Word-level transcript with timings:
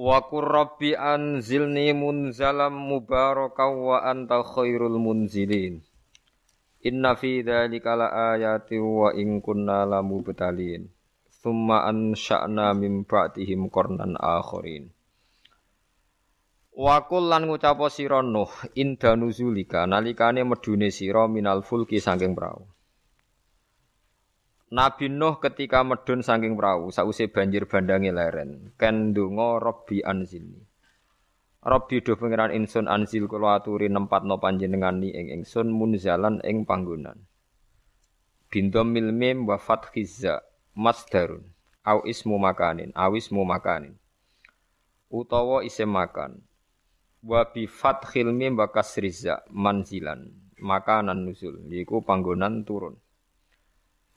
Wa 0.00 0.24
qur 0.24 0.48
rabbi 0.48 0.96
anzilni 0.96 1.92
munzalam 1.92 2.72
mubarakaw 2.72 3.72
wa 3.84 3.98
anta 4.00 4.40
khairul 4.40 4.96
munzilin. 4.96 5.84
Inna 6.88 7.12
fi 7.20 7.44
dzalika 7.44 8.00
laayatin 8.00 8.80
wa 8.80 9.12
in 9.12 9.44
kunna 9.44 9.84
lamubtalin. 9.84 10.88
Tsumma 11.28 11.84
ansha'na 11.84 12.72
min 12.72 13.04
ba'dihim 13.04 13.68
qarnan 13.68 14.16
akharin. 14.16 14.88
Wa 16.72 17.04
qul 17.04 17.28
lan 17.28 17.44
ngucapa 17.44 17.92
sira 17.92 18.24
Nuh 18.24 18.48
inda 18.72 19.12
nuzulika 19.20 19.84
nalikane 19.84 20.48
medune 20.48 20.88
sira 20.88 21.28
minal 21.28 21.60
fulki 21.60 22.00
saking 22.00 22.32
prau. 22.32 22.64
Nabi 24.70 25.10
Nuh 25.10 25.42
ketika 25.42 25.82
medun 25.82 26.22
saking 26.22 26.54
perahu 26.54 26.94
sause 26.94 27.26
banjir 27.26 27.66
bandange 27.66 28.14
leren 28.14 28.70
ken 28.78 29.10
donga 29.10 29.58
Rabbi 29.58 29.98
anzilni. 30.06 30.62
Rabbi 31.58 31.98
do 32.06 32.14
pangeran 32.14 32.54
insun 32.54 32.86
anzil 32.86 33.26
kula 33.26 33.58
aturi 33.58 33.90
nempatno 33.90 34.38
panjenengani 34.38 35.10
ing 35.10 35.42
ingsun 35.42 35.74
munzalan 35.74 36.38
ing 36.46 36.62
panggonan. 36.62 37.18
Bindom 38.46 38.94
mil 38.94 39.10
mim 39.10 39.42
wa 39.42 39.58
fathizza 39.58 40.38
masdarun 40.78 41.42
au 41.82 42.06
ismu 42.06 42.38
makanin 42.38 42.94
au 42.94 43.18
ismu 43.18 43.42
makanin. 43.42 43.98
Utawa 45.10 45.66
isim 45.66 45.90
makan. 45.90 46.46
Wa 47.26 47.42
bi 47.50 47.66
fathil 47.66 48.30
mim 48.30 48.54
wa 48.54 48.70
kasriza 48.70 49.42
manzilan 49.50 50.30
makanan 50.62 51.26
nuzul 51.26 51.58
yiku 51.66 52.06
panggonan 52.06 52.62
turun. 52.62 52.94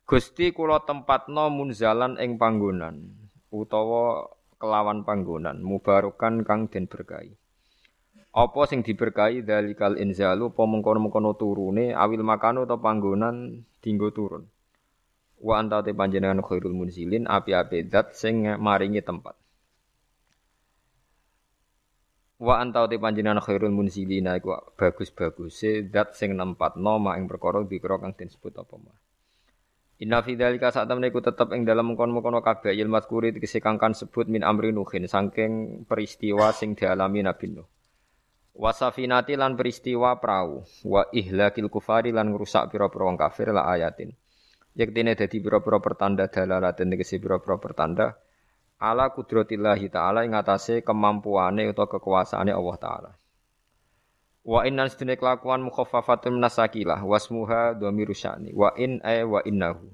Gusti 0.03 0.51
kula 0.51 0.83
tempatno 0.83 1.47
munzalan 1.47 2.19
ing 2.19 2.35
panggonan 2.35 3.07
utawa 3.55 4.27
kelawan 4.59 5.07
panggonan 5.07 5.63
mubarokan 5.63 6.43
kang 6.43 6.67
den 6.67 6.91
berkahi. 6.91 7.31
Apa 8.35 8.67
sing 8.67 8.83
diberkahi 8.83 9.47
dalikal 9.47 9.95
inzalu 9.95 10.51
apa 10.51 10.63
mengkono-mengkono 10.67 11.39
turune 11.39 11.95
awil 11.95 12.19
makano 12.19 12.67
atau 12.67 12.83
panggonan 12.83 13.63
dinggo 13.79 14.11
turun. 14.11 14.43
Wa 15.39 15.63
anta 15.63 15.79
te 15.79 15.95
panjenengan 15.95 16.43
khairul 16.43 16.75
munzilin 16.75 17.23
api-api 17.23 17.87
zat 17.87 18.11
sing 18.11 18.43
maringi 18.59 18.99
tempat. 18.99 19.39
Wa 22.43 22.59
anta 22.59 22.91
te 22.91 22.99
panjenengan 22.99 23.39
khairul 23.39 23.71
munzilina 23.71 24.35
iku 24.35 24.51
bagus-baguse 24.75 25.87
zat 25.87 26.11
sing 26.19 26.35
nempatno 26.35 26.99
mak 26.99 27.15
ing 27.21 27.31
perkara 27.31 27.63
dikira 27.63 28.03
kang 28.03 28.11
den 28.11 28.27
sebut 28.27 28.51
apa 28.59 28.75
mah. 28.75 28.97
Inna 30.03 30.19
fi 30.19 30.35
dzalika 30.35 30.67
saat 30.67 30.91
temene 30.91 31.07
iku 31.07 31.23
tetep 31.23 31.55
ing 31.55 31.63
dalem 31.63 31.95
mengkon-mengkono 31.95 32.43
kabeh 32.43 32.75
il 32.75 32.91
mazkuri 32.91 33.31
tegese 33.31 33.63
kangkan 33.63 33.95
sebut 33.95 34.27
min 34.27 34.43
amri 34.43 34.75
nuhin 34.75 35.07
saking 35.07 35.87
peristiwa 35.87 36.51
sing 36.51 36.75
dialami 36.75 37.23
Nabi 37.23 37.55
Nuh. 37.55 37.67
Wasafinati 38.53 39.39
lan 39.39 39.55
peristiwa 39.55 40.19
perahu 40.19 40.59
wa 40.91 41.07
ihlakil 41.07 41.71
kufari 41.71 42.11
lan 42.11 42.35
ngrusak 42.35 42.75
pira-pira 42.75 43.07
wong 43.07 43.15
kafir 43.15 43.55
la 43.55 43.63
ayatin. 43.63 44.11
Yektine 44.75 45.15
dadi 45.15 45.39
pira-pira 45.39 45.79
pertanda 45.79 46.27
dalalaten 46.27 46.91
tegese 46.91 47.23
pira-pira 47.23 47.55
pertanda 47.55 48.19
ala 48.83 49.07
kudratillahi 49.07 49.87
taala 49.87 50.27
ing 50.27 50.35
atase 50.35 50.83
kemampuane 50.83 51.71
utawa 51.71 51.87
kekuasaane 51.87 52.51
Allah 52.51 52.75
taala. 52.75 53.09
Wa 54.43 54.67
innan 54.67 54.91
sedene 54.91 55.15
kelakuan 55.15 55.63
mukhaffafatun 55.63 56.35
nasakilah 56.35 56.99
wasmuha 56.99 57.79
dhamiru 57.79 58.11
sya'ni 58.11 58.51
wa 58.51 58.75
in 58.75 58.99
ay 58.99 59.23
wa 59.23 59.39
innahu. 59.39 59.87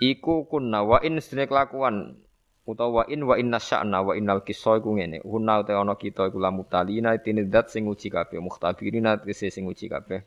Iku 0.00 0.48
kunna 0.48 0.80
wa 0.80 0.96
in 1.04 1.20
sedene 1.20 1.44
kelakuan 1.44 2.16
utawa 2.64 3.04
wa 3.04 3.12
in 3.12 3.28
wa 3.28 3.36
inna 3.36 3.60
sya'na 3.60 4.00
wa 4.00 4.16
innal 4.16 4.40
kisah 4.40 4.80
iku 4.80 4.96
ngene. 4.96 5.20
Hunna 5.20 5.60
te 5.60 5.76
ana 5.76 5.92
kita 6.00 6.32
iku 6.32 6.40
lamu 6.40 6.64
talina 6.64 7.12
tine 7.20 7.44
zat 7.52 7.68
sing 7.68 7.84
uji 7.84 8.08
kabeh 8.08 8.40
mukhtabirina 8.40 9.20
tegese 9.20 9.52
sing 9.52 9.68
uji 9.68 9.92
kabeh. 9.92 10.24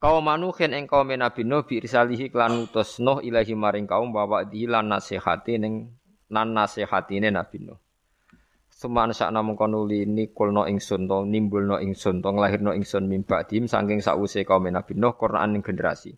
Kaum 0.00 0.24
manuhin 0.24 0.72
ing 0.72 0.88
kaum 0.88 1.10
Nabi 1.10 1.42
Nuh 1.44 1.68
bi 1.68 1.84
risalihi 1.84 2.30
klan 2.32 2.64
utus 2.64 2.96
Nuh 3.02 3.20
ilahi 3.20 3.52
maring 3.52 3.84
kaum 3.84 4.08
bawa 4.08 4.48
di 4.48 4.64
lan 4.64 4.88
nasihati 4.88 5.58
ning 5.60 5.90
nan 6.32 6.56
nasihatine 6.56 7.28
Nabi 7.28 7.60
Nuh. 7.60 7.76
Suman 8.82 9.14
sakna 9.14 9.46
mengko 9.46 9.70
nuli 9.70 10.02
nikulno 10.10 10.66
ingsun 10.66 11.06
to 11.06 11.22
nimbulno 11.22 11.78
ingsun 11.78 12.18
to 12.18 12.34
nglahirno 12.34 12.74
ingsun 12.74 13.06
mimba 13.06 13.46
dim 13.46 13.70
saking 13.70 14.02
sause 14.02 14.42
kaum 14.42 14.66
Nabi 14.66 14.98
Nuh 14.98 15.14
Quran 15.14 15.54
ing 15.54 15.62
generasi. 15.62 16.10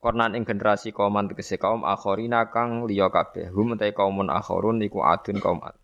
Quran 0.00 0.32
ing 0.32 0.48
generasi 0.48 0.96
kaum 0.96 1.12
tegese 1.28 1.60
kaum 1.60 1.84
akhirina 1.84 2.48
kang 2.48 2.88
liya 2.88 3.12
kabeh. 3.12 3.52
Hum 3.52 3.76
te 3.76 3.92
kaumun 3.92 4.32
akhirun 4.32 4.80
iku 4.80 5.04
adun 5.04 5.44
kaum 5.44 5.60
ad. 5.60 5.76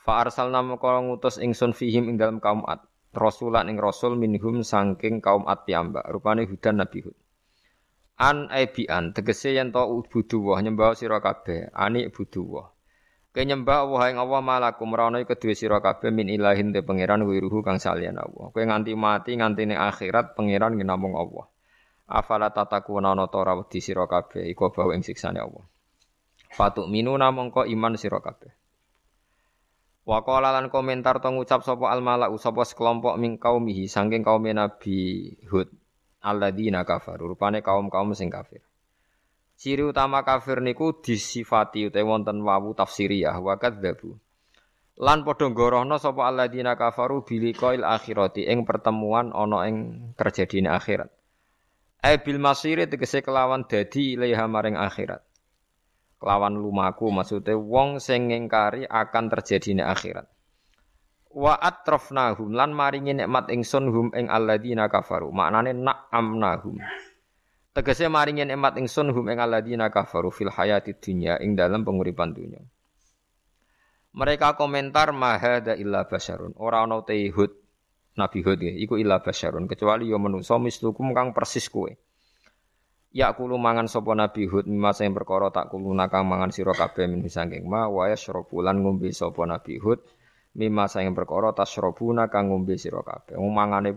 Fa 0.00 0.24
arsalna 0.24 0.64
mengko 0.64 0.88
ngutus 0.88 1.36
ingsun 1.44 1.76
fihim 1.76 2.08
ing 2.08 2.16
dalam 2.16 2.40
kaum 2.40 2.64
ad. 2.64 2.80
Rasulan 3.12 3.68
ing 3.68 3.76
rasul 3.76 4.16
minhum 4.16 4.64
saking 4.64 5.20
kaum 5.20 5.44
ad 5.44 5.68
piyambak. 5.68 6.08
Rupane 6.08 6.48
hudan 6.48 6.80
Nabi 6.80 7.04
Hud. 7.04 7.16
An 8.16 8.48
aibian 8.48 9.12
tegese 9.12 9.52
yen 9.52 9.76
to 9.76 9.84
buduwah 10.08 10.64
nyembah 10.64 10.96
sira 10.96 11.20
kabeh. 11.20 11.68
Ani 11.76 12.08
Kenyembah 13.30 13.86
Allah 13.86 14.02
ing 14.10 14.18
Allah 14.18 14.42
malakum 14.42 14.90
rono 14.90 15.22
kedue 15.22 15.54
sira 15.54 15.78
kabeh 15.78 16.10
min 16.10 16.26
ilahin 16.26 16.74
te 16.74 16.82
pangeran 16.82 17.22
wiruhu 17.22 17.62
kang 17.62 17.78
salian 17.78 18.18
Allah. 18.18 18.50
Kowe 18.50 18.64
nganti 18.66 18.98
mati 18.98 19.38
nganti 19.38 19.70
ning 19.70 19.78
akhirat 19.78 20.34
pangeran 20.34 20.74
ki 20.74 20.82
Allah. 20.82 21.46
Afala 22.10 22.50
tatakuna 22.50 23.14
ana 23.14 23.30
ta 23.30 23.38
ora 23.38 23.54
wedi 23.54 23.78
sira 23.78 24.10
kabeh 24.10 24.50
iku 24.50 24.74
bau 24.74 24.90
ing 24.90 25.06
siksane 25.06 25.38
Allah. 25.38 25.62
Fatuk 26.50 26.90
minu 26.90 27.14
namung 27.14 27.54
iman 27.54 27.94
sira 27.94 28.18
kabeh. 28.18 28.50
Wa 30.02 30.26
lan 30.42 30.66
komentar 30.66 31.22
to 31.22 31.30
ngucap 31.30 31.62
sapa 31.62 31.86
al 31.86 32.02
malau 32.02 32.34
sapa 32.34 32.66
sekelompok 32.66 33.14
ming 33.14 33.38
kaumihi 33.38 33.86
saking 33.86 34.26
kaum 34.26 34.42
Nabi 34.42 35.38
Hud 35.46 35.70
alladzina 36.18 36.82
kafaru 36.82 37.30
rupane 37.30 37.62
kaum-kaum 37.62 38.10
sing 38.18 38.26
kafir. 38.26 38.66
Ciri 39.60 39.84
utama 39.84 40.24
kafir 40.24 40.64
niku 40.64 41.04
disifati 41.04 41.92
utawa 41.92 42.16
wonten 42.16 42.40
wawu 42.40 42.72
tafsiriyah 42.72 43.36
wa 43.44 43.60
kadzabu. 43.60 44.16
Lan 44.96 45.20
padha 45.20 45.52
gorohna 45.52 46.00
sapa 46.00 46.32
alladzina 46.32 46.80
kafaru 46.80 47.28
biliqail 47.28 47.84
akhirati 47.84 48.48
ing 48.48 48.64
pertemuan 48.64 49.36
ana 49.36 49.68
ing 49.68 49.76
terjadine 50.16 50.72
akhirat. 50.72 51.12
Ai 52.00 52.16
bil 52.24 52.40
masiri 52.40 52.88
tegese 52.88 53.20
kelawan 53.20 53.68
dadi 53.68 54.16
ilaiha 54.16 54.48
maring 54.48 54.80
akhirat. 54.80 55.20
Kelawan 56.16 56.56
lumaku 56.56 57.12
maksude 57.12 57.52
wong 57.52 58.00
sing 58.00 58.32
ngingkari 58.32 58.88
akan 58.88 59.28
terjadine 59.28 59.84
akhirat. 59.84 60.24
Wa 61.36 61.60
atrafnahum 61.60 62.56
lan 62.56 62.72
maringi 62.72 63.12
nikmat 63.12 63.52
ingsun 63.52 63.92
hum 63.92 64.08
ing 64.16 64.32
alladzina 64.32 64.88
kafaru. 64.88 65.28
Maknane 65.28 65.76
na'amnahum. 65.76 66.80
Tegese 67.70 68.10
maringi 68.10 68.42
nikmat 68.42 68.82
ingsun 68.82 69.14
hum 69.14 69.30
ing 69.30 69.38
alladzina 69.38 69.94
kafaru 69.94 70.34
fil 70.34 70.50
hayati 70.50 70.98
dunya 70.98 71.38
ing 71.38 71.54
dalam 71.54 71.86
penguripan 71.86 72.34
dunya. 72.34 72.58
Mereka 74.10 74.58
komentar 74.58 75.14
mahada 75.14 75.78
illa 75.78 76.02
basyarun. 76.02 76.58
Ora 76.58 76.82
ana 76.82 76.98
te 77.06 77.14
Hud 77.30 77.54
Nabi 78.18 78.42
Hud 78.42 78.58
ya, 78.58 78.74
iku 78.74 78.98
illa 78.98 79.22
basyarun 79.22 79.70
kecuali 79.70 80.10
yo 80.10 80.18
menungso 80.18 80.58
mislukum 80.58 81.14
kang 81.14 81.30
persis 81.30 81.70
kowe. 81.70 81.94
Ya 83.14 83.30
kulo 83.38 83.54
mangan 83.54 83.86
sapa 83.86 84.18
Nabi 84.18 84.50
Hud 84.50 84.66
mimma 84.66 84.90
sing 84.90 85.14
perkara 85.14 85.54
tak 85.54 85.70
kulo 85.70 85.94
nakang 85.94 86.26
mangan 86.26 86.50
sira 86.50 86.74
kabeh 86.74 87.06
min 87.06 87.22
saking 87.30 87.70
ma 87.70 87.86
wa 87.86 88.10
yasyrabu 88.10 88.66
lan 88.66 88.82
ngombe 88.82 89.14
Nabi 89.46 89.78
Hud 89.78 90.02
mimma 90.58 90.90
sing 90.90 91.06
perkara 91.14 91.54
tasyrabuna 91.54 92.26
kang 92.26 92.50
ngombe 92.50 92.74
sira 92.74 93.06
kabeh. 93.06 93.38
Mangane. 93.38 93.94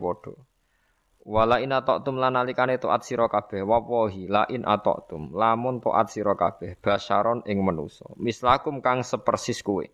Wala 1.24 1.64
in 1.64 1.72
atoktum 1.72 2.20
lan 2.20 2.36
nalikane 2.36 2.76
taat 2.76 3.08
sira 3.08 3.32
kabeh. 3.32 3.64
Wawahi 3.64 4.28
la 4.28 4.44
in 4.52 4.68
atoktum. 4.68 5.32
Lamun 5.32 5.80
taat 5.80 6.12
sira 6.12 6.36
kabeh 6.36 6.76
basyaron 6.84 7.48
ing 7.48 7.64
manusa 7.64 8.04
mislakum 8.20 8.84
kang 8.84 9.08
sepersis 9.08 9.64
kowe 9.64 9.88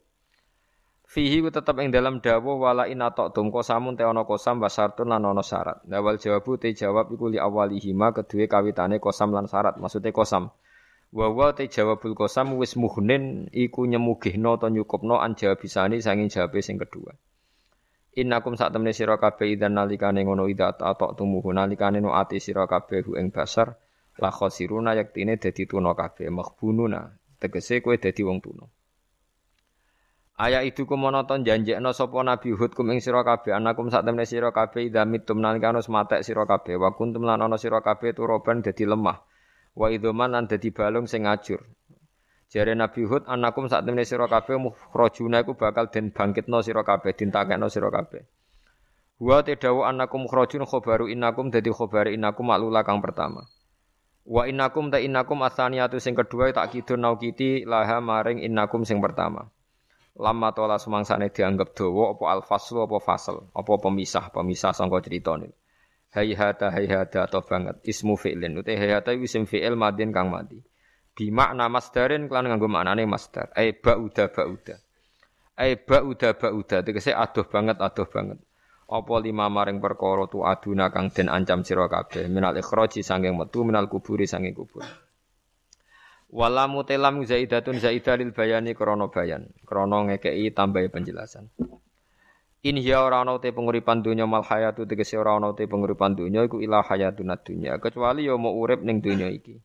Fihi 1.09 1.41
ku 1.41 1.49
tetep 1.49 1.73
ing 1.81 1.89
dalam 1.89 2.21
dawuh 2.21 2.61
wala 2.61 2.85
in 2.85 3.01
atoktum 3.01 3.49
kosamun 3.49 3.97
te 3.97 4.05
ana 4.05 4.29
kosam 4.29 4.61
basartun 4.61 5.09
lan 5.09 5.25
ana 5.25 5.41
syarat. 5.41 5.81
Dawal 5.81 6.21
jawabu 6.21 6.61
te 6.61 6.69
jawab 6.77 7.09
iku 7.09 7.33
li 7.33 7.41
awalihima 7.41 8.13
kedue 8.13 8.45
kawitane 8.45 9.01
kosam 9.01 9.33
lan 9.33 9.49
syarat. 9.49 9.81
Maksude 9.81 10.13
kosam. 10.13 10.53
Wa 11.09 11.25
wa 11.33 11.49
te 11.57 11.65
jawabul 11.65 12.13
qasam 12.13 12.61
wis 12.61 12.77
muhnin 12.77 13.49
iku 13.49 13.89
nyemugihno 13.89 14.61
to 14.61 14.69
nyukupno 14.69 15.17
an 15.17 15.33
jawabisani 15.33 15.97
sanging 15.97 16.29
jawabe 16.29 16.61
sing 16.61 16.77
kedua. 16.77 17.17
Innakum 18.17 18.57
sak 18.57 18.73
temne 18.73 18.89
sira 18.89 19.21
kabeh 19.21 19.53
idan 19.53 19.77
nalikane 19.77 20.25
ngono 20.25 20.49
ida 20.49 20.73
atok 20.73 21.13
tumuhu 21.13 21.53
nalikane 21.53 22.01
no 22.01 22.17
ati 22.17 22.41
sira 22.41 22.65
kabeh 22.65 23.05
ing 23.21 23.29
basar 23.29 23.77
la 24.17 24.33
khosiruna 24.33 24.97
yaktine 24.97 25.37
dadi 25.37 25.69
tuna 25.69 25.93
kabeh 25.93 26.25
maghbununa 26.33 27.13
tegese 27.37 27.85
kowe 27.85 27.93
dadi 27.93 28.25
wong 28.25 28.41
tuna. 28.41 28.65
Ayat 30.39 30.71
itu 30.71 30.87
kumonoton 30.87 31.43
janjekno 31.43 31.91
sapa 31.91 32.23
Nabi 32.23 32.55
Hud 32.55 32.71
kum 32.73 32.89
ing 32.89 33.03
sira 33.03 33.21
kabeh 33.21 33.53
anakum 33.53 33.93
sak 33.93 34.07
temne 34.07 34.25
sira 34.25 34.49
kabeh 34.49 34.89
idza 34.89 35.05
mitum 35.05 35.37
nalikane 35.43 35.83
matek 35.85 36.25
sira 36.25 36.49
kabeh 36.49 36.81
wa 36.81 36.95
kuntum 36.97 37.27
lan 37.29 37.45
ana 37.45 37.61
sira 37.61 37.83
kabeh 37.85 38.15
turoban 38.17 38.65
dadi 38.65 38.89
lemah 38.89 39.21
wa 39.77 39.87
idzoman 39.91 40.33
lan 40.33 40.49
dadi 40.49 40.73
balung 40.73 41.05
sing. 41.05 41.29
Jare 42.49 42.73
Nabi 42.73 43.05
Hud 43.05 43.29
anakum 43.29 43.69
sak 43.69 43.85
temene 43.85 44.01
sira 44.01 44.25
kabeh 44.25 44.57
mukhrajuna 44.57 45.45
iku 45.45 45.53
bakal 45.53 45.93
den 45.93 46.09
bangkitno 46.09 46.65
sira 46.65 46.81
kabeh, 46.81 47.13
dintakekno 47.13 47.69
sira 47.69 47.93
kabeh. 47.93 48.25
Wa 49.21 49.45
tedawu 49.45 49.85
anakum 49.85 50.25
mukhrajun 50.25 50.65
khobaru 50.65 51.05
inakum 51.05 51.53
dadi 51.53 51.69
khobar 51.69 52.09
inakum 52.09 52.49
maklula 52.49 52.81
kang 52.81 53.05
pertama. 53.05 53.45
Wa 54.25 54.49
inakum 54.49 54.89
ta 54.89 54.97
inakum 54.97 55.45
asaniatu 55.45 56.01
sing 56.01 56.17
kedua 56.17 56.49
tak 56.49 56.73
kidun 56.73 57.05
naukiti 57.05 57.69
laha 57.69 58.01
maring 58.01 58.41
inakum 58.41 58.81
sing 58.81 58.97
pertama. 58.97 59.53
Lama 60.17 60.49
tola 60.51 60.81
sumangsane 60.81 61.29
dianggap 61.29 61.77
dawa 61.77 62.17
apa 62.17 62.25
al-faslu 62.33 62.83
apa 62.89 62.97
fasal, 62.97 63.47
apa 63.53 63.71
pemisah, 63.77 64.33
pemisah 64.33 64.73
sangka 64.73 65.05
crita 65.05 65.37
niku 65.37 65.53
hayhata 66.09 66.73
hayhata 66.73 67.29
atau 67.29 67.45
banget 67.45 67.77
ismu 67.85 68.17
fi'lin 68.17 68.57
utai 68.57 68.77
hayhata 68.81 69.13
isim 69.13 69.45
fi'il 69.45 69.77
madin 69.77 70.09
kang 70.09 70.33
mati 70.33 70.57
bi 71.19 71.35
makna 71.35 71.67
masdarin 71.67 72.31
kelan 72.31 72.47
nganggo 72.47 72.71
maknane 72.71 73.03
masdar. 73.03 73.51
Ai 73.51 73.75
ba'uda 73.75 74.31
ba'uda. 74.31 74.79
Ai 75.59 75.75
ba'uda 75.75 76.39
ba'uda. 76.39 76.79
Tegese 76.87 77.11
adoh 77.11 77.43
banget 77.43 77.75
adoh 77.83 78.07
banget. 78.07 78.39
Apa 78.87 79.19
lima 79.19 79.51
maring 79.51 79.83
perkara 79.83 80.31
tu 80.31 80.47
aduna 80.47 80.87
kang 80.95 81.11
den 81.11 81.27
ancam 81.27 81.67
sira 81.67 81.91
kabeh? 81.91 82.31
Minal 82.31 82.55
ikhraji 82.55 83.03
sanging 83.03 83.35
metu 83.35 83.67
minal 83.67 83.91
kuburi 83.91 84.23
sanging 84.23 84.55
kubur. 84.55 84.87
Wala 86.31 86.71
mutelam 86.71 87.19
zaidatun 87.27 87.83
zaidalil 87.83 88.31
bayani 88.31 88.71
krana 88.71 89.11
bayan. 89.11 89.51
Krana 89.67 90.07
ngekeki 90.07 90.55
tambahi 90.55 90.87
penjelasan. 90.87 91.51
In 92.63 92.75
hiya 92.79 93.03
ora 93.03 93.27
ana 93.27 93.39
te 93.43 93.51
penguripan 93.51 94.03
donya 94.03 94.23
mal 94.23 94.43
hayatu 94.47 94.87
tegese 94.87 95.19
ora 95.19 95.35
ana 95.35 95.51
te 95.51 95.67
penguripan 95.67 96.15
donya 96.15 96.47
iku 96.47 96.63
ilah 96.63 96.81
hayatun 96.81 97.35
dunya. 97.43 97.75
Kecuali 97.77 98.25
ya 98.25 98.39
mau 98.39 98.55
urip 98.55 98.79
ning 98.81 99.03
donya 99.03 99.27
iki. 99.27 99.59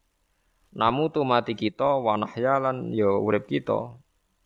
Namu 0.75 1.07
tu 1.07 1.23
mati 1.23 1.55
kita 1.55 2.03
wa 2.03 2.19
nahyalan 2.19 2.91
ya 2.91 3.07
urip 3.07 3.47
kita. 3.47 3.95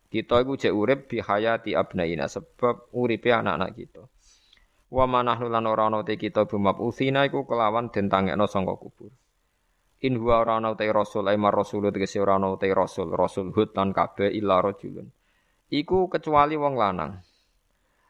Kita 0.09 0.41
iku 0.41 0.57
jek 0.57 0.73
urip 0.73 1.09
bi 1.09 1.21
hayati 1.21 1.73
abnaina 1.73 2.29
sebab 2.29 2.93
uripe 2.93 3.33
anak-anak 3.33 3.73
kita. 3.73 4.05
Wa 4.89 5.05
manahnu 5.05 5.49
lan 5.49 5.69
ora 5.69 5.89
ana 5.89 6.01
te 6.01 6.17
kita 6.17 6.49
bumab 6.49 6.81
usina 6.81 7.25
iku 7.25 7.45
kelawan 7.45 7.93
den 7.93 8.09
tangekno 8.09 8.49
sangka 8.49 8.73
kubur. 8.77 9.13
In 10.01 10.17
huwa 10.17 10.41
ora 10.41 10.57
ana 10.57 10.73
te 10.73 10.89
rasul 10.89 11.29
ai 11.29 11.37
mar 11.37 11.53
rasul 11.53 11.85
tegese 11.93 12.17
ora 12.21 12.41
ana 12.41 12.57
te 12.57 12.69
rasul 12.73 13.13
rasul 13.13 13.53
hud 13.53 13.73
lan 13.77 13.93
kabeh 13.93 14.33
illa 14.33 14.61
rajulun. 14.61 15.09
Iku 15.69 16.09
kecuali 16.09 16.57
wong 16.57 16.73
lanang. 16.73 17.21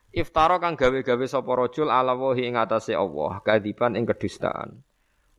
Iftara 0.09 0.57
kang 0.57 0.79
gawe-gawe 0.79 1.25
sapa 1.27 1.51
rajul 1.53 1.91
ala 1.91 2.15
wahi 2.15 2.49
ing 2.49 2.55
atase 2.57 2.95
Allah, 2.95 3.43
kadiban 3.45 3.93
ing 3.93 4.07
kedustaan. 4.07 4.79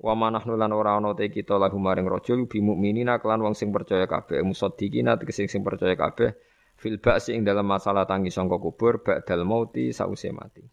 Wa 0.01 0.17
manahnu 0.17 0.57
lan 0.57 0.73
ora 0.73 0.97
ana 0.97 1.13
te 1.13 1.29
kita 1.29 1.61
lahu 1.61 1.77
maring 1.77 2.09
rajul 2.09 2.49
bi 2.49 2.65
mukminina 2.65 3.21
kelan 3.21 3.45
wong 3.45 3.53
sing 3.53 3.69
percaya 3.69 4.09
kabeh, 4.09 4.41
musaddiqina 4.41 5.21
tegese 5.21 5.45
sing 5.45 5.61
percaya 5.61 5.93
kabeh 5.93 6.33
fil 6.81 6.97
ba'si 6.97 7.37
ing 7.37 7.45
dalam 7.45 7.69
masalah 7.69 8.09
tangi 8.09 8.33
sangka 8.33 8.57
kubur 8.57 9.05
ba'dal 9.05 9.45
mauti 9.45 9.93
sause 9.93 10.33
mati. 10.33 10.65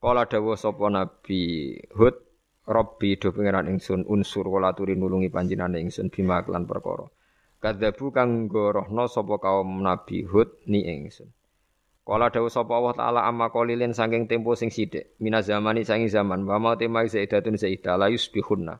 Kala 0.00 0.24
dawuh 0.24 0.56
sapa 0.56 0.88
Nabi 0.88 1.76
Hud, 1.92 2.16
Rabbi 2.64 3.20
do 3.20 3.28
pangeran 3.36 3.68
ingsun 3.68 4.08
unsur 4.08 4.48
wala 4.48 4.72
turi 4.72 4.96
nulungi 4.96 5.28
panjenengan 5.28 5.76
ingsun 5.76 6.08
bima 6.08 6.40
kelan 6.48 6.64
perkara. 6.64 7.04
Kadzabu 7.60 8.08
kang 8.08 8.48
gorohno 8.48 9.04
sapa 9.04 9.36
kaum 9.36 9.84
Nabi 9.84 10.24
Hud 10.24 10.64
ni 10.64 10.88
ingsun. 10.88 11.28
Kala 12.06 12.30
dawuh 12.30 12.46
sapa 12.46 12.70
Allah 12.78 12.94
taala 12.94 13.20
amma 13.26 13.50
qalilin 13.50 13.90
saking 13.90 14.30
tempo 14.30 14.54
sing 14.54 14.70
sithik. 14.70 15.18
Mina 15.18 15.42
zamani 15.42 15.82
saking 15.82 16.06
zaman. 16.06 16.46
Wa 16.46 16.62
ma 16.62 16.78
tema 16.78 17.02
zaidatun 17.02 17.58
zaidah 17.58 17.98
la 17.98 18.06
yusbihunna. 18.06 18.78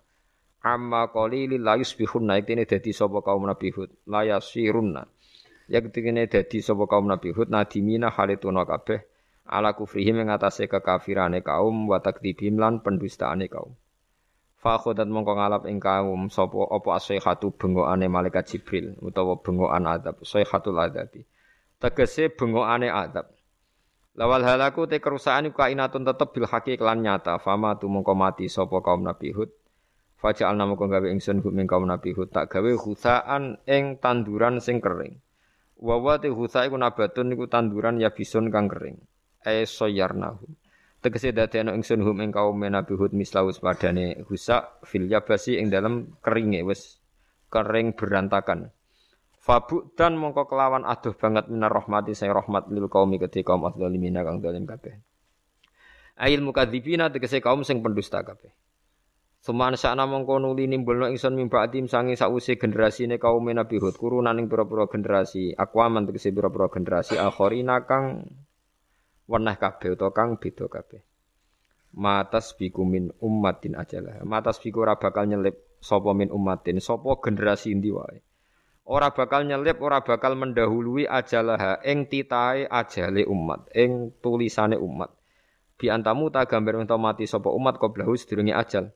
Amma 0.62 1.10
qalilin 1.10 1.58
la 1.58 1.74
yusbihunna 1.74 2.38
iktene 2.38 2.70
dadi 2.70 2.94
sapa 2.94 3.26
kaum 3.26 3.50
Nabi 3.50 3.74
Hud. 3.74 3.90
La 4.06 4.22
yasirunna 4.22 5.10
yaktene 5.66 6.30
dadi 6.30 6.62
sapa 6.62 6.86
kaum 6.86 7.10
Nabi 7.10 7.34
Hud. 7.34 7.50
Nadimina 7.50 8.14
halituna 8.14 8.62
kabeh 8.62 9.02
ala 9.50 9.74
kufrihim 9.74 10.22
ing 10.22 10.30
atase 10.30 10.70
kekafirane 10.70 11.42
kaum 11.42 11.90
wa 11.90 11.98
takdibim 11.98 12.62
lan 12.62 12.78
pendustaane 12.78 13.50
kaum. 13.50 13.74
Fa 14.54 14.78
khodat 14.78 15.10
mongko 15.10 15.34
ngalap 15.34 15.66
ing 15.66 15.82
kaum 15.82 16.30
sapa 16.30 16.62
apa 16.70 17.02
asihatu 17.02 17.50
bengokane 17.58 18.06
malaikat 18.06 18.54
Jibril 18.54 18.94
utawa 19.02 19.34
bengokan 19.42 19.90
adab 19.90 20.22
sayhatul 20.22 20.78
adabi 20.78 21.26
tegese 21.86 22.34
bengokane 22.34 22.90
adab. 22.90 23.30
Lawal 24.18 24.42
halaku 24.42 24.90
te 24.90 24.98
kerusakan 24.98 25.54
iku 25.54 25.62
kainatun 25.62 26.02
tetep 26.02 26.34
bil 26.34 26.50
haqi 26.50 26.74
kelan 26.74 27.06
nyata. 27.06 27.38
Fama 27.38 27.78
tu 27.78 27.86
mongko 27.86 28.16
mati 28.18 28.50
sapa 28.50 28.82
kaum 28.82 29.06
Nabi 29.06 29.30
Hud. 29.30 29.54
Faja'al 30.18 30.56
namo 30.58 30.74
gawe 30.74 31.06
ingsun 31.12 31.44
hum 31.44 31.54
kaum 31.68 31.86
Nabi 31.86 32.16
Hud 32.16 32.32
tak 32.32 32.50
gawe 32.50 32.72
husaan 32.74 33.60
ing 33.68 34.02
tanduran 34.02 34.58
sing 34.58 34.82
kering. 34.82 35.20
Wa 35.76 36.00
wa 36.00 36.16
te 36.16 36.32
husa 36.32 36.64
iku 36.64 36.80
nabatun 36.80 37.36
iku 37.36 37.46
tanduran 37.46 38.00
ya 38.00 38.10
bisun 38.10 38.48
kang 38.48 38.66
kering. 38.66 38.96
E 39.44 39.68
soyarnahum. 39.68 40.48
Tegese 41.04 41.36
dadekno 41.36 41.76
ingsun 41.76 42.00
hum 42.00 42.16
ing 42.24 42.32
kaum 42.32 42.56
Nabi 42.56 42.96
Hud 42.96 43.12
mislaus 43.12 43.60
padane 43.60 44.24
husa 44.26 44.80
fil 44.82 45.06
yabasi 45.06 45.60
ing 45.60 45.68
dalam 45.68 46.16
keringe 46.24 46.64
wis 46.64 46.98
kering 47.52 47.92
berantakan. 47.92 48.72
Fabuk 49.46 49.94
dan 49.94 50.18
mongko 50.18 50.50
kelawan 50.50 50.82
aduh 50.82 51.14
banget 51.14 51.46
minar 51.46 51.70
rahmati 51.70 52.18
saya 52.18 52.34
rahmat 52.34 52.66
lil 52.66 52.90
kaumi 52.90 53.22
ketika 53.22 53.54
kaum 53.54 53.62
adzalimina 53.70 54.26
kang 54.26 54.42
zalim 54.42 54.66
kabeh. 54.66 54.98
Ail 56.18 56.42
mukadzibina 56.42 57.14
tegese 57.14 57.38
kaum 57.38 57.62
sing 57.62 57.78
pendusta 57.78 58.26
kabeh. 58.26 58.50
Suman 59.38 59.78
sakna 59.78 60.02
mongko 60.02 60.42
nuli 60.42 60.66
nimbulno 60.66 61.06
ingsun 61.06 61.38
mimba 61.38 61.62
adim 61.62 61.86
sangi 61.86 62.18
sause 62.18 62.58
generasine 62.58 63.22
kaum 63.22 63.46
Nabi 63.46 63.78
Hud 63.78 63.94
kurunan 63.94 64.34
ing 64.34 64.50
pira-pira 64.50 64.90
generasi 64.90 65.54
akwaman 65.54 66.10
tegese 66.10 66.34
pira-pira 66.34 66.66
generasi 66.66 67.14
akhirina 67.14 67.86
kang 67.86 68.26
weneh 69.30 69.54
kabeh 69.62 69.94
utawa 69.94 70.10
kang 70.10 70.42
beda 70.42 70.66
kabeh. 70.66 71.06
Matas 71.94 72.50
biku 72.58 72.82
min 72.82 73.14
ummatin 73.22 73.78
ajalah. 73.78 74.26
Matas 74.26 74.58
biku 74.58 74.82
ora 74.82 74.98
bakal 74.98 75.30
nyelip 75.30 75.78
sapa 75.78 76.10
min 76.18 76.34
ummatin 76.34 76.82
sapa 76.82 77.14
generasi 77.22 77.70
ndi 77.78 77.94
wae 77.94 78.26
ora 78.86 79.10
bakal 79.10 79.42
nyelip, 79.42 79.82
ora 79.82 80.00
bakal 80.00 80.38
mendahului 80.38 81.10
ajalah 81.10 81.82
ing 81.82 82.06
titahe 82.06 82.70
ajale 82.70 83.26
umat, 83.26 83.66
ing 83.74 84.14
tulisane 84.22 84.78
umat. 84.78 85.10
Bi 85.76 85.92
antamu 85.92 86.32
ta 86.32 86.48
gambar 86.48 86.86
ento 86.86 86.96
mati 86.96 87.28
sapa 87.28 87.52
umat 87.52 87.76
qoblahu 87.76 88.16
sedurunge 88.16 88.54
ajal. 88.54 88.94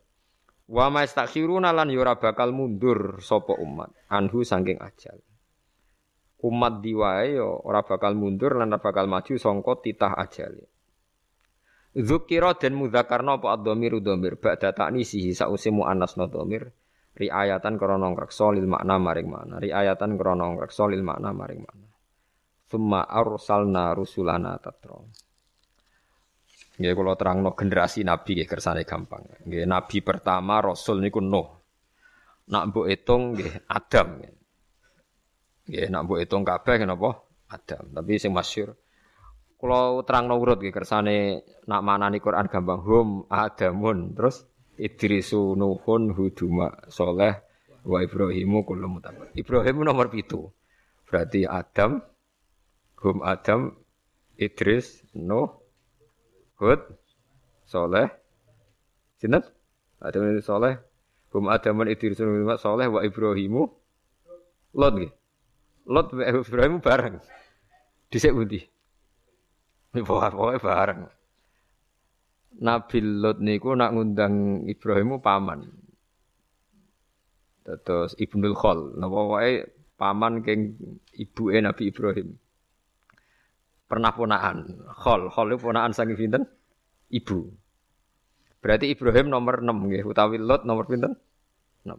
Wa 0.70 0.88
mastakhiruna 0.88 1.74
lan 1.74 1.90
ora 1.92 2.16
bakal 2.16 2.54
mundur 2.54 3.18
sapa 3.20 3.58
umat 3.58 3.90
anhu 4.08 4.46
saking 4.46 4.80
ajal. 4.80 5.18
Umat 6.40 6.80
diwae 6.80 7.36
yo 7.36 7.60
ora 7.68 7.84
bakal 7.84 8.16
mundur 8.16 8.56
lan 8.56 8.72
ora 8.72 8.80
bakal 8.80 9.04
maju 9.10 9.34
sangka 9.36 9.84
titah 9.84 10.16
ajale. 10.16 10.64
Zukira 11.90 12.54
dan 12.54 12.78
mudzakarna 12.78 13.42
apa 13.42 13.58
ad-dhamir 13.58 13.98
dhamir 13.98 14.38
ba'da 14.38 14.70
ta'nisihi 14.70 15.34
sause 15.34 15.74
muannasna 15.74 16.30
dhamir 16.30 16.70
riayatan 17.18 17.74
krana 17.80 18.10
ngreksa 18.14 18.54
lil 18.54 18.66
makna 18.70 18.96
maring 18.98 19.28
makna 19.30 19.58
riayatan 19.58 20.14
krana 20.14 20.54
ngreksa 20.54 20.84
lil 20.90 21.02
makna 21.02 21.30
maring 21.34 21.60
makna 21.62 21.88
summa 22.70 23.02
arsalna 23.06 23.94
rusulana 23.96 24.54
tatra 24.62 24.98
Nggih 26.80 26.96
kula 26.96 27.12
terangno 27.12 27.52
generasi 27.52 28.00
nabi 28.08 28.40
nggih 28.40 28.48
kersane 28.48 28.88
gampang. 28.88 29.20
Nggih 29.44 29.68
nabi 29.68 30.00
pertama 30.00 30.64
rasul 30.64 31.04
niku 31.04 31.20
Nuh. 31.20 31.44
Nak 32.48 32.72
mbok 32.72 32.88
hitung 32.88 33.36
nggih 33.36 33.68
Adam. 33.68 34.24
Nggih 35.68 35.86
nak 35.92 36.02
mbok 36.08 36.18
hitung 36.24 36.40
kabeh 36.40 36.80
napa 36.88 37.20
Adam. 37.52 37.84
Tapi 37.92 38.16
sing 38.16 38.32
masyhur 38.32 38.80
kula 39.60 40.00
terangno 40.08 40.40
urut 40.40 40.56
nggih 40.56 40.72
kersane 40.72 41.44
nak 41.68 41.84
manani 41.84 42.16
Quran 42.16 42.48
gampang 42.48 42.80
hum 42.80 43.08
Adamun 43.28 44.16
terus 44.16 44.48
Idrisu 44.80 45.52
Nuhun 45.60 46.16
Huduma 46.16 46.72
Soleh 46.88 47.36
wa 47.84 48.00
Ibrahimu 48.00 48.64
kullu 48.64 48.88
mutabar. 48.88 49.28
Ibrahim 49.36 49.84
nomor 49.84 50.08
pitu. 50.08 50.48
Berarti 51.04 51.44
Adam, 51.44 52.00
Hum 53.04 53.20
Adam, 53.20 53.76
Idris, 54.40 55.04
Nuh, 55.12 55.52
Hud, 56.56 56.80
Soleh, 57.68 58.08
Sinten? 59.20 59.44
Adam 60.00 60.32
ini 60.32 60.40
Soleh, 60.40 60.80
Hum 61.30 61.46
adaman 61.46 61.86
idrisun 61.86 62.26
soleh 62.58 62.90
wa 62.90 63.06
Ibrahimu 63.06 63.62
Lot 64.74 64.92
nggih. 64.98 65.12
Lot 65.86 66.14
wa 66.14 66.22
Ibrahim 66.26 66.82
bareng. 66.82 67.18
Dhisik 68.10 68.34
pundi? 68.34 68.62
Pokoke 69.94 70.58
bareng. 70.62 71.10
Nabi 72.58 72.98
Lot 72.98 73.38
niku 73.38 73.78
nak 73.78 73.94
ngundang 73.94 74.66
Ibrahimu 74.66 75.22
paman. 75.22 75.70
Terus 77.62 78.18
Ibnul 78.18 78.58
Khol, 78.58 78.98
napa 78.98 79.20
wae 79.30 79.62
paman 79.94 80.42
keng 80.42 80.74
ibuke 81.14 81.54
Nabi 81.62 81.94
Ibrahim. 81.94 82.34
Pernah 83.86 84.10
ponaan, 84.10 84.58
Khol, 84.90 85.30
Khol 85.30 85.54
ponaan 85.54 85.94
saking 85.94 86.18
pinten? 86.18 86.42
Ibu. 87.10 87.38
Berarti 88.60 88.90
Ibrahim 88.90 89.30
nomor 89.30 89.62
6 89.62 89.86
nggih, 89.86 90.02
utawi 90.02 90.36
Lot 90.42 90.66
nomor 90.66 90.90
pinten? 90.90 91.14
6. 91.86 91.96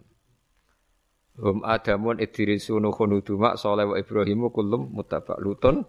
Hum 1.42 1.64
Adamun 1.64 2.20
Idrisu 2.20 2.78
Nuhun 2.78 3.18
Uduma 3.18 3.56
Saleh 3.56 3.88
wa 3.88 3.96
Ibrahimu 3.96 4.52
kullum 4.52 4.92
mutabak 4.92 5.40
Lutun 5.40 5.88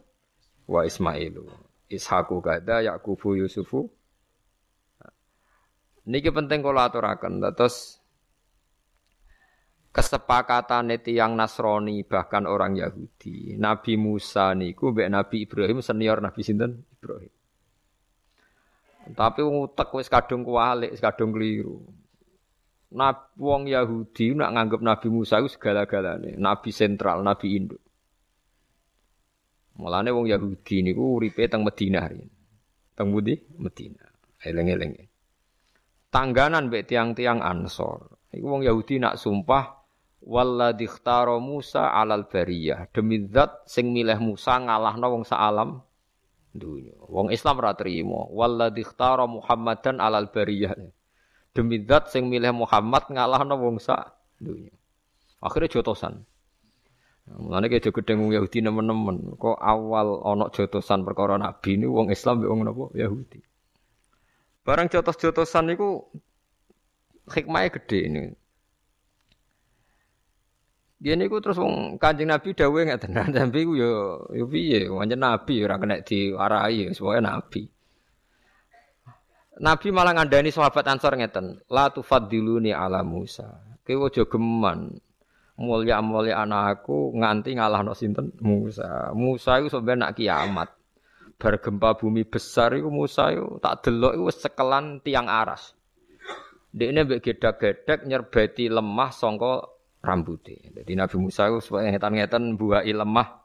wa 0.71 0.87
Ismailu. 0.87 1.45
Ishaku 1.91 2.41
kada 2.41 2.81
Yakubu 2.81 3.37
Yusufu. 3.37 3.91
Niki 6.09 6.35
penting 6.35 6.67
kula 6.67 6.91
aturaken. 6.91 7.39
Terus 7.55 8.03
kesepakatan 9.93 10.91
tiang 10.99 11.37
Nasrani 11.39 12.03
bahkan 12.03 12.49
orang 12.49 12.75
Yahudi. 12.75 13.55
Nabi 13.61 13.95
Musa 14.01 14.57
niku 14.57 14.91
mbek 14.91 15.13
Nabi 15.13 15.37
Ibrahim 15.47 15.79
senior 15.85 16.19
Nabi 16.19 16.41
sinten? 16.43 16.83
Ibrahim. 16.99 17.33
Tapi 19.03 19.41
wong 19.43 19.67
utek 19.71 19.91
wis 19.99 20.07
kadung 20.07 20.47
kualik, 20.47 20.95
kadung 20.99 21.35
keliru. 21.35 21.83
Nabi 22.95 23.35
wong 23.39 23.63
Yahudi 23.71 24.35
nak 24.35 24.55
nganggep 24.55 24.81
Nabi 24.81 25.09
Musa 25.11 25.43
itu 25.43 25.57
segala-galane, 25.57 26.37
nabi 26.37 26.71
sentral, 26.71 27.25
nabi 27.25 27.57
induk. 27.57 27.83
Mulane 29.81 30.13
wong 30.13 30.29
Yahudi 30.29 30.85
niku 30.85 31.17
uripe 31.17 31.49
teng 31.49 31.65
Madinah. 31.65 32.05
Teng 32.93 33.09
Budi 33.09 33.41
Madinah. 33.57 34.09
Eleng-eleng. 34.45 35.12
Tangganan 36.13 36.69
mbek 36.69 36.93
tiang-tiang 36.93 37.41
Ansor. 37.41 38.21
Iku 38.37 38.45
wong 38.45 38.63
Yahudi 38.69 39.01
nak 39.01 39.17
sumpah 39.17 39.81
walladzi 40.21 40.85
Musa 41.41 41.89
alal 41.89 42.29
bariyah. 42.29 42.93
Demi 42.93 43.25
zat 43.33 43.65
sing 43.65 43.97
milih 43.97 44.21
Musa 44.21 44.61
ngalahno 44.61 45.09
wong 45.09 45.25
alam 45.33 45.81
dunya. 46.53 46.93
Wong 47.09 47.33
Islam 47.33 47.65
ora 47.65 47.73
trimo. 47.73 48.29
Walladzi 48.29 48.85
Muhammadan 49.25 50.05
alal 50.05 50.29
bariyah. 50.29 50.77
Demi 51.57 51.81
zat 51.89 52.13
sing 52.13 52.29
milih 52.29 52.53
Muhammad 52.53 53.09
ngalahno 53.09 53.57
wong 53.57 53.81
sak 53.81 54.13
dunya. 54.37 54.73
Akhirnya 55.41 55.81
jotosan. 55.81 56.29
Mulane 57.23 57.73
kayak 57.73 57.89
jogo 57.89 58.05
gedeng 58.05 58.29
wong 58.29 58.37
Yahudi 58.37 58.61
nemen-nemen. 58.61 59.41
Kok 59.41 59.57
awal 59.57 60.21
ana 60.29 60.53
jotosan 60.53 61.09
perkara 61.09 61.41
nabi 61.41 61.81
ini 61.81 61.89
wong 61.89 62.13
Islam 62.13 62.45
mbek 62.45 62.51
wong 62.53 62.61
napa 62.69 62.85
Yahudi. 63.01 63.52
Barang 64.63 64.87
jotos-jotosan 64.87 65.75
niku 65.75 66.07
hikmahnya 67.27 67.75
gede 67.75 67.99
ini. 68.07 68.23
Dia 71.03 71.19
niku 71.19 71.43
terus 71.43 71.59
wong 71.59 71.99
Kanjeng 71.99 72.31
Nabi 72.31 72.55
dawuh 72.55 72.87
ngeten. 72.87 73.19
Nabi 73.19 73.61
ku 73.69 73.75
yo 73.75 74.23
yo 74.31 74.47
piye? 74.47 74.87
Wancen 74.87 75.19
Nabi 75.19 75.67
ora 75.67 75.83
kena 75.83 75.99
diwarai, 75.99 76.95
sebagai 76.95 77.27
Nabi. 77.27 77.63
Nabi 79.59 79.87
malah 79.91 80.15
ngandani 80.15 80.55
sahabat 80.55 80.87
Ansor 80.87 81.19
ngeten, 81.19 81.59
la 81.67 81.91
tufaddiluni 81.91 82.71
ala 82.71 83.03
Musa. 83.03 83.51
Kowe 83.83 84.07
aja 84.07 84.23
geman 84.31 84.95
mulya-mulya 85.59 86.47
anakku 86.47 87.13
nganti 87.19 87.59
ngalahno 87.59 87.99
sinten 87.99 88.31
Musa. 88.39 89.11
Musa 89.11 89.59
iku 89.59 89.69
sampeyan 89.75 90.07
nak 90.07 90.15
kiamat. 90.15 90.71
Bar 91.43 91.59
gempa 91.59 91.99
bumi 91.99 92.23
besar 92.23 92.71
iku 92.79 92.87
Musa 92.87 93.35
iku 93.35 93.59
tak 93.59 93.83
delok 93.83 94.15
iku 94.15 94.31
sekelan 94.31 95.03
tiang 95.03 95.27
aras. 95.27 95.75
Dekne 96.71 97.03
mbek 97.03 97.19
gedak-gedek 97.19 98.07
nyerbeti 98.07 98.71
lemah 98.71 99.11
sangka 99.11 99.67
rambutnya. 100.07 100.71
Jadi 100.71 100.93
Nabi 100.95 101.17
Musa 101.19 101.51
itu 101.51 101.59
supaya 101.59 101.91
ngetan-ngetan 101.91 102.55
buah 102.55 102.87
lemah 102.87 103.43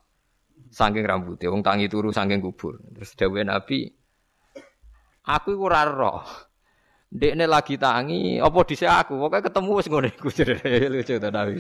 saking 0.70 1.06
rambutnya. 1.10 1.50
Wong 1.50 1.66
tangi 1.66 1.90
turu 1.90 2.14
saking 2.14 2.38
kubur. 2.38 2.78
Terus 2.94 3.18
dawe 3.18 3.42
Nabi, 3.42 3.90
aku 5.26 5.48
iku 5.58 5.64
ora 5.66 5.82
roh. 5.90 6.22
Dekne 7.08 7.50
lagi 7.50 7.80
tangi, 7.80 8.36
apa 8.38 8.58
dhisik 8.68 8.92
aku? 8.92 9.16
Pokoke 9.16 9.48
ketemu 9.48 9.72
wis 9.80 9.88
ngene 9.88 10.10
iku 10.12 10.30
lucu 10.94 11.16
ta 11.18 11.30
Nabi. 11.34 11.56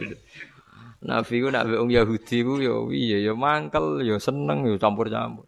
Nabi 1.07 1.35
ku 1.39 1.47
nak 1.49 1.65
wong 1.71 1.89
Yahudi 1.89 2.37
ku 2.43 2.53
ya 2.61 2.75
piye 2.85 3.17
ya 3.23 3.33
mangkel 3.33 4.05
ya 4.05 4.19
seneng 4.19 4.67
ya 4.67 4.75
campur-campur. 4.75 5.47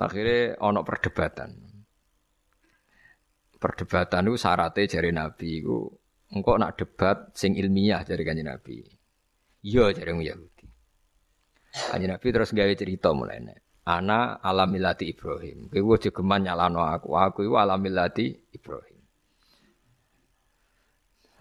Akhirnya 0.00 0.56
ono 0.64 0.80
perdebatan. 0.80 1.50
Perdebatan 3.60 4.26
itu 4.26 4.36
syaratnya 4.40 4.88
jari 4.88 5.10
Nabi 5.12 5.48
itu 5.62 5.78
Engkau 6.32 6.56
nak 6.56 6.80
debat 6.80 7.28
sing 7.36 7.60
ilmiah 7.60 8.00
dari 8.08 8.24
kanjeng 8.24 8.48
Nabi. 8.48 8.80
Iya 9.68 9.92
dari 9.92 10.16
Yahudi. 10.16 10.66
Kanjeng 11.92 12.08
Nabi 12.08 12.26
terus 12.32 12.56
gawe 12.56 12.72
cerita 12.72 13.12
mulai 13.12 13.44
Ana 13.84 14.40
alamilati 14.40 15.12
Ibrahim. 15.12 15.68
Kowe 15.68 15.98
geman 15.98 16.48
nyalano 16.48 16.86
aku. 16.86 17.12
Aku 17.18 17.38
iku 17.44 17.60
alamilati 17.60 18.32
Ibrahim. 18.54 19.02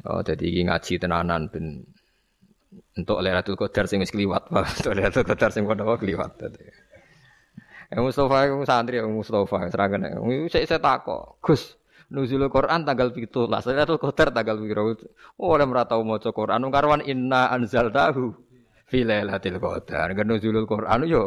Oh, 0.01 0.25
jadi 0.25 0.41
iki 0.41 0.65
ngaji 0.65 0.93
tenanan 0.97 1.45
ben 1.53 1.85
untuk 2.97 3.21
Lailatul 3.21 3.53
Qadar 3.53 3.85
sing 3.85 4.01
wis 4.01 4.09
kliwat, 4.09 4.49
Untuk 4.81 4.97
Lailatul 4.97 5.23
Qadar 5.29 5.53
sing 5.53 5.69
padha 5.69 5.85
kliwat. 5.85 6.41
Eh 7.91 7.99
Mustafa 7.99 8.47
iku 8.47 8.63
santri 8.63 9.03
Mustafa 9.03 9.67
serangan. 9.67 10.07
Saya 10.47 10.63
saya 10.63 10.79
takok, 10.79 11.43
Gus, 11.43 11.75
nuzulul 12.07 12.47
Quran 12.47 12.87
tanggal 12.87 13.11
17. 13.11 13.51
Lailatul 13.51 13.99
Qadar 13.99 14.31
tanggal 14.31 14.63
piro? 14.63 14.95
Oh, 15.35 15.51
ora 15.51 15.67
ora 15.67 15.83
tau 15.83 15.99
maca 16.07 16.31
Quran. 16.31 16.71
Karwan 16.71 17.03
inna 17.03 17.51
anzaltahu 17.51 18.31
fi 18.87 19.03
lailatul 19.03 19.59
qadar. 19.59 20.15
Kan 20.15 20.23
nuzulul 20.31 20.63
Quran 20.63 21.03
yo 21.03 21.23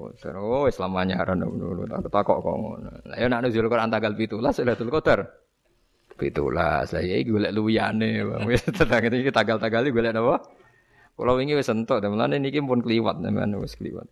Oh, 0.00 0.64
Islam 0.66 0.96
anyaran 0.96 1.44
dulu 1.44 1.84
tak 1.88 2.08
takok 2.08 2.40
kok 2.40 2.56
ngono. 2.56 2.90
Lah 3.12 3.16
ya 3.16 3.28
nak 3.28 3.44
nuzulul 3.48 3.72
Quran 3.72 3.88
tanggal 3.92 4.12
17 4.12 4.40
Lailatul 4.40 4.92
Qadar. 4.92 5.20
17. 6.20 6.88
Saya 6.88 7.14
iki 7.16 7.32
golek 7.32 7.52
luyane, 7.56 8.24
Bang. 8.28 8.44
Wis 8.50 8.64
tetang 8.68 9.04
iki 9.08 9.32
tanggal-tanggal 9.32 9.88
iki 9.88 9.94
golek 9.96 10.12
napa? 10.12 10.44
Kalau 11.12 11.36
wingi 11.36 11.52
wis 11.52 11.68
entuk, 11.68 12.00
mulane 12.08 12.40
niki 12.40 12.58
pun 12.64 12.80
kliwat 12.80 13.20
sampean 13.20 13.52
wis 13.60 13.76
kliwat. 13.76 14.08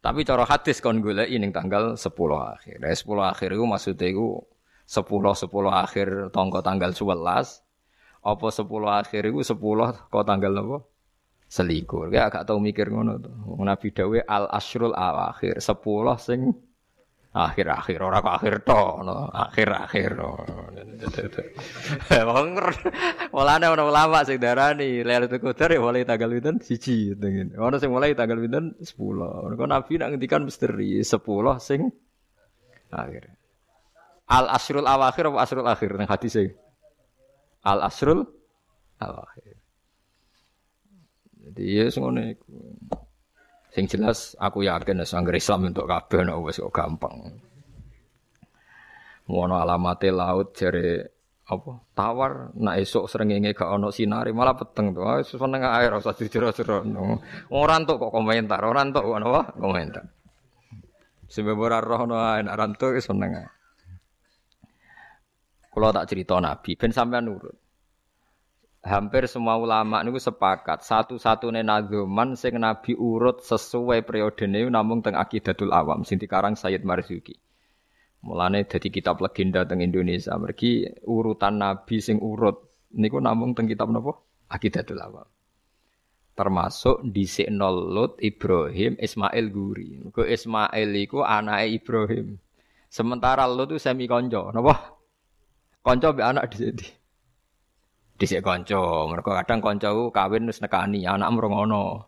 Tapi 0.00 0.24
cara 0.24 0.48
hadis 0.48 0.80
kon 0.80 1.04
golek 1.04 1.28
ning 1.28 1.52
tanggal 1.52 1.92
10 1.92 2.08
akhir. 2.56 2.80
Nah, 2.80 2.88
10 2.88 3.20
akhir 3.20 3.48
iku 3.52 3.64
maksude 3.68 4.06
iku 4.08 4.28
10 4.88 5.04
10 5.36 5.68
akhir 5.68 6.08
tangga 6.32 6.60
tanggal 6.64 6.90
11. 6.96 7.60
Apa 8.24 8.46
10 8.48 8.64
akhir 8.88 9.22
iku 9.28 9.40
10 9.44 10.08
kok 10.08 10.24
tanggal 10.24 10.52
apa? 10.56 10.78
Selikur. 11.52 12.08
Kayak 12.08 12.26
agak 12.32 12.42
tau 12.48 12.58
mikir 12.62 12.88
ngono 12.88 13.20
to. 13.20 13.32
Nabi 13.60 13.92
dawe 13.92 14.18
al 14.24 14.48
asrul 14.48 14.96
akhir 14.96 15.60
10 15.60 16.16
sing 16.16 16.40
akhir-akhir 17.30 18.02
ora 18.02 18.18
kok 18.18 18.42
akhir 18.42 18.54
to 18.66 18.82
no. 19.06 19.30
akhir-akhir 19.30 20.18
wong 22.26 22.58
mulane 23.30 23.66
ana 23.70 23.84
ulama 23.86 24.26
sing 24.26 24.42
darani 24.42 25.06
Lailatul 25.06 25.38
Qadar 25.38 25.70
ya 25.70 25.78
mulai 25.78 26.02
tanggal 26.02 26.34
pinten? 26.34 26.58
Siji 26.58 27.14
ngene. 27.14 27.54
Ono 27.54 27.78
sing 27.78 27.94
mulai 27.94 28.18
tanggal 28.18 28.42
pinten? 28.42 28.74
10 28.82 29.54
kok 29.54 29.68
nabi 29.70 29.92
nak 29.96 30.08
ngendikan 30.10 30.42
misteri 30.42 30.98
10 30.98 31.14
sing 31.62 31.86
akhir. 32.90 33.30
Al 34.26 34.50
asrul 34.50 34.86
awakhir 34.86 35.30
apa 35.30 35.38
asrul 35.42 35.66
akhir 35.70 35.90
nang 35.94 36.10
hadis 36.10 36.34
e 36.34 36.50
al 37.62 37.86
asrul 37.86 38.26
awakhir. 38.98 39.54
Jadi 41.50 41.78
ya 41.78 41.86
ngono 41.94 42.20
iku 42.26 42.50
Sing 43.70 43.86
jelas 43.86 44.34
aku 44.34 44.66
yakin 44.66 44.98
nek 44.98 45.06
sangger 45.06 45.38
Islam 45.38 45.70
untuk 45.70 45.86
kabeh 45.86 46.26
nek 46.26 46.42
wis 46.42 46.58
kok 46.58 46.74
gampang. 46.74 47.14
Ngono 49.30 49.54
alamate 49.62 50.10
laut 50.10 50.58
jare 50.58 51.06
apa 51.50 51.70
tawar 51.94 52.50
nak 52.58 52.78
esuk 52.82 53.06
srengenge 53.06 53.54
gak 53.54 53.70
ono 53.70 53.94
sinari 53.94 54.34
malah 54.34 54.58
peteng 54.58 54.90
to. 54.90 55.06
Wis 55.06 55.30
seneng 55.30 55.62
air 55.62 55.94
ora 55.94 56.02
usah 56.02 56.18
dijero-jero. 56.18 56.82
Ora 57.54 57.74
entuk 57.78 58.02
kok 58.02 58.10
komentar, 58.10 58.58
ora 58.66 58.82
entuk 58.82 59.06
apa 59.06 59.54
komentar. 59.54 60.04
Sebab 61.30 61.54
ora 61.54 61.78
roh 61.78 62.10
nek 62.10 62.56
rantuk 62.58 62.98
seneng 62.98 63.38
ae. 63.38 63.48
Kula 65.70 65.94
tak 65.94 66.10
cerita 66.10 66.42
Nabi 66.42 66.74
ben 66.74 66.90
sampean 66.90 67.30
nurut 67.30 67.59
hampir 68.80 69.28
semua 69.28 69.60
ulama 69.60 70.00
niku 70.00 70.16
sepakat 70.16 70.80
satu-satunya 70.80 71.60
nazuman 71.60 72.32
sing 72.36 72.56
Nabi 72.56 72.96
urut 72.96 73.44
sesuai 73.44 74.04
periode 74.08 74.48
ini 74.48 74.68
namun 74.68 75.04
teng 75.04 75.16
akidatul 75.16 75.72
awam 75.72 76.04
sing 76.04 76.16
dikarang 76.16 76.56
Sayyid 76.56 76.84
Marzuki. 76.84 77.36
Mulane 78.20 78.68
dadi 78.68 78.92
kitab 78.92 79.20
legenda 79.24 79.64
teng 79.64 79.80
Indonesia. 79.80 80.36
Mergi 80.36 80.84
urutan 81.08 81.56
nabi 81.56 82.04
sing 82.04 82.20
urut 82.20 82.68
niku 82.92 83.16
namung 83.16 83.56
teng 83.56 83.64
kitab 83.64 83.88
napa? 83.88 84.12
Aqidatul 84.50 85.00
Awam. 85.00 85.28
Termasuk 86.34 87.06
di 87.06 87.24
Lut 87.60 88.18
Ibrahim 88.18 88.98
Ismail 88.98 89.46
Guri. 89.52 89.88
Mergo 90.02 90.26
Ismail 90.26 90.90
iku 90.98 91.22
anake 91.22 91.66
Ibrahim. 91.70 92.36
Sementara 92.90 93.46
Lut 93.46 93.70
itu 93.70 93.78
semi 93.78 94.10
konco, 94.10 94.50
napa? 94.50 94.98
Konco 95.80 96.08
be 96.12 96.22
anak 96.26 96.50
sini. 96.50 96.99
Dhisik 98.20 98.44
konco, 98.44 99.08
mergo 99.08 99.32
kadang 99.32 99.64
konco 99.64 100.12
kawin 100.12 100.44
wis 100.44 100.60
nekani 100.60 101.08
anak 101.08 101.32
mrongono. 101.32 102.04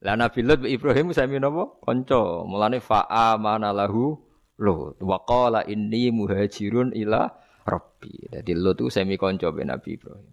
Lah 0.00 0.16
Nabi 0.16 0.40
Lut 0.40 0.64
Ibrahim 0.64 1.12
sami 1.12 1.36
napa? 1.36 1.76
Kanca. 1.84 2.48
Mulane 2.48 2.80
fa'a 2.80 3.36
mana 3.36 3.68
lahu 3.68 4.16
Lut. 4.56 4.96
Wa 5.04 5.20
qala 5.28 5.68
inni 5.68 6.08
muhajirun 6.08 6.96
ila 6.96 7.28
rabbi. 7.68 8.32
Dadi 8.32 8.56
Lut 8.56 8.80
itu 8.80 8.88
sami 8.88 9.20
kanca 9.20 9.52
be 9.52 9.60
Nabi 9.68 10.00
Ibrahim. 10.00 10.32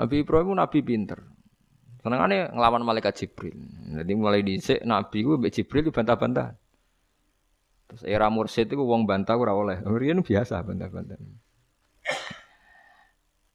Nabi 0.00 0.14
Ibrahim 0.24 0.56
nabi 0.56 0.78
pinter. 0.80 1.20
Senengane 2.00 2.48
nglawan 2.48 2.80
malaikat 2.80 3.12
Jibril. 3.12 3.60
Jadi 3.92 4.12
mulai 4.16 4.40
dhisik 4.40 4.80
nabi 4.88 5.20
ku 5.20 5.36
mbek 5.36 5.52
Jibril 5.52 5.92
bantah-bantah. 5.92 6.56
Terus 7.92 8.02
era 8.08 8.32
mursid 8.32 8.72
itu 8.72 8.80
wong 8.80 9.04
bantah 9.04 9.36
ora 9.36 9.52
oleh. 9.52 9.84
Biasa 10.24 10.64
bantah-bantah. 10.64 11.20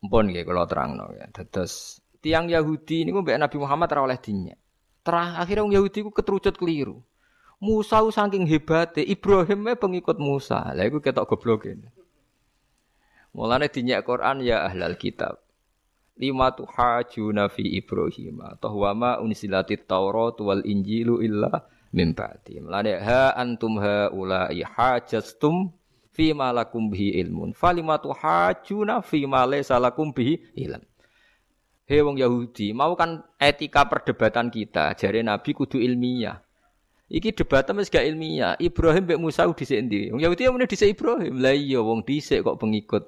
Mpun 0.03 0.35
nggih 0.35 0.43
kula 0.43 0.67
terangno 0.67 1.07
ya. 1.15 1.31
Dados 1.31 2.03
tiang 2.19 2.51
Yahudi 2.51 3.07
ini 3.07 3.15
mbek 3.15 3.39
Nabi 3.39 3.57
Muhammad 3.59 3.87
ora 3.95 4.11
oleh 4.11 4.19
dinyak. 4.19 4.59
Terah 5.03 5.39
akhirnya 5.39 5.63
orang 5.63 5.75
Yahudi 5.79 5.99
ku 6.03 6.11
keterucut 6.11 6.55
keliru. 6.59 6.99
Musa 7.63 8.03
saking 8.03 8.43
hebatnya, 8.43 9.07
Ibrahim 9.07 9.71
pengikut 9.79 10.19
Musa. 10.19 10.75
Lah 10.75 10.83
iku 10.83 10.99
ketok 10.99 11.31
gobloke. 11.31 11.79
Mulane 13.31 13.71
dinyak 13.71 14.03
Quran 14.03 14.43
ya 14.43 14.67
ahlal 14.67 14.99
kitab. 14.99 15.39
Lima 16.19 16.51
tuhajuna 16.51 17.47
fi 17.47 17.63
Ibrahim. 17.79 18.43
Tahwama 18.59 19.23
unsilatit 19.23 19.87
Taurat 19.87 20.35
wal 20.43 20.61
Injilu 20.67 21.23
illa 21.23 21.63
min 21.95 22.11
ba'di. 22.11 22.59
Mulane 22.59 22.99
ha 22.99 23.31
antum 23.39 23.79
ha 23.79 24.11
ulai 24.11 24.59
hajastum 24.59 25.71
fi 26.13 26.31
ma 26.31 26.53
lakum 26.53 26.93
bihi 26.93 27.19
ilmun. 27.19 27.57
Falima 27.57 27.97
tuhajuna 27.97 29.01
fi 29.01 29.25
ma 29.25 29.43
laysa 29.49 29.81
lakum 29.81 30.13
bihi 30.13 30.39
ilm. 30.55 30.81
Hei 31.83 31.99
wong 31.99 32.15
Yahudi, 32.15 32.71
mau 32.71 32.95
kan 32.95 33.27
etika 33.35 33.83
perdebatan 33.83 34.47
kita, 34.47 34.95
jari 34.95 35.19
Nabi 35.19 35.51
kudu 35.51 35.83
ilmiah. 35.83 36.39
Iki 37.11 37.43
debatnya 37.43 37.75
mesti 37.75 37.91
gak 37.91 38.07
ilmiah. 38.07 38.55
Ibrahim 38.55 39.03
mbek 39.03 39.19
Musa 39.19 39.43
dhisik 39.51 39.77
endi? 39.77 40.07
Wong 40.09 40.23
Yahudi 40.23 40.47
yang 40.47 40.57
dhisik 40.63 40.95
Ibrahim. 40.95 41.43
Lah 41.43 41.53
iya 41.53 41.83
wong 41.83 42.01
dhisik 42.07 42.41
kok 42.41 42.57
pengikut. 42.57 43.03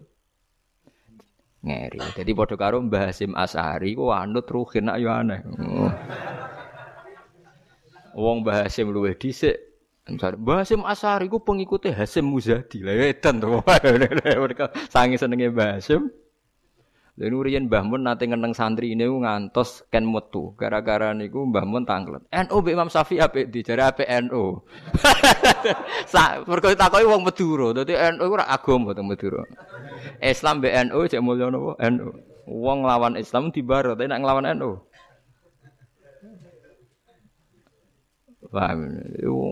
Ngeri. 1.65 1.97
Jadi 2.13 2.31
padha 2.37 2.55
karo 2.59 2.77
Mbah 2.77 3.09
Hasim 3.09 3.33
Asari 3.33 3.97
ku 3.97 4.13
anut 4.13 4.45
ruhin 4.45 4.85
nak 4.85 5.01
yo 5.01 5.09
aneh. 5.09 5.41
Oh. 5.57 5.89
Wong 8.13 8.45
Mbah 8.45 8.69
Hasim 8.69 8.93
luwih 8.93 9.17
dhisik. 9.17 9.57
Mbah 10.05 10.61
Hasim 10.61 10.85
Asari 10.85 11.25
ku 11.25 11.41
pengikutnya 11.41 11.97
Hasim 11.97 12.29
Muzadi. 12.29 12.85
Lah 12.85 12.93
edan 12.93 13.41
to. 13.41 13.65
Mereka 14.45 14.69
sangi 14.85 15.17
senenge 15.17 15.49
Mbah 15.49 15.81
Hasim. 15.81 16.13
Lha 17.15 17.31
riyen 17.31 17.71
Mbah 17.71 17.81
Mun 17.87 18.05
nate 18.05 18.29
ngeneng 18.29 18.53
santri 18.53 18.93
ini 18.93 19.09
ngantos 19.09 19.87
ken 19.89 20.05
metu. 20.05 20.53
Gara-gara 20.61 21.09
niku 21.17 21.49
Mbah 21.49 21.65
Mun 21.65 21.89
tanglet. 21.89 22.21
NU 22.29 22.55
Mbak 22.61 22.73
Imam 22.77 22.89
Syafi'i 22.93 23.17
apik 23.17 23.49
di 23.49 23.65
jare 23.65 23.81
apik 23.81 24.05
NU. 24.29 24.61
Sak 26.13 26.45
mergo 26.45 26.69
takoki 26.77 27.07
wong 27.09 27.25
Madura. 27.25 27.67
Dadi 27.81 27.97
NU 27.97 28.25
ora 28.29 28.45
agama 28.45 28.93
teng 28.93 29.09
Madura. 29.09 29.41
Islam 30.21 30.61
mbek 30.61 30.93
NU 30.93 30.99
cek 31.09 31.23
mulya? 31.23 31.49
NU. 31.81 32.07
Wong 32.45 32.85
lawan 32.85 33.17
Islam 33.17 33.49
dibaro, 33.49 33.97
tapi 33.97 34.05
nek 34.05 34.21
nglawan 34.21 34.53
NU. 34.53 34.85
Paham? 38.55 38.79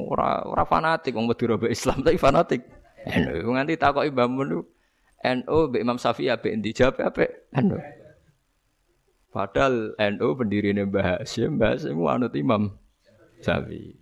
Ora 0.08 0.48
ora 0.48 0.64
fanatik 0.64 1.12
wong 1.12 1.28
Madura 1.28 1.60
mbek 1.60 1.76
Islam 1.76 2.00
tapi 2.00 2.16
fanatik. 2.16 2.64
NU 3.04 3.52
nganti 3.52 3.76
takoki 3.76 4.16
Mbah 4.16 4.28
Mun 4.32 4.64
NU 5.24 5.58
Mbak 5.68 5.82
Imam 5.84 6.00
Syafi'i 6.00 6.32
apa 6.32 6.48
endi 6.48 6.72
jawab 6.72 7.04
apa 7.04 7.28
NU. 7.60 7.76
Padahal 9.36 9.92
NU 9.98 10.28
pendiri 10.40 10.72
Mbah 10.72 11.20
Hasyim, 11.20 11.60
Mbah 11.60 11.76
Hasyim 11.76 12.00
anut 12.08 12.32
Imam 12.40 12.72
Syafi'i. 13.44 14.00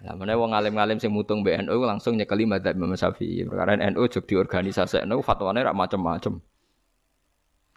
Lah 0.00 0.16
meneh 0.16 0.32
wong 0.32 0.56
alim-alim 0.56 0.96
sing 0.96 1.12
mutung 1.12 1.44
mbek 1.44 1.68
NU 1.68 1.76
langsung 1.84 2.16
nyekeli 2.16 2.48
madzhab 2.48 2.72
Imam 2.72 2.96
Syafi'i. 2.96 3.44
Perkara 3.44 3.76
NU 3.76 4.00
jog 4.08 4.24
di 4.24 4.34
organisasi 4.40 5.04
NU 5.04 5.20
fatwane 5.20 5.60
rak 5.60 5.76
macam-macam. 5.76 6.40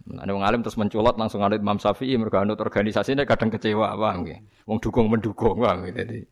Nah, 0.04 0.28
wong 0.28 0.44
alim 0.44 0.60
terus 0.60 0.76
menculot 0.76 1.16
langsung 1.16 1.40
anut 1.40 1.64
Imam 1.64 1.80
Syafi'i 1.80 2.20
mergo 2.20 2.36
anut 2.36 2.60
organisasine 2.60 3.24
kadang 3.24 3.48
kecewa, 3.48 3.96
paham 3.96 4.28
nggih. 4.28 4.40
Wong 4.68 4.78
dukung 4.84 5.08
mendukung, 5.08 5.56
paham 5.64 5.88
Dadi 5.88 6.28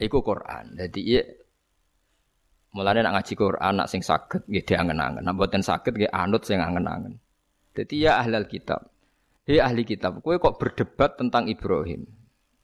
Iku 0.00 0.18
Quran. 0.24 0.74
Jadi 0.74 1.00
iya 1.04 1.22
Mulane 2.72 3.04
nak 3.04 3.20
ngaji 3.20 3.36
Quran 3.36 3.72
nak 3.76 3.88
sing 3.92 4.00
saged 4.00 4.48
nggih 4.48 4.64
diangen-angen. 4.64 5.20
Nak 5.20 5.36
mboten 5.36 5.60
saged 5.60 5.92
nggih 5.92 6.08
anut 6.08 6.48
sing 6.48 6.56
angen-angen. 6.56 7.20
Dadi 7.76 8.00
ya 8.00 8.16
ahlal 8.16 8.48
kitab. 8.48 8.88
Hei 9.42 9.58
ahli 9.58 9.82
kitab, 9.82 10.22
kowe 10.22 10.38
kok 10.38 10.62
berdebat 10.62 11.18
tentang 11.18 11.50
Ibrahim. 11.50 12.06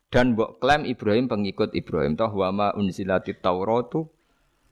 Dan 0.09 0.39
mbok 0.39 0.63
klaim 0.63 0.87
Ibrahim 0.87 1.29
pengikut 1.29 1.75
Ibrahim 1.77 2.17
toh 2.17 2.33
wa 2.33 2.49
ma 2.49 2.69
unzilatit 2.73 3.45
Tauratu 3.45 4.09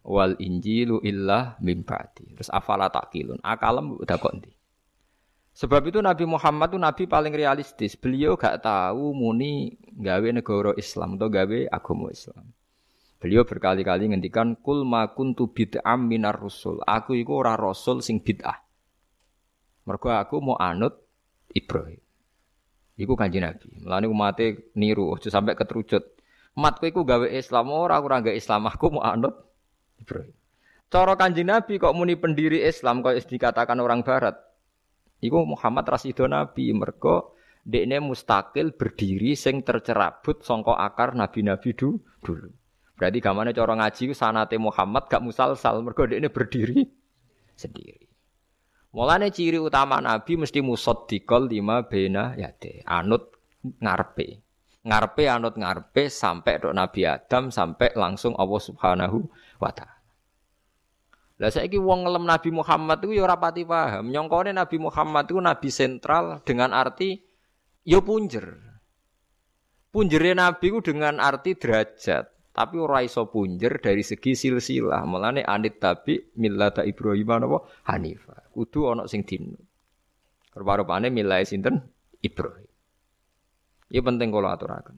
wal 0.07 0.39
Injilu 0.39 1.03
illa 1.03 1.59
mim 1.59 1.83
Terus 1.83 2.49
afala 2.49 2.87
takilun. 2.89 3.43
Akalem 3.43 3.99
udah 3.99 4.17
kok 4.17 4.35
ndi? 4.39 4.55
Sebab 5.57 5.89
itu 5.89 5.99
Nabi 6.05 6.29
Muhammad 6.29 6.77
itu 6.77 6.79
nabi 6.79 7.03
paling 7.09 7.33
realistis. 7.33 7.97
Beliau 7.97 8.37
gak 8.37 8.61
tahu 8.61 9.17
muni 9.17 9.73
gawe 9.89 10.29
negara 10.29 10.77
Islam 10.77 11.17
atau 11.17 11.33
gawe 11.33 11.59
agama 11.73 12.13
Islam. 12.13 12.53
Beliau 13.17 13.49
berkali-kali 13.49 14.13
ngendikan 14.13 14.61
kul 14.61 14.85
ma 14.85 15.09
kuntu 15.17 15.49
bid'am 15.49 16.05
minar 16.05 16.37
rusul. 16.37 16.85
Aku 16.85 17.17
iku 17.17 17.41
ora 17.41 17.57
rasul 17.57 18.05
sing 18.05 18.21
bid'ah. 18.21 18.61
Mergo 19.89 20.13
aku 20.13 20.45
mau 20.45 20.61
anut 20.61 20.93
Ibrahim. 21.57 22.05
Iku 23.01 23.17
kanji 23.17 23.41
Nabi. 23.41 23.81
Mulane 23.81 24.07
umate 24.13 24.77
niru 24.77 25.17
aja 25.17 25.33
sampai 25.33 25.57
keterucut. 25.57 26.05
Mat 26.61 26.77
kowe 26.77 26.89
iku 26.93 27.01
gawe 27.09 27.33
Islam 27.33 27.73
ora 27.73 27.97
ora 28.05 28.21
gawe 28.21 28.37
Islam 28.37 28.69
aku 28.69 29.01
mau 29.01 29.05
anut 29.09 29.46
Ibrahim. 30.01 30.35
Cara 30.87 31.15
kanji 31.19 31.43
Nabi 31.43 31.83
kok 31.83 31.95
muni 31.97 32.15
pendiri 32.15 32.63
Islam 32.63 33.03
kok 33.03 33.19
dikatakan 33.19 33.79
orang 33.83 34.07
barat. 34.07 34.39
Iku 35.19 35.43
Muhammad 35.43 35.89
rasido 35.89 36.31
Nabi 36.31 36.71
mergo 36.71 37.37
dekne 37.67 37.99
mustakil 37.99 38.71
berdiri 38.79 39.35
sing 39.35 39.67
tercerabut 39.67 40.47
songko 40.47 40.79
akar 40.79 41.19
nabi-nabi 41.19 41.75
dulu. 41.75 41.99
Berarti 42.97 43.19
gamane 43.21 43.51
cara 43.53 43.75
ngaji 43.77 44.15
sanate 44.17 44.57
Muhammad 44.57 45.11
gak 45.11 45.21
musalsal 45.21 45.83
mergo 45.83 46.07
ini 46.07 46.31
berdiri 46.31 46.87
sendiri. 47.53 48.07
Mulane 48.97 49.29
ciri 49.29 49.61
utama 49.61 50.01
Nabi 50.01 50.41
mesti 50.41 50.65
musaddiqal 50.65 51.53
lima 51.53 51.85
bena 51.85 52.33
yate, 52.33 52.81
anut 52.89 53.37
ngarepe. 53.61 54.41
Ngarepe 54.81 55.29
anut 55.29 55.61
ngarepe 55.61 56.09
sampai 56.09 56.65
dok 56.65 56.73
Nabi 56.73 57.05
Adam 57.05 57.53
sampai 57.53 57.93
langsung 57.93 58.33
Allah 58.41 58.63
Subhanahu 58.63 59.29
wa 59.61 59.71
taala. 59.73 59.97
Lah 61.37 61.53
saiki 61.53 61.77
wong 61.77 62.09
ngelem 62.09 62.25
Nabi 62.25 62.49
Muhammad 62.49 63.05
itu 63.05 63.21
ya 63.21 63.29
ora 63.29 63.37
pati 63.37 63.69
paham. 63.69 64.09
Nyongkone 64.09 64.57
Nabi 64.57 64.77
Muhammad 64.81 65.29
itu 65.29 65.37
nabi 65.37 65.69
sentral 65.69 66.41
dengan 66.49 66.73
arti 66.73 67.21
ya 67.85 68.01
punjer. 68.01 68.57
Punjere 69.93 70.33
Nabi 70.33 70.67
ku 70.73 70.81
dengan 70.81 71.21
arti 71.21 71.53
derajat. 71.53 72.57
Tapi 72.57 72.77
ora 72.81 73.05
iso 73.05 73.29
punjer 73.29 73.85
dari 73.85 74.01
segi 74.01 74.33
silsilah. 74.33 75.05
Mulane 75.05 75.45
anit 75.45 75.77
tabi 75.77 76.17
millata 76.41 76.89
Ibrahim 76.89 77.37
napa 77.37 77.69
Hanifa. 77.85 78.49
Kudu 78.49 78.97
ana 78.97 79.05
sing 79.05 79.29
dinut. 79.29 79.61
Rupa-rupane 80.57 81.13
milai 81.13 81.45
sinten 81.45 81.85
Ibrahim. 82.25 82.65
Ini 83.93 84.01
penting 84.01 84.33
kalau 84.33 84.49
aturaken. 84.49 84.97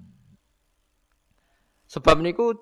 Sebab 1.90 2.22
niku 2.22 2.54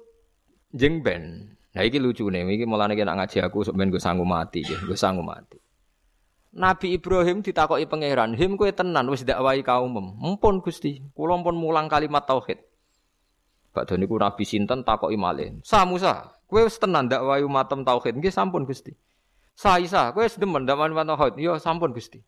jeng 0.73 1.05
ben. 1.05 1.56
Nah 1.77 1.85
iki 1.85 2.01
lucu 2.01 2.25
nih, 2.33 2.49
iki 2.57 2.65
mulane 2.65 2.97
nak 2.97 3.21
ngaji 3.21 3.45
aku 3.45 3.69
sok 3.69 3.77
gue 3.77 4.01
sanggup 4.01 4.25
mati, 4.25 4.65
gue 4.65 4.97
sanggup 4.97 5.29
mati. 5.29 5.61
Nabi 6.57 6.97
Ibrahim 6.97 7.45
ditakoki 7.45 7.85
pangeran, 7.85 8.33
"Him 8.33 8.57
kowe 8.57 8.73
tenan 8.73 9.13
wis 9.13 9.29
dakwahi 9.29 9.61
kaum 9.61 9.93
Mumpun 9.93 10.65
Gusti, 10.65 11.05
kula 11.13 11.37
pun 11.45 11.53
mulang 11.53 11.85
kalimat 11.85 12.25
tauhid." 12.25 12.57
Badhe 13.77 14.01
niku 14.01 14.17
Nabi 14.17 14.41
sinten 14.49 14.81
takoki 14.81 15.21
malih. 15.21 15.61
Sa 15.61 15.85
Musa, 15.85 16.33
kowe 16.49 16.65
wis 16.65 16.81
tenan 16.81 17.13
ndak 17.13 17.21
wayu 17.21 17.45
matem 17.45 17.85
tauhid? 17.85 18.17
Nggih 18.17 18.33
sampun 18.33 18.65
Gusti. 18.65 18.97
Sa 19.53 19.77
Isa, 19.77 20.17
kowe 20.17 20.25
wis 20.25 20.41
demen 20.41 20.65
wani 20.65 20.97
tauhid? 20.97 21.37
Ya 21.37 21.61
sampun 21.61 21.93
Gusti. 21.93 22.25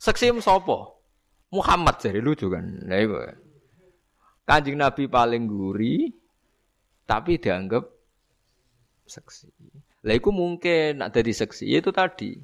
Seksim 0.00 0.40
sapa? 0.40 0.96
Muhammad 1.52 2.00
jadi 2.00 2.24
lucu 2.24 2.48
kan. 2.48 2.64
Iku. 2.88 3.28
Kanjeng 4.48 4.80
Nabi 4.80 5.04
paling 5.04 5.44
guri 5.44 6.08
tapi 7.04 7.36
dianggap 7.36 7.97
seksi. 9.10 9.48
Lah 10.06 10.14
iku 10.14 10.30
mungkin 10.30 11.02
nak 11.02 11.10
dadi 11.16 11.32
seksi 11.34 11.66
itu 11.68 11.90
tadi. 11.90 12.36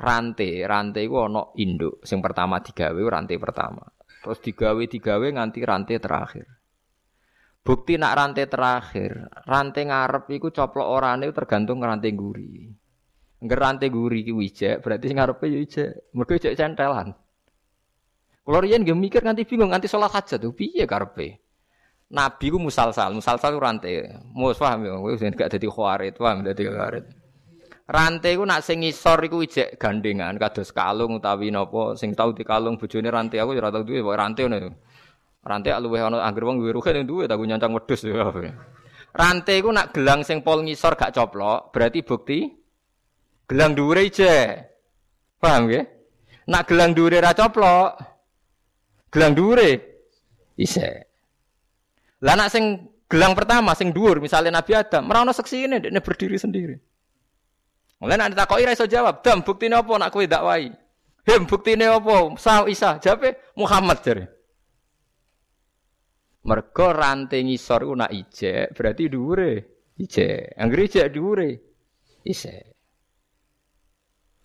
Rantai, 0.00 0.64
rantai 0.64 1.04
iku 1.04 1.28
ana 1.28 1.52
induk 1.60 2.00
sing 2.06 2.24
pertama 2.24 2.64
digawe 2.64 2.96
rantai 2.96 3.36
pertama. 3.36 3.84
Terus 4.24 4.40
digawe 4.40 4.80
digawe 4.80 5.26
nganti 5.28 5.58
rantai 5.60 6.00
terakhir. 6.00 6.48
Bukti 7.60 8.00
nak 8.00 8.16
rantai 8.16 8.48
terakhir, 8.48 9.28
rantai 9.44 9.84
ngarep 9.84 10.24
iku 10.32 10.48
coplok 10.48 10.88
orane 10.88 11.28
tergantung 11.28 11.84
rantai 11.84 12.16
guri. 12.16 12.72
Engger 13.40 13.60
rantai 13.60 13.88
guri 13.92 14.24
ki 14.24 14.32
wijek, 14.32 14.74
berarti 14.80 15.12
ngarepe 15.12 15.46
yo 15.48 15.60
ijek. 15.60 16.12
Mergo 16.16 16.32
ijek 16.36 16.56
centelan. 16.56 17.12
Kulo 18.44 18.58
riyen 18.64 18.84
nggih 18.84 18.96
mikir 18.96 19.20
nganti 19.24 19.44
bingung 19.44 19.72
nganti 19.72 19.88
salat 19.88 20.12
hajat 20.12 20.40
piye 20.56 20.88
karepe. 20.88 21.49
Nabi 22.10 22.50
ku 22.50 22.58
musalsal, 22.58 23.14
musalsal 23.14 23.54
ku 23.54 23.62
rantai. 23.62 24.02
Mus 24.34 24.58
paham 24.58 24.82
ya, 24.82 24.98
kowe 24.98 25.14
gak 25.14 25.50
dadi 25.54 25.66
khawarit, 25.70 26.18
paham 26.18 26.42
dadi 26.42 26.66
khawarit. 26.66 27.06
Rantai 27.90 28.38
ku 28.38 28.46
nak 28.46 28.62
sing 28.62 28.86
ngisor 28.86 29.18
iku 29.26 29.42
ijek 29.42 29.74
gandengan 29.74 30.38
kados 30.38 30.70
kalung 30.70 31.18
utawi 31.18 31.50
napa 31.50 31.98
sing 31.98 32.14
tau 32.14 32.30
dikalung 32.30 32.78
bojone 32.78 33.10
rantai 33.10 33.42
aku 33.42 33.50
ya 33.50 33.66
ora 33.66 33.74
tau 33.74 33.82
duwe 33.82 33.98
rantai 33.98 34.46
ngono. 34.46 34.70
Rantai 35.42 35.74
luweh 35.82 35.98
ana 35.98 36.22
anggere 36.22 36.46
wong 36.46 36.62
duwe 36.62 36.70
rugen 36.70 37.02
duwe 37.02 37.26
tak 37.26 37.42
nyancang 37.42 37.74
wedhus 37.74 38.06
ya. 38.06 38.30
Rantai 39.10 39.58
ku 39.58 39.74
nak 39.74 39.90
gelang 39.90 40.22
sing 40.22 40.46
pol 40.46 40.62
ngisor 40.62 40.94
gak 40.94 41.10
coplok, 41.18 41.74
berarti 41.74 42.06
bukti 42.06 42.46
gelang 43.50 43.74
dhuwure 43.74 44.06
ijek. 44.06 44.70
Paham 45.42 45.66
ya? 45.66 45.82
Nak 46.46 46.70
gelang 46.70 46.94
dhuwure 46.94 47.18
ra 47.18 47.34
coplok, 47.34 47.98
gelang 49.10 49.34
dhuwure 49.34 49.70
isek. 50.54 51.09
Lah 52.20 52.36
nak 52.36 52.52
sing 52.52 52.84
gelang 53.08 53.32
pertama 53.32 53.72
sing 53.72 53.90
dhuwur 53.90 54.20
misalnya 54.20 54.60
Nabi 54.60 54.76
Adam, 54.76 55.08
ora 55.08 55.24
ono 55.24 55.32
seksine 55.32 55.80
dekne 55.80 56.00
berdiri 56.04 56.36
sendiri. 56.36 56.76
Mulai 58.00 58.16
nak 58.16 58.32
ditakoki 58.32 58.64
ra 58.64 58.72
iso 58.72 58.88
jawab, 58.88 59.20
"Dam, 59.20 59.44
buktine 59.44 59.76
apa 59.76 59.92
nak 60.00 60.12
dakwai?" 60.12 60.72
"Hem, 61.28 61.44
buktine 61.44 61.84
apa?" 61.84 62.32
"Sa 62.40 62.64
Isa." 62.64 62.96
Jawabe 62.96 63.36
Muhammad 63.56 64.00
jare. 64.00 64.24
Mergo 66.40 66.88
rantai 66.96 67.44
ngisor 67.44 67.84
nak 67.92 68.08
ijek, 68.08 68.72
berarti 68.72 69.12
dhuwure 69.12 69.52
ijek. 70.00 70.56
Anggere 70.56 70.82
ijek 70.88 71.06
dhuwure 71.12 71.50
isek. 72.24 72.64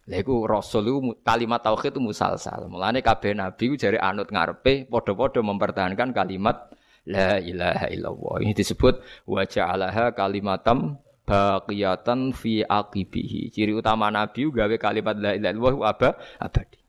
Lha 0.05 0.21
rasul 0.21 0.85
iku 0.85 0.99
kalimat 1.25 1.65
tauhid 1.65 1.97
itu 1.97 2.01
musalsal. 2.03 2.69
Mulane 2.69 3.01
kabeh 3.01 3.33
nabi 3.33 3.73
ku 3.73 3.75
anut 3.97 4.29
ngarepe 4.29 4.85
padha-padha 4.85 5.41
mempertahankan 5.41 6.13
kalimat 6.13 6.69
la 7.09 7.41
ilaha 7.41 7.87
illallah. 7.89 8.35
Ini 8.45 8.53
disebut 8.53 9.01
wa 9.29 9.41
ja'alaha 9.45 10.13
kalimatam 10.13 10.97
baqiyatan 11.25 12.33
fi 12.33 12.61
aqibihi. 12.65 13.49
Ciri 13.49 13.73
utama 13.73 14.13
nabi 14.13 14.45
gawe 14.49 14.75
kalimat 14.77 15.17
la 15.17 15.31
ilaha 15.33 15.53
illallah 15.53 15.75
apa 15.89 16.09
abadi. 16.37 16.81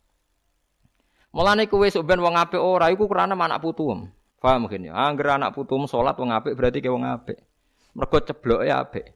Mulane 1.37 1.69
kowe 1.69 1.85
sok 1.85 2.05
ben 2.09 2.21
wong 2.21 2.37
apik 2.37 2.61
ora 2.61 2.89
iku 2.89 3.05
krana 3.09 3.37
anak 3.37 3.61
putuem. 3.61 4.09
Paham 4.41 4.69
mungkin? 4.69 4.93
Angger 4.93 5.41
anak 5.41 5.57
putum 5.57 5.89
sholat 5.89 6.17
wong 6.21 6.33
apik 6.33 6.57
berarti 6.57 6.85
ke 6.85 6.93
wong 6.93 7.05
apik. 7.05 7.41
Mergo 7.97 8.21
cebloke 8.21 8.69
apik. 8.69 9.16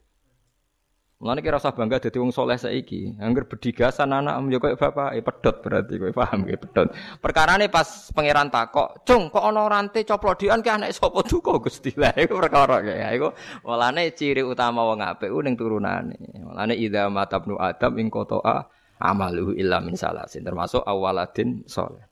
Mulane 1.21 1.45
kira 1.45 1.61
usah 1.61 1.77
bangga 1.77 2.01
dadi 2.01 2.17
wong 2.17 2.33
soleh 2.33 2.57
saiki. 2.57 3.21
Angger 3.21 3.45
bedigasan 3.45 4.09
anak 4.09 4.41
yo 4.49 4.57
koyo 4.57 4.81
bapak, 4.81 5.13
eh 5.13 5.21
pedot 5.21 5.61
berarti 5.61 6.01
kowe 6.01 6.09
paham 6.17 6.49
ge 6.49 6.57
pedot. 6.57 6.97
Perkarane 7.21 7.69
pas 7.69 8.09
pangeran 8.17 8.49
takok, 8.49 9.05
"Cung, 9.05 9.29
kok 9.29 9.45
ana 9.45 9.69
rantai 9.69 10.09
coplok 10.09 10.41
dian 10.41 10.65
ke 10.65 10.73
anak 10.73 10.97
sapa 10.97 11.21
duka 11.21 11.61
Gusti?" 11.61 11.93
Lah 12.01 12.17
iku 12.17 12.41
perkara 12.41 12.81
ya 12.81 13.13
iku. 13.13 13.37
Mulane 13.69 14.17
ciri 14.17 14.41
utama 14.41 14.81
wong 14.81 15.05
apik 15.05 15.29
ning 15.45 15.61
turunane. 15.61 16.17
Mulane 16.41 16.73
idza 16.73 17.13
matabnu 17.13 17.61
adam 17.61 18.01
ing 18.01 18.09
qata'a 18.09 18.65
amaluhu 19.01 19.53
illa 19.61 19.77
min 19.85 20.01
salasin 20.01 20.41
termasuk 20.41 20.81
awaladin 20.89 21.69
soleh. 21.69 22.10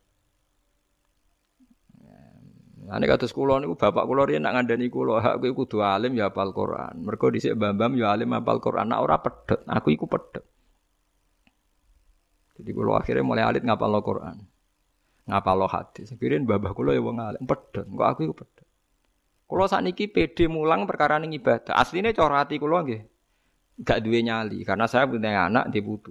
Ane 2.88 3.04
kados 3.04 3.36
kula 3.36 3.60
niku 3.60 3.76
bapak 3.76 4.08
kula 4.08 4.24
riyen 4.24 4.48
nak 4.48 4.56
ngandani 4.56 4.88
kula, 4.88 5.20
hak 5.20 5.44
kowe 5.44 5.52
kudu 5.52 5.84
alim 5.84 6.16
ya 6.16 6.32
hafal 6.32 6.56
Quran. 6.56 7.04
Mergo 7.04 7.28
dhisik 7.28 7.52
Bambam 7.52 7.92
ya 8.00 8.16
alim 8.16 8.32
hafal 8.32 8.64
Quran, 8.64 8.88
nak 8.88 9.00
ora. 9.04 9.16
Aku 9.76 9.92
iku 9.92 10.08
pedhot. 10.08 10.44
Jadi 12.58 12.70
kula 12.74 12.98
akhirnya 12.98 13.22
mulai 13.22 13.46
alit 13.46 13.62
ngapal 13.62 13.92
Quran. 14.02 14.36
Ngapal 15.30 15.58
hadis. 15.70 16.10
Kirin 16.18 16.42
babah 16.42 16.74
kula 16.74 16.90
ya 16.90 17.00
wong 17.04 17.22
alim 17.22 17.44
pedhot. 17.46 17.86
Kok 17.86 18.08
aku 18.08 18.20
iku 18.26 18.34
pedhot. 18.34 18.66
Kula 19.48 19.64
sakniki 19.70 20.10
PD 20.10 20.50
mulang 20.50 20.84
perkara 20.84 21.22
ning 21.22 21.32
ibadah. 21.32 21.78
Asline 21.78 22.10
cara 22.12 22.42
ati 22.42 22.58
kula 22.58 22.82
gak 23.78 24.02
duwe 24.02 24.26
nyali 24.26 24.66
karena 24.66 24.90
saya 24.90 25.06
punya 25.06 25.46
anak 25.46 25.70
di 25.70 25.78
putu. 25.78 26.10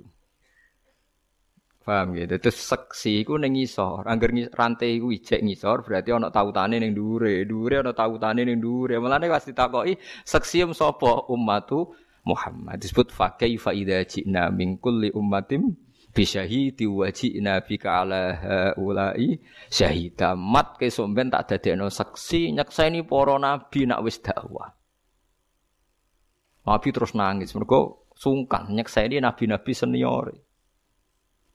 Paham 1.88 2.19
gitu. 2.19 2.36
Terus 2.36 2.60
seksi 2.60 3.23
iku 3.23 3.39
ning 3.39 3.56
ngisor. 3.56 4.04
Angger 4.04 4.52
rantai 4.52 5.00
iku 5.00 5.08
ijek 5.08 5.39
ngisor 5.39 5.88
berarti 5.88 6.12
ana 6.12 6.28
tautane 6.28 6.84
ning 6.84 6.91
dhuwure. 6.91 7.47
Dhuwure 7.47 7.80
ana 7.80 7.95
tautane 7.95 8.43
ning 8.43 8.60
dhuwure. 8.60 9.00
Mulane 9.00 9.32
pas 9.32 9.47
ditakoki 9.47 9.95
seksi 10.28 10.67
um 10.67 10.76
sapa 10.76 11.32
ummatu 11.32 11.88
Muhammad. 12.28 12.84
Disebut 12.84 13.08
fa 13.15 13.39
kaifa 13.39 13.71
idza 13.71 14.04
ji'na 14.04 14.52
min 14.52 14.84
kulli 14.84 15.15
ummatin 15.15 15.80
bi 16.12 16.28
syahidi 16.28 16.84
wa 16.84 17.08
ji'na 17.08 17.63
bika 17.63 18.04
ala 18.04 18.36
haula'i 18.36 19.39
syahida. 19.71 20.36
Mat 20.36 20.76
ke 20.76 20.91
somben 20.91 21.32
tak 21.32 21.56
dadekno 21.56 21.88
seksi 21.88 22.52
nyekseni 22.52 23.08
para 23.08 23.39
nabi 23.39 23.88
nak 23.88 24.04
wis 24.04 24.19
dakwah. 24.19 24.76
Nabi 26.67 26.88
terus 26.91 27.15
nangis 27.15 27.56
mergo 27.56 28.12
sungkan 28.12 28.76
nyekseni 28.76 29.23
nabi-nabi 29.23 29.71
senior. 29.71 30.36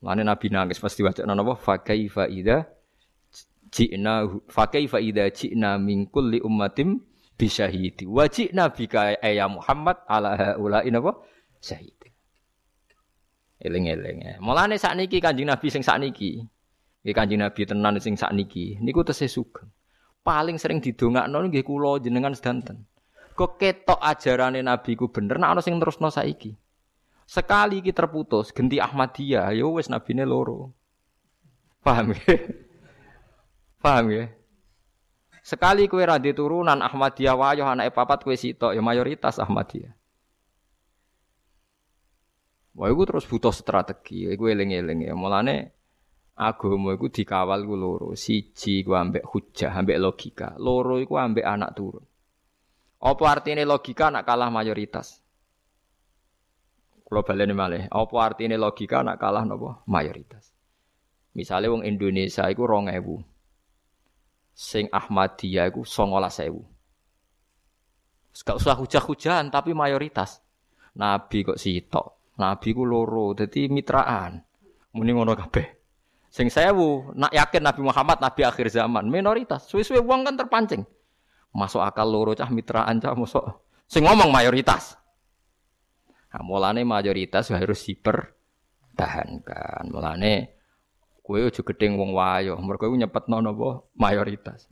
Lane 0.03 0.27
Nabi 0.27 0.51
nangis 0.51 0.83
pasti 0.83 0.99
wajah 0.99 1.23
napa 1.23 1.55
fa 1.55 1.79
kaifa 1.79 2.27
idza 2.27 2.67
ji'na 3.71 4.27
fa 4.51 4.67
kaifa 4.67 4.99
idza 4.99 5.31
ji'na 5.31 5.79
min 5.79 6.11
kulli 6.11 6.43
ummatin 6.43 6.99
bi 7.39 7.47
syahidi 7.47 8.03
wa 8.03 8.27
ji'na 8.27 8.67
bika 8.75 9.15
ya 9.23 9.47
Muhammad 9.47 10.03
ala 10.11 10.35
haula'i 10.35 10.91
napa 10.91 11.23
syahid. 11.63 11.95
Eling-eling. 13.63 14.19
Ya. 14.27 14.35
Mulane 14.43 14.75
sakniki 14.75 15.23
Kanjeng 15.23 15.47
Nabi 15.47 15.71
sing 15.71 15.87
sakniki. 15.87 16.43
Nggih 17.07 17.15
Kanjeng 17.15 17.39
Nabi 17.39 17.63
tenan 17.63 17.95
sing 18.03 18.19
sakniki 18.19 18.75
niku 18.83 19.07
tesih 19.07 19.31
sugeng. 19.31 19.71
Paling 20.19 20.59
sering 20.59 20.83
didongakno 20.83 21.47
nggih 21.47 21.63
kula 21.63 22.03
jenengan 22.03 22.35
sedanten. 22.35 22.83
Kok 23.39 23.55
ketok 23.55 24.03
ajarane 24.03 24.59
Nabi 24.59 24.99
ku 24.99 25.07
bener 25.07 25.39
nek 25.39 25.55
ana 25.55 25.61
sing 25.63 25.79
terusno 25.79 26.11
saiki. 26.11 26.51
Sekali 27.23 27.79
kita 27.79 28.03
terputus, 28.03 28.51
genti 28.51 28.77
Ahmadiyah, 28.77 29.55
ya 29.55 29.65
wes 29.67 29.87
nabine 29.87 30.27
loro. 30.27 30.75
Paham 31.83 32.11
ya? 32.15 32.23
Paham 33.83 34.05
ya? 34.11 34.25
Sekali 35.43 35.91
kue 35.91 36.03
radi 36.07 36.31
turunan 36.31 36.79
Ahmadiyah 36.79 37.35
wayo 37.35 37.67
anak 37.67 37.91
papat 37.91 38.23
kue 38.23 38.39
sitok 38.39 38.71
ya 38.71 38.79
mayoritas 38.79 39.39
Ahmadiyah. 39.43 39.91
Wah, 42.73 42.89
itu 42.89 43.03
terus 43.05 43.25
butuh 43.29 43.53
strategi. 43.53 44.25
Iku 44.25 44.49
eling-eling 44.49 45.05
ya. 45.05 45.13
Mulane 45.13 45.77
agama 46.33 46.97
iku 46.97 47.05
dikawal 47.09 47.61
ku 47.69 47.75
loro. 47.77 48.07
Siji 48.17 48.81
ku 48.81 48.97
ambek 48.97 49.21
hujah, 49.29 49.77
ambek 49.77 50.01
logika. 50.01 50.57
Loro 50.57 50.97
iku 50.97 51.21
ambek 51.21 51.45
anak 51.45 51.77
turun. 51.77 52.05
Apa 53.03 53.23
artinya 53.29 53.61
logika 53.67 54.09
nak 54.09 54.25
kalah 54.25 54.49
mayoritas? 54.49 55.22
Kalau 57.03 57.21
baleni 57.21 57.53
malih, 57.53 57.83
apa 57.91 58.15
artinya 58.19 58.57
logika 58.57 59.03
nak 59.03 59.19
kalah 59.19 59.43
nopo 59.43 59.83
mayoritas. 59.85 60.49
Misalnya 61.33 61.73
wong 61.73 61.83
Indonesia 61.83 62.45
iku 62.47 62.65
ewu, 62.69 63.21
Sing 64.53 64.85
Ahmadiyah 64.93 65.73
iku 65.73 65.81
ewu. 65.83 66.61
Gak 68.33 68.57
usah 68.57 68.73
hujah-hujahan 68.77 69.53
tapi 69.53 69.77
mayoritas. 69.77 70.41
Nabi 70.97 71.45
kok 71.45 71.61
sitok. 71.61 72.33
Nabi 72.41 72.73
ku 72.73 72.81
loro, 72.81 73.37
jadi 73.37 73.69
mitraan. 73.69 74.41
Muni 74.97 75.13
ngono 75.13 75.37
kabeh. 75.37 75.65
Sing 76.33 76.49
sewu, 76.49 77.13
nak 77.13 77.29
yakin 77.29 77.61
Nabi 77.61 77.81
Muhammad 77.85 78.17
Nabi 78.17 78.41
akhir 78.41 78.73
zaman, 78.73 79.05
minoritas. 79.05 79.69
Suwe-suwe 79.69 80.01
wong 80.01 80.25
kan 80.25 80.33
terpancing. 80.33 80.81
Masuk 81.53 81.85
akal 81.85 82.09
loro 82.09 82.33
cah 82.33 82.49
mitraan 82.49 82.97
cah 82.97 83.13
masuk. 83.13 83.45
Sing 83.85 84.01
ngomong 84.01 84.33
mayoritas. 84.33 84.97
Nah, 86.33 86.41
mulane 86.41 86.81
mayoritas 86.81 87.53
harus 87.53 87.85
dipertahankan. 87.85 89.85
Mulane 89.93 90.57
kue 91.21 91.45
ojo 91.45 91.61
gedeng 91.61 91.95
wong 91.95 92.17
wayo, 92.17 92.57
mergo 92.57 92.89
nyepetno 92.89 93.37
napa 93.39 93.85
mayoritas. 93.93 94.65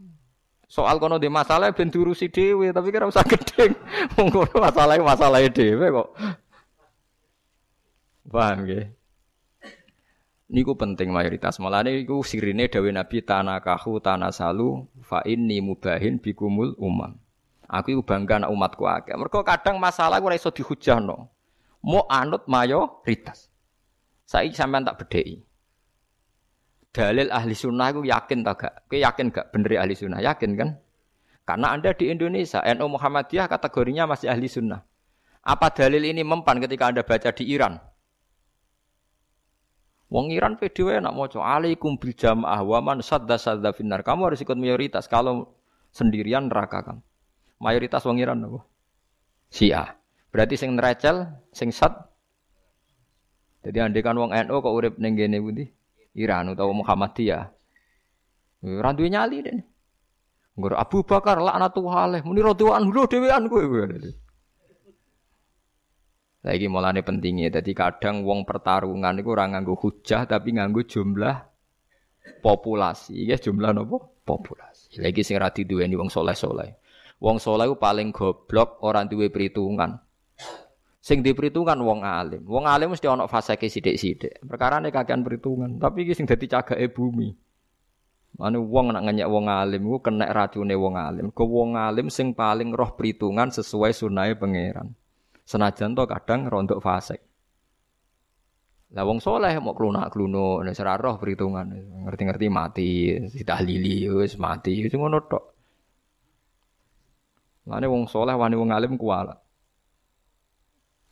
Soal 0.72 1.04
kono 1.04 1.20
di 1.20 1.28
masalah 1.28 1.76
ben 1.76 1.92
diurusi 1.92 2.32
dhewe, 2.32 2.72
tapi 2.72 2.96
kira 2.96 3.04
usah 3.04 3.28
gedeng. 3.28 3.76
Wong 4.16 4.32
kono 4.32 4.56
masalah 4.56 4.96
masalah 5.04 5.44
dhewe 5.52 5.92
kok. 5.92 6.10
Paham 8.32 8.64
nggih? 8.64 8.88
Niku 10.48 10.72
penting 10.80 11.12
mayoritas. 11.12 11.60
Mulane 11.60 12.00
iku 12.00 12.24
sirine 12.24 12.72
dawuh 12.72 12.88
Nabi 12.88 13.20
tanakahu 13.20 14.00
tanasalu 14.00 14.88
fa 15.04 15.20
inni 15.28 15.60
mubahin 15.60 16.24
bikumul 16.24 16.72
umam. 16.80 17.20
Aku 17.72 17.96
iku 17.96 18.04
bangga 18.04 18.44
anak 18.44 18.52
umatku 18.52 18.84
akeh. 18.84 19.16
Mergo 19.16 19.48
kadang 19.48 19.76
masalah 19.76 20.20
ora 20.20 20.36
iso 20.36 20.52
dihujahno. 20.52 21.31
Mau 21.82 22.06
anut 22.10 22.46
mayoritas. 22.46 23.50
Saiki 24.30 24.54
sampean 24.54 24.86
tak 24.86 25.02
bedheki. 25.02 25.42
Dalil 26.92 27.32
ahli 27.32 27.56
sunnah 27.56 27.90
aku 27.90 28.04
yakin 28.04 28.44
tak 28.44 28.56
gak? 28.60 28.74
Kowe 28.92 29.00
yakin 29.00 29.32
gak 29.32 29.50
bener 29.56 29.80
ahli 29.80 29.96
sunnah? 29.96 30.20
Yakin 30.20 30.60
kan? 30.60 30.70
Karena 31.48 31.74
Anda 31.74 31.96
di 31.96 32.12
Indonesia, 32.12 32.62
NU 32.62 32.86
Muhammadiyah 32.96 33.48
kategorinya 33.48 34.06
masih 34.06 34.28
ahli 34.30 34.52
sunnah. 34.52 34.84
Apa 35.42 35.74
dalil 35.74 36.04
ini 36.06 36.22
mempan 36.22 36.62
ketika 36.62 36.92
Anda 36.92 37.02
baca 37.02 37.34
di 37.34 37.50
Iran? 37.50 37.80
Wong 40.12 40.36
Iran 40.36 40.60
PDW 40.60 41.00
nak 41.00 41.16
mau 41.16 41.32
alaikum 41.40 41.96
bil 41.96 42.12
jamaah 42.12 42.60
wa 42.60 42.84
sadda 43.00 43.40
sadda 43.40 43.72
finnar. 43.72 44.04
Kamu 44.04 44.28
harus 44.28 44.44
ikut 44.44 44.60
mayoritas. 44.60 45.08
Kalau 45.08 45.56
sendirian 45.96 46.52
neraka 46.52 46.84
kamu. 46.84 47.02
Mayoritas 47.64 48.04
wong 48.04 48.20
Iran 48.20 48.44
apa? 48.44 48.68
Syiah. 49.48 50.01
Berarti 50.32 50.56
sing 50.56 50.80
nerecel, 50.80 51.28
sing 51.52 51.76
sad. 51.76 51.92
Jadi 53.62 53.78
andai 53.78 54.02
kan 54.02 54.18
wong 54.18 54.32
NU 54.32 54.56
kok 54.58 54.74
urip 54.74 54.96
ning 54.98 55.14
kene 55.20 55.38
pundi? 55.38 55.68
Iran 56.18 56.56
utawa 56.56 56.72
Muhammadiyah. 56.72 57.46
Ora 58.66 58.92
duwe 58.96 59.12
nyali 59.12 59.38
dene. 59.44 59.64
Nggur 60.58 60.76
Abu 60.76 61.04
Bakar 61.08 61.40
laknatullah 61.40 61.96
alaih 62.10 62.22
muni 62.28 62.44
radhiyallahu 62.44 62.78
anhu 62.80 63.08
dhewean 63.08 63.44
kowe. 63.48 63.64
Lagi 66.42 66.66
mulane 66.66 67.06
pentingnya, 67.06 67.62
jadi 67.62 67.72
kadang 67.78 68.26
wong 68.26 68.50
pertarungan 68.50 69.14
itu 69.14 69.30
orang 69.30 69.54
nganggo 69.54 69.78
hujah 69.78 70.26
tapi 70.26 70.58
nganggo 70.58 70.82
jumlah 70.90 71.38
populasi, 72.42 73.30
ya 73.30 73.38
jumlah 73.38 73.78
nopo 73.78 74.18
populasi. 74.26 74.98
Lagi 75.06 75.22
sing 75.22 75.38
rati 75.38 75.70
dua 75.70 75.86
ini 75.86 75.94
wong 75.94 76.10
soleh 76.10 76.34
soleh. 76.34 76.82
Wong 77.22 77.38
soleh 77.38 77.70
itu 77.70 77.78
paling 77.78 78.10
goblok 78.10 78.82
orang 78.82 79.06
duwe 79.06 79.30
perhitungan. 79.30 80.02
Sing 81.02 81.26
di 81.26 81.34
perhitungan 81.34 81.82
wong 81.82 82.06
alim. 82.06 82.46
Wong 82.46 82.70
alim 82.70 82.94
mesti 82.94 83.10
ono 83.10 83.26
fase 83.26 83.58
ke 83.58 83.66
sidik 83.66 83.98
sidik. 83.98 84.38
Perkara 84.46 84.78
ini 84.78 84.94
kakean 84.94 85.26
perhitungan. 85.26 85.82
Tapi 85.82 86.06
sing 86.14 86.30
dadi 86.30 86.46
cagake 86.46 86.94
bumi. 86.94 87.34
Mana 88.38 88.62
wong 88.62 88.94
nak 88.94 89.10
ngenyak 89.10 89.28
wong 89.28 89.50
alim, 89.50 89.82
ku 89.82 89.98
kena 89.98 90.30
racune 90.30 90.78
wong 90.78 90.96
alim. 90.96 91.34
Ke 91.34 91.42
wong 91.42 91.74
alim 91.74 92.14
sing 92.14 92.38
paling 92.38 92.70
roh 92.78 92.94
perhitungan 92.94 93.50
sesuai 93.50 93.92
sunai 93.98 94.38
pangeran. 94.38 94.94
Senajan 95.42 95.98
to 95.98 96.06
kadang 96.06 96.46
rontok 96.46 96.78
fasik. 96.80 97.18
Lah 98.94 99.02
wong 99.02 99.18
soleh 99.18 99.58
mau 99.58 99.74
klunak-kluno 99.74 100.62
nek 100.62 100.78
ora 100.86 101.02
roh 101.02 101.18
perhitungan. 101.18 101.66
Ngerti-ngerti 102.06 102.48
mati, 102.54 102.90
ditahlili 103.26 104.06
wis 104.06 104.38
mati, 104.38 104.86
wis 104.86 104.94
ngono 104.94 105.18
tok. 105.26 105.46
Lane 107.66 107.90
wong 107.90 108.06
soleh 108.06 108.38
wani 108.38 108.54
wong 108.54 108.70
alim 108.70 109.02
kuwala. 109.02 109.34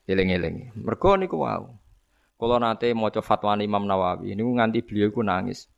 Eling-eling. 0.10 0.74
Mergo 0.74 1.14
niku 1.22 1.46
wau. 1.46 1.78
Kula 2.42 2.58
nate 2.58 2.90
maca 2.98 3.22
fatwa 3.22 3.54
Imam 3.62 3.86
Nawawi 3.86 4.34
niku 4.34 4.50
nganti 4.58 4.82
beliau 4.82 5.14
ku 5.14 5.22
nangis. 5.22 5.70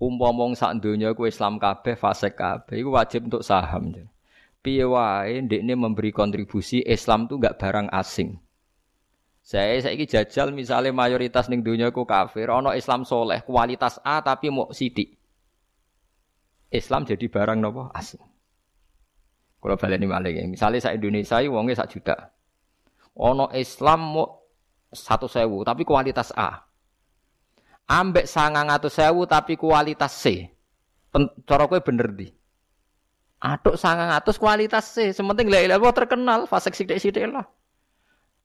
Umpama 0.00 0.48
wong 0.48 0.56
sak 0.56 0.80
donya 0.80 1.12
ku 1.12 1.28
Islam 1.28 1.60
kabeh, 1.60 1.92
fasik 2.00 2.40
kabeh 2.40 2.80
iku 2.80 2.96
wajib 2.96 3.28
untuk 3.28 3.44
saham. 3.44 3.92
Piye 4.64 4.88
wae 4.88 5.44
ndekne 5.44 5.76
memberi 5.76 6.16
kontribusi 6.16 6.80
Islam 6.80 7.28
tuh 7.28 7.36
gak 7.36 7.60
barang 7.60 7.92
asing. 7.92 8.40
Saya 9.44 9.76
saiki 9.84 10.08
jajal 10.08 10.56
misalnya 10.56 10.92
mayoritas 10.92 11.52
ning 11.52 11.60
dunia 11.60 11.92
ku 11.92 12.08
kafir, 12.08 12.48
ono 12.48 12.72
Islam 12.72 13.04
soleh, 13.04 13.44
kualitas 13.44 14.00
A 14.00 14.24
tapi 14.24 14.48
mau 14.48 14.72
sidik. 14.72 15.20
Islam 16.72 17.04
jadi 17.04 17.28
barang 17.28 17.60
nopo 17.60 17.92
asing. 17.92 18.24
Kalau 19.60 19.76
baleni 19.76 20.08
malih 20.08 20.32
ya. 20.32 20.44
Misalnya 20.48 20.80
saya 20.80 20.96
Indonesia 20.96 21.36
wonge 21.52 21.76
sak 21.76 21.92
juta. 21.92 22.32
Ono 23.20 23.52
Islam 23.52 24.00
mau 24.16 24.48
satu 24.88 25.28
sewu 25.28 25.60
tapi 25.60 25.84
kualitas 25.84 26.32
A. 26.32 26.64
Ambek 27.84 28.24
sangang 28.24 28.72
atau 28.72 28.88
sewu 28.88 29.28
tapi 29.28 29.60
kualitas 29.60 30.16
C. 30.16 30.48
Kowe 31.12 31.78
bener 31.84 32.08
di. 32.16 32.26
Atuk 33.40 33.76
sangang 33.76 34.12
atus 34.12 34.40
kualitas 34.40 34.96
C, 34.96 35.12
sementing 35.16 35.48
la 35.48 35.64
ilaha 35.64 35.96
terkenal, 35.96 36.44
fasek 36.44 36.76
sidik-sidik 36.76 37.24
lah. 37.28 37.44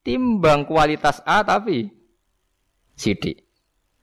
Timbang 0.04 0.68
kualitas 0.68 1.24
A 1.24 1.44
tapi 1.44 1.88
sidik. 3.00 3.48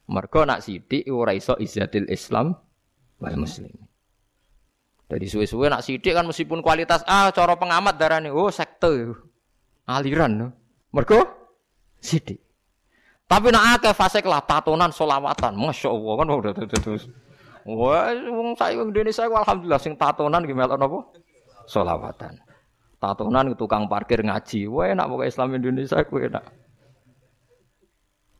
Mergo 0.08 0.44
nak 0.48 0.64
sidik 0.64 1.04
ora 1.08 1.36
iso 1.36 1.56
izzatil 1.60 2.08
Islam 2.08 2.56
wal 3.20 3.36
muslim. 3.36 3.72
Jadi 5.12 5.26
suwe-suwe 5.28 5.68
nak 5.68 5.84
sidik 5.84 6.16
kan 6.16 6.24
meskipun 6.24 6.64
kualitas 6.64 7.04
A 7.04 7.28
cara 7.32 7.60
pengamat 7.60 8.00
darane 8.00 8.32
oh 8.32 8.48
sekte 8.48 9.12
aliran. 9.84 10.61
Mergo 10.92 11.20
sidik. 11.98 12.38
Tapi 13.24 13.48
nak 13.48 13.80
akeh 13.80 13.96
fasek 13.96 14.28
lah 14.28 14.44
tatonan 14.44 14.92
solawatan, 14.92 15.56
masya 15.56 15.88
Allah 15.88 16.12
kan 16.20 16.26
udah 16.28 16.52
terus. 16.68 17.08
Wah, 17.64 18.12
wong 18.12 18.52
saya 18.58 18.76
Indonesia 18.76 19.24
alhamdulillah 19.24 19.80
sing 19.80 19.96
tatonan 19.96 20.44
gimana 20.44 20.76
nopo? 20.76 21.16
Solawatan. 21.64 22.36
Tatonan 23.00 23.56
tukang 23.56 23.88
parkir 23.88 24.20
ngaji. 24.20 24.68
Wah 24.68 24.92
enak 24.92 25.08
pokoknya 25.08 25.30
Islam 25.32 25.48
Indonesia 25.56 25.96
ku 26.04 26.20
enak. 26.20 26.44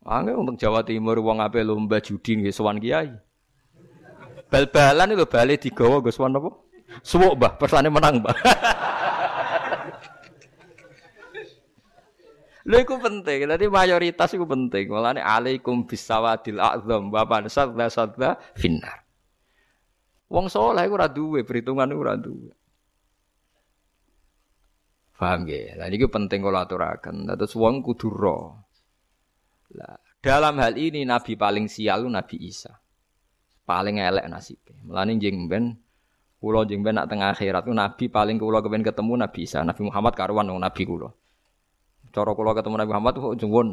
Angge 0.03 0.35
untuk 0.35 0.59
Jawa 0.59 0.83
Timur 0.83 1.17
wong 1.23 1.41
ape 1.41 1.63
lomba 1.63 2.03
judi 2.03 2.43
nggih 2.43 2.53
sowan 2.53 2.77
kiai. 2.83 3.15
Bal-balan 4.53 5.17
itu 5.17 5.25
bali 5.25 5.57
digawa 5.57 6.03
nggo 6.03 6.13
sowan 6.13 6.37
apa? 6.37 6.51
Suwuk, 7.01 7.41
Mbah, 7.41 7.57
persane 7.57 7.89
menang, 7.89 8.21
Mbah. 8.21 8.37
Lha 12.63 12.79
iku 12.87 12.95
penting, 13.03 13.51
dadi 13.51 13.67
mayoritas 13.67 14.31
iku 14.39 14.47
penting. 14.47 14.87
Mulane 14.87 15.19
alaikum 15.19 15.83
bisawadil 15.83 16.63
a'zam 16.63 17.11
wa 17.11 17.27
sadza 17.51 17.87
sadza 17.91 18.39
finnar. 18.55 19.03
Wong 20.31 20.47
soleh 20.47 20.87
ora 20.87 21.11
duwe 21.11 21.43
perhitungan 21.43 21.91
ora 21.91 22.15
duwe. 22.15 22.55
Paham 25.19 25.47
nggih? 25.47 25.79
Lah 25.79 25.87
niki 25.87 26.11
penting 26.11 26.43
kula 26.43 26.67
aturaken. 26.67 27.31
Terus 27.31 27.55
wong 27.55 27.85
kudu 27.85 28.11
ro. 28.11 28.59
Lah 29.79 29.95
dalam 30.19 30.59
hal 30.59 30.75
ini 30.79 31.07
nabi 31.07 31.35
paling 31.35 31.67
sial 31.67 32.07
Nabi 32.11 32.43
Isa. 32.43 32.75
Paling 33.63 34.03
elek 34.03 34.27
nasibnya. 34.27 34.83
Mulane 34.83 35.19
jeng 35.23 35.47
ben 35.47 35.79
kula 36.43 36.67
jeng 36.67 36.83
ben 36.83 36.99
nak 36.99 37.07
tengah 37.07 37.35
akhirat 37.39 37.71
nabi 37.71 38.11
paling 38.11 38.39
kula 38.39 38.63
kepen 38.63 38.83
ketemu 38.83 39.15
Nabi 39.19 39.47
Isa. 39.47 39.63
Nabi 39.63 39.83
Muhammad 39.87 40.15
karuan 40.19 40.51
nabi 40.51 40.83
kula. 40.83 41.11
Cara 42.13 42.37
kula 42.37 42.53
ketemu 42.53 42.77
Nabi 42.77 42.91
Muhammad 42.93 43.15
kok 43.17 43.35
jengwon 43.41 43.69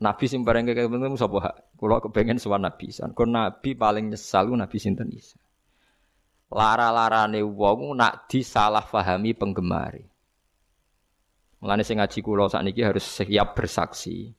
Nabi 0.00 0.24
sing 0.26 0.42
bareng 0.42 0.64
ketemu 0.64 1.20
sapa? 1.20 1.68
Kula 1.76 2.00
kepengen 2.00 2.40
sowan 2.40 2.64
Nabi. 2.64 2.90
Kok 2.90 3.28
nabi 3.28 3.76
paling 3.76 4.10
nyesal 4.10 4.48
Nabi 4.50 4.76
sinten 4.80 5.12
Isa 5.12 5.36
lara-larane 6.54 7.42
wong 7.42 7.98
nak 7.98 8.30
disalahpahami 8.30 9.34
penggemari. 9.34 10.06
Mulane 11.58 11.82
sing 11.82 11.98
ngaji 11.98 12.18
kula 12.22 12.46
sakniki 12.46 12.86
harus 12.86 13.02
siap 13.02 13.58
bersaksi. 13.58 14.30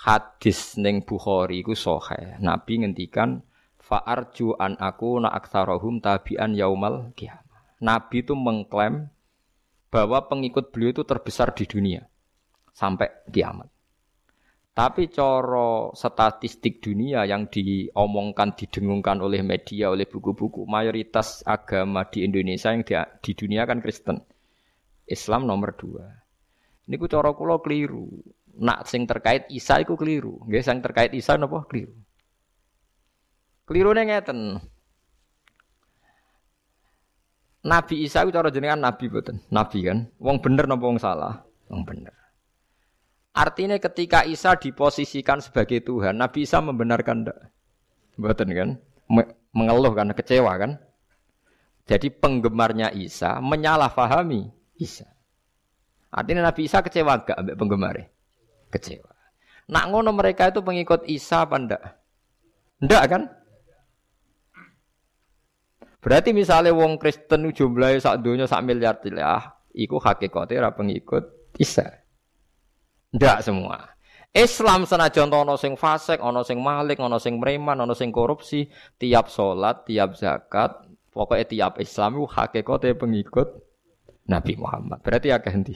Hadis 0.00 0.80
ning 0.80 1.04
Bukhari 1.04 1.60
iku 1.60 1.76
sahih. 1.76 2.40
Nabi 2.40 2.84
ngendikan 2.84 3.44
fa'arju 3.76 4.56
an 4.56 4.78
aku 4.80 5.20
na 5.20 5.28
aktsarahum 5.34 6.00
tabi'an 6.00 6.56
yaumal 6.56 7.12
kiamat. 7.18 7.44
Nabi 7.80 8.24
itu 8.24 8.32
mengklaim 8.32 9.08
bahwa 9.92 10.24
pengikut 10.28 10.72
beliau 10.72 10.94
itu 10.94 11.02
terbesar 11.04 11.52
di 11.52 11.66
dunia 11.66 12.06
sampai 12.72 13.26
kiamat. 13.30 13.68
Tapi 14.70 15.10
coro 15.12 15.92
statistik 15.92 16.80
dunia 16.80 17.26
yang 17.28 17.50
diomongkan, 17.50 18.56
didengungkan 18.56 19.20
oleh 19.20 19.44
media, 19.44 19.92
oleh 19.92 20.08
buku-buku, 20.08 20.64
mayoritas 20.64 21.42
agama 21.44 22.06
di 22.08 22.24
Indonesia 22.24 22.72
yang 22.72 22.86
di, 22.86 22.94
di 23.20 23.32
dunia 23.34 23.68
kan 23.68 23.82
Kristen. 23.82 24.16
Islam 25.10 25.44
nomor 25.44 25.74
dua. 25.74 26.06
Ini 26.86 26.94
ku 26.96 27.10
coro 27.10 27.34
kulo 27.34 27.58
keliru. 27.58 28.06
Nak 28.62 28.86
sing 28.86 29.10
terkait 29.10 29.50
Isa 29.50 29.82
iku 29.82 29.98
keliru. 29.98 30.38
Nggih 30.46 30.62
sing 30.62 30.78
terkait 30.78 31.10
Isa 31.18 31.34
napa 31.34 31.66
keliru. 31.66 31.94
Kelirune 33.66 34.06
ngeten. 34.06 34.58
Nabi 37.66 38.06
Isa 38.06 38.24
itu 38.24 38.32
cara 38.32 38.48
jenengan 38.48 38.80
nabi 38.80 39.10
boten. 39.10 39.42
Nabi 39.52 39.84
kan. 39.84 40.08
Wong 40.16 40.40
bener 40.40 40.64
napa 40.64 40.84
wong 40.86 40.96
salah? 40.96 41.42
Wong 41.68 41.82
bener. 41.84 42.14
Artinya 43.30 43.78
ketika 43.78 44.26
Isa 44.26 44.58
diposisikan 44.58 45.38
sebagai 45.38 45.86
Tuhan, 45.86 46.18
Nabi 46.18 46.42
Isa 46.42 46.58
membenarkan 46.58 47.22
enggak? 47.22 47.38
Betul 48.18 48.50
kan? 48.52 48.70
Mengeluh 49.54 49.94
karena 49.94 50.14
kecewa 50.14 50.52
kan? 50.58 50.82
Jadi 51.86 52.10
penggemarnya 52.10 52.90
Isa 52.90 53.38
menyalahfahami 53.38 54.50
Isa. 54.82 55.06
Artinya 56.10 56.50
Nabi 56.50 56.66
Isa 56.66 56.82
kecewa 56.82 57.22
enggak 57.22 57.38
ambek 57.38 57.56
penggemarnya? 57.58 58.06
Kecewa. 58.74 59.10
Nak 59.70 59.84
ngono 59.94 60.10
mereka 60.10 60.50
itu 60.50 60.66
pengikut 60.66 61.06
Isa 61.06 61.46
apa 61.46 61.54
enggak? 61.54 61.82
Enggak 62.82 63.04
kan? 63.06 63.22
Berarti 66.02 66.34
misalnya 66.34 66.74
wong 66.74 66.98
Kristen 66.98 67.46
jumlahnya 67.52 68.00
sak 68.00 68.24
dunia 68.24 68.48
sak 68.48 68.64
miliar 68.64 68.98
tilah, 68.98 69.60
iku 69.76 70.00
hakikatnya 70.00 70.72
pengikut 70.72 71.52
Isa. 71.60 71.99
Ndak 73.10 73.38
semua. 73.42 73.90
Islam 74.30 74.86
senajan 74.86 75.26
ana 75.34 75.58
sing 75.58 75.74
fasik, 75.74 76.22
ana 76.22 76.46
sing 76.46 76.62
malik, 76.62 77.02
ana 77.02 77.18
sing 77.18 77.42
preman, 77.42 77.82
ana 77.82 77.94
sing 77.98 78.14
korupsi, 78.14 78.70
tiap 78.94 79.26
salat, 79.26 79.82
tiap 79.82 80.14
zakat, 80.14 80.86
pokoknya 81.10 81.46
tiap 81.50 81.72
Islam 81.82 82.22
itu 82.22 82.26
hakikatnya 82.30 82.94
pengikut 82.94 83.48
Nabi 84.30 84.54
Muhammad. 84.54 85.02
Berarti 85.02 85.34
akeh 85.34 85.50
endi? 85.50 85.74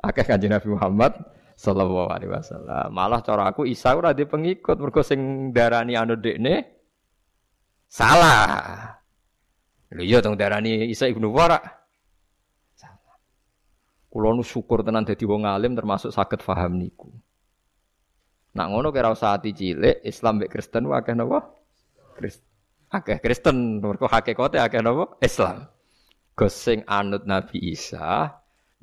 Akeh 0.00 0.24
kanjeng 0.24 0.56
Nabi 0.56 0.72
Muhammad 0.72 1.12
sallallahu 1.60 2.08
alaihi 2.08 2.32
wasallam. 2.32 2.88
Malah 2.88 3.20
cara 3.20 3.52
aku 3.52 3.68
Isa 3.68 3.92
ora 3.92 4.16
di 4.16 4.24
pengikut 4.24 4.80
mergo 4.80 5.04
sing 5.04 5.52
darani 5.52 5.92
anu 5.92 6.16
dekne 6.16 6.64
salah. 7.84 8.96
Lho 9.92 10.00
iya 10.00 10.24
tong 10.24 10.40
darani 10.40 10.88
Isa 10.88 11.04
ibnu 11.04 11.28
Wara. 11.28 11.60
Kulo 14.12 14.36
nu 14.36 14.44
syukur 14.44 14.84
tenan 14.84 15.08
dadi 15.08 15.24
wong 15.24 15.48
alim 15.48 15.72
termasuk 15.72 16.12
saged 16.12 16.44
paham 16.44 16.76
niku. 16.76 17.08
Nak 18.52 18.66
ngono 18.68 18.92
kira 18.92 19.08
usah 19.08 19.40
ati 19.40 19.56
cilik 19.56 20.04
Islam 20.04 20.44
mek 20.44 20.52
Kristen 20.52 20.84
akeh 20.84 21.16
napa? 21.16 21.48
Kristen. 22.20 22.44
Akeh 22.92 23.16
Kristen 23.24 23.80
mergo 23.80 24.04
hakikate 24.04 24.60
akeh 24.60 24.84
napa? 24.84 25.16
Islam. 25.24 25.64
Gosing 26.36 26.84
anut 26.84 27.24
Nabi 27.24 27.72
Isa 27.72 28.28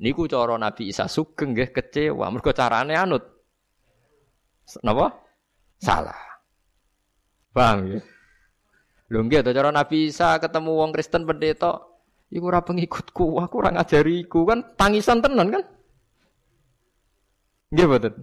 niku 0.02 0.26
cara 0.26 0.58
Nabi 0.58 0.90
Isa 0.90 1.06
sugeng 1.06 1.54
nggih 1.54 1.70
kecewa 1.70 2.26
mergo 2.34 2.50
carane 2.50 2.98
anut. 2.98 3.22
Napa? 4.82 5.14
Salah. 5.78 6.42
Paham 7.54 7.86
ya? 7.86 8.00
Lho 9.14 9.18
nggih 9.30 9.46
cara 9.46 9.70
Nabi 9.70 10.10
Isa 10.10 10.42
ketemu 10.42 10.74
wong 10.74 10.90
Kristen 10.90 11.22
pendeta 11.22 11.89
Iku 12.30 12.46
ora 12.46 12.62
pengikutku, 12.62 13.42
aku 13.42 13.54
ora 13.58 13.74
ngajariku 13.74 14.46
kan 14.46 14.62
tangisan 14.78 15.18
tenan 15.18 15.50
kan? 15.50 15.62
Nggih 17.74 17.86
mboten. 17.86 18.14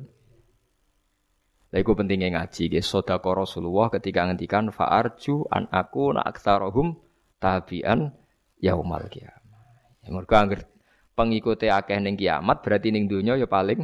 Lah 1.67 1.79
iku 1.83 1.91
pentingnya 1.91 2.31
ngaji 2.39 2.71
nggih 2.71 2.83
sedekah 2.83 3.35
Rasulullah 3.35 3.91
ketika 3.91 4.23
ngendikan 4.23 4.71
fa'arju 4.71 5.51
an 5.51 5.67
aku 5.67 6.15
na 6.15 6.23
aktsarahum 6.23 6.95
tabian 7.43 8.15
yaumal 8.63 9.03
kiamah. 9.11 9.63
Ya 10.03 10.09
mergo 10.15 10.35
anggere 10.39 10.63
pengikute 11.11 11.67
akeh 11.67 11.99
ning 11.99 12.15
kiamat 12.15 12.63
berarti 12.63 12.95
ning 12.95 13.11
donya 13.11 13.35
ya 13.35 13.47
paling 13.51 13.83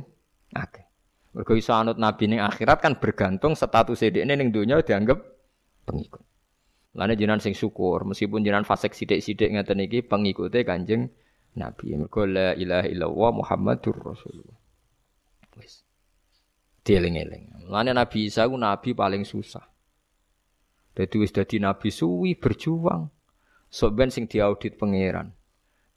akeh. 0.56 0.88
Mergo 1.36 1.54
iso 1.60 1.76
anut 1.76 2.00
nabi 2.00 2.32
ning 2.32 2.40
akhirat 2.40 2.80
kan 2.80 2.96
bergantung 2.96 3.60
status 3.60 4.00
dhekne 4.00 4.40
ning 4.40 4.56
donya 4.56 4.80
dianggap 4.80 5.20
pengikut. 5.84 6.24
Lane 6.94 7.18
jinan 7.18 7.42
sing 7.42 7.58
syukur, 7.58 8.06
meskipun 8.06 8.46
jinan 8.46 8.70
fasik 8.70 8.94
sidik-sidik 8.94 9.50
ngeten 9.50 9.82
iki 9.82 10.06
pengikute 10.06 10.62
Kanjeng 10.62 11.10
Nabi. 11.58 11.98
Mergo 11.98 12.30
la 12.30 12.54
ilaha 12.54 12.86
illallah 12.86 13.32
Muhammadur 13.34 13.98
Rasulullah. 13.98 14.60
Wis. 15.58 15.82
Dieling-eling. 16.86 17.66
Lane 17.66 17.98
Nabi 17.98 18.30
Isa 18.30 18.46
ku 18.46 18.58
nabi 18.62 18.94
paling 18.94 19.26
susah. 19.26 19.66
Dadi 20.94 21.16
wis 21.18 21.34
dadi 21.34 21.58
nabi 21.58 21.90
suwi 21.90 22.38
berjuang. 22.38 23.10
Sok 23.74 23.92
ben 23.98 24.14
sing 24.14 24.30
diaudit 24.30 24.78
pangeran. 24.78 25.34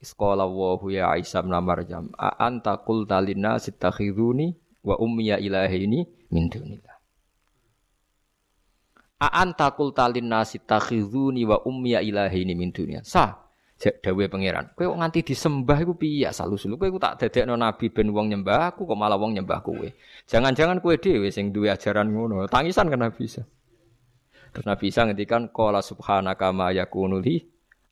Iskola 0.01 0.49
wa 0.49 0.77
ya 0.89 1.13
Isa 1.21 1.45
bin 1.45 1.53
Maryam, 1.53 2.13
a 2.17 2.37
anta 2.41 2.81
qulta 2.81 3.21
linnas 3.21 3.69
ittakhiduni 3.69 4.53
wa 4.85 4.97
ummiya 4.97 5.41
ilahini 5.41 6.05
min 6.33 6.49
dunillah. 6.53 6.96
Aan 9.16 9.57
takul 9.57 9.96
talin 9.96 10.29
nasi 10.29 10.61
takhizuni 10.61 11.48
wa 11.48 11.57
ummiya 11.64 12.05
ilahi 12.05 12.44
ini 12.44 12.52
min 12.52 12.68
dunia. 12.68 13.00
Sah. 13.00 13.46
Dawe 13.76 14.24
pangeran. 14.33 14.72
Kowe 14.72 14.88
kok 14.88 14.98
nganti 15.05 15.20
disembah 15.20 15.76
iku 15.85 15.92
piye 16.00 16.33
salu-sulu 16.33 16.81
kowe 16.81 16.96
tak 16.96 17.20
dadekno 17.20 17.61
nabi 17.61 17.92
ben 17.92 18.09
wong 18.09 18.33
nyembah 18.33 18.72
aku 18.72 18.88
kok 18.88 18.96
malah 18.96 19.20
wong 19.20 19.37
nyembah 19.37 19.61
kowe. 19.61 19.88
Jangan-jangan 20.24 20.81
kowe 20.81 20.96
dhewe 20.96 21.29
sing 21.29 21.52
duwe 21.52 21.68
ajaran 21.68 22.09
ngono. 22.09 22.48
Tangisan 22.48 22.88
kan 22.88 23.05
Nabi. 23.05 23.29
Terus 23.29 24.64
Nabi 24.64 24.85
Isa 24.88 25.05
ngendikan 25.05 25.52
qala 25.52 25.85
subhanaka 25.85 26.48
ma 26.57 26.72
yakunu 26.72 27.20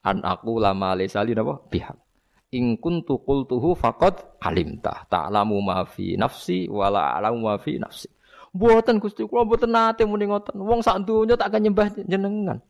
an 0.04 0.24
aku 0.24 0.56
lama 0.56 0.96
lesali 0.96 1.36
napa 1.36 1.60
pihak. 1.68 2.00
In 2.56 2.80
kuntu 2.80 3.20
qultuhu 3.20 3.76
faqad 3.76 4.40
alimta 4.40 5.04
ta'lamu 5.12 5.60
ma 5.60 5.84
fi 5.84 6.16
nafsi 6.16 6.64
wala 6.72 7.12
a'lamu 7.12 7.44
ma 7.44 7.60
nafsi. 7.60 8.08
Mboten 8.54 9.02
Gusti 9.02 9.26
kula 9.26 9.42
mboten 9.42 9.74
nate 9.74 10.06
muni 10.06 10.30
ngoten. 10.30 10.54
Wong 10.62 10.80
sak 10.80 11.02
tak 11.02 11.50
akan 11.50 11.60
nyembah 11.60 11.86
jenengan. 12.06 12.62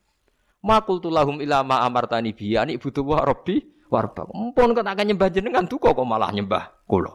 Makul 0.65 0.97
tulahum 0.97 1.37
ila 1.45 1.61
ma 1.61 1.85
amartani 1.85 2.33
bi 2.33 2.57
ani 2.57 2.81
butuh 2.81 3.05
wa 3.05 3.21
rabbi 3.21 3.61
warba. 3.93 4.25
Mumpun 4.33 4.73
kok 4.73 4.81
tak 4.81 4.97
akan 4.97 5.05
nyembah 5.13 5.29
jenengan 5.29 5.69
duka 5.69 5.93
kok 5.93 6.09
malah 6.09 6.33
nyembah 6.33 6.73
kula. 6.89 7.13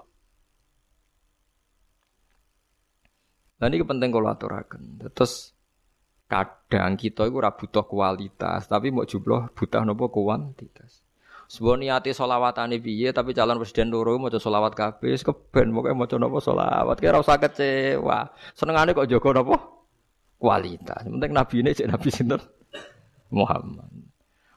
Nah 3.61 3.67
ini 3.69 3.83
penting 3.83 4.09
kalau 4.15 4.31
aturakan. 4.31 5.03
Terus 5.13 5.53
kadang 6.31 6.95
kita 6.95 7.27
itu 7.27 7.43
butuh 7.43 7.85
kualitas, 7.85 8.71
tapi 8.71 8.95
mau 8.95 9.03
jumlah 9.03 9.51
butuh 9.53 9.83
nopo 9.83 10.09
kuantitas. 10.15 11.10
Sebuah 11.51 11.83
niati 11.83 12.15
solawatane 12.15 12.79
piye 12.79 13.11
tapi 13.11 13.35
calon 13.35 13.59
presiden 13.59 13.91
loro 13.91 14.15
mau 14.23 14.31
solawat 14.31 14.71
kabeh 14.79 15.19
keben 15.19 15.75
mau 15.75 15.83
maca 15.83 16.15
napa 16.15 16.39
solawat 16.39 17.03
kira 17.03 17.19
usah 17.19 17.43
kecewa. 17.43 18.31
Senengane 18.55 18.95
kok 18.95 19.11
jaga 19.11 19.43
napa 19.43 19.59
kualitas. 20.39 21.11
Penting 21.11 21.35
nabi 21.35 21.55
ini 21.67 21.75
cek 21.75 21.91
nabi 21.91 22.09
sinten 22.15 22.39
Muhammad. 23.35 23.91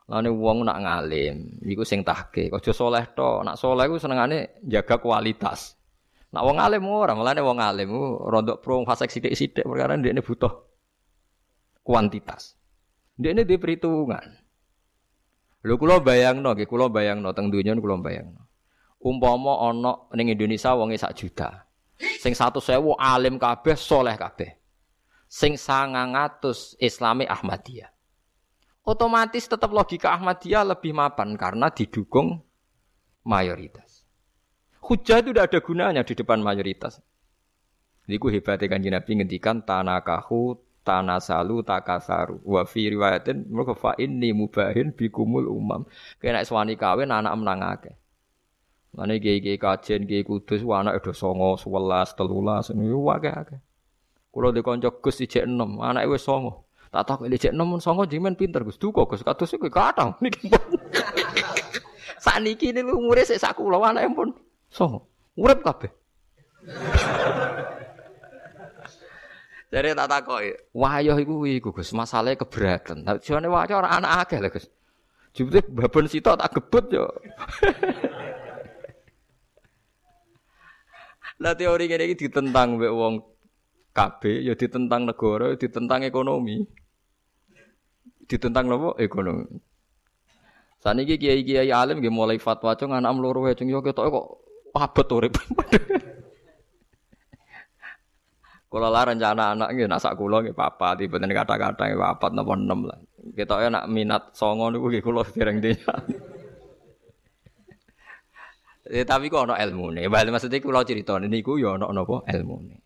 Lane 0.05 0.29
wong 0.29 0.69
nak 0.69 0.85
ngalim 0.85 1.65
iku 1.65 1.81
sing 1.81 2.05
tahke. 2.05 2.53
Aja 2.53 2.69
soleh 2.69 3.09
to. 3.17 3.41
Nak 3.41 3.57
soleh 3.57 3.89
iku 3.89 3.97
senengane 3.97 4.61
jaga 4.61 5.01
kualitas. 5.01 5.73
Nak 6.29 6.45
wong 6.45 6.61
alim 6.61 6.85
ora, 6.85 7.17
mulane 7.17 7.41
wong 7.41 7.57
alim 7.57 7.89
rondok 8.21 8.61
pro 8.61 8.85
fasek 8.85 9.09
sithik-sithik 9.09 9.65
perkara 9.65 9.97
ndekne 9.97 10.21
butuh 10.21 10.61
kuantitas. 11.81 12.53
Ndekne 13.17 13.49
di 13.49 13.57
perhitungan. 13.57 14.42
Lho 15.63 15.79
kula 15.79 16.03
bayangno 16.03 16.51
nggih, 16.51 16.67
kula 16.67 16.91
bayangno 16.91 17.31
teng 17.31 17.47
donya 17.47 17.71
kula 17.79 17.95
bayangno. 18.03 18.43
Umpama 18.99 19.67
ana 19.67 20.11
ning 20.15 20.31
Indonesia 20.31 20.75
wonge 20.75 20.99
sak 20.99 21.15
juta. 21.15 21.67
Sing 22.19 22.35
100.000 22.35 22.83
alim 22.99 23.39
kabeh, 23.39 23.75
soleh 23.79 24.15
kabeh. 24.15 24.59
Sing 25.27 25.55
900 25.55 26.79
Islami 26.79 27.23
Ahmadiyah. 27.27 27.91
Otomatis 28.83 29.47
tetap 29.47 29.71
logika 29.71 30.11
Ahmadiyah 30.11 30.67
lebih 30.67 30.91
mapan 30.91 31.39
karena 31.39 31.71
didukung 31.71 32.43
mayoritas. 33.23 34.03
Hujah 34.83 35.23
itu 35.23 35.31
tidak 35.31 35.47
ada 35.47 35.59
gunanya 35.63 36.03
di 36.03 36.11
depan 36.11 36.43
mayoritas. 36.43 36.99
Iku 38.03 38.27
hebatnya 38.27 38.67
kanji 38.67 38.91
Nabi 38.91 39.11
ngendikan 39.15 39.63
tanakahu 39.63 40.59
tanasalu 40.83 41.63
takasaru. 41.63 42.43
Wa 42.43 42.67
fi 42.67 42.91
riwayatin 42.91 43.47
mergo 43.49 43.73
fa 43.73 43.95
inni 43.97 44.35
mubahin 44.35 44.91
bikumul 44.91 45.47
umam. 45.47 45.87
Kena 46.19 46.43
swani 46.43 46.75
kawin 46.75 47.09
anak 47.09 47.33
menang 47.39 47.63
akeh. 47.63 47.95
Mane 48.93 49.17
gege 49.17 49.57
kajen 49.57 50.05
gege 50.05 50.27
kudus 50.27 50.61
anak 50.61 51.01
do 51.01 51.15
songo 51.15 51.57
11 51.57 52.13
13 52.19 52.77
niku 52.77 52.99
akeh 53.09 53.33
akeh. 53.33 53.59
Kulo 54.29 54.51
di 54.51 54.61
kanca 54.61 54.91
Gus 54.91 55.23
ijek 55.23 55.47
6 55.47 55.81
anake 55.81 56.07
wis 56.11 56.21
songo. 56.21 56.67
Tak 56.93 57.03
tak 57.07 57.19
ijek 57.25 57.55
6 57.55 57.81
songo 57.81 58.03
jimen 58.05 58.37
pinter 58.37 58.61
Gus. 58.61 58.77
Duka 58.77 59.07
Gus. 59.09 59.25
Kados 59.25 59.55
iku 59.55 59.71
kathah 59.73 60.13
niki 60.21 60.51
Sakniki 62.23 62.75
niku 62.75 62.99
umure 62.99 63.25
sik 63.25 63.41
sak 63.41 63.57
kula 63.57 63.81
anake 63.81 64.11
pun 64.13 64.29
songo. 64.69 65.09
Urip 65.33 65.65
kabeh 65.65 65.89
Jadi 69.73 69.97
tak 69.97 70.05
takoki, 70.05 70.53
wayoh 70.77 71.17
iku 71.17 71.49
iku 71.49 71.73
Gus, 71.73 71.97
masalahe 71.97 72.37
keberatan. 72.37 73.01
Tapi 73.01 73.25
jane 73.25 73.49
wayoh 73.49 73.81
ora 73.81 73.97
anak 73.97 74.29
akeh 74.29 74.37
lho 74.37 74.53
Gus. 74.53 74.69
Jebule 75.33 75.65
babon 75.65 76.05
sitok 76.05 76.37
tak 76.37 76.53
gebut 76.53 76.93
yo. 76.93 77.09
Lah 81.41 81.57
teori 81.57 81.89
ngene 81.89 82.05
iki 82.05 82.29
ditentang 82.29 82.77
mbek 82.77 82.93
wong 82.93 83.25
KB, 83.97 84.45
ya 84.45 84.53
ditentang 84.53 85.09
negara, 85.09 85.57
ya 85.57 85.57
ditentang 85.57 86.05
ekonomi. 86.05 86.61
Ditentang 88.29 88.69
nopo? 88.69 88.93
Ekonomi. 89.01 89.57
Saniki 90.85 91.17
kiai-kiai 91.17 91.73
alim 91.73 91.97
nggih 91.97 92.13
mulai 92.13 92.37
fatwa 92.37 92.77
cung 92.77 92.93
anak 92.93 93.09
loro 93.17 93.49
wae 93.49 93.57
cung 93.57 93.73
yo 93.73 93.81
ketok 93.81 94.05
kok 94.05 94.27
abot 94.77 95.09
urip. 95.17 95.33
Kalau 98.73 98.89
lah 98.89 99.05
rencana 99.05 99.53
anak 99.53 99.69
nggih 99.77 99.85
nak 99.85 100.01
sak 100.01 100.17
kula 100.17 100.41
nggih 100.41 100.57
papat, 100.57 101.05
tiba-tiba 101.05 101.45
kata-kata 101.45 101.93
nggih 101.93 102.01
papat 102.09 102.31
napa 102.33 102.53
enam 102.57 102.89
lah. 102.89 102.97
Kita 103.37 103.69
nak 103.69 103.85
minat 103.85 104.33
songo 104.33 104.73
niku 104.73 104.89
nggih 104.89 105.05
kula 105.05 105.21
dereng 105.29 105.61
dinya. 105.61 105.93
Ya, 108.89 109.05
tapi 109.13 109.29
kok 109.29 109.45
ana 109.45 109.61
ilmune. 109.61 110.09
Bali 110.09 110.33
maksudnya 110.33 110.57
kula 110.57 110.81
critane 110.89 111.29
niku 111.29 111.61
ya 111.61 111.77
ana 111.77 111.85
napa 111.93 112.25
ilmune. 112.33 112.81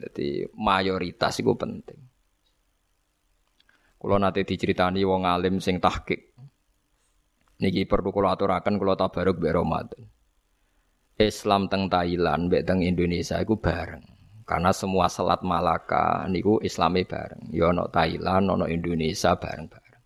Jadi 0.00 0.48
mayoritas 0.56 1.36
itu 1.36 1.52
penting. 1.52 2.00
Kula 4.00 4.16
nate 4.16 4.48
diceritani 4.48 5.04
wong 5.04 5.28
alim 5.28 5.60
sing 5.60 5.84
tahqiq. 5.84 6.32
Niki 7.60 7.84
perlu 7.84 8.08
kula 8.08 8.32
aturaken 8.40 8.80
kula 8.80 8.96
tabaruk 8.96 9.36
mbek 9.36 9.52
Ramadan. 9.52 10.00
Islam 11.20 11.68
teng 11.68 11.92
Thailand 11.92 12.48
mbek 12.48 12.64
teng 12.64 12.80
Indonesia 12.80 13.36
iku 13.36 13.60
bareng. 13.60 14.19
Karena 14.50 14.74
semua 14.74 15.06
selat 15.06 15.46
Malaka 15.46 16.26
niku 16.26 16.58
Islame 16.58 17.06
bareng. 17.06 17.54
Ya 17.54 17.70
ono 17.70 17.86
Thailand, 17.86 18.50
ono 18.50 18.66
Indonesia 18.66 19.38
bareng-bareng. 19.38 20.02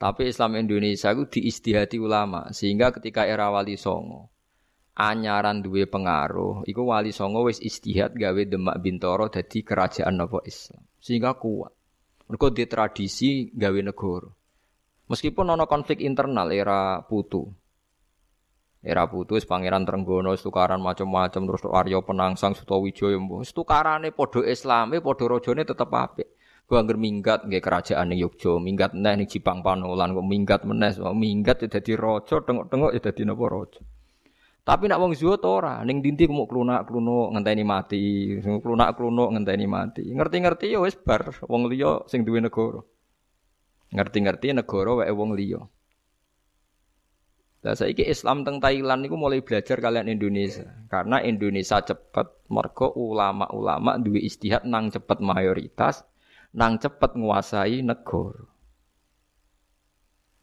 Tapi 0.00 0.32
Islam 0.32 0.56
Indonesia 0.56 1.12
itu 1.12 1.28
diistihati 1.28 2.00
ulama 2.00 2.48
sehingga 2.56 2.88
ketika 2.88 3.28
era 3.28 3.52
Wali 3.52 3.76
Songo 3.76 4.32
anyaran 4.96 5.60
duwe 5.60 5.84
pengaruh 5.84 6.64
iku 6.64 6.88
Wali 6.88 7.12
Songo 7.12 7.44
wis 7.44 7.60
istihad 7.60 8.16
gawe 8.16 8.42
Demak 8.48 8.80
Bintoro 8.80 9.28
dadi 9.28 9.60
kerajaan 9.60 10.16
nopo 10.16 10.40
Islam 10.48 10.80
sehingga 11.04 11.36
kuat. 11.36 11.76
Mereka 12.32 12.48
di 12.48 12.64
tradisi 12.64 13.30
gawe 13.52 13.80
negara. 13.84 14.30
Meskipun 15.12 15.52
ono 15.52 15.68
konflik 15.68 16.00
internal 16.00 16.48
era 16.48 17.04
Putu. 17.04 17.44
Era 18.80 19.04
Putu 19.04 19.36
pangeran 19.44 19.84
Trenggono 19.84 20.32
tukaran 20.40 20.80
macam-macam 20.80 21.42
terus 21.44 21.62
Aryo 21.68 22.00
Penangsang 22.00 22.56
Sutawijaya 22.56 23.20
wis 23.20 23.52
tukarane 23.52 24.08
padha 24.08 24.40
Islame 24.48 25.04
padha 25.04 25.28
rajane 25.28 25.68
tetep 25.68 25.92
apik. 25.92 26.28
Ku 26.64 26.78
angger 26.80 26.96
minggat 26.96 27.44
nggih 27.44 27.60
kerajaan 27.60 28.08
ning 28.08 28.22
Yogya, 28.22 28.62
minggat 28.62 28.94
neh 28.94 29.18
ning 29.18 29.26
Jipang 29.26 29.60
Panolan 29.60 30.14
kok 30.14 30.22
minggat 30.22 30.60
meneh, 30.62 30.94
minggat 31.12 31.66
ya 31.66 31.68
dadi 31.68 31.98
raja, 31.98 32.40
tengok-tengok 32.46 32.94
ya 32.94 33.00
dadi 33.02 33.22
napa 33.26 33.44
raja. 33.50 33.82
Tapi 34.62 34.86
nak 34.86 35.02
wong 35.02 35.12
zuhud 35.18 35.42
ora, 35.50 35.82
ning 35.82 35.98
dinti 35.98 36.30
mau 36.30 36.46
klunak-klunuk 36.46 37.34
ngenteni 37.34 37.66
mati, 37.66 38.02
klunak-klunuk 38.38 39.28
ngenteni 39.34 39.66
mati. 39.66 40.04
Ngerti-ngerti 40.14 40.70
ya 40.70 40.78
wis 40.78 40.94
bar 40.94 41.34
wong 41.50 41.66
liya 41.66 42.06
sing 42.06 42.22
duwe 42.22 42.38
negara. 42.38 42.78
Ngerti-ngerti 43.90 44.54
negara 44.54 45.02
wae 45.02 45.10
wong 45.10 45.34
liya. 45.34 45.66
Lah 47.60 47.76
saiki 47.76 48.08
Islam 48.08 48.40
teng 48.40 48.56
Thailand 48.56 49.04
niku 49.04 49.20
mulai 49.20 49.44
belajar 49.44 49.76
kalian 49.84 50.08
Indonesia. 50.08 50.64
Karena 50.88 51.20
Indonesia 51.20 51.76
cepet 51.84 52.48
mergo 52.48 52.88
ulama-ulama 52.96 54.00
duwe 54.00 54.24
istihad 54.24 54.64
nang 54.64 54.88
cepet 54.88 55.20
mayoritas, 55.20 56.00
nang 56.56 56.80
cepet 56.80 57.20
nguasai 57.20 57.84
negara. 57.84 58.48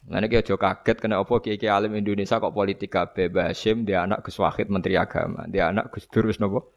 Nah 0.08 0.24
ini 0.24 0.40
aja 0.40 0.56
kaget 0.56 1.04
kena 1.04 1.20
apa 1.20 1.36
kiai 1.44 1.68
alim 1.68 1.92
Indonesia 1.92 2.40
kok 2.40 2.56
politik 2.56 2.88
kabeh 2.88 3.28
Basim 3.28 3.84
dia 3.84 4.08
anak 4.08 4.24
Gus 4.24 4.40
Wahid 4.40 4.72
Menteri 4.72 4.96
Agama, 4.96 5.44
dia 5.44 5.68
anak 5.68 5.92
Gus 5.92 6.08
Dur 6.08 6.32
nopo 6.40 6.72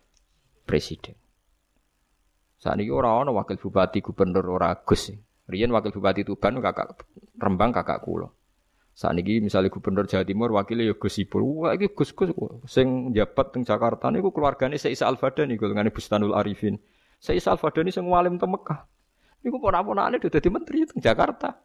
presiden. 0.68 1.16
Saat 2.60 2.78
ini 2.78 2.92
orang 2.92 3.26
orang 3.32 3.40
wakil 3.40 3.56
bupati 3.56 4.04
gubernur 4.04 4.44
ora 4.46 4.76
Gus. 4.84 5.16
Rian 5.48 5.72
wakil 5.72 5.96
bupati 5.96 6.28
Tuban 6.28 6.60
kakak 6.60 7.08
Rembang 7.40 7.72
kakak 7.72 8.04
kulo. 8.04 8.41
Saat 8.92 9.16
ini 9.16 9.48
misalnya 9.48 9.72
gubernur 9.72 10.04
Jawa 10.04 10.28
Timur 10.28 10.52
wakilnya 10.52 10.92
ya 10.92 10.96
Gus 11.00 11.16
Ipul. 11.18 11.42
Wah 11.64 11.74
ini 11.74 11.90
Gus 11.96 12.12
Gus 12.12 12.36
sing 12.68 13.16
jabat 13.16 13.56
teng 13.56 13.64
Jakarta 13.64 14.12
niku 14.12 14.36
keluargane 14.36 14.76
Isa 14.76 15.08
Al 15.08 15.16
Fadani 15.16 15.56
niku 15.56 15.72
dengan 15.72 15.88
Bustanul 15.90 16.36
Arifin. 16.36 16.76
Isa 17.18 17.56
Al 17.56 17.60
Fadani 17.60 17.90
sing 17.90 18.04
walim 18.06 18.36
teng 18.36 18.52
Mekah. 18.52 18.84
Niku 19.42 19.58
ponak-ponakane 19.58 20.22
udah 20.22 20.32
dadi 20.32 20.50
menteri 20.52 20.86
teng 20.86 21.00
Jakarta. 21.00 21.56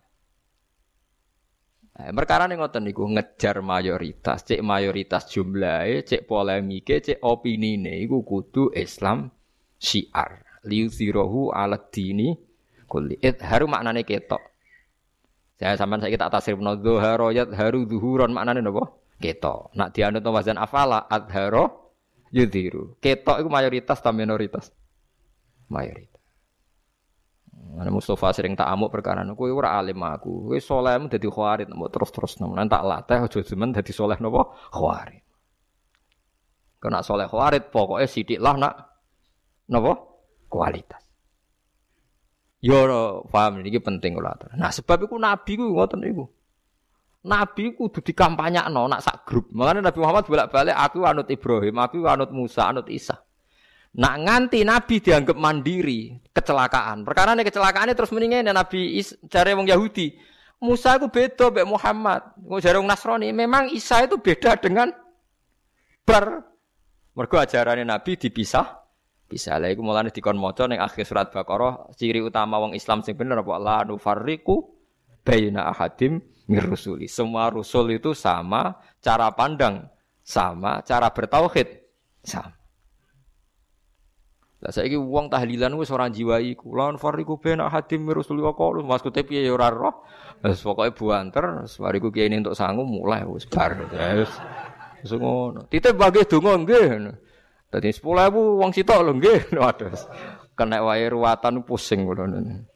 Eh, 1.96 2.12
perkara 2.12 2.44
nih 2.44 2.60
ngoten 2.60 2.84
niku 2.84 3.08
ngejar 3.08 3.64
mayoritas, 3.64 4.44
cek 4.44 4.60
mayoritas 4.60 5.32
jumlahnya, 5.32 6.04
cek 6.04 6.28
polemike, 6.28 7.00
cek 7.00 7.24
opini 7.24 7.80
nih, 7.80 8.04
iku 8.04 8.20
kudu 8.20 8.68
Islam 8.76 9.32
syiar. 9.80 10.44
Liuzirohu 10.68 11.56
alat 11.56 11.88
dini 11.88 12.36
kulli. 12.84 13.16
haru 13.22 13.64
maknane 13.64 14.04
ketok. 14.04 14.55
Saya 15.56 15.72
sampean 15.80 16.04
saya 16.04 16.12
kita 16.12 16.28
tasrif 16.28 16.60
no 16.60 16.76
royat 16.76 17.48
haru 17.56 17.88
duhuron 17.88 18.36
maknane 18.36 18.60
napa? 18.60 18.92
Ketok. 19.16 19.72
Nak 19.72 19.96
dianut 19.96 20.20
wazan 20.28 20.60
afala 20.60 21.08
adharo 21.08 21.96
yudhiru. 22.28 23.00
Ketok 23.00 23.40
itu 23.40 23.48
mayoritas 23.48 23.96
atau 24.04 24.12
minoritas? 24.12 24.68
Mayoritas. 25.72 26.16
Ana 27.76 27.88
Mustafa 27.92 28.32
sering 28.36 28.52
tak 28.52 28.68
amuk 28.68 28.92
perkara 28.92 29.24
kowe 29.32 29.48
ora 29.48 29.80
alim 29.80 30.00
aku. 30.04 30.52
Kowe 30.52 30.58
salehmu 30.60 31.08
dadi 31.08 31.28
khawarit 31.28 31.68
mbok 31.72 31.88
terus-terus 31.92 32.36
nemen 32.40 32.68
tak 32.68 32.84
latih 32.84 33.24
aja 33.24 33.40
jemen 33.40 33.72
dadi 33.72 33.92
saleh 33.96 34.16
napa 34.20 34.52
khawarit. 34.72 35.24
Kena 36.80 37.00
saleh 37.00 37.28
khawarit 37.28 37.72
pokoke 37.72 38.04
sithik 38.04 38.40
lah 38.40 38.56
nak 38.60 38.74
napa 39.72 39.92
kualitas. 40.52 41.05
Yo 42.64 42.76
paham 43.28 43.60
iki 43.62 43.78
penting 43.78 44.16
kula 44.16 44.32
Nah 44.56 44.72
sebab 44.72 45.04
iku 45.04 45.20
nabi 45.20 45.60
ku 45.60 45.76
ngoten 45.76 46.02
iku. 46.08 46.24
Nabi 47.26 47.74
ku 47.74 47.90
kudu 47.90 48.00
dikampanyakno 48.06 48.86
nak 48.86 49.02
sak 49.02 49.26
grup. 49.26 49.50
Makanya 49.50 49.90
Nabi 49.90 49.98
Muhammad 49.98 50.24
bolak-balik 50.30 50.76
aku 50.78 51.02
anut 51.02 51.26
Ibrahim, 51.26 51.74
aku 51.82 52.06
anut 52.06 52.30
Musa, 52.30 52.70
anut 52.70 52.86
Isa. 52.86 53.18
Nak 53.98 54.14
nganti 54.22 54.62
Nabi 54.62 55.02
dianggap 55.02 55.34
mandiri, 55.34 56.14
kecelakaan. 56.30 57.02
Perkara 57.02 57.34
ini 57.34 57.42
kecelakaan 57.42 57.90
terus 57.98 58.14
mendingin 58.14 58.46
Nabi 58.46 59.00
Is, 59.02 59.18
cari 59.26 59.58
wong 59.58 59.66
Yahudi. 59.66 60.14
Musa 60.62 60.96
itu 60.96 61.10
beda 61.10 61.50
mbek 61.50 61.66
Muhammad. 61.66 62.22
Wong 62.46 62.60
jare 62.62 62.78
wong 62.78 62.88
Nasrani, 62.88 63.34
memang 63.34 63.74
Isa 63.74 64.06
itu 64.06 64.22
beda 64.22 64.56
dengan 64.56 64.94
bar. 66.06 66.46
Mergo 67.16 67.36
ajarannya 67.40 67.88
Nabi 67.88 68.14
dipisah. 68.20 68.85
Bisa 69.26 69.58
lah 69.58 69.74
iku 69.74 69.82
mulane 69.82 70.14
dikon 70.14 70.38
maca 70.38 70.70
ning 70.70 70.78
akhir 70.78 71.02
surat 71.02 71.34
Baqarah, 71.34 71.90
ciri 71.98 72.22
utama 72.22 72.62
wong 72.62 72.78
Islam 72.78 73.02
sing 73.02 73.18
bener 73.18 73.42
apa 73.42 73.58
la 73.58 73.82
nufarriqu 73.82 74.62
baina 75.26 75.66
ahadim 75.66 76.22
mirrusuli. 76.46 77.10
Semua 77.10 77.50
rusul 77.50 77.98
itu 77.98 78.14
sama, 78.14 78.78
cara 79.02 79.34
pandang 79.34 79.90
sama, 80.22 80.78
cara 80.86 81.10
bertauhid 81.10 81.66
sama. 82.22 82.54
Lah 84.56 84.72
saiki 84.72 84.96
wong 84.96 85.28
tahlilan 85.28 85.74
wis 85.76 85.92
ora 85.92 86.08
jiwai 86.08 86.56
iku. 86.56 86.72
Lan 86.72 86.96
fariku 86.96 87.36
ben 87.36 87.60
hadim 87.60 88.08
Rasulullah 88.08 88.56
kok 88.56 88.80
maksude 88.80 89.20
piye 89.26 89.44
ya 89.44 89.52
ora 89.52 89.68
roh. 89.68 90.06
Wis 90.40 90.64
pokoke 90.64 90.96
buanter, 90.96 91.66
bariku 91.76 92.08
kiai 92.08 92.32
entuk 92.32 92.56
sangu 92.56 92.86
mulai 92.88 93.26
wis 93.28 93.44
bar. 93.44 93.76
Wis 93.76 94.32
wis 95.04 95.12
ngono. 95.12 95.68
Titip 95.68 95.98
bagi 96.00 96.24
donga 96.24 96.56
nggih. 96.56 96.82
Dadi 97.66 97.90
10.000 97.90 98.30
wong 98.32 98.70
sitok 98.70 99.02
lho 99.02 99.12
nggih. 99.18 99.50
Waduh. 99.62 99.90
Kena 100.56 100.80
wae 100.86 101.10
ruwatan 101.10 101.66
pusing 101.66 102.06
kula. 102.06 102.26
10.000 102.26 102.66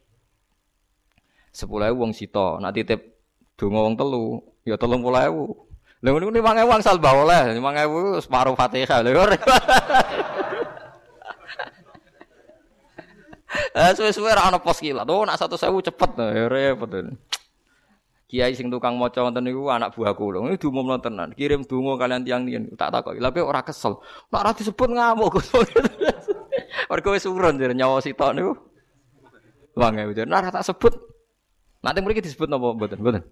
wong 1.97 2.11
sitok, 2.15 2.63
nak 2.63 2.71
titip 2.71 3.19
donga 3.59 3.79
wong 3.83 3.99
telu 3.99 4.39
ya 4.63 4.77
30.000. 4.77 5.71
Lha 6.01 6.09
ngono 6.09 6.33
ni 6.33 6.41
5.000 6.41 6.69
wong 6.69 6.81
salba 6.81 7.13
oleh, 7.13 7.53
5.000 7.57 8.25
separuh 8.25 8.55
Fatihah. 8.57 8.99
Lha 9.05 9.11
Eh 13.71 13.95
suwe-suwe 13.95 14.31
ora 14.31 14.47
ana 14.47 14.59
pos 14.63 14.79
kilat. 14.79 15.07
Oh 15.07 15.23
nak 15.27 15.39
1000 15.39 15.59
cepet 15.59 16.11
ya 16.19 16.47
repot. 16.47 16.91
Kiai 18.31 18.55
sing 18.55 18.71
tukang 18.71 18.95
maca 18.95 19.27
wonten 19.27 19.43
niku 19.43 19.67
anak 19.67 19.91
buah 19.91 20.15
kula. 20.15 20.39
Ini 20.47 20.55
diumumno 20.55 20.95
tenan. 21.03 21.35
Kirim 21.35 21.67
donga 21.67 21.99
kalian 21.99 22.23
tiang 22.23 22.47
niyen. 22.47 22.71
Tak 22.79 22.95
takoki. 22.95 23.19
Lha 23.19 23.27
ora 23.43 23.59
kesel. 23.59 23.99
Nek 24.31 24.39
ora 24.39 24.55
disebut 24.55 24.87
ngamuk. 24.87 25.35
Mergo 26.89 27.11
wis 27.11 27.27
urun 27.27 27.59
jare 27.59 27.75
nyawa 27.75 27.99
sitok 27.99 28.31
niku. 28.31 28.55
Wange 29.75 30.07
ujar. 30.07 30.31
Nek 30.31 30.47
tak 30.47 30.63
sebut. 30.63 30.95
Nanti 31.83 31.99
mriki 31.99 32.23
disebut 32.23 32.47
napa 32.47 32.71
mboten? 32.71 33.03
Mboten. 33.03 33.23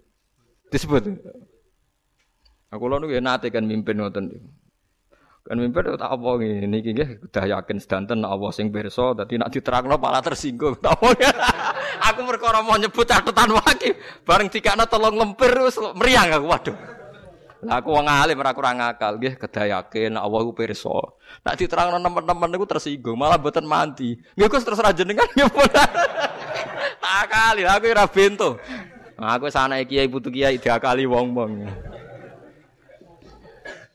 Disebut. 0.68 1.02
Aku 2.68 2.84
lho 2.84 3.00
niku 3.00 3.16
ya 3.16 3.24
nate 3.24 3.48
kan 3.48 3.64
mimpin 3.64 4.04
ngoten 4.04 4.36
niku. 4.36 4.48
Kan 5.50 5.58
mimpi 5.58 5.82
tak 5.82 6.06
apa 6.06 6.30
ngene 6.38 6.78
iki 6.78 6.94
nggih 6.94 7.26
udah 7.26 7.44
yakin 7.58 7.82
sedanten 7.82 8.22
Allah 8.22 8.54
sing 8.54 8.70
pirsa 8.70 9.18
dadi 9.18 9.34
nak 9.34 9.50
diterangno 9.50 9.98
malah 9.98 10.22
tersinggung. 10.22 10.78
aku 12.06 12.20
perkara 12.22 12.62
mau 12.62 12.78
nyebut 12.78 13.02
catatan 13.02 13.58
wae 13.58 13.98
bareng 14.22 14.46
dikakno 14.46 14.86
tolong 14.86 15.18
lempir 15.18 15.50
wis 15.66 15.74
meriang 15.98 16.30
aku 16.38 16.46
waduh. 16.46 16.76
Lah 17.66 17.82
aku 17.82 17.90
wong 17.90 18.06
alim 18.06 18.38
ora 18.38 18.54
kurang 18.54 18.78
akal 18.78 19.18
nggih 19.18 19.34
kedah 19.42 19.66
yakin 19.74 20.14
Allah 20.14 20.38
ku 20.38 20.54
pirsa. 20.54 21.18
Nak 21.42 21.58
diterangno 21.58 21.98
teman-teman 21.98 22.46
niku 22.46 22.70
tersinggung 22.70 23.18
malah 23.18 23.34
mboten 23.34 23.66
mandi. 23.66 24.22
Nggih 24.38 24.54
Gus 24.54 24.62
terus 24.62 24.78
ra 24.78 24.94
jenengan 24.94 25.26
nyebut. 25.34 25.66
Tak 27.02 27.24
kali 27.26 27.66
aku 27.66 27.90
ora 27.90 28.06
bento. 28.06 28.54
Aku 29.18 29.50
sana 29.50 29.82
kiai 29.82 30.06
putu 30.06 30.30
kiai 30.30 30.62
diakali 30.62 31.10
wong-wong. 31.10 31.66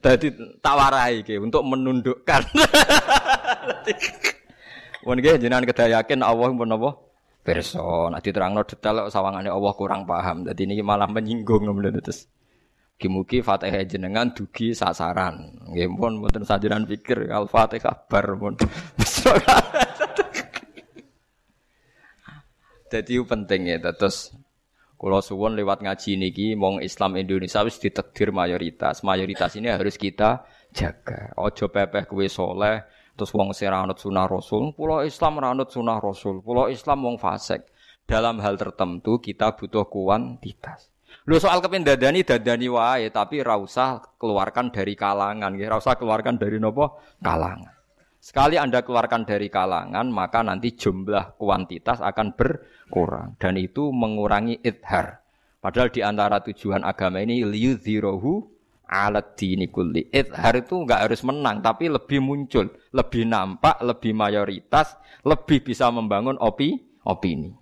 Jadi 0.05 0.29
tawarai 0.61 1.25
ke 1.25 1.41
untuk 1.41 1.65
menundukkan. 1.65 2.41
Wan 5.05 5.17
nggih 5.17 5.41
jenengan 5.41 5.65
kedah 5.65 5.97
yakin 5.97 6.21
Allah 6.21 6.53
pun 6.53 6.69
apa? 6.69 6.89
Pirsa, 7.41 8.13
nek 8.13 8.21
diterangno 8.21 8.61
detail 8.65 9.09
sawangane 9.09 9.49
Allah 9.49 9.73
kurang 9.73 10.05
paham. 10.05 10.45
Dadi 10.45 10.69
ini 10.69 10.85
malah 10.85 11.09
menyinggung 11.09 11.65
ngono 11.65 11.89
terus. 11.97 12.29
Kimuki 13.01 13.41
Fatihah 13.41 13.81
jenengan 13.89 14.29
dugi 14.29 14.77
sasaran. 14.77 15.57
Nggih 15.73 15.89
pun 15.97 16.21
mboten 16.21 16.45
sajenan 16.45 16.85
pikir 16.85 17.25
Al-Fatihah 17.27 18.05
bar 18.05 18.25
pun. 18.37 18.53
Jadi 22.93 23.13
penting 23.33 23.61
ya 23.73 23.77
terus 23.89 24.31
kalau 25.05 25.21
suwon 25.21 25.53
lewat 25.53 25.85
ngaji 25.85 26.17
niki 26.17 26.47
mong 26.57 26.81
Islam 26.81 27.13
Indonesia 27.21 27.61
wis 27.61 27.77
ditakdir 27.77 28.33
mayoritas. 28.33 29.05
Mayoritas 29.05 29.53
ini 29.53 29.69
harus 29.69 30.01
kita 30.01 30.49
jaga. 30.73 31.29
Ojo 31.37 31.69
pepeh 31.69 32.09
kue 32.09 32.25
soleh 32.25 32.81
terus 33.13 33.29
wong 33.37 33.53
seranut 33.53 34.01
sunah 34.01 34.25
Rasul. 34.25 34.73
Pulau 34.73 35.05
Islam 35.05 35.37
ranut 35.37 35.69
sunah 35.69 36.01
Rasul. 36.01 36.41
Pulau 36.41 36.73
Islam 36.73 37.05
wong 37.05 37.21
fasik. 37.21 37.69
Dalam 38.09 38.41
hal 38.41 38.57
tertentu 38.57 39.21
kita 39.21 39.53
butuh 39.53 39.85
kuantitas. 39.85 40.89
Lu 41.29 41.37
soal 41.37 41.61
kepin 41.61 41.85
dadani 41.85 42.25
dadani 42.25 42.65
wae 42.65 43.13
tapi 43.13 43.45
ra 43.45 43.61
usah 43.61 44.01
keluarkan 44.17 44.73
dari 44.73 44.97
kalangan, 44.97 45.53
nggih. 45.53 45.69
Ra 45.69 45.77
keluarkan 45.85 46.41
dari 46.41 46.57
nopo? 46.57 46.97
Kalangan. 47.21 47.74
Sekali 48.25 48.57
Anda 48.57 48.81
keluarkan 48.81 49.21
dari 49.21 49.53
kalangan, 49.53 50.09
maka 50.09 50.41
nanti 50.41 50.73
jumlah 50.73 51.37
kuantitas 51.37 52.01
akan 52.01 52.33
berkurang 52.33 53.37
dan 53.37 53.53
itu 53.53 53.93
mengurangi 53.93 54.65
idhar. 54.65 55.21
Padahal 55.61 55.93
di 55.93 56.01
antara 56.01 56.41
tujuan 56.41 56.81
agama 56.81 57.21
ini 57.21 57.45
liyudhirohu 57.45 58.49
alat 58.89 59.37
dini 59.37 59.69
kulli. 59.69 60.09
Idhar 60.09 60.57
itu 60.57 60.73
enggak 60.73 61.05
harus 61.05 61.21
menang, 61.21 61.61
tapi 61.61 61.85
lebih 61.85 62.17
muncul, 62.17 62.73
lebih 62.97 63.29
nampak, 63.29 63.77
lebih 63.85 64.17
mayoritas, 64.17 64.97
lebih 65.21 65.61
bisa 65.61 65.93
membangun 65.93 66.41
opi, 66.41 66.81
opini. 67.05 67.53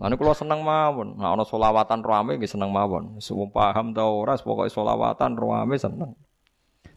Nah, 0.00 0.08
ini 0.08 0.16
kalau 0.16 0.32
seneng 0.32 0.64
mawon, 0.64 1.20
nah 1.20 1.36
ono 1.36 1.44
solawatan 1.44 2.00
rame 2.00 2.40
nggih 2.40 2.48
seneng 2.48 2.72
mawon. 2.72 3.20
Semua 3.20 3.44
paham 3.52 3.92
tau 3.92 4.24
ora, 4.24 4.40
pokoknya 4.40 4.72
solawatan 4.72 5.36
rame 5.36 5.76
seneng. 5.76 6.16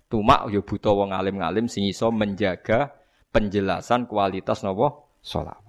Cuma 0.07 0.47
ya 0.47 0.63
butuh 0.63 0.95
wong 0.95 1.11
alim-alim 1.11 1.67
sing 1.67 1.83
iso 1.83 2.07
menjaga 2.15 2.95
penjelasan 3.35 4.07
kualitas 4.07 4.63
nopo 4.63 5.19
salat. 5.19 5.59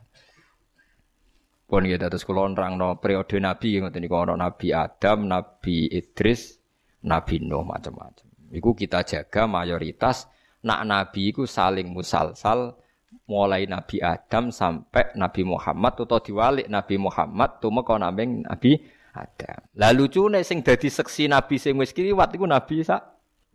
Pun 1.68 1.84
ya 1.84 2.00
terus 2.00 2.24
kula 2.24 2.48
nerangno 2.48 2.96
periode 2.96 3.36
nabi 3.42 3.76
ngoten 3.82 4.00
niku 4.00 4.16
nabi 4.24 4.72
Adam, 4.72 5.28
nabi 5.28 5.90
Idris, 5.90 6.56
nabi 7.04 7.44
Nuh 7.44 7.66
macam-macam. 7.66 8.24
Iku 8.48 8.72
kita 8.72 9.04
jaga 9.04 9.44
mayoritas 9.44 10.30
nak 10.64 10.88
nabi 10.88 11.28
iku 11.28 11.44
saling 11.44 11.92
musalsal 11.92 12.80
mulai 13.28 13.68
Nabi 13.68 14.00
Adam 14.00 14.48
sampai 14.48 15.12
Nabi 15.16 15.44
Muhammad 15.44 16.00
atau 16.00 16.20
diwalik 16.20 16.68
Nabi 16.68 16.96
Muhammad 16.96 17.60
tumeka 17.60 18.00
naming 18.00 18.44
Nabi 18.44 18.80
Adam. 19.12 19.60
Lalu 19.76 20.04
cune 20.08 20.40
sing 20.44 20.64
dadi 20.64 20.88
seksi 20.88 21.28
Nabi 21.28 21.60
sing 21.60 21.76
wis 21.76 21.92
kliwat 21.92 22.32
iku 22.32 22.48
Nabi 22.48 22.80
sak 22.80 23.04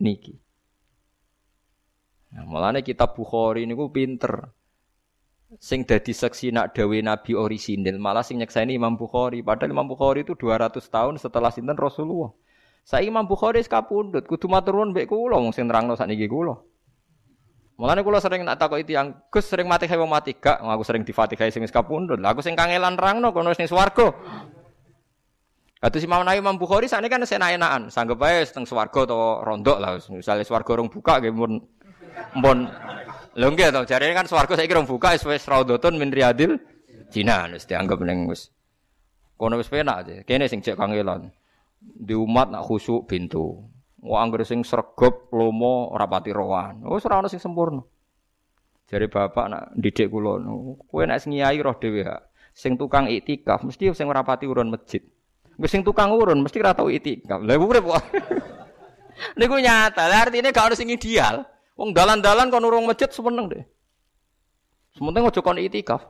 niki. 0.02 0.38
Nah, 2.34 2.44
mulane 2.50 2.82
kitab 2.82 3.14
Bukhari 3.14 3.70
niku 3.70 3.94
pinter. 3.94 4.50
Sing 5.62 5.86
dadi 5.86 6.18
saksi 6.18 6.50
nak 6.50 6.74
dawe 6.74 6.98
Nabi 6.98 7.38
orisinil, 7.38 8.02
malah 8.02 8.26
sing 8.26 8.42
nyekseni 8.42 8.74
Imam 8.74 8.98
Bukhari. 8.98 9.46
Padahal 9.46 9.70
Imam 9.70 9.86
Bukhari 9.86 10.26
itu 10.26 10.34
200 10.34 10.82
tahun 10.90 11.22
setelah 11.22 11.54
sinten 11.54 11.78
Rasulullah. 11.78 12.34
Saya 12.82 13.06
Imam 13.06 13.30
Bukhari 13.30 13.62
sekapundut, 13.62 14.26
kudu 14.26 14.50
matur 14.50 14.82
nuwun 14.82 14.98
mbek 14.98 15.06
kula 15.06 15.38
wong 15.38 15.54
sing 15.54 15.70
nerangno 15.70 15.94
sakniki 15.94 16.26
kula. 16.26 16.58
Mulane 17.78 18.02
kula 18.02 18.18
sering 18.18 18.42
nak 18.42 18.58
takoki 18.58 18.98
yang 18.98 19.14
Gus 19.30 19.46
sering 19.46 19.70
mati 19.70 19.86
wong 19.86 20.10
mati 20.10 20.34
gak, 20.34 20.58
aku 20.58 20.82
sering 20.82 21.06
difatihai 21.06 21.54
sing 21.54 21.64
sekapundut. 21.70 22.18
Aku 22.18 22.42
sing 22.42 22.58
kangelan 22.58 22.98
nerangno 22.98 23.30
kono 23.30 23.54
sing 23.54 23.70
swarga. 23.70 24.10
Kados 25.84 26.00
Imam 26.00 26.24
Nawawi 26.24 26.40
Imam 26.40 26.56
Bukhari 26.56 26.88
kan 26.88 27.28
senak-enakan, 27.28 27.92
sanggep 27.92 28.16
ae 28.24 28.48
teng 28.48 28.64
swarga 28.64 29.04
utawa 29.04 29.44
rondok 29.44 29.78
lah. 29.84 30.00
Misale 30.16 30.48
swarga 30.48 30.80
rong 30.80 30.88
buka 30.88 31.20
nggih 31.20 31.36
mun 31.36 31.60
Mbon 32.38 32.58
lho 33.34 33.48
nggih 33.50 33.70
to, 33.74 33.82
jarene 33.90 34.14
kan 34.14 34.30
swarga 34.30 34.54
saiki 34.58 34.74
rong 34.74 34.90
buka 34.90 35.14
wis 35.18 35.26
wis 35.26 35.46
raudhatun 35.50 35.98
min 35.98 36.14
riyadil 36.14 36.58
Cina 37.14 37.46
wis 37.54 37.70
dianggap 37.70 38.02
ning 38.02 38.26
wis 38.26 38.50
kono 39.38 39.62
wis 39.62 39.70
penak 39.70 40.02
aja. 40.02 40.26
Kene 40.26 40.50
sing 40.50 40.66
cek 40.66 40.74
kangelan. 40.74 41.30
Di 41.78 42.18
umat 42.18 42.50
nak 42.50 42.66
khusuk 42.66 43.06
pintu. 43.06 43.62
Wong 44.02 44.20
anggere 44.20 44.48
sing 44.50 44.66
sregep 44.66 45.30
lomo 45.30 45.94
ora 45.94 46.10
pati 46.10 46.34
rohan. 46.34 46.82
Wis 46.90 47.06
ora 47.06 47.22
ono 47.22 47.30
sing 47.30 47.38
sempurna. 47.38 47.86
Jare 48.90 49.08
bapak 49.08 49.46
nak 49.48 49.64
didik 49.80 50.12
kula, 50.12 50.44
kowe 50.90 51.04
nek 51.06 51.22
ngiyai 51.24 51.62
roh 51.62 51.78
dhewe. 51.78 52.04
Sing 52.54 52.78
tukang 52.78 53.10
iktikaf 53.10 53.62
mesti 53.62 53.94
sing 53.94 54.10
ora 54.10 54.26
pati 54.26 54.50
urun 54.50 54.74
masjid. 54.74 55.02
Wis 55.62 55.70
sing 55.70 55.86
tukang 55.86 56.14
urun 56.18 56.42
mesti 56.42 56.58
ora 56.62 56.74
tau 56.74 56.90
iktikaf. 56.90 57.46
Lah 57.46 57.58
urip 57.62 57.84
kok. 57.86 58.04
Niku 59.40 59.56
nyata. 59.62 60.10
Lah 60.10 60.26
artine 60.26 60.50
gak 60.50 60.74
ono 60.74 60.76
sing 60.76 60.90
ideal. 60.90 61.46
Wong 61.74 61.90
dalan-dalan 61.92 62.54
kon 62.54 62.66
urung 62.66 62.86
masjid 62.86 63.10
semeneng 63.10 63.50
deh. 63.50 63.64
Sementing 64.94 65.26
aja 65.26 65.42
kon 65.42 65.58
itikaf. 65.58 66.02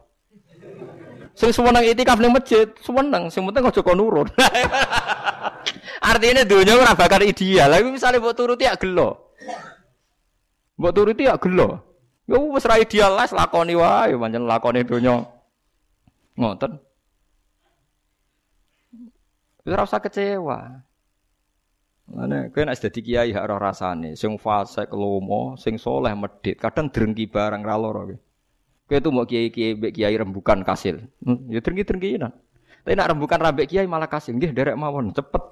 Sing 1.33 1.55
semeneng 1.55 1.87
itikaf 1.87 2.19
ning 2.19 2.35
masjid, 2.35 2.67
semeneng, 2.83 3.31
sing 3.31 3.47
penting 3.47 3.63
aja 3.63 3.81
kon 3.81 4.03
urun. 4.03 4.27
Artinya 6.11 6.43
dunia 6.43 6.75
ora 6.75 6.93
bakal 6.93 7.23
ideal. 7.23 7.71
Lah 7.71 7.79
misale 7.79 8.19
mbok 8.19 8.35
turuti 8.35 8.67
ya 8.67 8.75
gelo. 8.75 9.31
Mbok 10.75 10.91
turuti 10.91 11.23
ya 11.23 11.39
gelo. 11.39 11.79
Ya 12.27 12.35
wis 12.39 12.67
ra 12.67 12.75
ideal 12.75 13.15
lah 13.15 13.27
lakoni 13.31 13.75
wae 13.79 14.11
pancen 14.19 14.43
lakoni 14.43 14.83
dunia. 14.83 15.23
Ngoten. 16.35 16.75
Ora 19.63 19.87
usah 19.87 20.03
kecewa. 20.03 20.83
Ane, 22.11 22.51
kowe 22.51 22.67
nek 22.67 22.75
dadi 22.75 22.99
kiai 22.99 23.31
hak 23.31 23.43
ora 23.47 23.71
rasane, 23.71 24.19
sing 24.19 24.35
fasik 24.35 24.91
lomo, 24.91 25.55
sing 25.55 25.79
soleh 25.79 26.11
medit, 26.11 26.59
kadang 26.59 26.91
drengki 26.91 27.31
barang 27.31 27.63
ra 27.63 27.79
lara 27.79 28.03
kowe. 28.03 28.15
Kowe 28.83 28.97
tuh 28.99 29.11
mau 29.15 29.23
kiai-kiai 29.23 29.79
mbek 29.79 29.95
kiai 29.95 30.15
rembukan 30.19 30.67
kasil. 30.67 30.99
Hmm, 31.23 31.47
ya 31.47 31.63
drengki-drengkinan. 31.63 32.31
Tapi 32.83 32.93
nak 32.99 33.15
rembukan 33.15 33.39
rambek 33.39 33.71
kiai 33.71 33.87
malah 33.87 34.11
kasil, 34.11 34.35
nggih 34.35 34.51
derek 34.51 34.75
mawon, 34.75 35.15
cepet. 35.15 35.43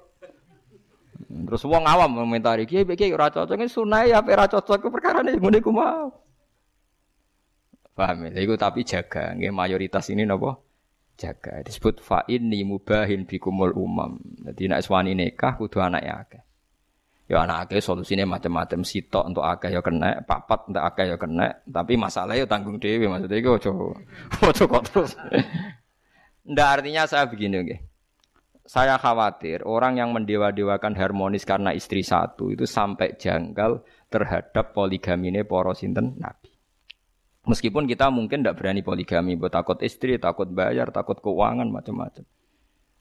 Terus 1.32 1.64
wong 1.64 1.88
awam 1.88 2.12
komentari 2.20 2.68
kiai 2.68 2.84
mbek 2.84 3.00
kiai 3.00 3.16
ora 3.16 3.32
cocok, 3.32 3.56
sunai 3.64 4.12
apa 4.12 4.28
ora 4.36 4.44
cocok 4.44 4.92
perkara 4.92 5.24
ne 5.24 5.40
ngene 5.40 5.58
iku 5.64 5.72
mau. 5.72 6.12
Paham 7.96 8.28
ya? 8.28 8.40
Iku 8.44 8.60
tapi 8.60 8.84
jaga, 8.84 9.32
nggih 9.32 9.52
mayoritas 9.52 10.12
ini 10.12 10.28
napa? 10.28 10.60
Jaga. 11.22 11.62
Disebut 11.62 12.02
fa 12.02 12.26
inni 12.26 12.66
mubahin 12.66 13.22
bikumul 13.22 13.70
umam. 13.78 14.18
Jadi 14.42 14.66
nek 14.66 14.82
suwani 14.82 15.14
nikah 15.14 15.54
kudu 15.54 15.78
anake 15.78 16.10
akeh. 16.10 16.42
Ya 17.30 17.46
anak 17.46 17.70
akeh 17.70 17.78
solusine 17.78 18.26
macam-macam 18.26 18.82
sitok 18.82 19.30
untuk 19.30 19.46
akeh 19.46 19.70
ya 19.70 19.78
kena, 19.78 20.20
papat 20.26 20.68
untuk 20.68 20.82
akeh 20.82 21.14
ya 21.14 21.16
kena, 21.16 21.48
tapi 21.64 21.94
masalah 21.94 22.34
ya 22.34 22.44
tanggung 22.44 22.82
dhewe 22.82 23.06
maksudnya 23.06 23.38
iku 23.38 23.56
aja 23.56 23.70
aja 24.50 24.64
kok 24.66 24.82
terus. 24.90 25.12
Ndak 26.42 26.68
artinya 26.68 27.06
saya 27.06 27.30
begini 27.30 27.62
nggih. 27.62 27.80
Saya 28.66 28.98
khawatir 28.98 29.62
orang 29.66 29.98
yang 29.98 30.10
mendewa-dewakan 30.14 30.94
harmonis 30.94 31.46
karena 31.46 31.74
istri 31.74 32.02
satu 32.02 32.50
itu 32.50 32.66
sampai 32.66 33.14
janggal 33.18 33.82
terhadap 34.10 34.74
poligamine 34.74 35.46
para 35.46 35.74
sinten 35.74 36.18
nabi. 36.18 36.41
Meskipun 37.42 37.90
kita 37.90 38.06
mungkin 38.14 38.46
tidak 38.46 38.62
berani 38.62 38.86
poligami, 38.86 39.34
buat 39.34 39.50
takut 39.50 39.82
istri, 39.82 40.14
takut 40.22 40.46
bayar, 40.54 40.94
takut 40.94 41.18
keuangan, 41.18 41.66
macam-macam. 41.66 42.22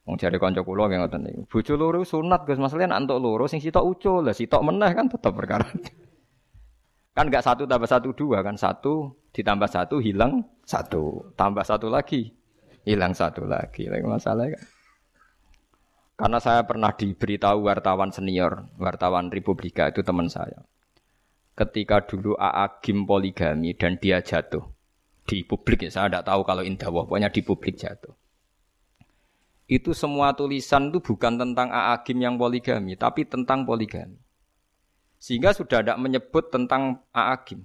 Wong 0.01 0.17
cari 0.17 0.37
kanca 0.41 0.65
kula 0.65 0.89
nggih 0.89 0.97
ngoten 0.97 1.21
niku. 1.21 1.41
Bojo 1.45 1.73
loro 1.77 2.01
sunat 2.01 2.49
Gus, 2.49 2.57
masalahnya 2.57 2.97
nak 2.97 3.05
entuk 3.05 3.21
loro 3.21 3.45
sing 3.45 3.61
sitok 3.61 3.85
ucul, 3.85 4.25
lah 4.25 4.33
sitok 4.33 4.65
meneh 4.65 4.89
kan 4.97 5.05
tetap 5.05 5.37
perkara. 5.37 5.61
kan 7.15 7.29
enggak 7.29 7.45
satu 7.45 7.69
tambah 7.69 7.85
satu 7.85 8.09
dua 8.17 8.41
kan 8.41 8.57
satu 8.57 9.13
ditambah 9.35 9.67
satu 9.67 9.99
hilang 9.99 10.47
satu 10.63 11.35
tambah 11.35 11.59
satu 11.59 11.91
lagi 11.91 12.31
hilang 12.87 13.11
satu 13.11 13.45
lagi 13.45 13.91
lagi 13.91 14.05
masalah 14.09 14.49
kan. 14.49 14.63
Karena 16.17 16.39
saya 16.41 16.61
pernah 16.65 16.93
diberitahu 16.93 17.65
wartawan 17.65 18.09
senior, 18.09 18.73
wartawan 18.81 19.29
Republika 19.29 19.89
itu 19.89 20.01
teman 20.01 20.33
saya 20.33 20.65
ketika 21.61 22.01
dulu 22.01 22.33
Aagim 22.41 23.05
poligami 23.05 23.77
dan 23.77 24.01
dia 24.01 24.17
jatuh 24.17 24.65
di 25.29 25.45
publik 25.45 25.85
ya 25.85 25.93
saya 25.93 26.09
tidak 26.09 26.25
tahu 26.25 26.41
kalau 26.41 26.65
indah 26.65 26.89
pokoknya 26.89 27.29
di 27.29 27.45
publik 27.45 27.77
jatuh. 27.77 28.17
Itu 29.69 29.93
semua 29.93 30.33
tulisan 30.33 30.89
itu 30.89 30.99
bukan 30.99 31.37
tentang 31.37 31.69
Aagim 31.69 32.17
yang 32.17 32.35
poligami 32.41 32.97
tapi 32.97 33.29
tentang 33.29 33.63
poligami. 33.63 34.17
Sehingga 35.21 35.53
sudah 35.53 35.85
tidak 35.85 36.01
menyebut 36.01 36.49
tentang 36.49 37.05
Aagim 37.13 37.61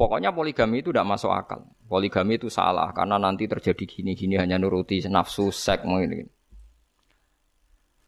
pokoknya 0.00 0.32
poligami 0.32 0.80
itu 0.80 0.88
tidak 0.88 1.08
masuk 1.08 1.32
akal. 1.32 1.68
Poligami 1.86 2.40
itu 2.40 2.48
salah 2.48 2.90
karena 2.96 3.20
nanti 3.20 3.44
terjadi 3.46 3.84
gini-gini 3.84 4.40
hanya 4.40 4.56
nuruti 4.56 5.04
nafsu 5.06 5.52
seks 5.52 5.84
mungkin. 5.84 6.32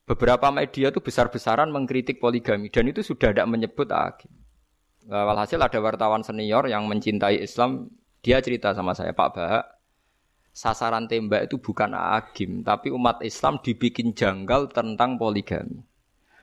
Beberapa 0.09 0.49
media 0.49 0.89
itu 0.89 1.05
besar-besaran 1.05 1.69
mengkritik 1.69 2.17
poligami 2.17 2.73
dan 2.73 2.89
itu 2.89 3.05
sudah 3.05 3.29
tidak 3.29 3.45
menyebut 3.45 3.93
Aagim 3.93 4.38
Walhasil 5.09 5.57
ada 5.57 5.81
wartawan 5.81 6.21
senior 6.21 6.69
yang 6.69 6.85
mencintai 6.85 7.41
Islam, 7.41 7.89
dia 8.21 8.45
cerita 8.45 8.77
sama 8.77 8.93
saya, 8.93 9.17
Pak 9.17 9.29
Bahak, 9.33 9.65
sasaran 10.53 11.09
tembak 11.09 11.49
itu 11.49 11.57
bukan 11.57 11.97
agim, 11.97 12.61
tapi 12.61 12.93
umat 12.93 13.25
Islam 13.25 13.57
dibikin 13.65 14.13
janggal 14.13 14.69
tentang 14.69 15.17
poligami. 15.17 15.81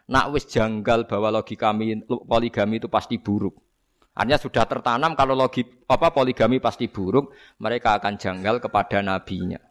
Nak 0.09 0.25
wis 0.33 0.49
janggal 0.49 1.05
bahwa 1.05 1.29
logika 1.37 1.69
kami 1.69 2.09
poligami 2.09 2.81
itu 2.81 2.89
pasti 2.89 3.21
buruk. 3.21 3.53
Artinya 4.17 4.41
sudah 4.41 4.65
tertanam 4.65 5.13
kalau 5.13 5.37
logi 5.37 5.61
apa 5.85 6.09
poligami 6.09 6.57
pasti 6.57 6.89
buruk, 6.89 7.37
mereka 7.61 8.01
akan 8.01 8.17
janggal 8.17 8.57
kepada 8.57 9.05
nabinya. 9.05 9.61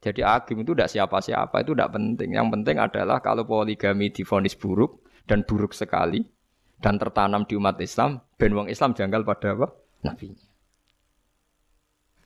Jadi 0.00 0.24
agim 0.24 0.64
itu 0.64 0.72
tidak 0.72 0.92
siapa-siapa, 0.92 1.60
itu 1.60 1.76
tidak 1.76 1.92
penting. 1.92 2.36
Yang 2.40 2.48
penting 2.56 2.76
adalah 2.80 3.20
kalau 3.20 3.44
poligami 3.44 4.08
difonis 4.08 4.56
buruk 4.56 5.04
dan 5.28 5.44
buruk 5.44 5.76
sekali 5.76 6.33
dan 6.82 6.98
tertanam 6.98 7.46
di 7.46 7.54
umat 7.58 7.78
Islam, 7.80 8.22
ben 8.38 8.52
wong 8.54 8.66
Islam 8.70 8.94
janggal 8.94 9.22
pada 9.22 9.54
apa? 9.54 9.66
Nabinya. 10.04 10.44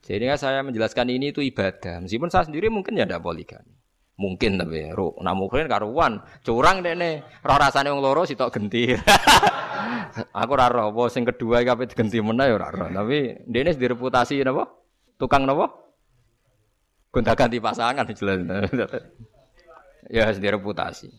Jadi 0.09 0.25
saya 0.41 0.65
menjelaskan 0.65 1.13
ini 1.13 1.37
itu 1.37 1.45
ibadah. 1.45 2.01
Meskipun 2.01 2.33
saya 2.33 2.49
sendiri 2.49 2.73
mungkin 2.73 2.97
ya 2.97 3.05
tidak 3.05 3.21
poligami. 3.21 3.77
Mungkin 4.19 4.59
tapi 4.59 4.91
ro 4.91 5.15
namuhin 5.23 5.71
karuan 5.71 6.19
curang 6.43 6.83
deh 6.83 6.91
nih 6.99 7.23
roh 7.39 7.55
rasanya 7.55 7.95
wong 7.95 8.03
loro 8.03 8.27
sitok 8.27 8.51
genti. 8.51 8.91
aku 10.41 10.51
ora 10.59 10.67
roh 10.67 10.91
apa 10.91 11.07
sing 11.07 11.23
kedua 11.23 11.63
iki 11.63 11.71
ape 11.71 11.87
digenti 11.87 12.19
meneh 12.19 12.51
ya 12.51 12.59
ora 12.59 12.69
roh. 12.75 12.89
Tapi 12.91 13.47
dene 13.47 13.77
direputasi 13.77 14.43
napa? 14.43 14.67
Tukang 15.21 15.47
napa? 15.47 15.71
Gonta-ganti 17.15 17.63
pasangan 17.63 18.09
jelas. 18.19 18.43
ya 20.11 20.25
sendiri 20.33 20.57
reputasi. 20.59 21.13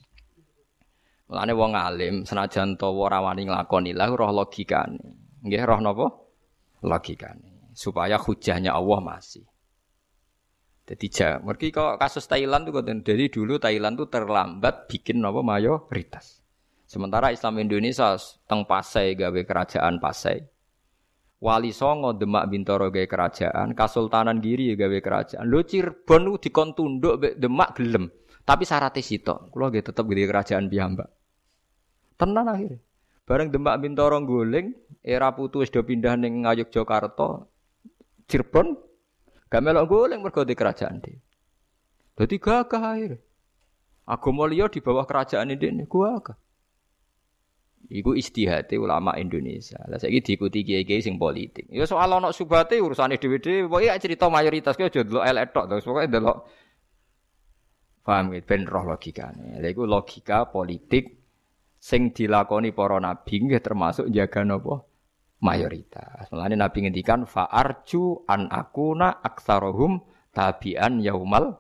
Mulane 1.30 1.54
wong 1.54 1.72
alim 1.78 2.16
senajan 2.26 2.74
tawa 2.74 3.06
ora 3.06 3.22
wani 3.22 3.46
nglakoni 3.46 3.94
lah 3.94 4.10
roh 4.10 4.34
logikane. 4.34 4.98
Nggih 5.46 5.62
roh 5.62 5.78
napa? 5.78 6.08
Logikane. 6.82 7.70
Supaya 7.78 8.18
hujahnya 8.18 8.74
Allah 8.74 8.98
masih. 8.98 9.46
Jadi 10.90 11.06
jam. 11.14 11.46
Mereka 11.46 11.70
kok 11.70 11.96
kasus 12.02 12.26
Thailand 12.26 12.66
tuh 12.66 12.82
dari 12.82 13.30
dulu 13.30 13.62
Thailand 13.62 13.94
tuh 13.94 14.10
terlambat 14.10 14.90
bikin 14.90 15.22
apa 15.22 15.46
mayoritas. 15.46 16.42
Sementara 16.90 17.30
Islam 17.30 17.62
Indonesia 17.62 18.18
teng 18.50 18.66
Pasai 18.66 19.14
gawe 19.14 19.42
kerajaan 19.46 20.02
Pasai. 20.02 20.42
Wali 21.46 21.70
Songo 21.70 22.18
Demak 22.18 22.50
Bintoro 22.50 22.90
gawe 22.90 23.06
kerajaan, 23.06 23.78
Kasultanan 23.78 24.42
Giri 24.42 24.74
gawe 24.74 24.98
kerajaan. 24.98 25.46
Lo 25.46 25.62
Cirebon 25.62 26.26
tuh 26.26 26.38
dikon 26.42 26.70
tunduk 26.74 27.22
Demak 27.38 27.78
gelem. 27.78 28.10
Tapi 28.42 28.66
syaratnya 28.66 29.06
sitok. 29.06 29.54
Kulo 29.54 29.70
gitu 29.70 29.94
tetap 29.94 30.10
gede 30.10 30.26
kerajaan 30.26 30.66
piyambak. 30.74 31.18
Tenan 32.20 32.51
akhirnya. 32.51 32.84
Bareng 33.24 33.53
Demak 33.53 33.80
Bintoro 33.80 34.20
guling, 34.20 34.76
era 34.99 35.32
putu 35.32 35.63
wis 35.63 35.72
do 35.72 35.80
pindah 35.86 36.20
ning 36.20 36.43
Ngayogyakarta. 36.43 37.47
Cirebon 38.28 38.89
Gak 39.49 39.65
melok 39.65 39.89
goleng 39.89 40.22
mergo 40.22 40.45
di 40.45 40.53
kerajaan 40.53 41.01
dia. 41.01 41.17
Jadi 42.22 42.38
gagah 42.38 42.84
akhir. 42.86 43.17
Agama 44.05 44.45
liya 44.45 44.70
di 44.70 44.78
bawah 44.78 45.09
kerajaan 45.09 45.49
ini 45.49 45.89
gua 45.89 46.22
gagah. 46.22 46.38
Iku 47.89 48.13
istihati 48.13 48.78
ulama 48.78 49.17
Indonesia. 49.17 49.82
Lah 49.89 49.97
saiki 49.97 50.22
diikuti 50.22 50.61
kiai-kiai 50.61 51.01
sing 51.01 51.17
politik. 51.17 51.65
Ya 51.74 51.89
soal 51.89 52.13
ana 52.13 52.30
subate 52.30 52.78
urusane 52.78 53.17
dhewe-dhewe, 53.17 53.65
pokoke 53.65 53.97
cerita 53.97 54.30
mayoritas 54.30 54.78
ki 54.78 54.86
aja 54.86 55.01
delok 55.01 55.26
elek 55.26 55.45
tok, 55.49 55.65
terus 55.65 55.88
pokoke 55.88 56.05
delok 56.05 56.38
paham 58.05 58.36
gitu, 58.36 58.45
ben 58.45 58.61
roh 58.70 58.86
logikane. 58.86 59.57
Iku 59.63 59.89
logika 59.89 60.45
politik 60.51 61.18
sing 61.80 62.12
dilakoni 62.12 62.76
para 62.76 63.00
nabi 63.00 63.40
nggih 63.40 63.64
termasuk 63.64 64.12
jaga 64.12 64.44
napa 64.44 64.84
mayoritas. 65.40 66.28
Mulane 66.30 66.56
Nabi 66.60 66.88
ngendikan 66.88 67.24
fa'arju 67.24 68.28
an 68.28 68.52
akuna 68.52 69.24
aksarohum 69.24 70.04
tabian 70.36 71.00
yaumal 71.00 71.56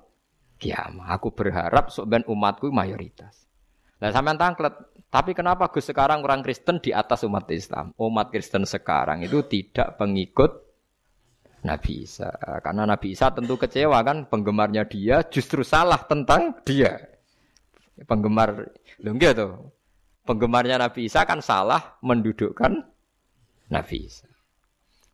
kiamah. 0.59 1.15
Aku 1.15 1.31
berharap 1.31 1.89
sok 1.89 2.05
ben 2.11 2.23
umatku 2.27 2.69
mayoritas. 2.69 3.47
Nah 3.99 4.11
sampean 4.15 4.39
tangklet, 4.39 4.75
tapi 5.11 5.35
kenapa 5.35 5.67
Gus 5.71 5.91
sekarang 5.91 6.23
orang 6.23 6.39
Kristen 6.43 6.79
di 6.79 6.95
atas 6.95 7.23
umat 7.27 7.47
Islam? 7.51 7.91
Umat 7.99 8.31
Kristen 8.31 8.63
sekarang 8.63 9.23
itu 9.23 9.43
tidak 9.47 9.99
pengikut 9.99 10.51
Nabi 11.67 12.07
Isa. 12.07 12.31
Karena 12.63 12.87
Nabi 12.87 13.11
Isa 13.11 13.31
tentu 13.35 13.59
kecewa 13.59 13.99
kan 14.03 14.27
penggemarnya 14.31 14.87
dia 14.87 15.27
justru 15.27 15.67
salah 15.67 15.99
tentang 16.07 16.63
dia. 16.63 16.95
Penggemar, 18.07 18.71
lho 19.03 19.11
tuh. 19.35 19.78
Penggemarnya 20.29 20.77
Nabi 20.77 21.09
Isa 21.09 21.25
kan 21.25 21.41
salah 21.41 21.97
mendudukkan 22.05 22.85
Nabi 23.73 23.97
Isa. 24.05 24.29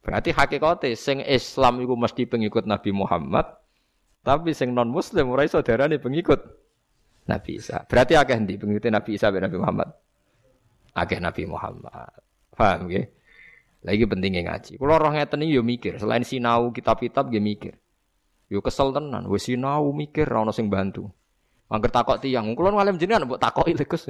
Berarti 0.04 0.36
hakikatnya 0.36 0.92
sing 1.00 1.24
Islam 1.24 1.80
itu 1.80 1.96
mesti 1.96 2.28
pengikut 2.28 2.68
Nabi 2.68 2.92
Muhammad, 2.92 3.48
tapi 4.28 4.52
sing 4.52 4.76
non 4.76 4.92
Muslim 4.92 5.32
ora 5.32 5.48
iso 5.48 5.64
darane 5.64 6.04
pengikut 6.04 6.44
Nabi 7.32 7.64
Isa. 7.64 7.88
Berarti 7.88 8.20
akeh 8.20 8.36
ndi 8.44 8.60
pengikut 8.60 8.92
Nabi 8.92 9.16
Isa 9.16 9.32
ben 9.32 9.48
Nabi 9.48 9.56
Muhammad? 9.56 9.90
Akeh 10.92 11.24
Nabi 11.24 11.48
Muhammad. 11.48 12.12
Paham 12.52 12.92
nggih? 12.92 13.08
Lagi 13.88 14.04
pentingnya 14.12 14.52
ngaji. 14.52 14.84
Kalau 14.84 15.00
roh 15.00 15.12
ngeten 15.16 15.48
iki 15.48 15.56
yo 15.56 15.64
mikir, 15.64 15.96
selain 15.96 16.28
sinau 16.28 16.76
kitab-kitab 16.76 17.32
nggih 17.32 17.40
mikir. 17.40 17.74
Yo 18.52 18.60
kesel 18.60 18.92
tenan, 18.92 19.32
wis 19.32 19.48
sinau 19.48 19.96
mikir 19.96 20.28
ora 20.28 20.44
ono 20.44 20.52
sing 20.52 20.68
bantu. 20.68 21.08
Angger 21.66 21.90
takok 21.90 22.22
tiyang, 22.22 22.54
kula 22.54 22.70
ngalim 22.70 23.02
jenengan 23.02 23.26
mbok 23.26 23.42
takoki 23.42 23.74
lho 23.74 23.86
Gus. 23.90 24.06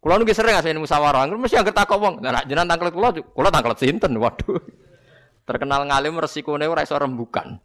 Kulo 0.00 0.12
nggih 0.20 0.36
sering 0.36 0.56
asine 0.56 0.80
musyawarah, 0.80 1.28
mesti 1.28 1.60
anggere 1.60 1.76
takok 1.76 1.98
wong. 2.00 2.14
Nah, 2.24 2.44
jenengan 2.44 2.72
tangklet 2.72 2.92
kula, 2.96 3.08
kula 3.36 3.48
tangklet 3.52 3.78
sinten? 3.80 4.16
Waduh. 4.16 4.60
Terkenal 5.44 5.84
ngalim 5.84 6.16
resikone 6.16 6.64
ora 6.64 6.80
iso 6.80 6.96
rembukan. 6.96 7.60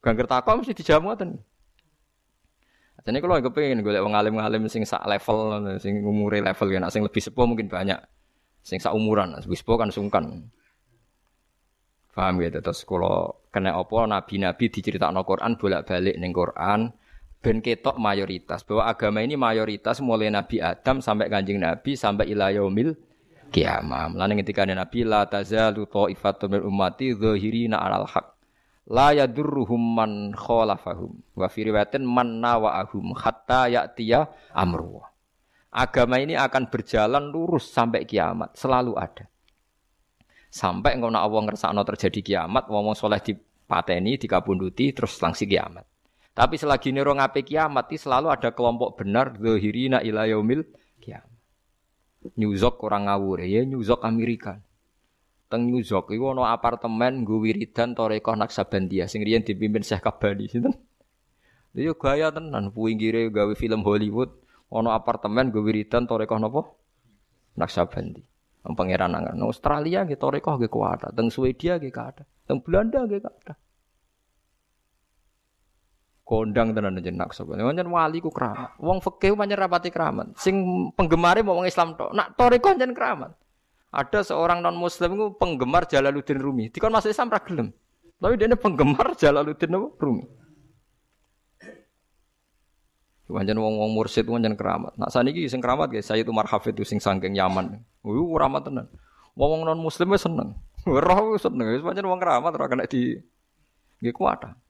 Gangger 0.00 0.24
takok 0.24 0.64
mesti 0.64 0.72
dijamu 0.72 1.12
ngoten. 1.12 1.36
Jadi 3.06 3.22
kalau 3.22 3.38
nggak 3.38 3.54
pengen 3.54 3.86
golek 3.86 4.02
wong 4.02 4.18
alim-alim 4.18 4.66
sing 4.66 4.82
sak 4.82 5.06
level, 5.06 5.62
sing 5.78 6.02
umure 6.02 6.42
level 6.42 6.68
ya, 6.74 6.90
sing 6.90 7.06
lebih 7.06 7.22
sepuh 7.22 7.46
mungkin 7.46 7.70
banyak, 7.70 8.02
sing 8.66 8.82
sak 8.82 8.90
umuran, 8.98 9.30
lebih 9.30 9.54
sepuh 9.54 9.78
kan 9.78 9.94
sungkan. 9.94 10.50
Paham 12.10 12.42
gitu, 12.42 12.58
terus 12.58 12.82
kalau 12.82 13.46
kena 13.54 13.78
opo 13.78 14.02
nabi-nabi 14.02 14.72
diceritakan 14.72 15.22
Quran 15.22 15.54
bolak-balik 15.54 16.18
neng 16.18 16.34
Quran, 16.34 16.90
ben 17.46 17.62
ketok 17.62 17.94
mayoritas 17.94 18.66
bahwa 18.66 18.90
agama 18.90 19.22
ini 19.22 19.38
mayoritas 19.38 20.02
mulai 20.02 20.34
Nabi 20.34 20.58
Adam 20.58 20.98
sampai 20.98 21.30
Kanjeng 21.30 21.62
Nabi 21.62 21.94
sampai 21.94 22.34
ila 22.34 22.50
yaumil 22.50 22.98
kiamah. 23.54 24.10
Mulane 24.10 24.42
ketika 24.42 24.66
Nabi 24.66 25.06
la 25.06 25.30
tazalu 25.30 25.86
ta'ifatun 25.86 26.58
min 26.58 26.60
ummati 26.66 27.14
dzahirina 27.14 27.78
'alal 27.78 28.10
haq. 28.10 28.34
La 28.90 29.14
yadurruhum 29.14 29.78
man 29.78 30.34
khalafahum. 30.34 31.22
Wa 31.38 31.46
fi 31.46 31.70
riwayatin 31.70 32.02
man 32.02 32.42
nawa'ahum 32.42 33.14
hatta 33.14 33.70
ya'tiya 33.70 34.26
amru. 34.50 34.98
Agama 35.70 36.18
ini 36.18 36.34
akan 36.34 36.66
berjalan 36.66 37.30
lurus 37.30 37.70
sampai 37.70 38.02
kiamat, 38.02 38.58
selalu 38.58 38.98
ada. 38.98 39.30
Sampai 40.50 40.98
engkau 40.98 41.14
nak 41.14 41.22
Allah 41.30 41.42
ngersakno 41.46 41.82
terjadi 41.86 42.20
kiamat, 42.22 42.66
wong 42.66 42.96
soleh 42.96 43.20
dipateni, 43.22 44.16
dikabunduti, 44.18 44.96
terus 44.96 45.20
langsung 45.20 45.46
kiamat. 45.46 45.84
Tapi 46.36 46.60
selagi 46.60 46.92
nero 46.92 47.16
ngape 47.16 47.48
kiamat 47.48 47.88
selalu 47.96 48.28
ada 48.28 48.52
kelompok 48.52 49.00
benar 49.00 49.40
zahirina 49.40 50.04
ila 50.04 50.28
yaumil 50.28 50.68
kiamat. 51.00 51.32
Nyuzok 52.36 52.84
orang 52.84 53.08
ngawur 53.08 53.40
ya 53.40 53.64
nyuzok 53.64 54.04
Amerika. 54.04 54.60
Teng 55.48 55.72
nyuzok 55.72 56.12
iku 56.12 56.36
ana 56.36 56.52
apartemen 56.52 57.24
nggo 57.24 57.40
wiridan 57.40 57.96
Toreko 57.96 58.36
Naksabandia 58.36 59.08
sing 59.08 59.24
riyen 59.24 59.48
dipimpin 59.48 59.80
Syekh 59.80 60.04
Kabani. 60.04 60.44
Yo 61.72 61.96
gaya 61.96 62.28
tenan 62.28 62.68
pinggire 62.68 63.32
gawe 63.32 63.56
film 63.56 63.80
Hollywood 63.80 64.36
ana 64.68 64.92
apartemen 64.92 65.48
nggo 65.48 65.64
wiridan 65.64 66.04
Toreko 66.04 66.36
napa? 66.36 66.68
Naksabandi. 67.56 68.20
Pangeran 68.60 69.16
angan. 69.16 69.40
Australia 69.40 70.04
nggih 70.04 70.20
Toreko 70.20 70.60
nggih 70.60 70.68
kuat. 70.68 71.08
Teng 71.16 71.32
Swedia 71.32 71.80
nggih 71.80 71.94
kathah. 71.94 72.28
Teng 72.44 72.60
Belanda 72.60 73.08
nggih 73.08 73.24
kathah 73.24 73.56
kondang 76.26 76.74
tenan 76.74 76.98
jenak 76.98 77.30
sapa. 77.30 77.54
Pancen 77.54 77.86
wali 77.86 78.18
ku 78.18 78.34
keramat. 78.34 78.74
Wong 78.82 78.98
fikih 78.98 79.38
pancen 79.38 79.54
rapati 79.54 79.94
keramat. 79.94 80.34
Sing 80.34 80.58
penggemare 80.98 81.46
mau 81.46 81.62
wong 81.62 81.70
Islam 81.70 81.94
tok. 81.94 82.10
Nak 82.10 82.34
toriko 82.34 82.74
pancen 82.74 82.90
keramat. 82.92 83.30
Ada 83.94 84.34
seorang 84.34 84.58
non 84.58 84.74
muslim 84.74 85.14
itu 85.14 85.26
penggemar 85.38 85.86
Jalaluddin 85.86 86.42
Rumi. 86.42 86.68
Dikon 86.74 86.90
masuk 86.90 87.14
Islam 87.14 87.30
ra 87.30 87.40
gelem. 87.40 87.70
Tapi 88.18 88.34
dia 88.34 88.58
penggemar 88.58 89.14
Jalaluddin 89.14 89.70
Rumi. 89.94 90.26
Pancen 93.30 93.58
wong-wong 93.62 93.90
mursid 93.94 94.26
pancen 94.26 94.58
keramat. 94.58 94.98
Nak 94.98 95.14
saniki 95.14 95.46
sing 95.46 95.62
keramat 95.62 95.94
guys, 95.94 96.10
saya 96.10 96.26
itu 96.26 96.34
marhafid 96.34 96.74
itu 96.74 96.82
sing 96.82 96.98
sangking 96.98 97.38
Yaman. 97.38 97.86
Uh 98.02 98.26
keramat 98.34 98.66
tenan. 98.66 98.90
Wong 99.38 99.62
non 99.62 99.78
muslim 99.78 100.10
seneng. 100.18 100.58
Roh 101.06 101.38
seneng. 101.38 101.70
Wis 101.70 101.86
pancen 101.86 102.02
wong 102.10 102.18
keramat 102.18 102.50
ora 102.58 102.66
kena 102.66 102.90
di 102.90 103.14
nggih 104.02 104.10
kuat. 104.10 104.65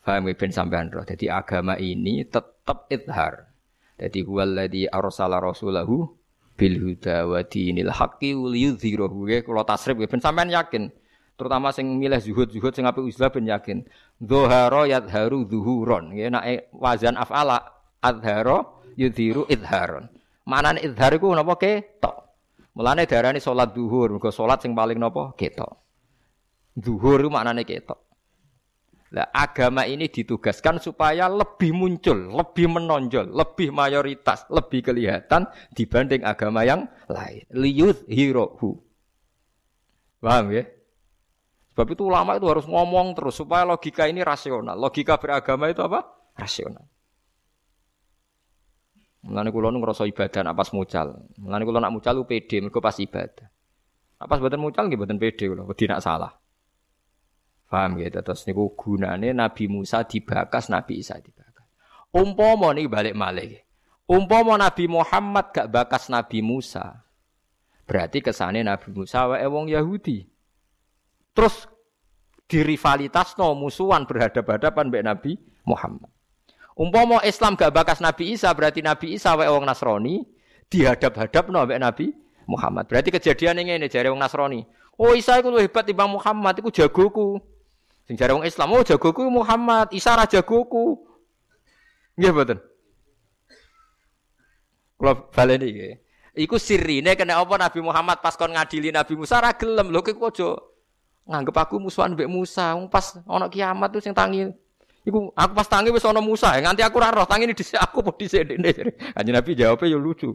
Faham 0.00 0.32
ben 0.32 0.50
sampean 0.50 0.88
roh. 0.88 1.04
Jadi 1.04 1.28
agama 1.28 1.76
ini 1.76 2.24
tetap 2.24 2.88
idhar. 2.88 3.52
Jadi 4.00 4.24
huwallazi 4.24 4.88
arsala 4.88 5.40
rasulahu 5.44 6.08
bil 6.56 6.76
huda 6.80 7.28
wa 7.28 7.40
dinil 7.44 7.92
haqqi 7.92 8.32
liyudhhirahu. 8.32 9.28
Kalau 9.44 9.64
tasrif 9.68 10.00
ben 10.00 10.20
sampean 10.20 10.48
yakin. 10.48 10.88
Terutama 11.36 11.72
sing 11.72 11.96
milih 11.96 12.20
zuhud-zuhud 12.20 12.76
sing 12.76 12.84
apik 12.84 13.00
uzlah 13.00 13.32
ben 13.32 13.48
yakin. 13.48 13.84
Dzahara 14.20 14.84
yadharu 14.88 15.48
zuhuron. 15.48 16.12
Nggih 16.12 16.28
nek 16.28 16.68
wazan 16.76 17.16
af'ala 17.16 17.64
adhara 18.04 18.60
yudhiru 18.96 19.48
idharon. 19.48 20.08
Manane 20.44 20.84
idhar 20.84 21.16
iku 21.16 21.32
napa 21.32 21.56
ketok. 21.56 22.16
Mulane 22.76 23.08
darani 23.08 23.40
salat 23.40 23.72
duhur, 23.72 24.14
mergo 24.14 24.28
salat 24.28 24.60
sing 24.60 24.76
paling 24.76 25.00
napa? 25.00 25.32
Ketok. 25.32 25.80
Duhur 26.76 27.24
itu 27.24 27.28
maknane 27.32 27.64
ketok. 27.64 28.09
Lah 29.10 29.26
agama 29.34 29.90
ini 29.90 30.06
ditugaskan 30.06 30.78
supaya 30.78 31.26
lebih 31.26 31.74
muncul, 31.74 32.30
lebih 32.30 32.70
menonjol, 32.70 33.26
lebih 33.34 33.74
mayoritas, 33.74 34.46
lebih 34.46 34.86
kelihatan 34.86 35.50
dibanding 35.74 36.22
agama 36.22 36.62
yang 36.62 36.86
lain. 37.10 37.42
Liyut 37.50 38.06
hirohu. 38.06 38.78
Paham 40.22 40.54
ya? 40.54 40.62
Sebab 41.74 41.86
itu 41.90 42.06
ulama 42.06 42.38
itu 42.38 42.46
harus 42.46 42.70
ngomong 42.70 43.18
terus 43.18 43.34
supaya 43.34 43.66
logika 43.66 44.06
ini 44.06 44.22
rasional. 44.22 44.78
Logika 44.78 45.18
beragama 45.18 45.66
itu 45.66 45.82
apa? 45.82 46.06
Rasional. 46.38 46.86
Mulane 49.20 49.52
kula 49.52 49.74
ngrasa 49.74 50.08
ibadah 50.08 50.40
nak 50.48 50.56
pas 50.56 50.70
mucal. 50.72 51.28
Mulane 51.36 51.62
kula 51.66 51.82
nak 51.82 51.92
mucal 51.92 52.14
lu 52.16 52.24
pede 52.24 52.62
mergo 52.62 52.80
pas 52.80 52.96
ibadah. 52.96 53.48
Nak 54.22 54.26
pas 54.30 54.38
mucal 54.56 54.86
nggih 54.88 54.96
mboten 54.96 55.20
pede 55.20 55.44
kula, 55.44 55.68
wedi 55.68 55.84
salah. 56.00 56.39
Paham 57.70 58.02
gitu. 58.02 58.18
Terus 58.18 58.42
niku 58.50 58.74
gunane 58.74 59.30
Nabi 59.30 59.70
Musa 59.70 60.02
dibakas, 60.02 60.66
Nabi 60.66 60.98
Isa 60.98 61.22
dibakas. 61.22 61.70
Umpama 62.10 62.74
niki 62.74 62.90
balik 62.90 63.14
malih. 63.14 63.62
Umpama 64.10 64.58
Nabi 64.58 64.90
Muhammad 64.90 65.54
gak 65.54 65.70
bakas 65.70 66.10
Nabi 66.10 66.42
Musa. 66.42 67.06
Berarti 67.86 68.18
kesane 68.18 68.66
Nabi 68.66 68.90
Musa 68.90 69.30
wae 69.30 69.46
wong 69.46 69.70
Yahudi. 69.70 70.26
Terus 71.30 71.70
dirivalitas 72.50 73.38
no 73.38 73.54
musuhan 73.54 74.02
berhadapan-hadapan 74.02 74.90
mbek 74.90 75.06
Nabi 75.06 75.32
Muhammad. 75.62 76.10
Umpama 76.74 77.22
Islam 77.22 77.54
gak 77.54 77.70
bakas 77.70 78.02
Nabi 78.02 78.34
Isa 78.34 78.50
berarti 78.50 78.82
Nabi 78.82 79.14
Isa 79.14 79.38
wae 79.38 79.46
wong 79.46 79.62
Nasrani 79.62 80.26
dihadap-hadap 80.66 81.46
no 81.54 81.62
Nabi 81.62 82.10
Muhammad. 82.50 82.90
Berarti 82.90 83.14
kejadian 83.14 83.62
ini 83.62 83.86
jare 83.86 84.10
wong 84.10 84.18
Nasrani. 84.18 84.66
Oh 84.98 85.14
Isa 85.14 85.38
iku 85.38 85.54
hebat 85.54 85.86
timbang 85.86 86.10
Muhammad 86.10 86.58
iku 86.58 86.74
jagoku. 86.74 87.38
Sing 88.10 88.18
jare 88.18 88.34
wong 88.34 88.42
Islam 88.42 88.74
oh 88.74 88.82
jagoku 88.82 89.22
Muhammad, 89.30 89.94
Isa 89.94 90.18
ra 90.18 90.26
jagoku. 90.26 90.98
Nggih 92.18 92.34
mboten. 92.34 92.58
Kula 94.98 95.30
baleni 95.30 95.70
nggih. 95.70 95.94
Iku 96.42 96.58
sirine 96.58 97.14
kena 97.14 97.38
apa 97.38 97.54
Nabi 97.54 97.78
Muhammad 97.78 98.18
pas 98.18 98.34
kon 98.34 98.50
ngadili 98.50 98.90
Nabi 98.90 99.14
Musa 99.14 99.38
ra 99.38 99.54
gelem 99.54 99.94
lho 99.94 100.02
kok 100.02 100.18
aja 100.26 100.58
nganggep 101.22 101.54
aku 101.54 101.78
musuhan 101.78 102.18
mbek 102.18 102.26
Musa. 102.26 102.74
Pas 102.90 103.14
ana 103.30 103.46
kiamat 103.46 103.94
tuh 103.94 104.02
sing 104.02 104.10
tangi 104.10 104.50
Iku 105.06 105.30
aku 105.30 105.52
pas 105.54 105.70
tangi 105.70 105.94
wis 105.94 106.02
ana 106.02 106.18
Musa, 106.18 106.50
ya, 106.58 106.66
nganti 106.66 106.82
aku 106.82 106.98
ora 106.98 107.14
roh 107.14 107.30
tangi 107.30 107.46
dhisik 107.54 107.78
aku 107.78 108.02
apa 108.02 108.10
dhisik 108.18 108.42
ndekne. 108.42 108.90
Kanjeng 109.14 109.38
Nabi 109.38 109.50
jawabnya 109.54 109.86
ya 109.86 109.98
lucu. 110.02 110.34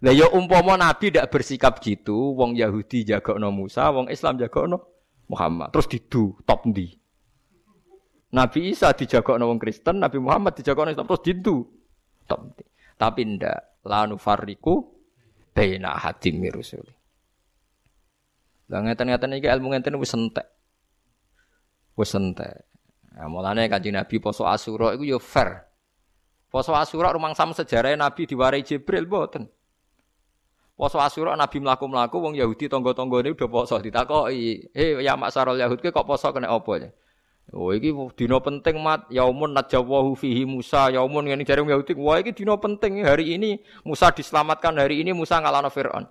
Lah 0.00 0.16
ya 0.16 0.32
umpama 0.32 0.80
Nabi 0.80 1.12
tidak 1.12 1.28
bersikap 1.28 1.76
gitu, 1.84 2.32
wong 2.40 2.56
Yahudi 2.56 3.04
jagokno 3.04 3.52
Musa, 3.52 3.92
wong 3.92 4.08
Islam 4.08 4.40
jagokno 4.40 4.93
Muhammad. 5.28 5.72
Terus 5.72 5.88
didu 5.88 6.36
top 6.44 6.68
ndi? 6.68 6.92
Nabi 8.34 8.74
Isa 8.74 8.90
dijagokno 8.90 9.46
wong 9.46 9.62
Kristen, 9.62 10.02
Nabi 10.02 10.18
Muhammad 10.18 10.58
dijagokno 10.58 10.90
Islam 10.90 11.06
terus 11.06 11.22
didu 11.22 11.64
top 12.26 12.40
ndi. 12.50 12.64
Tapi 12.94 13.20
ndak 13.26 13.82
la 13.86 14.06
nufarriku 14.10 14.82
baina 15.54 15.94
hadim 15.94 16.42
mirusuli. 16.42 16.94
Lah 18.72 18.80
ngeten-ngeten 18.80 19.38
iki 19.38 19.48
ilmu 19.48 19.76
ngeten 19.76 20.00
wis 20.00 20.16
entek. 20.16 20.46
Wis 21.94 22.16
entek. 22.16 22.64
Nah, 23.14 23.30
mulane 23.30 23.70
kanjeng 23.70 23.94
Nabi 23.94 24.18
poso 24.18 24.48
Asyura 24.48 24.98
itu 24.98 25.06
yo 25.14 25.22
fair. 25.22 25.62
Poso 26.50 26.74
Asyura 26.74 27.14
rumang 27.14 27.38
sam 27.38 27.54
sejarah 27.54 27.94
Nabi 27.94 28.26
diwarai 28.26 28.66
Jibril 28.66 29.06
boten. 29.06 29.46
Poso 30.74 30.98
Asyura 30.98 31.38
Nabi 31.38 31.62
mlaku-mlaku 31.62 32.18
wong 32.18 32.34
Yahudi 32.34 32.66
tangga-tanggane 32.66 33.30
udah 33.30 33.46
poso 33.46 33.78
ditakoki, 33.78 34.74
"Hei 34.74 35.06
ya 35.06 35.14
maksarul 35.14 35.54
Yahud 35.54 35.78
kok 35.78 36.02
poso 36.02 36.34
kena 36.34 36.50
apa 36.50 36.72
ya?" 36.82 36.90
Oh 37.54 37.70
iki 37.70 37.94
dina 38.18 38.42
penting 38.42 38.82
mat 38.82 39.06
yaumun 39.12 39.54
najawahu 39.54 40.16
fihi 40.18 40.42
Musa 40.48 40.90
yaumun 40.90 41.28
ngene 41.28 41.46
jare 41.46 41.62
Yahudi 41.62 41.94
wah 41.94 42.18
iki 42.18 42.34
dina 42.34 42.58
penting 42.58 43.06
hari 43.06 43.38
ini 43.38 43.60
Musa 43.86 44.10
diselamatkan 44.10 44.74
hari 44.74 45.04
ini 45.04 45.14
Musa 45.14 45.38
ngalahno 45.38 45.70
Firaun. 45.70 46.10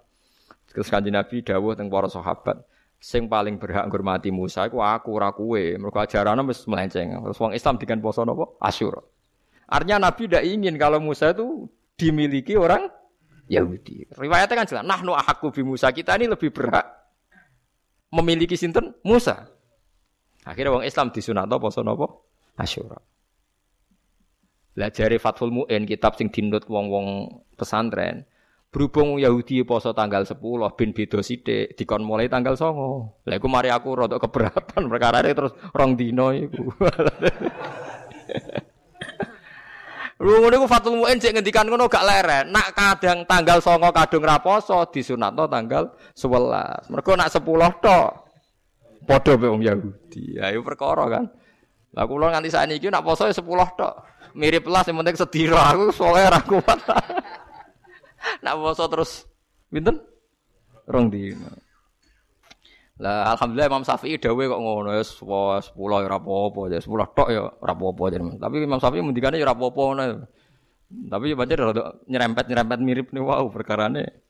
Terus 0.72 0.88
kanjeng 0.88 1.18
Nabi 1.18 1.44
dawuh 1.44 1.76
teng 1.76 1.92
para 1.92 2.08
sahabat, 2.08 2.64
sing 3.04 3.28
paling 3.28 3.60
berhak 3.60 3.84
ngurmati 3.92 4.32
Musa 4.32 4.64
iku 4.70 4.80
aku 4.80 5.10
ora 5.12 5.36
kowe. 5.36 5.60
Mergo 5.60 6.00
ajarane 6.00 6.40
wis 6.48 6.64
melenceng. 6.70 7.20
Terus 7.20 7.38
wong 7.42 7.52
Islam 7.52 7.76
dengan 7.76 8.00
poso 8.00 8.24
napa? 8.24 8.48
Asyura. 8.64 9.04
Artinya 9.68 10.08
Nabi 10.08 10.32
tidak 10.32 10.44
ingin 10.48 10.80
kalau 10.80 11.04
Musa 11.04 11.36
itu 11.36 11.68
dimiliki 12.00 12.56
orang 12.56 12.88
Yahudi. 13.54 14.10
Riwayatnya 14.18 14.56
kan 14.58 14.68
jelas, 14.68 14.86
nahnu 14.86 15.14
ahakku 15.14 15.54
bi 15.54 15.62
Musa. 15.62 15.94
Kita 15.94 16.18
ini 16.18 16.30
lebih 16.30 16.50
berhak 16.50 16.86
memiliki 18.14 18.58
sinten 18.58 18.98
Musa. 19.06 19.50
Akhirnya 20.44 20.76
wong 20.76 20.84
Islam 20.84 21.14
disunat 21.14 21.48
poso 21.48 21.86
napa? 21.86 22.10
Asyura. 22.60 23.00
Lah 24.74 24.90
jare 24.90 25.22
Fathul 25.22 25.54
Muin 25.54 25.86
kitab 25.86 26.18
sing 26.18 26.34
dinut 26.34 26.66
wong-wong 26.66 27.30
pesantren, 27.54 28.26
Berhubung 28.74 29.22
Yahudi 29.22 29.62
poso 29.62 29.94
tanggal 29.94 30.26
10 30.26 30.42
bin 30.74 30.98
beda 30.98 31.22
sithik 31.22 31.78
dikon 31.78 32.02
mulai 32.02 32.26
tanggal 32.26 32.58
9. 32.58 33.30
Lah 33.30 33.36
iku 33.38 33.46
mari 33.46 33.70
aku 33.70 33.94
rada 33.94 34.18
keberatan 34.18 34.90
perkara 34.90 35.22
terus 35.22 35.54
rong 35.78 35.94
dino 35.94 36.34
iku. 36.34 36.74
Lu 40.22 40.38
ngono 40.38 40.54
iku 40.62 40.68
Fatul 40.70 41.02
Muin 41.02 41.18
cek 41.18 41.34
ngendikan 41.34 41.66
ngono 41.66 41.90
gak 41.90 42.06
leren. 42.06 42.54
Nak 42.54 42.78
kadang 42.78 43.26
tanggal 43.26 43.58
9 43.58 43.90
kadung 43.90 44.24
ra 44.28 44.38
poso 44.38 44.86
disunatno 44.94 45.50
tanggal 45.50 45.90
11. 46.14 46.94
Mergo 46.94 47.12
nak 47.18 47.34
10 47.34 47.42
tok. 47.82 48.10
Padha 49.04 49.34
be 49.36 49.48
wong 49.50 49.66
Yahudi. 49.66 50.38
Ayo 50.38 50.62
perkara 50.62 51.10
kan. 51.10 51.26
Lah 51.94 52.06
kula 52.06 52.30
nganti 52.30 52.54
sakniki 52.54 52.94
nak 52.94 53.02
poso 53.02 53.26
ya 53.26 53.34
10 53.34 53.46
tok. 53.80 53.94
Mirip 54.34 54.66
lah 54.66 54.82
sing 54.82 54.98
penting 54.98 55.18
sedira 55.18 55.62
aku 55.74 55.94
soalnya 55.94 56.38
ra 56.38 56.42
kuat. 56.42 56.80
Nak 58.44 58.56
poso 58.58 58.84
terus 58.90 59.30
pinten? 59.70 60.02
Rong 60.90 61.14
dino. 61.14 61.63
Lah 63.04 63.36
alhamdulillah 63.36 63.68
Imam 63.68 63.84
Syafi'i 63.84 64.16
dawuh 64.16 64.48
kok 64.48 64.62
ngono 64.64 64.96
ya 64.96 65.04
10 65.04 65.76
ya 65.76 66.08
ora 66.08 66.18
apa-apa 66.24 66.62
ya 66.72 66.80
10 66.80 66.88
tok 67.12 67.28
ya 67.36 67.44
ora 67.52 67.74
apa-apa 67.76 68.04
Tapi 68.40 68.56
Imam 68.64 68.80
Syafi'i 68.80 69.04
mendikane 69.04 69.36
ya 69.36 69.44
ora 69.44 69.60
apa-apa 69.60 69.82
ngono. 69.92 70.04
Tapi 71.12 71.26
ya 71.28 71.36
pancen 71.36 71.60
nyerempet-nyerempet 72.08 72.80
mirip 72.80 73.08
nih 73.12 73.20
wow 73.20 73.44
perkarane. 73.52 74.24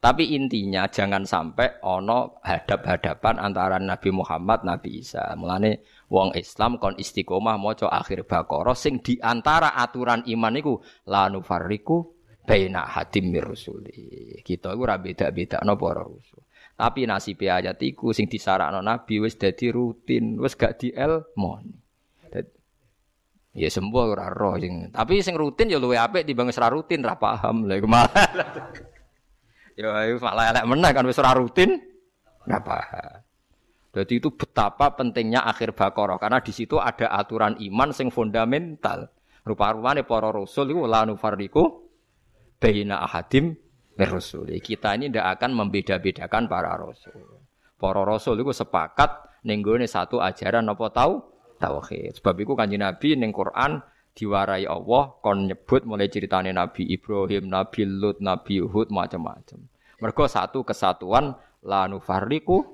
Tapi 0.00 0.32
intinya 0.32 0.88
jangan 0.88 1.28
sampai 1.28 1.76
ono 1.84 2.40
hadap-hadapan 2.40 3.36
antara 3.36 3.76
Nabi 3.76 4.08
Muhammad 4.16 4.64
Nabi 4.64 5.04
Isa. 5.04 5.36
Mulane 5.36 5.84
wong 6.08 6.32
Islam 6.40 6.80
kon 6.80 6.96
istiqomah 6.96 7.60
maca 7.60 7.84
akhir 7.92 8.24
Baqarah 8.24 8.72
sing 8.72 9.04
di 9.04 9.20
antara 9.20 9.76
aturan 9.76 10.24
iman 10.24 10.56
iku 10.56 10.80
la 11.04 11.28
nufarriqu 11.28 12.16
baina 12.48 12.88
hadim 12.88 13.28
mir 13.28 13.44
rusuli. 13.44 14.40
Kita 14.40 14.72
iku 14.72 14.88
ora 14.88 14.96
beda-bedakno 14.96 15.76
para 15.76 16.00
rasul. 16.00 16.48
Tapi 16.80 17.04
nasib 17.04 17.44
ayat 17.44 17.76
iku 17.84 18.16
sing 18.16 18.24
disarakno 18.24 18.80
Nabi 18.80 19.20
wis 19.20 19.36
dadi 19.36 19.68
rutin, 19.68 20.40
wis 20.40 20.56
gak 20.56 20.80
dielmoni. 20.80 21.76
Ya 23.52 23.68
sembuh 23.68 24.16
ora 24.16 24.32
roh 24.32 24.56
sing. 24.56 24.88
Tapi 24.88 25.20
sing 25.20 25.36
rutin 25.36 25.68
ya 25.68 25.76
luwe 25.76 26.00
apik 26.00 26.24
timbang 26.24 26.48
ora 26.48 26.72
rutin, 26.72 27.04
ora 27.04 27.20
paham. 27.20 27.68
Lah 27.68 27.76
iku 27.76 27.84
malah. 27.84 28.30
ya 29.76 29.92
malah 30.16 30.44
elek 30.56 30.64
meneh 30.64 30.90
kan 30.96 31.04
wis 31.04 31.20
ora 31.20 31.36
rutin, 31.36 31.76
ora 32.48 32.58
paham. 32.64 33.20
Jadi 33.90 34.22
itu 34.22 34.32
betapa 34.32 34.96
pentingnya 34.96 35.44
akhir 35.44 35.74
Baqarah 35.74 36.16
karena 36.16 36.38
di 36.40 36.54
situ 36.54 36.80
ada 36.80 37.12
aturan 37.12 37.60
iman 37.60 37.92
sing 37.92 38.08
fundamental. 38.08 39.12
Rupa-rupane 39.44 40.08
para 40.08 40.32
rasul 40.32 40.72
iku 40.72 40.88
la 40.88 41.04
nufarriqu 41.04 41.64
baina 42.56 43.04
ahadim 43.04 43.52
mirrusuli. 44.00 44.56
Kita 44.64 44.96
ini 44.96 45.12
tidak 45.12 45.36
akan 45.36 45.50
membeda-bedakan 45.52 46.48
para 46.48 46.72
rasul. 46.80 47.44
Para 47.76 48.00
rasul 48.08 48.40
itu 48.40 48.52
sepakat 48.56 49.44
nenggone 49.44 49.84
satu 49.84 50.24
ajaran 50.24 50.64
apa 50.72 50.86
tahu 50.88 51.20
tauhid. 51.60 52.16
Sebab 52.16 52.34
itu 52.40 52.52
kanji 52.56 52.76
Nabi 52.80 53.20
ning 53.20 53.36
Quran 53.36 53.84
diwarai 54.16 54.64
Allah 54.64 55.12
kon 55.20 55.48
nyebut 55.48 55.84
mulai 55.84 56.08
ceritane 56.08 56.50
Nabi 56.56 56.88
Ibrahim, 56.88 57.52
Nabi 57.52 57.84
Lut, 57.84 58.24
Nabi 58.24 58.64
Hud 58.64 58.88
macam-macam. 58.88 59.60
Mereka 60.00 60.24
satu 60.32 60.64
kesatuan 60.64 61.36
la 61.60 61.84
nufarriqu 61.84 62.64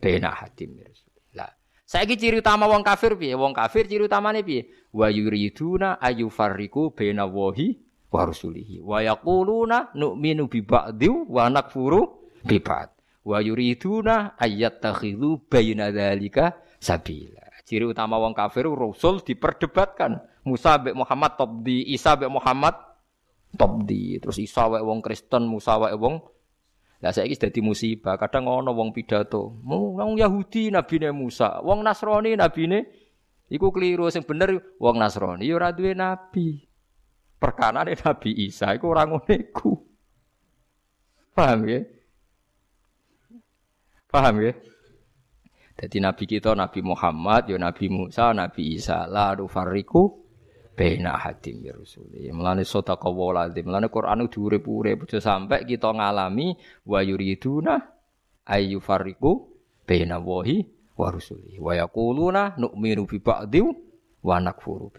baina 0.00 0.32
mirrusuli. 0.32 1.20
Lah, 1.36 1.52
saiki 1.84 2.16
ciri 2.16 2.40
utama 2.40 2.64
wong 2.64 2.80
kafir 2.80 3.20
piye? 3.20 3.36
Wong 3.36 3.52
kafir 3.52 3.84
ciri 3.84 4.08
utamane 4.08 4.40
piye? 4.40 4.72
Wa 4.96 5.12
yuriduna 5.12 6.00
ayufarriqu 6.00 6.96
baina 6.96 7.28
wahi 7.28 7.89
wa 8.10 8.26
rusulihi 8.26 8.82
wa 8.82 8.98
yaquluna 9.00 9.94
nu'minu 9.94 10.50
bi 10.50 10.60
ba'di 10.66 11.08
wa 11.08 11.46
nakfuru 11.46 12.30
bi 12.42 12.58
ba'd. 12.58 12.90
Wa 13.22 13.38
yuriduna 13.38 14.34
ayyattakhidhu 14.34 15.46
baina 15.46 15.94
dzalika 15.94 16.58
sabila. 16.82 17.46
Ciri 17.62 17.86
utama 17.86 18.18
wong 18.18 18.34
kafir 18.34 18.66
rasul 18.66 19.22
diperdebatkan. 19.22 20.18
Musa 20.42 20.80
Muhammad 20.96 21.36
top 21.36 21.62
di 21.62 21.84
Isa 21.92 22.16
Muhammad 22.26 22.74
top 23.54 23.84
di 23.84 24.18
terus 24.18 24.40
Isa 24.40 24.66
wae 24.66 24.82
wong 24.82 25.04
Kristen 25.04 25.46
Musa 25.46 25.78
wae 25.78 25.94
wong. 25.94 26.18
Lah 27.00 27.12
saiki 27.12 27.36
dadi 27.36 27.60
musibah. 27.64 28.16
Kadang 28.20 28.48
ono 28.48 28.76
wong 28.76 28.92
pidato, 28.92 29.60
wong 29.64 30.20
Yahudi 30.20 30.68
nabine 30.68 31.12
Musa, 31.16 31.60
wong 31.64 31.80
Nasrani 31.80 32.36
nabine? 32.36 32.88
Iku 33.48 33.72
keliru. 33.72 34.08
Sing 34.12 34.24
bener 34.24 34.76
wong 34.76 35.00
Nasrani 35.00 35.48
ya 35.48 35.56
ora 35.56 35.72
nabi. 35.72 36.69
Perkanane 37.40 37.96
Nabi 37.96 38.30
Isa 38.44 38.76
iku 38.76 38.92
ora 38.92 39.08
ngono 39.08 39.24
iku. 39.32 39.72
Paham 41.32 41.64
ya? 41.64 41.80
Paham 44.12 44.44
ya? 44.44 44.52
Jadi 45.80 45.96
Nabi 46.04 46.28
kita 46.28 46.52
Nabi 46.52 46.84
Muhammad, 46.84 47.48
ya 47.48 47.56
Nabi 47.56 47.88
Musa, 47.88 48.36
Nabi 48.36 48.76
Isa, 48.76 49.08
la 49.08 49.32
nufarriqu 49.32 50.20
baina 50.76 51.16
hadim 51.16 51.64
ya 51.64 51.72
rusuli. 51.72 52.28
Mulane 52.28 52.68
sadaqa 52.68 53.08
wa 53.08 53.32
lazim. 53.32 53.64
Mulane 53.64 53.88
Quran 53.88 54.28
diurip-urip 54.28 55.08
aja 55.08 55.24
sampai 55.24 55.64
kita 55.64 55.96
ngalami 55.96 56.52
wa 56.84 57.00
yuriduna 57.00 57.80
ayu 58.44 58.84
fariqu 58.84 59.48
baina 59.88 60.20
wahi 60.20 60.60
wa 61.00 61.08
rusuli. 61.08 61.56
Wa 61.56 61.72
yaquluna 61.72 62.60
nu'minu 62.60 63.08
bi 63.08 63.20
wa 64.20 64.36
nakfuru. 64.36 64.92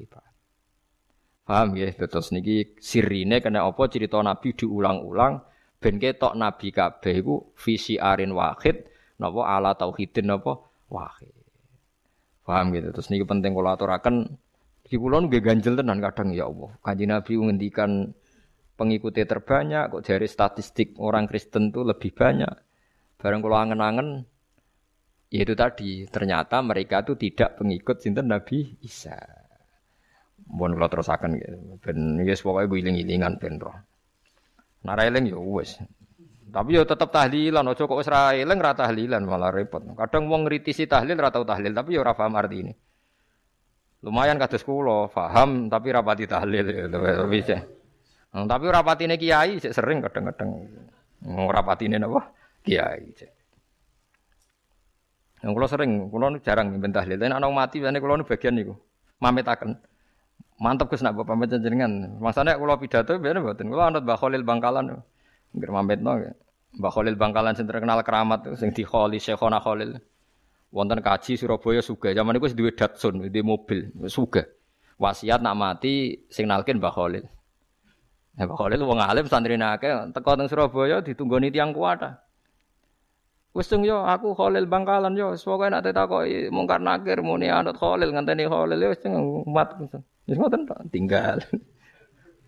Paham 1.52 1.76
ya? 1.76 1.92
Terus 1.92 2.32
niki 2.32 2.80
sirine 2.80 3.44
kena 3.44 3.68
apa 3.68 3.92
cerita 3.92 4.24
Nabi 4.24 4.56
diulang-ulang 4.56 5.44
ben 5.84 6.00
ketok 6.00 6.40
Nabi 6.40 6.72
kabeh 6.72 7.20
iku 7.20 7.52
visi 7.60 8.00
arin 8.00 8.32
wahid 8.32 8.88
napa 9.20 9.52
ala 9.52 9.76
tauhidin 9.76 10.32
napa 10.32 10.64
wahid. 10.88 11.36
Paham 12.48 12.72
gitu. 12.72 12.96
Terus 12.96 13.12
niki 13.12 13.28
penting 13.28 13.52
kula 13.52 13.76
aturaken 13.76 14.32
di 14.88 14.96
kula 14.96 15.28
nggih 15.28 15.44
ganjel 15.44 15.76
tenan 15.76 16.00
kadang 16.00 16.32
ya 16.32 16.48
Allah. 16.48 16.72
Kanjeng 16.80 17.12
Nabi 17.12 17.32
ngendikan 17.36 17.92
pengikutnya 18.80 19.28
terbanyak 19.28 19.84
kok 19.92 20.08
dari 20.08 20.32
statistik 20.32 20.96
orang 21.04 21.28
Kristen 21.28 21.76
tuh 21.76 21.84
lebih 21.84 22.16
banyak. 22.16 22.56
Bareng 23.20 23.44
kula 23.44 23.68
angen-angen 23.68 24.24
yaitu 25.28 25.52
tadi 25.60 26.08
ternyata 26.08 26.64
mereka 26.64 27.04
tuh 27.04 27.20
tidak 27.20 27.60
pengikut 27.60 28.00
sinten 28.00 28.32
Nabi 28.32 28.80
Isa. 28.88 29.41
Mohon 30.48 30.72
kula 30.80 30.88
terusaken 30.90 31.32
gitu. 31.38 31.58
Ben 31.84 32.18
wis 32.26 32.42
pokoke 32.42 32.66
guling-gilingan 32.72 33.38
ben 33.38 33.62
roh. 33.62 33.78
Nara 34.82 35.06
eling 35.06 35.30
ya 35.30 35.38
wis. 35.38 35.78
Tapi 36.52 36.76
ya 36.76 36.84
tetep 36.84 37.08
tahlilan, 37.16 37.64
aja 37.64 37.84
kok 37.88 37.96
wis 37.96 38.12
ra 38.12 38.36
eling 38.36 38.60
ra 38.60 38.76
tahlilan 38.76 39.24
malah 39.24 39.54
repot. 39.56 39.80
Kadang 39.96 40.28
wong 40.28 40.50
ngritisi 40.50 40.84
tahlil 40.84 41.16
ra 41.16 41.32
tau 41.32 41.48
tahlil, 41.48 41.72
tapi 41.72 41.96
ya 41.96 42.04
ora 42.04 42.12
paham 42.12 42.36
artine. 42.36 42.76
Lumayan 44.02 44.42
kados 44.42 44.66
kula, 44.66 45.08
paham 45.14 45.70
tapi 45.70 45.94
rapati 45.94 46.26
tahlil 46.26 46.66
ya. 46.68 47.62
Hmm, 48.32 48.48
tapi 48.48 48.66
rapatine 48.68 49.16
kiai 49.16 49.60
sering 49.62 50.02
kadang-kadang. 50.04 50.68
Hmm, 51.22 51.48
rapatine 51.48 52.02
napa? 52.02 52.32
Kiai. 52.66 53.12
Yang 55.42 55.52
kula 55.56 55.68
sering, 55.70 55.92
kula 56.10 56.34
jarang 56.42 56.74
mimpin 56.74 56.92
tahlil. 56.92 57.16
Tapi 57.16 57.32
ana 57.32 57.48
mati 57.48 57.80
kula 57.80 58.18
nu 58.18 58.26
bagian 58.26 58.58
niku. 58.58 58.74
Mametaken. 59.22 59.91
Mantap 60.62 60.94
Gus 60.94 61.02
nak 61.02 61.18
bapak 61.18 61.34
pamit 61.34 61.50
jenengan. 61.50 62.22
Masane 62.22 62.54
kula 62.54 62.78
pidato 62.78 63.18
biyen 63.18 63.42
mboten. 63.42 63.74
Kula 63.74 63.90
anut 63.90 64.06
Mbah 64.06 64.18
Khalil 64.22 64.46
Bangkalan. 64.46 64.94
Nggih 65.58 65.72
mametno 65.74 66.22
Mbah 66.78 66.92
Khalil 66.94 67.18
Bangkalan 67.18 67.58
sing 67.58 67.66
terkenal 67.66 67.98
keramat 68.06 68.46
sing 68.62 68.70
di 68.70 68.86
Khalil 68.86 69.18
Syekhona 69.18 69.58
Khalil. 69.58 69.98
Wonten 70.70 71.02
kaji 71.02 71.34
Surabaya 71.34 71.82
suga. 71.82 72.14
Zaman 72.14 72.38
wis 72.38 72.54
duwe 72.54 72.78
Datsun, 72.78 73.26
duwe 73.26 73.42
mobil, 73.42 73.90
suga. 74.06 74.46
Wasiat 75.02 75.42
nak 75.42 75.58
mati 75.58 76.30
sing 76.30 76.46
nalkin 76.46 76.78
Mbah 76.78 76.94
Khalil. 76.94 77.26
Nah, 78.38 78.46
Mbah 78.46 78.58
Khalil 78.62 78.86
wong 78.86 79.02
alim 79.02 79.26
santri 79.26 79.58
akeh 79.58 80.14
teko 80.14 80.32
teng 80.38 80.46
Surabaya 80.46 81.02
ditunggoni 81.02 81.50
tiyang 81.50 81.74
kuwata. 81.74 82.22
Wis 83.58 83.66
yo 83.82 84.06
aku 84.06 84.38
Khalil 84.38 84.70
Bangkalan 84.70 85.18
yo 85.18 85.34
pokoke 85.34 85.74
nek 85.74 85.90
takoki 85.90 86.54
mungkar 86.54 86.78
nakir 86.78 87.26
muni 87.26 87.50
anut 87.50 87.76
Khalil 87.82 88.14
ngenteni 88.14 88.46
Khalil 88.46 88.78
yo 88.78 88.94
wis 88.94 89.02
umat. 89.10 89.74
Wis 90.32 90.40
ngoten 90.40 90.64
tinggal. 90.88 91.44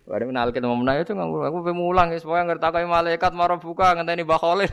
Bareng 0.08 0.32
menal 0.32 0.56
kita 0.56 0.64
mau 0.64 0.80
menaik 0.80 1.04
itu 1.04 1.12
nganggur 1.12 1.44
aku 1.44 1.60
pengen 1.68 1.84
mulang 1.84 2.08
ya 2.12 2.20
supaya 2.20 2.48
ngerti 2.48 2.64
takai 2.64 2.88
malaikat 2.88 3.32
marah 3.36 3.60
buka 3.60 3.92
ngenteni 3.92 4.24
Mbah 4.24 4.40
Khalil. 4.40 4.72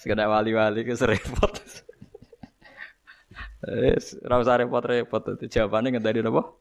Sekedar 0.00 0.28
wali-wali 0.28 0.84
ke 0.84 0.92
serepot. 0.92 1.56
Wis 3.64 4.20
ora 4.20 4.44
usah 4.44 4.60
repot-repot 4.60 5.40
itu 5.40 5.48
jawabannya 5.48 5.96
ngenteni 5.96 6.20
napa? 6.20 6.52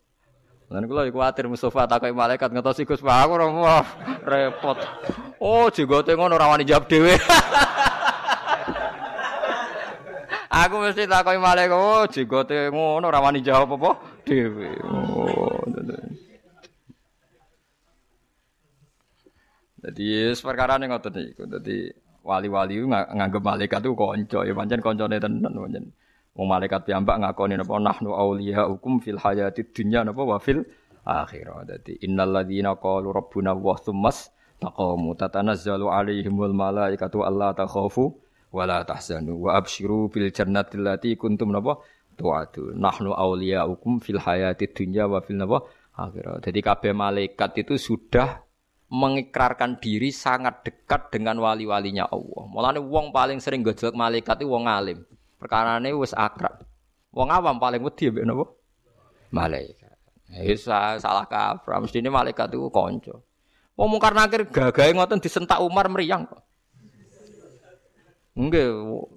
Lan 0.72 0.88
kula 0.88 1.12
kuwatir 1.12 1.52
Mustofa 1.52 1.84
takai 1.84 2.16
malaikat 2.16 2.48
ngetos 2.48 2.80
Gus 2.88 3.04
Pak 3.04 3.28
aku 3.28 3.36
repot. 4.32 4.80
Oh, 5.44 5.68
jenggote 5.68 6.16
ngono 6.16 6.40
ora 6.40 6.48
wani 6.48 6.64
jawab 6.64 6.88
dhewe. 6.88 7.20
Aku 10.64 10.80
mesti 10.80 11.04
takoki 11.12 11.40
malaikat, 11.44 11.76
oh 11.76 12.08
jenggote 12.08 12.72
ngono 12.72 13.12
ora 13.12 13.20
wani 13.20 13.44
jawab 13.44 13.76
apa 13.76 13.92
dhewe. 14.24 14.72
Oh. 14.88 15.60
Jadi 19.84 20.32
perkara 20.40 20.80
ning 20.80 20.96
ngoten 20.96 21.12
niku. 21.12 21.44
Dadi 21.44 21.92
wali-wali 22.24 22.80
nganggep 22.88 23.44
malaikat 23.44 23.84
itu 23.84 23.92
kanca, 24.00 24.40
ya 24.48 24.56
pancen 24.56 24.80
kancane 24.80 25.20
tenan 25.20 25.52
pancen. 25.52 25.92
Wong 26.34 26.48
malaikat 26.48 26.88
piyambak 26.88 27.20
ngakoni 27.20 27.60
napa 27.60 27.76
nahnu 27.84 28.16
auliya 28.16 28.72
hukum 28.72 29.04
fil 29.04 29.20
hayatid 29.20 29.76
dunya 29.76 30.08
napa 30.08 30.24
wa 30.24 30.40
fil 30.40 30.64
akhirah. 31.04 31.68
Dadi 31.68 32.00
innal 32.08 32.32
ladzina 32.32 32.80
qalu 32.80 33.12
rabbuna 33.12 33.52
wa 33.52 33.76
tsummas 33.76 34.32
taqamu 34.64 35.20
tatanazzalu 35.20 35.92
alaihimul 35.92 36.56
malaikatu 36.56 37.28
alla 37.28 37.52
takhafu 37.52 38.23
wala 38.54 38.86
tahzanu 38.86 39.50
wa 39.50 39.58
absyiru 39.58 40.14
bil 40.14 40.30
jannati 40.30 40.78
allati 40.78 41.18
kuntum 41.18 41.50
napa 41.50 41.82
tu'adu 42.14 42.78
nahnu 42.78 43.10
awliya'ukum 43.18 43.98
fil 43.98 44.22
hayati 44.22 44.70
dunya 44.70 45.10
wa 45.10 45.18
fil 45.26 45.42
napa 45.42 45.66
akhirat. 45.98 46.46
Jadi 46.46 46.60
kabeh 46.62 46.94
malaikat 46.94 47.66
itu 47.66 47.82
sudah 47.82 48.46
mengikrarkan 48.94 49.82
diri 49.82 50.14
sangat 50.14 50.62
dekat 50.62 51.10
dengan 51.10 51.42
wali-walinya 51.42 52.06
Allah. 52.14 52.46
Mulane 52.46 52.78
wong 52.78 53.10
paling 53.10 53.42
sering 53.42 53.66
gojlok 53.66 53.98
malaikat 53.98 54.46
itu 54.46 54.50
wong 54.54 54.70
alim. 54.70 55.02
Perkarane 55.42 55.90
wis 55.98 56.14
akrab. 56.14 56.62
Wong 57.10 57.34
awam 57.34 57.58
paling 57.58 57.82
wedi 57.82 58.14
mbek 58.14 58.26
napa? 58.26 58.46
Malaikat. 59.34 59.98
Wis 60.46 60.66
salah 60.70 61.26
kaprah, 61.26 61.82
mestine 61.82 62.10
malaikat 62.14 62.54
itu 62.54 62.70
kanca. 62.70 63.18
Wong 63.74 63.98
mungkar 63.98 64.14
nakir 64.14 64.46
gagahe 64.46 64.94
ngoten 64.94 65.18
disentak 65.18 65.58
Umar 65.58 65.90
meriang 65.90 66.30
kok. 66.30 66.53
Enggak, 68.34 68.66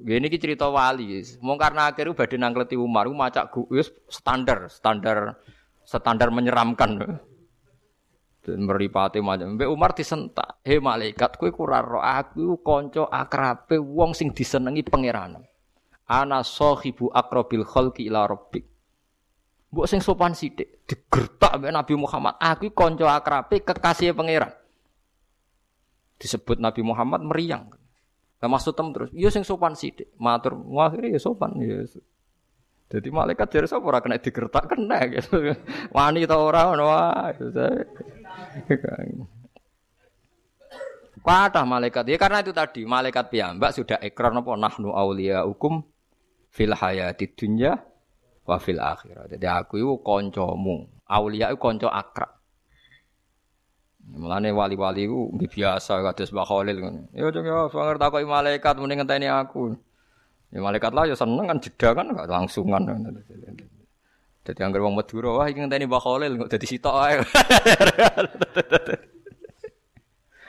gini 0.04 0.26
ki 0.28 0.36
cerita 0.36 0.68
wali. 0.68 1.24
Mau 1.40 1.56
karena 1.56 1.88
akhirnya 1.88 2.12
badhe 2.12 2.36
nangkleti 2.36 2.76
Umar, 2.76 3.08
macak 3.08 3.48
wis 3.72 3.88
standar, 4.12 4.68
standar 4.68 5.40
standar 5.86 6.28
menyeramkan. 6.34 7.22
Dan 8.44 8.62
meripati 8.62 9.18
macam. 9.24 9.56
Mbak 9.56 9.70
Umar 9.70 9.90
disentak. 9.96 10.60
Hei 10.62 10.78
malaikat, 10.78 11.34
kue 11.34 11.50
kurang 11.50 11.98
roh 11.98 12.04
aku 12.04 12.60
konco 12.62 13.08
akrabe 13.10 13.80
wong 13.80 14.14
sing 14.14 14.30
disenengi 14.30 14.86
pangeran. 14.86 15.42
Ana 16.06 16.46
sohibu 16.46 17.10
akrobil 17.10 17.66
kholki 17.66 18.06
ila 18.06 18.30
robbik. 18.30 18.62
Mbok 19.74 19.86
sing 19.90 19.98
sopan 19.98 20.38
sithik 20.38 20.86
digertak 20.86 21.58
mbek 21.58 21.74
Nabi 21.74 21.94
Muhammad. 21.98 22.38
Aku 22.38 22.70
konco 22.70 23.10
akrabe 23.10 23.66
kekasih 23.66 24.14
pangeran. 24.14 24.54
Disebut 26.22 26.62
Nabi 26.62 26.86
Muhammad 26.86 27.26
meriang. 27.26 27.74
Lah 28.36 28.48
maksud 28.52 28.76
tem 28.76 28.88
terus, 28.92 29.08
iya 29.16 29.32
sing 29.32 29.42
sopan 29.42 29.72
sithik. 29.72 30.12
Matur, 30.20 30.60
akhirnya 30.76 31.16
ya 31.16 31.20
sopan 31.20 31.56
ya. 31.60 31.84
Jadi 32.86 33.08
malaikat 33.10 33.50
dari 33.50 33.66
sapa 33.66 33.82
ora 33.82 33.98
kena 33.98 34.22
digertak 34.22 34.70
kena 34.70 35.10
gitu. 35.10 35.42
Wani 35.96 36.22
ta 36.22 36.38
ora 36.38 36.70
ngono 36.70 36.84
wae. 36.86 37.34
Kuatah 41.18 41.66
malaikat. 41.66 42.06
Ya 42.06 42.14
karena 42.14 42.46
itu 42.46 42.54
tadi 42.54 42.86
malaikat 42.86 43.26
piyambak 43.34 43.74
sudah 43.74 43.98
ikrar 43.98 44.30
napa 44.30 44.54
nahnu 44.54 44.94
auliya 44.94 45.42
hukum 45.42 45.82
fil 46.54 46.78
hayati 46.78 47.26
dunya 47.34 47.74
wa 48.46 48.56
fil 48.62 48.78
akhirah. 48.78 49.26
Jadi 49.34 49.46
aku 49.50 49.82
itu 49.82 49.98
kancamu. 50.06 50.86
Aulia 51.10 51.50
itu 51.50 51.58
kanca 51.58 51.90
akrab. 51.90 52.35
Mulane 54.06 54.54
wali-wali 54.54 55.10
ku 55.10 55.34
biasa 55.34 55.98
kados 55.98 56.30
Mbah 56.30 56.46
Khalil 56.46 56.76
ngono. 56.78 57.00
Ya 57.10 57.26
cung 57.34 57.42
ya 57.42 57.66
sanger 57.66 57.98
takoki 57.98 58.22
malaikat 58.22 58.78
mending 58.78 59.02
ngenteni 59.02 59.26
aku. 59.26 59.74
Ya 60.54 60.62
malaikat 60.62 60.94
lah 60.94 61.10
ya 61.10 61.18
seneng 61.18 61.50
kan 61.50 61.58
jeda 61.58 61.90
kan 61.90 62.14
gak 62.14 62.30
langsungan. 62.30 62.86
Dadi 64.46 64.60
anggere 64.62 64.86
wong 64.86 64.94
Madura 64.94 65.42
wah 65.42 65.50
iki 65.50 65.58
ngenteni 65.58 65.90
Mbah 65.90 65.98
Khalil 65.98 66.38
kok 66.38 66.50
dadi 66.54 66.66
sitok 66.70 66.94
ae. 67.02 67.18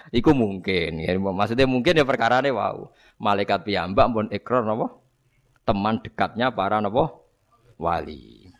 Iku 0.07 0.31
mungkin 0.31 1.03
ya 1.03 1.17
maksudnya 1.17 1.65
mungkin 1.65 1.97
ya 1.97 2.05
perkarane 2.05 2.53
wow. 2.53 2.93
Malaikat 3.17 3.65
piyambak 3.65 4.05
pun 4.13 4.29
ikrar 4.29 4.61
napa? 4.63 4.93
Teman 5.65 5.97
dekatnya 6.05 6.53
para 6.53 6.77
napa? 6.77 7.09
Wali. 7.81 8.53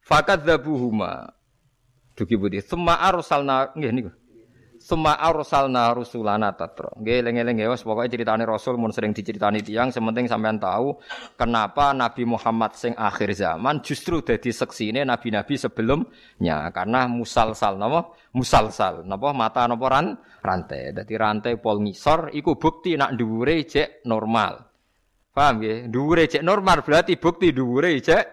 Fakat 0.00 0.46
dzabuhuma 0.46 1.37
Dugi 2.18 2.34
budi. 2.34 2.58
Sema 2.58 2.98
arsalna 2.98 3.70
nggih 3.78 3.92
niku. 3.94 4.10
Suma 4.78 5.18
arsalna 5.18 5.90
rusulana 5.90 6.54
tatra. 6.54 6.94
Nggih 6.98 7.22
eling-eling 7.22 7.66
wis 7.66 7.82
pokoke 7.82 8.10
critane 8.10 8.46
rasul 8.46 8.78
mun 8.78 8.94
sering 8.94 9.10
diceritani 9.10 9.58
tiyang 9.58 9.90
sementing 9.90 10.30
sampean 10.30 10.62
tahu 10.62 10.98
kenapa 11.34 11.90
Nabi 11.90 12.22
Muhammad 12.22 12.78
sing 12.78 12.94
akhir 12.94 13.34
zaman 13.34 13.82
justru 13.82 14.22
dadi 14.22 14.54
seksine 14.54 15.02
nabi-nabi 15.02 15.58
sebelumnya 15.58 16.70
karena 16.70 17.10
musalsal 17.10 17.74
napa 17.74 18.14
musalsal 18.30 19.02
napa 19.02 19.34
mata 19.34 19.66
napa 19.66 19.86
ran 19.90 20.06
rantai. 20.42 20.94
Dadi 20.94 21.14
rantai 21.18 21.58
pol 21.58 21.82
ngisor 21.82 22.30
iku 22.34 22.54
bukti 22.54 22.94
nak 22.94 23.18
dhuwure 23.18 23.66
cek 23.66 24.06
normal. 24.06 24.62
Paham 25.34 25.58
nggih? 25.58 25.90
Dhuwure 25.90 26.24
normal 26.42 26.86
berarti 26.86 27.18
bukti 27.18 27.50
dhuwure 27.50 27.98
cek 27.98 28.24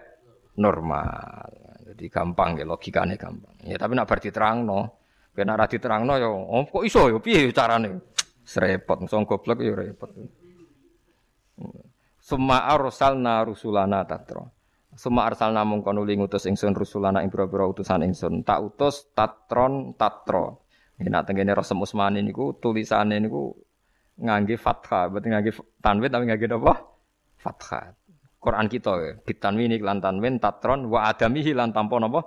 normal. 0.62 1.75
Jadi 1.96 2.12
gampang 2.12 2.60
ya 2.60 2.68
logikane 2.68 3.16
gampang. 3.16 3.56
Ya 3.64 3.80
tapi 3.80 3.96
nak 3.96 4.04
bar 4.04 4.20
diterangno 4.20 5.06
Kena 5.36 5.52
ra 5.52 5.68
diterangno 5.68 6.16
ya, 6.16 6.32
oh, 6.32 6.64
kok 6.64 6.80
iso 6.80 7.12
ya 7.12 7.20
piye 7.20 7.52
carane? 7.52 8.00
Serepot, 8.40 9.04
sing 9.04 9.28
goblok 9.28 9.60
ya 9.60 9.76
repot. 9.76 10.08
Summa 12.16 12.64
arsalna 12.64 13.44
rusulana 13.44 14.00
tatra. 14.08 14.48
Summa 14.96 15.28
arsalna 15.28 15.60
mung 15.68 15.84
kono 15.84 16.08
ngutus 16.08 16.48
ingsun 16.48 16.72
rusulana 16.72 17.20
ing 17.20 17.28
pira-pira 17.28 17.68
utusan 17.68 18.08
ingsun. 18.08 18.48
Tak 18.48 18.58
utus 18.64 19.12
tatron 19.12 19.92
tatra. 19.92 20.56
Nek 20.96 21.08
nak 21.12 21.22
tengene 21.28 21.52
Rasul 21.52 21.84
Usmani 21.84 22.24
niku 22.24 22.56
tulisane 22.56 23.20
niku 23.20 23.52
ngangge 24.16 24.56
fathah, 24.56 25.12
berarti 25.12 25.28
ngangge 25.28 25.52
tanwin 25.84 26.08
tapi 26.08 26.24
ngangge 26.24 26.48
apa? 26.48 26.74
Fathah. 27.36 27.92
Quran 28.46 28.70
kita 28.70 28.92
ya, 29.02 29.12
bitanwin 29.26 29.74
lan 29.82 29.98
tanwin 29.98 30.38
tatron 30.38 30.86
wa 30.86 31.10
adamihi 31.10 31.50
lan 31.50 31.74
tanpa 31.74 31.98
napa? 31.98 32.22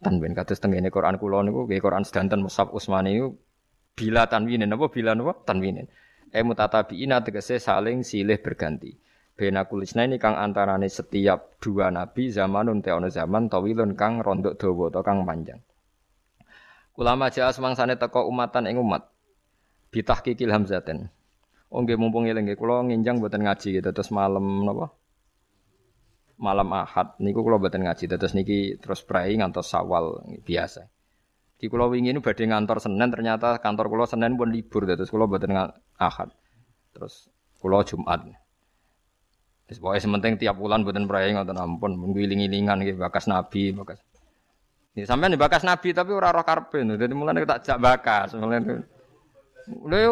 tanwin. 0.00 0.32
Kados 0.32 0.56
tengene 0.56 0.88
Quran 0.88 1.20
kula 1.20 1.44
niku 1.44 1.68
nggih 1.68 1.84
Quran 1.84 2.00
sedanten 2.00 2.40
Musab 2.40 2.72
Utsmani 2.72 3.20
niku 3.20 3.36
bila 3.92 4.24
tanwinin 4.24 4.72
napa? 4.72 4.88
Bila 4.88 5.12
napa? 5.12 5.36
Tanwinin 5.44 5.84
e 6.32 6.40
mutatabiina 6.40 7.20
tegese 7.20 7.60
saling 7.60 8.00
silih 8.00 8.40
berganti. 8.40 8.96
Bena 9.36 9.68
kulisna 9.68 10.08
ini 10.08 10.16
kang 10.16 10.36
antarane 10.40 10.88
setiap 10.88 11.60
dua 11.60 11.92
nabi 11.92 12.32
zamanun 12.32 12.80
te 12.80 12.96
ono 12.96 13.12
zaman 13.12 13.52
tawilun 13.52 13.92
kang 13.92 14.24
rondok 14.24 14.56
dawa 14.56 14.88
atau 14.88 15.04
kang 15.04 15.28
panjang. 15.28 15.60
Ulama 16.96 17.28
jaa 17.28 17.52
semangsane 17.52 18.00
teko 18.00 18.24
umatan 18.24 18.64
ing 18.64 18.80
umat. 18.80 19.12
Bitahqiqil 19.92 20.52
hamzaten. 20.52 21.12
Oh 21.68 21.84
nggih 21.84 22.00
mumpung 22.00 22.24
eling 22.24 22.48
nggih 22.48 22.56
kula 22.56 22.80
nginjang 22.88 23.20
mboten 23.20 23.44
ngaji 23.44 23.80
gitu 23.80 23.90
terus 23.92 24.08
malam 24.08 24.64
napa 24.64 24.96
malam 26.40 26.72
Ahad 26.72 27.20
niku 27.20 27.44
kula 27.44 27.60
mboten 27.60 27.84
ngaji 27.84 28.08
terus 28.08 28.32
niki 28.32 28.80
terus 28.80 29.04
prai 29.04 29.36
ngantos 29.36 29.68
Sawal 29.68 30.24
biasa. 30.42 30.88
Di 31.60 31.68
kula 31.68 31.92
wingi 31.92 32.16
ini 32.16 32.24
badhe 32.24 32.48
ngantor 32.48 32.80
Senin 32.80 33.12
ternyata 33.12 33.60
kantor 33.60 33.92
kula 33.92 34.04
Senin 34.08 34.40
pun 34.40 34.48
libur 34.48 34.88
terus 34.88 35.12
kula 35.12 35.28
mboten 35.28 35.52
Ahad. 36.00 36.32
Terus 36.96 37.28
kula 37.60 37.84
Jumat. 37.84 38.24
Wis 39.68 39.78
pokoke 39.78 40.00
sementing 40.02 40.40
tiap 40.40 40.56
bulan 40.58 40.82
mboten 40.82 41.04
prai 41.04 41.30
ngoten 41.30 41.54
ampun 41.54 41.94
menggiling-gilingan 41.94 42.80
nggih 42.82 42.96
bakas 42.96 43.28
nabi 43.28 43.70
bakas. 43.76 44.00
Ya 44.98 45.06
sampean 45.06 45.38
bakas 45.38 45.62
nabi 45.62 45.94
tapi 45.94 46.10
ora 46.10 46.34
roh 46.34 46.42
karepe. 46.42 46.82
Dadi 46.82 47.14
mulane 47.14 47.46
tak 47.46 47.62
jak 47.62 47.78
bakas. 47.78 48.34
Mulane 48.34 48.82
Lha 49.68 50.08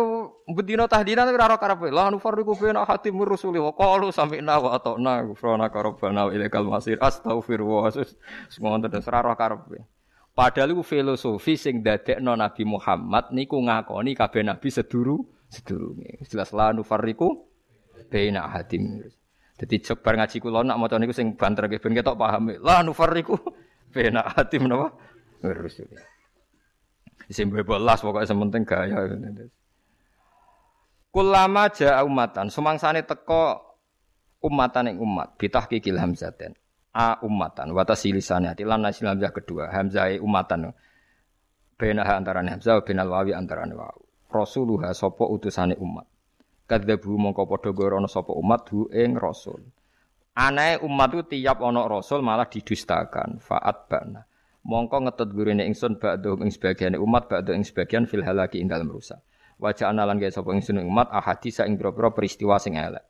bedina 0.53 0.85
tahdina 0.89 1.25
ora 1.25 1.45
ora 1.49 1.57
karepe. 1.57 1.89
La 1.91 2.11
nufarriqu 2.11 2.53
baina 2.59 2.85
hatim 2.85 3.17
rusuli 3.25 3.59
wa 3.59 3.73
qalu 3.73 4.13
sami'na 4.13 4.61
wa 4.61 4.77
ata'na 4.77 5.25
ghufrana 5.25 5.69
rabbana 5.73 6.29
wa 6.29 6.31
ilaikal 6.35 6.69
masir. 6.69 6.99
Astagfirullah. 7.01 7.93
Semono 8.53 8.85
terus 8.89 9.09
ora 9.09 9.35
karepe. 9.35 9.85
Padahal 10.37 10.71
iku 10.71 10.87
filosofi 10.87 11.59
sing 11.59 11.83
dadekno 11.83 12.39
Nabi 12.39 12.63
Muhammad 12.63 13.35
niku 13.35 13.59
ngakoni 13.59 14.15
kabeh 14.15 14.47
nabi 14.47 14.69
seduru 14.71 15.19
sedurunge. 15.51 16.23
Jelas 16.31 16.55
la 16.55 16.71
nufarriqu 16.71 17.27
baina 18.07 18.47
hatim. 18.47 19.03
Dadi 19.59 19.83
jebar 19.83 20.15
ngaji 20.15 20.39
kula 20.39 20.63
nak 20.63 20.79
maca 20.79 20.95
niku 21.03 21.11
sing 21.11 21.35
banter 21.35 21.67
ben 21.67 21.91
ketok 21.91 22.15
paham. 22.15 22.55
La 22.63 22.87
nufarriqu 22.87 23.35
baina 23.91 24.23
hatim 24.31 24.71
napa? 24.71 24.95
Rusuli. 25.43 26.18
Isim 27.29 27.53
bebelas 27.53 28.01
pokoknya 28.01 28.25
sementing 28.25 28.65
gaya. 28.65 29.05
Kulama 31.13 31.69
ja'a 31.69 32.01
umatan, 32.01 32.49
sumangsane 32.49 33.05
teko 33.05 33.61
umatan 34.41 34.97
umat, 34.97 35.37
bitah 35.37 35.69
kikil 35.69 36.01
hamzaten. 36.01 36.57
A 36.97 37.21
umatan, 37.21 37.77
wata 37.77 37.93
silisane 37.93 38.49
hati 38.49 38.65
lan 38.65 38.81
nasil 38.81 39.13
hamzah 39.13 39.31
kedua, 39.31 39.69
hamzah 39.69 40.17
umatan. 40.25 40.73
Benaha 41.77 42.17
antarane 42.17 42.49
hamzah, 42.49 42.81
benal 42.81 43.13
wawi 43.13 43.37
antarane 43.37 43.77
wawu. 43.77 44.03
Rasuluha 44.33 44.97
sopo 44.97 45.29
utusane 45.29 45.77
umat. 45.77 46.09
Kadzabu 46.69 47.17
mongko 47.17 47.49
padha 47.49 47.71
gorono 47.73 48.09
sapa 48.09 48.33
umat 48.37 48.69
hu 48.73 48.89
ing 48.93 49.17
rasul. 49.17 49.65
Anae 50.37 50.81
umat 50.85 51.13
itu 51.17 51.23
tiap 51.39 51.65
ono 51.65 51.89
rasul 51.89 52.21
malah 52.21 52.49
didustakan. 52.49 53.41
Faat 53.41 53.89
bana 53.89 54.21
mongko 54.65 55.07
ngetut 55.07 55.31
gurine 55.35 55.67
ingsun 55.67 56.01
ba'du 56.01 56.39
ing 56.43 56.51
sebagian 56.51 56.99
umat 56.99 57.31
ba'du 57.31 57.55
ing 57.55 57.63
sebagian 57.63 58.09
fil 58.09 58.25
halaki 58.25 58.59
ing 58.59 58.67
dalem 58.67 58.91
rusak. 58.91 59.23
Wajah 59.59 59.91
analan 59.91 60.23
gaya 60.23 60.31
sapa 60.31 60.55
ingsun 60.55 60.83
umat 60.87 61.11
ahadis 61.11 61.59
ing 61.63 61.75
pira-pira 61.75 62.15
peristiwa 62.15 62.59
sing 62.63 62.79
elek. 62.79 63.03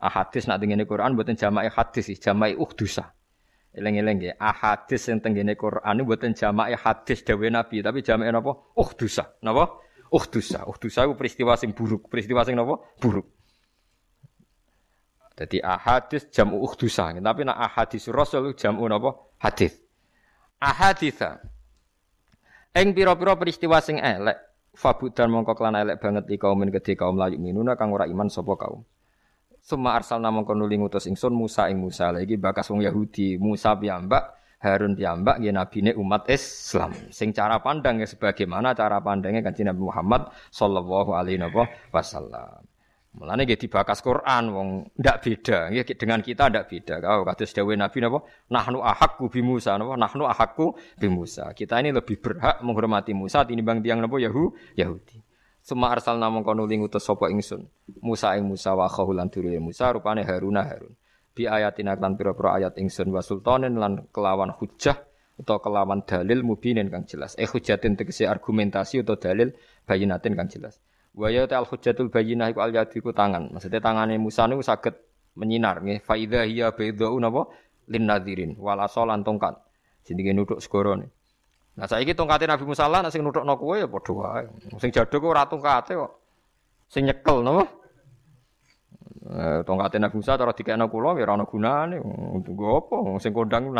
Ahadis 0.00 0.48
nak 0.48 0.64
tengene 0.64 0.88
Quran 0.88 1.12
mboten 1.12 1.36
jama'i 1.36 1.68
hadis 1.68 2.08
jama'i 2.16 2.56
uhdusa 2.56 3.12
eleng-eleng 3.70 4.16
nggih 4.18 4.34
ahadis 4.38 5.06
sing 5.06 5.22
tengene 5.22 5.54
Quran 5.54 6.02
mboten 6.02 6.34
jama'i 6.34 6.74
hadis 6.74 7.22
dawe 7.22 7.46
Nabi 7.50 7.82
tapi 7.82 8.02
jama'i 8.02 8.30
napa? 8.34 8.52
Uhdusa 8.74 9.38
napa? 9.46 9.78
Uhdusa 10.10 10.66
uhdusa 10.66 11.06
itu 11.06 11.14
peristiwa 11.14 11.54
sing 11.54 11.70
buruk. 11.70 12.10
Peristiwa 12.10 12.42
sing 12.42 12.58
napa? 12.58 12.82
Buruk. 12.98 13.26
Jadi 15.38 15.62
ahadis 15.62 16.28
jamu 16.34 16.60
uhdusa 16.60 17.16
tapi 17.16 17.46
nak 17.46 17.56
ahadis 17.56 18.10
rasul 18.10 18.52
jamu 18.58 18.84
napa? 18.90 19.14
Hadis 19.38 19.78
ahaditha. 20.60 21.40
Ing 22.76 22.94
pira-pira 22.94 23.34
peristiwa 23.34 23.82
sing 23.82 23.98
elek 23.98 24.38
fabudan 24.76 25.26
mongko 25.32 25.58
kelan 25.58 25.74
elek 25.74 25.98
banget 25.98 26.24
di 26.30 26.36
kaum 26.38 26.62
kedhe 26.70 26.94
kaum 26.94 27.18
layu 27.18 27.40
minuna 27.40 27.74
kang 27.74 27.90
ora 27.90 28.06
iman 28.06 28.30
sapa 28.30 28.54
kaum. 28.54 28.86
Suma 29.58 29.98
arsalna 29.98 30.30
mongko 30.30 30.54
nuli 30.54 30.78
ngutus 30.78 31.10
ingsun 31.10 31.34
Musa 31.34 31.66
ing 31.66 31.82
Musa. 31.82 32.14
Lagi 32.14 32.38
bakas 32.38 32.70
wong 32.70 32.86
Yahudi 32.86 33.42
Musa 33.42 33.74
piyambak 33.74 34.38
Harun 34.60 34.94
piyambak 34.94 35.42
nggih 35.42 35.50
nabine 35.56 35.90
umat 35.98 36.30
Islam. 36.30 36.94
Sing 37.10 37.34
cara 37.34 37.58
pandang 37.58 37.98
ya 37.98 38.06
sebagaimana 38.06 38.76
cara 38.76 39.02
pandangnya 39.02 39.42
kanjeng 39.42 39.66
Nabi 39.66 39.82
Muhammad 39.82 40.30
sallallahu 40.54 41.10
alaihi 41.16 41.42
wasallam 41.90 42.69
Mulane 43.10 43.42
nggih 43.42 43.66
dibakas 43.66 44.06
Quran 44.06 44.54
wong 44.54 44.68
ndak 44.94 45.16
beda 45.26 45.74
nggih 45.74 45.98
dengan 45.98 46.22
kita 46.22 46.46
ndak 46.46 46.70
beda. 46.70 47.02
Kau 47.02 47.26
kados 47.26 47.50
dawuh 47.50 47.74
Nabi 47.74 47.98
napa? 47.98 48.22
Nahnu 48.54 48.78
ahakku 48.86 49.26
bi 49.26 49.42
Musa 49.42 49.74
napa? 49.74 49.98
Nahnu 49.98 50.30
ahakku 50.30 50.78
bi 50.94 51.10
Musa. 51.10 51.50
Kita 51.50 51.82
ini 51.82 51.90
lebih 51.90 52.22
berhak 52.22 52.62
menghormati 52.62 53.10
Musa 53.10 53.42
tinimbang 53.42 53.82
tiang 53.82 53.98
napa 53.98 54.14
Yahu 54.14 54.54
Yahudi. 54.78 55.18
Suma 55.60 55.90
arsal 55.90 56.22
namung 56.22 56.46
kono 56.46 56.64
utus 56.64 57.02
sapa 57.02 57.28
ingsun. 57.34 57.66
Musa 57.98 58.38
ing 58.38 58.46
Musa 58.46 58.78
wa 58.78 58.86
khahulan 58.86 59.26
dulure 59.28 59.58
Musa 59.58 59.90
rupane 59.90 60.22
Haruna 60.22 60.62
Harun. 60.64 60.94
Bi 61.34 61.50
ayatin 61.50 61.90
lan 61.90 62.14
pira-pira 62.14 62.62
ayat 62.62 62.78
ingsun 62.78 63.10
wa 63.10 63.20
sultanen 63.20 63.74
lan 63.74 64.06
kelawan 64.14 64.54
hujah 64.54 64.98
atau 65.40 65.56
kelawan 65.58 66.04
dalil 66.06 66.46
mubinin 66.46 66.86
kang 66.92 67.08
jelas. 67.08 67.34
Eh 67.36 67.48
hujatin 67.48 67.96
tegese 67.96 68.28
argumentasi 68.28 69.02
atau 69.04 69.18
dalil 69.18 69.50
bayinatin 69.84 70.36
kang 70.36 70.46
jelas. 70.46 70.78
Wa 71.10 71.26
ya 71.26 71.46
al 71.50 71.66
hujjatul 71.66 72.08
bayyinah 72.08 72.54
iku 72.54 72.62
al 72.62 72.70
yadiku 72.70 73.10
tangan. 73.10 73.50
Maksudnya 73.50 73.82
tangane 73.82 74.14
Musa 74.16 74.46
niku 74.46 74.62
saged 74.62 74.94
menyinar 75.34 75.82
nggih. 75.82 75.98
Fa 76.06 76.14
idza 76.14 76.46
hiya 76.46 76.70
baydau 76.70 77.18
napa 77.18 77.50
lin 77.90 78.06
nadirin 78.06 78.54
wal 78.58 78.78
asalan 78.78 79.26
tongkat. 79.26 79.58
Jenenge 80.06 80.32
nuthuk 80.32 80.62
segara 80.62 80.94
nih. 80.96 81.10
Nah 81.78 81.86
saiki 81.86 82.14
tongkate 82.14 82.46
Nabi 82.46 82.64
Musa 82.66 82.86
lan 82.86 83.10
sing 83.10 83.26
nuthukno 83.26 83.58
kowe 83.58 83.74
ya 83.74 83.90
padha 83.90 84.12
wae. 84.14 84.44
Sing 84.78 84.90
jaduk 84.94 85.26
ora 85.26 85.46
tongkate 85.50 85.98
kok. 85.98 86.12
Sing 86.86 87.06
nyekel 87.06 87.42
napa? 87.42 87.64
Eh, 89.30 89.60
tongkate 89.66 89.98
Nabi 89.98 90.14
Musa 90.18 90.38
cara 90.38 90.54
dikekno 90.54 90.86
kula 90.86 91.18
ya 91.18 91.26
ora 91.26 91.34
ana 91.38 91.44
gunane. 91.46 91.98
Untuk 92.38 92.58
apa? 92.62 93.18
Sing 93.18 93.34
kondang 93.34 93.74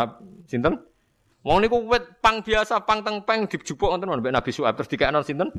sinten? 0.51 0.79
Wong 1.41 1.57
niku 1.57 1.81
wit 1.89 2.21
pang 2.21 2.45
biasa, 2.45 2.85
pang 2.85 3.01
tengpeng 3.01 3.49
dijupuk 3.49 3.89
wonten 3.89 4.13
mbek 4.13 4.29
Nabi 4.29 4.53
Su'aib 4.53 4.77
terus 4.77 4.91
dikekno 4.93 5.25
sinten? 5.25 5.49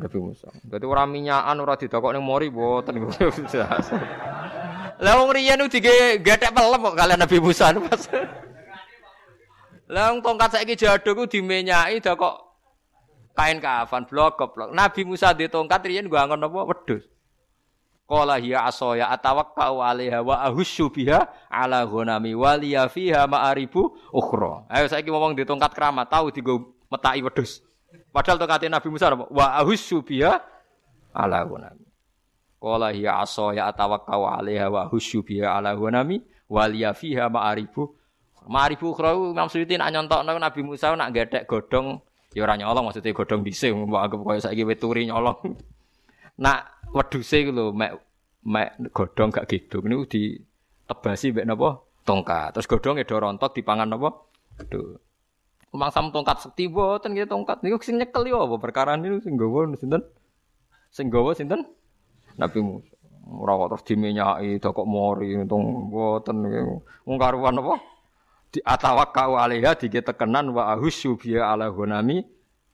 Nabi 0.00 0.18
Musa. 0.18 0.48
Berarti 0.64 0.86
ora 0.88 1.04
minyakan 1.04 1.56
ora 1.60 1.74
didokok 1.76 2.12
ning 2.16 2.24
mori 2.24 2.48
boten 2.48 2.96
Lah 5.02 5.18
wong 5.18 5.30
riyen 5.34 5.60
dige 5.66 6.22
gethek 6.22 6.54
pelem 6.54 6.80
kok 6.80 6.96
kalian 6.96 7.20
Nabi 7.20 7.36
Musa 7.42 7.74
pas. 7.74 8.02
Lah 9.92 10.14
wong 10.14 10.24
tongkat 10.24 10.56
saiki 10.56 10.78
jaduk 10.78 11.12
ku 11.12 11.24
dimenyaki 11.28 12.00
kok 12.00 12.36
kain 13.36 13.60
kafan 13.60 14.08
blok 14.08 14.40
blok. 14.56 14.70
Nabi 14.72 15.04
Musa 15.04 15.36
di 15.36 15.50
tongkat 15.50 15.84
riyen 15.84 16.08
gua 16.08 16.24
angon 16.24 16.46
apa 16.46 16.60
wedhus. 16.64 17.04
Qala 18.06 18.36
hiya 18.36 18.68
asaya 18.68 19.08
atawakkau 19.08 19.80
'alaiha 19.80 20.20
wa 20.20 20.36
ahussu 20.44 20.92
biha 20.92 21.28
'ala 21.48 21.84
ghanami 21.88 22.36
wa 22.36 22.56
fiha 22.88 23.24
ma'aribu 23.24 24.12
ukhra. 24.12 24.68
Ayo 24.68 24.88
saiki 24.88 25.08
ngomong 25.08 25.32
di 25.32 25.48
tongkat 25.48 25.72
keramat 25.72 26.08
tahu 26.12 26.28
digo 26.28 26.76
metaki 26.92 27.24
wedhus. 27.24 27.71
Padahal 28.12 28.36
tongkat 28.36 28.68
Nabi 28.68 28.88
Musa? 28.92 29.08
Wa 29.16 29.56
ahussu 29.56 30.04
biha 30.04 30.36
ala 31.16 31.48
gunami. 31.48 31.88
Qala 32.60 32.92
hiya 32.92 33.24
asaya 33.24 33.72
atawakkau 33.72 34.28
'alaiha 34.28 34.68
wa 34.68 34.86
ahussu 34.86 35.24
biha 35.24 35.58
ala 35.58 35.72
gunami 35.72 36.20
waliya 36.52 36.92
fiha 36.92 37.32
ma'arifu. 37.32 37.88
Ma'arifu 38.46 38.92
ukhra 38.92 39.16
Imam 39.16 39.48
Suyuti 39.48 39.80
nak 39.80 39.90
nyontokno 39.96 40.36
Nabi 40.36 40.60
Musa 40.60 40.92
nak 40.92 41.10
gedek 41.16 41.48
godhong 41.48 42.04
ya 42.36 42.44
ora 42.44 42.56
nyolong 42.60 42.90
maksudnya 42.90 43.16
godhong 43.16 43.44
dhisik 43.44 43.72
mbok 43.72 44.02
anggap 44.02 44.20
koyo 44.20 44.40
saiki 44.44 44.62
weturi 44.68 45.08
nyolong. 45.08 45.56
Nak 46.42 46.58
wedhuse 46.92 47.48
lho 47.48 47.72
mek 47.72 47.92
mek 48.44 48.92
godhong 48.92 49.30
gak 49.30 49.46
gedhong 49.48 49.84
niku 49.88 50.04
ditebasi 50.10 51.32
mek 51.32 51.46
napa? 51.48 51.80
Tongkat. 52.02 52.58
Terus 52.58 52.66
godhonge 52.66 53.06
do 53.06 53.14
rontok 53.16 53.54
dipangan 53.54 53.88
napa? 53.88 54.10
Aduh. 54.58 54.98
Mangsam 55.72 56.12
tongkat 56.12 56.44
sekti 56.44 56.68
boten 56.68 57.16
nggih 57.16 57.24
tongkat 57.24 57.64
niku 57.64 57.80
sing 57.80 57.96
nyekel 57.96 58.28
yo 58.28 58.44
apa 58.44 58.60
perkara 58.60 58.92
niku 59.00 59.24
sing 59.24 59.40
nggawa 59.40 59.72
sinten? 59.72 60.04
Sing 60.92 61.08
nggawa 61.08 61.32
sinten? 61.32 61.64
Nabi 62.36 62.60
Musa. 62.60 62.92
Ora 63.32 63.56
kok 63.56 63.68
terus 63.72 63.84
dimenyaki 63.88 64.60
kok 64.60 64.84
mori 64.84 65.32
untung 65.32 65.88
boten 65.88 66.44
wong 67.08 67.16
karuan 67.16 67.56
apa? 67.56 67.80
Di 68.52 68.60
atawakkau 68.60 69.40
alaiha 69.40 69.72
diketekenan 69.72 70.52
wa 70.52 70.76
ahusyu 70.76 71.16
biya 71.16 71.56
ala 71.56 71.72
gunami 71.72 72.20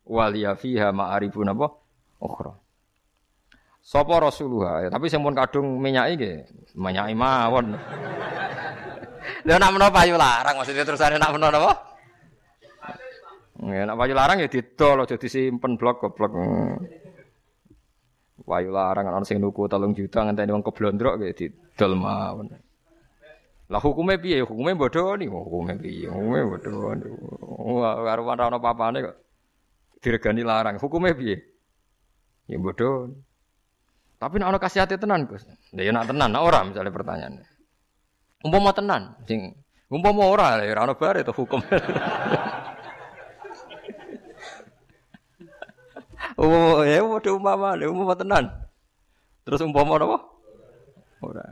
waliya 0.03 0.59
fiha 0.59 0.91
ma'arifun 0.91 1.55
apa? 1.55 1.67
Ukhra. 2.19 2.51
Sapa 3.79 4.21
Rasulullah, 4.21 4.85
ya, 4.85 4.89
tapi 4.91 5.07
sing 5.07 5.23
kadung 5.33 5.79
menyaki 5.79 6.19
nggih, 6.19 6.37
menyaki 6.75 7.15
mawon. 7.15 7.73
Lha 9.47 9.55
nak 9.57 9.71
menapa 9.71 10.03
payu 10.03 10.19
larang 10.19 10.59
maksudnya 10.59 10.83
terusane 10.83 11.17
nak 11.17 11.31
menapa 11.31 11.57
apa? 11.63 11.88
Ya, 13.59 13.83
nak 13.91 13.99
wayu 13.99 14.15
larang 14.15 14.39
ya 14.39 14.47
didol 14.47 15.03
aja 15.03 15.19
disimpen 15.19 15.75
blok 15.75 15.99
goblok. 15.99 16.31
Wayu 18.47 18.71
larang 18.71 19.11
ana 19.11 19.27
sing 19.27 19.43
nuku 19.43 19.67
3 19.67 19.99
juta 19.99 20.23
ngenteni 20.23 20.55
wong 20.55 20.63
keblondrok 20.63 21.19
ya 21.19 21.35
didol 21.35 21.99
mawon. 21.99 22.55
Lah 23.69 23.83
hukume 23.83 24.17
piye? 24.23 24.47
Hukume 24.47 24.79
bodoni, 24.79 25.27
hukume 25.27 25.75
piye? 25.77 26.07
Hukume 26.07 26.41
bodoni. 26.47 27.07
Karo 27.83 28.21
ora 28.25 28.45
ana 28.47 28.59
papane 28.63 28.99
kok 29.03 29.17
diregani 30.01 30.47
larang. 30.47 30.79
Hukume 30.79 31.13
piye? 31.19 31.37
Ya 32.47 32.57
bodoh. 32.63 33.11
Tapi 34.23 34.39
nek 34.39 34.49
ana 34.55 34.59
kasihate 34.63 34.97
tenan, 34.97 35.27
Gus. 35.27 35.45
Lah 35.75 35.83
ya 35.83 35.91
nak 35.93 36.09
tenan, 36.09 36.31
nak 36.31 36.43
ora 36.47 36.63
misalnya 36.63 36.95
pertanyaannya. 36.95 37.45
Umpama 38.47 38.71
tenan, 38.71 39.19
sing 39.27 39.51
umpama 39.91 40.31
ora 40.31 40.63
ya 40.63 40.73
ora 40.79 40.83
ana 40.89 40.95
bare 40.95 41.27
to 41.27 41.35
hukum. 41.35 41.59
Oh, 46.39 46.87
ya 46.87 47.03
padha 47.03 47.35
umpama, 47.35 47.75
lha 47.75 47.91
umpama 47.91 48.15
tenan. 48.15 48.47
Terus 49.43 49.59
umpama 49.59 49.99
apa? 49.99 50.23
Ora. 51.19 51.43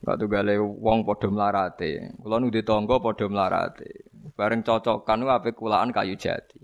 Enggak 0.00 0.16
tunggale 0.22 0.54
wong 0.62 1.02
padha 1.02 1.26
mlarate. 1.26 2.14
Kula 2.22 2.38
nu 2.38 2.46
ditangga 2.54 3.02
padha 3.02 3.26
mlarate. 3.26 4.06
Bareng 4.38 4.62
cocokan 4.62 5.26
ape 5.26 5.50
kulaan 5.58 5.90
kayu 5.90 6.14
jati. 6.14 6.62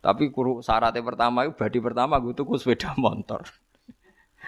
Tapi 0.00 0.28
kuru 0.32 0.60
syaratnya 0.60 1.04
pertama 1.04 1.44
itu 1.44 1.52
badi 1.56 1.78
pertama 1.80 2.16
gue 2.20 2.32
tuku 2.32 2.56
sepeda 2.56 2.96
motor. 3.00 3.44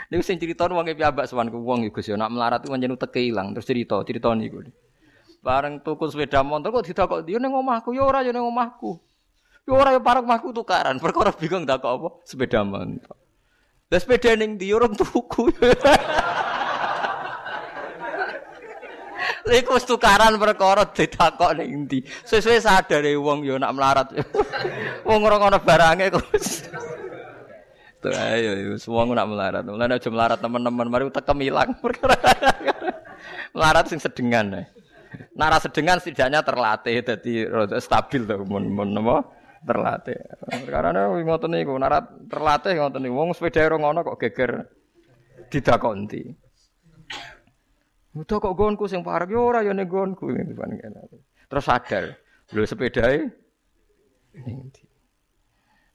Niku 0.09 0.25
sing 0.25 0.37
cerita 0.41 0.69
wong 0.69 0.89
e 0.89 0.97
piyambak 0.97 1.29
sowan 1.29 1.53
ku 1.53 1.61
wong 1.61 1.89
Gus 1.93 2.09
yo 2.09 2.17
nak 2.21 2.33
melarat 2.33 2.65
ku 2.65 2.73
pancen 2.73 2.97
teke 2.97 3.21
ilang 3.21 3.53
terus 3.57 3.69
cerita 3.69 4.01
cerita 4.05 4.33
niku. 4.33 4.65
Bareng 5.41 5.81
tuku 5.81 6.09
sepeda 6.09 6.41
motor 6.45 6.69
kok 6.69 6.85
ditakok 6.89 7.21
dia 7.25 7.41
ning 7.41 7.53
omahku 7.53 7.97
yo 7.97 8.09
ora 8.09 8.25
yo 8.25 8.33
ning 8.33 8.45
omahku. 8.45 8.97
Yo 9.63 9.79
ora 9.79 9.95
yo 9.95 10.03
parek 10.03 10.27
mahku 10.27 10.51
tukaran, 10.51 10.99
perkara 10.99 11.31
bingung 11.31 11.63
tak 11.63 11.87
apa 11.87 12.19
sepeda 12.27 12.67
motor. 12.67 13.15
Lah 13.93 14.01
sepeda 14.03 14.35
ning 14.35 14.59
ndi 14.59 14.75
orang 14.75 14.99
tuku. 14.99 15.55
Iku 19.43 19.77
wis 19.79 19.87
tukaran 19.87 20.35
perkara 20.35 20.83
ditakok 20.91 21.55
ning 21.55 21.87
ndi. 21.87 22.03
Sesuai 22.27 22.59
sadar 22.59 23.07
e 23.07 23.15
wong 23.15 23.47
yo 23.47 23.55
nak 23.55 23.71
melarat. 23.77 24.11
wong 25.07 25.21
ora 25.23 25.39
ngono 25.39 25.59
barange 25.63 26.11
kok. 26.11 26.27
Tuh 28.03 28.11
ayo 28.11 28.75
semua 28.83 29.07
nak 29.15 29.31
melarat. 29.31 29.63
Mulane 29.63 29.95
aja 29.95 30.11
melarat 30.11 30.43
teman-teman, 30.43 30.91
mari 30.91 31.07
tekem 31.07 31.39
ilang 31.39 31.71
perkara. 31.79 32.19
melarat 33.55 33.87
sing 33.87 34.03
sedengan. 34.03 34.67
Nara 35.37 35.61
sedengan 35.61 36.01
setidaknya 36.01 36.41
terlatih 36.43 37.05
jadi 37.05 37.35
stabil 37.79 38.25
tuh 38.25 38.43
mun 38.49 38.73
mun 38.73 38.91
apa? 39.05 39.42
Terlatih. 39.63 40.19
Karena 40.67 41.11
ngoten 41.11 41.51
niku 41.55 41.75
narat 41.79 42.29
terlatih 42.29 42.79
ngoten 42.79 43.01
niku 43.03 43.15
wong 43.15 43.31
sepeda 43.35 43.67
ora 43.67 43.77
ngono 43.79 44.01
kok 44.03 44.19
geger 44.19 44.53
didakonti. 45.49 46.23
Udah 48.13 48.39
kok 48.39 48.57
gonku 48.59 48.85
sing 48.91 49.01
parek 49.01 49.33
yo 49.33 49.41
ora 49.49 49.65
yo 49.65 49.73
ning 49.73 49.89
gonku 49.89 50.29
Terus 51.49 51.65
sadar, 51.69 52.17
lho 52.53 52.65
sepedae 52.65 53.29
ning 54.45 54.57
ndi. 54.69 54.83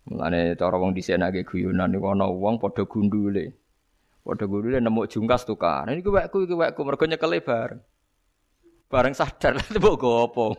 Mulane 0.08 0.56
cara 0.56 0.78
wong 0.80 0.96
dhisik 0.96 1.20
nake 1.20 1.44
guyonan 1.44 1.92
niku 1.92 2.08
ana 2.14 2.32
wong 2.32 2.62
padha 2.62 2.88
gundule. 2.88 3.52
Padha 4.24 4.46
gundule 4.48 4.80
nemu 4.80 5.10
jungkas 5.12 5.44
tukar. 5.44 5.90
Ini 5.90 6.00
wekku 6.00 6.48
iki 6.48 6.56
wekku 6.56 6.82
mergo 6.88 7.04
nyekele 7.04 7.44
bareng. 7.44 7.82
Bareng 8.88 9.12
sadar 9.12 9.60
lha 9.60 9.64
mbok 9.76 9.96
gopo. 10.00 10.56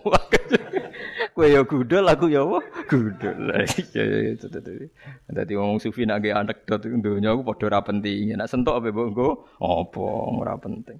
Kue 1.34 1.54
ya 1.54 1.62
gudel, 1.64 2.04
aku 2.04 2.28
ya 2.28 2.44
apa? 2.44 2.60
Gudel. 2.90 3.40
Iya 3.96 4.04
iya 4.04 4.32
tadi. 4.36 4.84
Dadi 5.30 5.52
ngomong 5.56 5.80
sufi 5.80 6.04
nak 6.04 6.20
ge 6.20 6.36
anekdot 6.36 6.84
dunya 7.00 7.32
aku 7.32 7.40
padha 7.46 7.64
ora 7.72 7.80
penting. 7.80 8.36
Nak 8.36 8.50
sentok 8.52 8.84
apa 8.84 8.92
mbok 8.92 9.08
nggo? 9.16 9.28
Apa 9.64 10.02
ora 10.44 10.54
penting. 10.60 10.98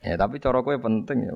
Ya 0.00 0.14
tapi 0.14 0.38
cara 0.40 0.62
kowe 0.64 0.78
penting 0.78 1.28
ya. 1.28 1.34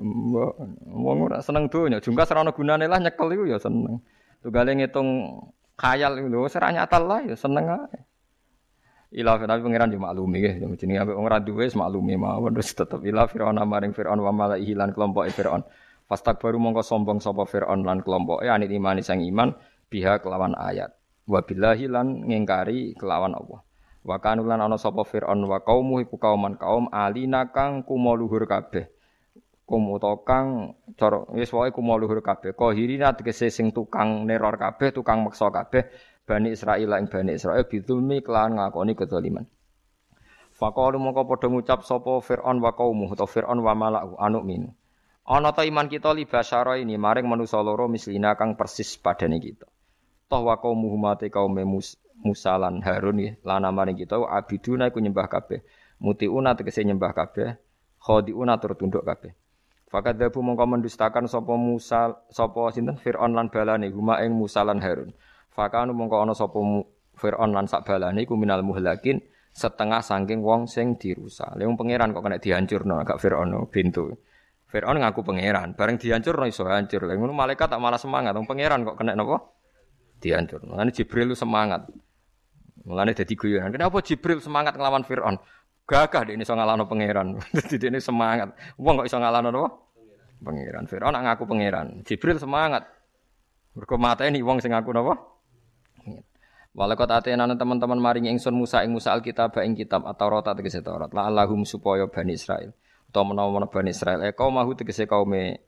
Wong 0.87 1.17
ora 1.29 1.43
seneng 1.43 1.67
donya, 1.69 1.99
jungkas 1.99 2.31
ora 2.31 2.47
ana 2.47 2.55
gunane 2.55 2.87
lah 2.89 2.97
nyekel 2.97 3.27
iku 3.37 3.43
ya 3.45 3.59
seneng. 3.59 3.99
Tugale 4.41 4.71
ngitung 4.73 5.09
khayal 5.77 6.17
iku 6.17 6.27
lho, 6.31 6.47
ora 6.47 6.67
nyata 6.71 6.97
lah 6.97 7.21
ya 7.27 7.35
seneng 7.35 7.69
ae. 7.69 7.99
Ilah 9.13 9.37
tapi 9.45 9.61
pangeran 9.61 9.93
yo 9.93 10.01
maklumi 10.01 10.41
nggih, 10.41 10.53
jenenge 10.73 11.05
ambek 11.05 11.13
wong 11.13 11.29
ora 11.29 11.37
duwe 11.37 11.69
maklumi 11.69 12.17
mawon 12.17 12.49
terus 12.57 12.73
ilah 13.05 13.29
Firaun 13.29 13.61
maring 13.61 13.93
Firaun 13.93 14.17
wa 14.17 14.33
malaihi 14.33 14.73
lan 14.73 14.89
kelompok 14.89 15.29
Firaun. 15.29 15.61
Fastak 16.03 16.43
baru 16.43 16.59
mongko 16.59 16.83
sombong 16.83 17.23
sapa 17.23 17.47
Fir'aun 17.47 17.87
lan 17.87 18.03
kelompoke 18.03 18.43
anit 18.45 18.67
imani 18.69 18.99
sang 19.01 19.23
iman 19.23 19.55
biha 19.87 20.19
kelawan 20.19 20.51
ayat. 20.53 20.91
Wa 21.23 21.41
billahi 21.41 21.87
lan 21.87 22.27
ngingkari 22.27 22.93
kelawan 22.99 23.31
Allah. 23.31 23.63
Wa 24.03 24.19
kanu 24.19 24.43
lan 24.43 24.59
ana 24.59 24.75
sapa 24.75 25.07
Fir'aun 25.07 25.39
wa 25.47 25.63
kaumu 25.63 26.03
iku 26.03 26.19
kauman 26.19 26.59
kaum 26.59 26.91
alina 26.91 27.49
kang 27.55 27.87
kumo 27.87 28.19
luhur 28.19 28.43
kabeh. 28.43 28.91
Kum 29.63 29.95
kang 30.27 30.75
cara 30.99 31.23
wae 31.31 31.71
kumo 31.71 31.95
luhur 31.95 32.19
kabeh. 32.19 32.51
Qahirina 32.51 33.15
tegese 33.15 33.47
sing 33.47 33.71
tukang 33.71 34.27
neror 34.27 34.59
kabeh, 34.59 34.91
tukang 34.91 35.23
meksa 35.23 35.47
kabeh 35.47 35.87
Bani 36.23 36.55
Israil 36.55 36.87
ing 36.87 37.11
Bani 37.11 37.35
Israil 37.35 37.67
bidulmi 37.67 38.23
kelawan 38.23 38.55
ngakoni 38.55 38.95
kedzaliman. 38.95 39.43
Faqalu 40.55 40.95
mongko 40.95 41.27
padha 41.27 41.47
ngucap 41.51 41.83
sapa 41.83 42.23
Fir'aun 42.23 42.63
wa 42.63 42.71
kaumu 42.71 43.11
utawa 43.11 43.27
Fir'aun 43.27 43.59
wa 43.59 43.73
mala'u 43.75 44.15
anu 44.15 44.39
minu. 44.45 44.71
Ana 45.27 45.51
ta 45.51 45.67
iman 45.67 45.91
kita 45.91 46.15
li 46.15 46.23
basyara 46.23 46.79
ini 46.79 46.95
maring 46.95 47.27
manusa 47.27 47.59
loro 47.59 47.91
mislina 47.91 48.35
kang 48.39 48.55
persis 48.55 48.95
padane 48.99 49.39
kita. 49.39 49.67
Toh 50.31 50.41
wa 50.47 50.55
kaum 50.59 50.79
Muhammad 50.79 51.27
kaum 51.27 51.51
Musa 52.23 52.55
lan 52.55 52.79
Harun 52.79 53.19
ya 53.19 53.31
lan 53.43 53.67
maring 53.75 53.99
kita 53.99 54.15
abiduna 54.15 54.87
iku 54.87 55.03
nyembah 55.03 55.27
kabeh. 55.27 55.59
Mutiuna 55.99 56.55
tegese 56.55 56.83
nyembah 56.83 57.11
kabeh, 57.15 57.55
khadiuna 57.99 58.59
tur 58.59 58.75
tunduk 58.75 59.03
kabeh. 59.03 59.35
Fakat 59.91 60.19
dabu 60.19 60.39
mongko 60.39 60.65
mendustakan 60.67 61.27
sapa 61.27 61.53
Musa 61.55 62.15
sapa 62.31 62.71
sinten 62.71 62.95
Firaun 62.95 63.35
lan 63.35 63.47
balane 63.51 63.91
huma 63.91 64.23
ing 64.23 64.31
Musa 64.35 64.63
lan 64.63 64.79
Harun. 64.79 65.11
Fakanu 65.53 65.93
mongko 65.93 66.25
ana 66.25 66.33
sapa 66.33 66.57
Firaun 67.13 67.53
lan 67.53 67.69
sak 67.69 67.85
balane 67.85 68.25
iku 68.25 68.33
minal 68.33 68.65
muhlakin 68.65 69.21
setengah 69.53 70.01
saking 70.01 70.41
wong 70.41 70.65
sing 70.65 70.97
dirusak. 70.97 71.53
Lha 71.53 71.69
pangeran 71.77 72.09
kok 72.09 72.25
kena 72.25 72.41
dihancurno 72.41 72.97
agak 72.97 73.21
Firaun 73.21 73.53
bintu. 73.69 74.09
Fir'aun 74.73 74.97
ngaku 74.97 75.21
pangeran, 75.21 75.77
bareng 75.77 76.01
dihancur 76.01 76.33
no 76.33 76.49
iso 76.49 76.65
hancur. 76.65 77.05
Lah 77.05 77.13
ngono 77.13 77.29
malaikat 77.29 77.69
tak 77.69 77.77
malah 77.77 78.01
semangat, 78.01 78.33
wong 78.33 78.49
pangeran 78.49 78.81
kok 78.81 78.97
kena 78.97 79.13
napa? 79.13 79.37
Dihancur. 80.17 80.65
Mulane 80.65 80.89
Jibril 80.89 81.29
lu 81.29 81.37
semangat. 81.37 81.85
Mulane 82.81 83.13
dadi 83.13 83.37
guyonan. 83.37 83.69
Kenapa 83.69 84.01
Jibril 84.01 84.41
semangat 84.41 84.73
ngelawan 84.73 85.05
Fir'aun? 85.05 85.37
Gagah 85.85 86.25
dia 86.25 86.33
ini 86.33 86.41
iso 86.41 86.57
ngalahno 86.57 86.89
pangeran. 86.89 87.37
Dadi 87.59 87.75
dia 87.75 87.91
ini 87.91 87.99
semangat. 87.99 88.55
Wong 88.79 89.03
kok 89.03 89.07
iso 89.13 89.19
ngalahno 89.21 89.49
napa? 89.53 89.69
Pangeran. 90.41 90.83
Fir'aun 90.89 91.15
ngaku 91.21 91.43
pangeran. 91.45 91.87
Jibril 92.01 92.41
semangat. 92.41 92.87
Mergo 93.77 93.95
mateni 94.01 94.41
wong 94.41 94.57
sing 94.57 94.73
ngaku 94.73 94.89
napa? 94.89 95.13
Walakot 96.73 97.05
atena 97.05 97.45
teman-teman 97.53 98.01
maring 98.01 98.33
ingsun 98.33 98.57
Musa 98.57 98.81
ing 98.81 98.97
Musa 98.97 99.13
Alkitab 99.13 99.53
ing 99.61 99.77
kitab 99.77 100.09
atau 100.09 100.33
rota 100.33 100.57
tegese 100.57 100.81
Taurat. 100.81 101.13
La 101.13 101.29
Allahum 101.29 101.69
supaya 101.69 102.09
Bani 102.09 102.33
Israel 102.33 102.73
utawa 103.13 103.29
menawa 103.29 103.69
Bani 103.69 103.93
Israil. 103.93 104.25
Eh 104.25 104.33
kaum 104.33 104.57
mahu 104.57 104.73
tegese 104.73 105.05
kaume 105.05 105.61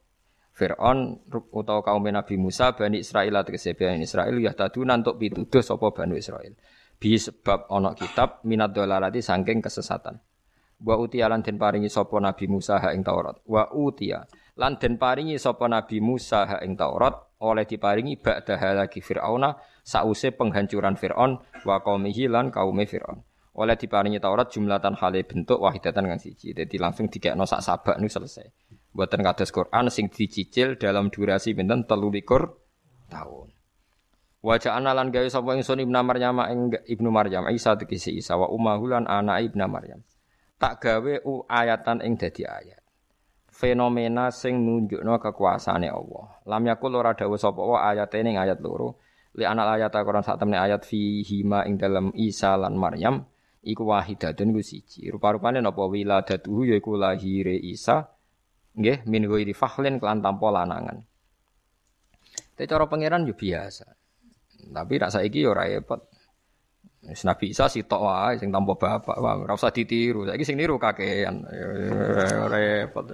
Fir'aun 0.57 1.29
utawa 1.53 1.85
kaum 1.85 2.01
Nabi 2.09 2.41
Musa 2.41 2.73
Bani 2.73 3.05
Israil 3.05 3.37
tegese 3.45 3.77
Bani 3.77 4.01
Israil 4.01 4.41
ya 4.41 4.57
taduna 4.57 4.97
untuk 4.97 5.21
pituduh 5.21 5.61
sapa 5.61 5.93
Bani 5.93 6.17
Israil. 6.17 6.57
Bi 6.97 7.13
sebab 7.21 7.69
ana 7.69 7.93
kitab 7.93 8.41
minat 8.41 8.73
dolarati 8.73 9.21
saking 9.21 9.61
kesesatan. 9.61 10.17
Wa 10.81 10.97
utia 10.97 11.29
lan 11.29 11.45
den 11.45 11.61
paringi 11.61 11.85
sapa 11.85 12.17
Nabi 12.17 12.49
Musa 12.49 12.81
ha 12.81 12.89
ing 12.97 13.05
Taurat. 13.05 13.37
Wa 13.45 13.69
utia 13.77 14.25
lan 14.57 14.81
den 14.81 14.97
paringi 14.97 15.37
sapa 15.37 15.69
Nabi 15.69 16.01
Musa 16.01 16.49
ha 16.49 16.57
ing 16.65 16.73
Taurat 16.73 17.13
oleh 17.45 17.67
diparingi 17.69 18.17
ba'da 18.17 18.57
lagi 18.73 19.05
Fir'auna 19.05 19.53
sause 19.85 20.33
penghancuran 20.33 20.97
Fir'aun 20.97 21.37
wa 21.61 21.77
qaumihi 21.85 22.25
lan 22.25 22.49
kaume 22.49 22.89
Fir'aun. 22.89 23.21
Oleh 23.55 23.79
diparingi 23.79 24.19
Taurat 24.19 24.51
jumlatan 24.51 24.99
hale 24.99 25.23
bentuk 25.23 25.61
wahidatan 25.63 26.11
kang 26.11 26.19
siji. 26.19 26.51
Jadi 26.51 26.75
langsung 26.75 27.07
dikekno 27.07 27.47
sak 27.47 27.63
sabak 27.63 27.95
nu 28.03 28.11
selesai. 28.11 28.43
Buatan 28.91 29.23
kados 29.23 29.47
Quran 29.53 29.87
sing 29.87 30.11
dicicil 30.11 30.75
dalam 30.75 31.07
durasi 31.07 31.55
pinten 31.55 31.87
13 31.87 32.27
tahun. 33.07 33.47
Wajah 34.45 34.77
analan 34.77 35.09
gawe 35.09 35.25
sapa 35.31 35.55
ingsun 35.55 35.87
Ibnu 35.87 35.99
Maryam 36.05 36.37
Ibnu 36.83 37.09
Maryam 37.09 37.47
Isa 37.49 37.79
tegese 37.79 38.11
Isa 38.11 38.35
wa 38.35 38.51
ummahu 38.51 38.91
lan 38.91 39.07
anak 39.07 39.47
Ibnu 39.51 39.63
Maryam. 39.71 40.03
Tak 40.59 40.83
gawe 40.83 41.23
u 41.23 41.47
ayatan 41.47 42.03
ing 42.03 42.19
dadi 42.19 42.43
ayat. 42.43 42.83
Fenomena 43.55 44.35
sing 44.35 44.67
nunjukno 44.67 45.15
kekuasaane 45.15 45.87
Allah. 45.87 46.43
Lam 46.43 46.63
yakul 46.67 46.91
ora 46.91 47.15
dawuh 47.15 47.39
sapa 47.39 47.63
wa 47.63 47.87
ayate 47.87 48.19
ning 48.19 48.35
ayat 48.35 48.59
loro. 48.59 48.99
Li 49.35 49.43
anak 49.43 49.79
ayat 49.79 49.91
Quran 49.91 50.23
sak 50.23 50.39
temne 50.39 50.55
ayat 50.55 50.87
fi 50.87 51.19
hima 51.21 51.67
ing 51.67 51.75
dalam 51.75 52.15
Isa 52.15 52.55
lan 52.55 52.79
Maryam 52.79 53.19
iku 53.65 53.91
wahidatun 53.91 54.55
iku 54.55 54.61
siji. 54.63 55.11
Rupa-rupane 55.11 55.59
napa 55.59 55.83
wiladatuhu 55.83 56.71
yaiku 56.71 56.95
lahire 56.95 57.55
Isa 57.59 58.15
Nggih, 58.75 59.07
min 59.07 59.23
ghairi 59.23 59.55
fakhlin 59.55 60.03
kelan 60.03 60.19
tanpa 60.19 60.51
lanangan. 60.51 60.99
Tapi 62.55 62.67
cara 62.67 62.83
pangeran 62.91 63.23
yo 63.23 63.31
biasa. 63.31 63.87
Tapi 64.71 64.93
rak 64.99 65.11
saiki 65.15 65.47
yo 65.47 65.55
ora 65.55 65.63
repot. 65.67 66.03
Wis 67.07 67.23
Nabi 67.23 67.55
Isa 67.55 67.71
sitok 67.71 68.01
wae 68.03 68.35
sing 68.35 68.51
tanpa 68.51 68.75
bapak, 68.75 69.15
ora 69.15 69.55
usah 69.55 69.71
ditiru. 69.71 70.27
Saiki 70.27 70.43
sing 70.43 70.59
niru 70.59 70.75
kakean. 70.75 71.47
Repot. 72.51 73.05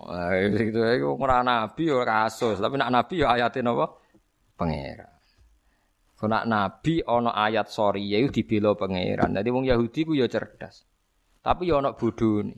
Wah, 0.00 0.32
itu 0.36 0.80
ora 1.04 1.44
nabi 1.44 1.84
yo 1.88 2.00
kasus, 2.02 2.56
tapi 2.60 2.80
nak 2.80 2.90
nabi 2.92 3.20
yo 3.20 3.28
ayate 3.28 3.60
napa? 3.60 4.00
Pangeran. 4.56 5.13
Kena 6.14 6.46
nabi 6.46 7.02
ana 7.02 7.34
ayat 7.34 7.66
sorry 7.66 8.06
ya 8.06 8.22
dibela 8.30 8.78
pangeran. 8.78 9.34
Dadi 9.34 9.50
wong 9.50 9.66
Yahudi 9.66 10.06
ku 10.06 10.14
yo 10.14 10.30
cerdas. 10.30 10.86
Tapi 11.42 11.68
yo 11.68 11.82
ana 11.82 11.92
bodhone. 11.92 12.54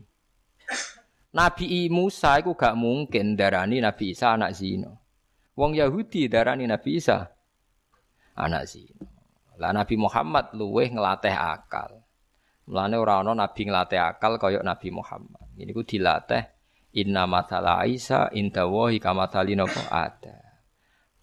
Nabi 1.37 1.93
Musa 1.93 2.41
itu 2.41 2.57
gak 2.57 2.77
mungkin 2.79 3.37
darani 3.37 3.81
Nabi 3.81 4.17
Isa 4.17 4.33
anak 4.37 4.57
zina. 4.57 4.89
Wong 5.57 5.77
Yahudi 5.77 6.33
darani 6.33 6.65
Nabi 6.65 6.97
Isa 6.97 7.29
anak 8.37 8.65
zina. 8.69 9.05
Lah 9.57 9.73
Nabi 9.73 9.97
Muhammad 9.97 10.53
luweh 10.53 10.93
ngelatih 10.93 11.33
akal. 11.33 12.05
Mulane 12.67 12.97
ora 12.99 13.23
ana 13.23 13.33
nabi 13.33 13.63
ngelatih 13.69 14.01
akal 14.01 14.37
kaya 14.37 14.61
Nabi 14.61 14.89
Muhammad. 14.93 15.45
Ini 15.57 15.71
ku 15.73 15.87
dilatih 15.87 16.45
inna 16.97 17.25
matala 17.29 17.85
Isa 17.89 18.29
inda 18.33 18.69
wahi 18.69 19.01
kamathali 19.01 19.57
napa 19.57 19.83
ada. 19.93 20.46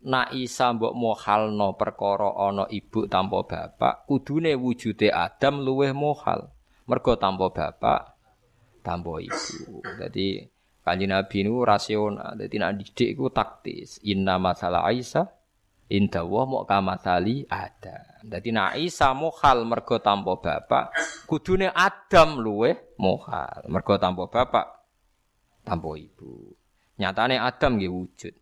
Nak 0.03 0.35
Isa 0.35 0.75
mbok 0.75 0.91
mohalno 0.91 1.80
perkara 1.80 2.35
ana 2.35 2.67
ibu 2.67 3.07
tanpa 3.07 3.47
bapak, 3.47 4.03
kudune 4.03 4.51
wujude 4.59 5.07
Adam 5.07 5.63
luweh 5.63 5.95
mohal. 5.95 6.51
Mergo 6.84 7.15
tanpa 7.15 7.47
bapak 7.47 8.19
tanpa 8.84 9.23
ibu. 9.23 9.80
Jadi 9.95 10.43
kanji 10.84 11.07
Nabi 11.07 11.47
ini 11.47 11.51
rasional. 11.63 12.35
Jadi 12.35 12.55
nak 12.59 12.75
didik 12.75 13.15
itu 13.15 13.31
taktis. 13.31 14.03
Inna 14.03 14.35
masalah 14.35 14.84
Aisyah 14.91 15.43
Indah 15.93 16.25
wah 16.25 16.49
mau 16.49 16.63
kamatali 16.65 17.45
ada. 17.45 18.17
Jadi 18.25 18.49
nak 18.49 18.80
Isa 18.81 19.11
mohal 19.11 19.61
mergo 19.67 20.01
tanpa 20.01 20.39
bapak, 20.39 20.95
kudune 21.30 21.67
Adam 21.69 22.41
luwe 22.41 22.95
mohal 22.97 23.67
mergo 23.69 23.99
tanpa 24.01 24.25
bapak, 24.25 24.65
tanpa 25.61 25.93
ibu. 25.99 26.55
Nyatane 26.97 27.35
Adam 27.38 27.77
nggih 27.77 27.93
wujud. 27.93 28.34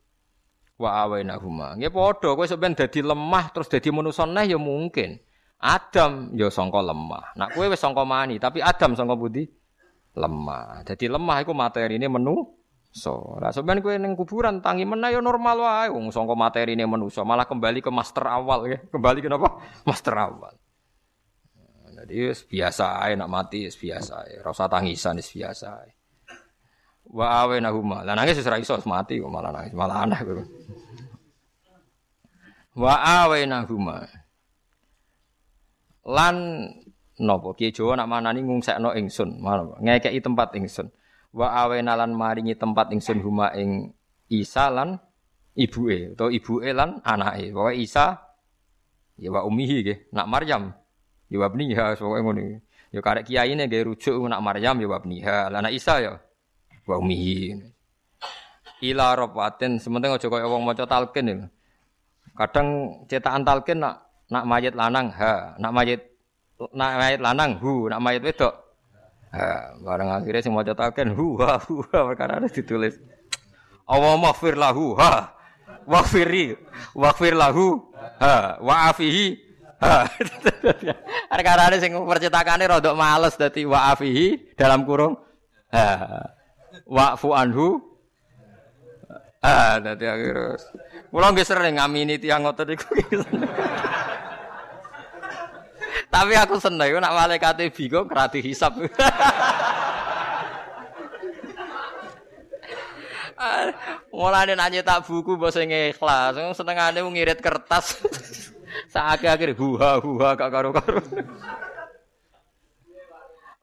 Wa 0.81 1.05
awaina 1.05 1.37
huma. 1.37 1.77
Nggih 1.77 1.93
padha 1.93 2.33
kowe 2.33 2.45
sampeyan 2.49 2.73
dadi 2.73 3.05
lemah 3.05 3.53
terus 3.53 3.69
dadi 3.69 3.93
manusa 3.93 4.25
neh 4.25 4.49
ya 4.49 4.57
mungkin. 4.57 5.21
Adam 5.61 6.33
ya 6.33 6.49
sangka 6.49 6.81
lemah. 6.81 7.37
Nak 7.37 7.53
kowe 7.53 7.69
wis 7.69 7.77
sangka 7.77 8.01
mani, 8.01 8.41
tapi 8.41 8.65
Adam 8.65 8.97
sangka 8.97 9.13
budi 9.13 9.45
lemah. 10.17 10.81
Jadi 10.81 11.05
lemah 11.05 11.45
materi 11.53 12.01
ini 12.01 12.09
menu 12.09 12.57
so. 12.89 13.37
Lah 13.37 13.53
sampean 13.53 13.85
kowe 13.85 13.93
ning 13.93 14.17
kuburan 14.17 14.57
tangi 14.65 14.89
meneh 14.89 15.13
ya 15.13 15.21
normal 15.21 15.61
wae 15.61 15.93
wong 15.93 16.09
sangka 16.09 16.33
materi 16.33 16.73
ini 16.73 16.83
so. 17.13 17.21
malah 17.21 17.45
kembali 17.45 17.85
ke 17.85 17.93
master 17.93 18.25
awal 18.25 18.65
ya. 18.65 18.81
Kembali 18.89 19.21
ke 19.21 19.29
apa? 19.29 19.49
Master 19.87 20.17
awal. 20.17 20.57
Jadi 22.01 22.33
biasa 22.33 22.97
ae 23.05 23.13
nak 23.13 23.29
mati 23.29 23.69
biasa 23.69 24.25
ae. 24.25 24.41
Ora 24.41 24.49
usah 24.49 24.65
tangisan 24.65 25.21
biasa 25.21 25.67
ae. 25.85 26.00
Wa 27.09 27.47
awe 27.47 27.55
nahuma. 27.57 28.05
Lah 28.05 28.13
nangis 28.13 28.37
wis 28.37 28.47
ora 28.47 28.61
iso 28.61 28.77
mati 28.85 29.17
kok 29.17 29.31
malah 29.31 29.51
nangis, 29.55 29.73
malah 29.73 29.97
aneh 30.05 30.19
kok. 30.21 30.47
Wa 32.77 32.95
awe 33.25 33.39
nahuma. 33.47 34.05
Lan 36.05 36.37
Napa 37.21 37.53
Kiai 37.53 37.69
Jawa 37.69 37.93
nak 38.01 38.09
manani 38.09 38.41
ngungsekno 38.41 38.97
ingsun, 38.97 39.45
ngekeki 39.85 40.25
tempat 40.25 40.57
ingsun. 40.57 40.89
Wa 41.31 41.63
awena 41.63 41.95
lan 41.95 42.11
maringi 42.11 42.59
tempat 42.59 42.91
ingsun 42.91 43.23
huma 43.23 43.55
ing 43.55 43.95
Isa 44.31 44.71
lan 44.71 44.99
ibuke 45.55 46.15
utawa 46.15 46.31
ibuke 46.31 46.69
lan 46.71 46.99
anake. 47.03 47.51
Pokoke 47.51 47.75
Isa 47.79 48.19
ya 49.19 49.29
wa 49.31 49.43
ummihi 49.43 49.83
nggih, 49.83 49.97
nak 50.15 50.27
Maryam 50.27 50.71
ya 51.27 51.37
wa 51.39 51.47
bniha 51.51 51.99
pokoke 51.99 52.19
ngono. 52.23 52.41
Ya 52.91 52.99
karek 52.99 53.27
kiyaine 53.27 53.67
nggih 53.67 53.91
rujuk 53.91 54.15
nak 54.27 54.43
Maryam 54.43 54.75
ya 54.79 54.87
wa 54.87 54.99
bniha. 54.99 55.51
Lah 55.51 55.59
nak 55.63 55.71
Isa 55.71 55.99
ya 56.03 56.19
wa 56.87 56.95
ummihi. 56.97 57.59
Ila 58.81 59.13
rapaten 59.13 59.77
sementing 59.77 60.09
aja 60.09 60.25
kaya 60.25 60.49
wong 60.49 60.65
maca 60.65 60.89
talqin 60.89 61.29
ya. 61.29 61.37
Kadang 62.33 62.67
cetakan 63.05 63.45
talqin 63.45 63.77
nak 63.77 64.09
nak 64.31 64.47
mayit 64.47 64.73
lanang 64.73 65.13
ha, 65.13 65.53
nak 65.61 65.71
mayit 65.75 66.01
nak 66.73 66.91
mayit 66.97 67.19
lanang 67.21 67.51
hu, 67.61 67.85
nak 67.91 68.01
mayit 68.01 68.25
wedok. 68.25 68.55
Ha, 69.31 69.77
bareng 69.79 70.09
akhirnya 70.11 70.43
sing 70.43 70.51
maca 70.51 70.73
taken 70.73 71.13
hu 71.15 71.37
ha 71.39 71.61
hu 71.61 71.85
ha 71.93 71.99
perkara 72.09 72.41
ditulis. 72.49 72.97
Allah 73.85 74.17
maghfir 74.17 74.57
lahu 74.57 74.97
ha. 74.97 75.37
Waghfiri 75.81 76.53
waghfir 76.93 77.33
lahu 77.33 77.81
ha 78.21 78.57
wa 78.61 78.89
afihi 78.89 79.37
ha. 79.81 80.05
Perkara 81.29 81.73
sing 81.77 81.93
percetakane 81.93 82.65
rodok 82.65 82.97
males 82.97 83.37
dadi 83.37 83.65
wa 83.65 83.93
afihi 83.93 84.57
dalam 84.57 84.85
kurung 84.85 85.17
ha. 85.69 85.85
Wa'fu 86.91 87.31
anhu 87.31 87.79
Ah, 89.41 89.81
dadi 89.81 90.05
akhirnya. 90.05 90.53
Kula 91.09 91.33
nggih 91.33 91.41
sering 91.41 91.81
ngamini 91.81 92.21
tiyang 92.21 92.45
ngoten 92.45 92.77
iku. 92.77 92.93
Tapi 96.13 96.33
aku 96.37 96.61
seneng 96.61 97.01
nak 97.01 97.17
malaikat 97.17 97.57
bingung 97.73 98.05
kerati 98.05 98.37
hisap. 98.45 98.77
Mulane 104.13 104.53
nanya 104.53 104.85
tak 104.85 105.09
buku 105.09 105.33
basa 105.41 105.65
ikhlas, 105.65 106.37
senengane 106.53 107.01
ngirit 107.01 107.41
kertas. 107.41 107.97
Saake-akhir 108.93 109.57
huha 109.57 109.97
huha 109.97 110.37
gak 110.37 110.51
karo-karo. 110.53 111.01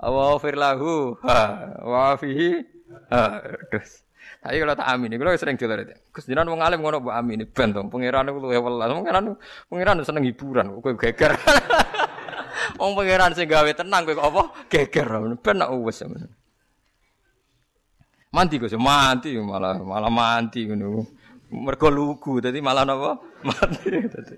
Wa 0.02 0.34
firlahu 0.42 1.14
wa 1.86 2.18
fihi 2.18 2.77
ha. 3.10 3.42
Tapi 4.38 4.54
kalau 4.62 4.74
tak 4.78 4.88
amin, 4.92 5.18
kalau 5.18 5.34
sering 5.34 5.58
jalan 5.58 5.82
itu. 5.82 5.94
Kesedihan 6.14 6.46
wong 6.46 6.62
alim 6.62 6.78
ngono 6.84 7.02
bu 7.02 7.10
amin, 7.10 7.42
ben 7.50 7.74
to. 7.74 7.82
Pangeran 7.90 8.30
iku 8.30 8.38
luwe 8.38 8.58
welas. 8.60 8.88
Pangeran 8.92 9.24
pangeran 9.66 10.04
seneng 10.06 10.24
hiburan, 10.28 10.78
kowe 10.78 10.94
geger. 10.94 11.34
Wong 12.80 12.92
pangeran 12.94 13.32
sing 13.32 13.48
gawe 13.48 13.70
tenang 13.72 14.04
kowe 14.06 14.14
kok 14.14 14.28
apa? 14.28 14.42
Geger 14.70 15.08
ben 15.42 15.56
nak 15.58 15.72
wis. 15.82 16.04
Mandi 18.30 18.60
kok 18.60 18.70
mati 18.78 19.34
malah 19.40 19.80
malah 19.80 20.12
mati 20.12 20.68
ngono. 20.68 21.08
Mergo 21.48 21.88
lugu 21.88 22.44
dadi 22.44 22.60
malah 22.60 22.84
napa? 22.84 23.16
Mati 23.48 23.88
dadi. 23.88 24.36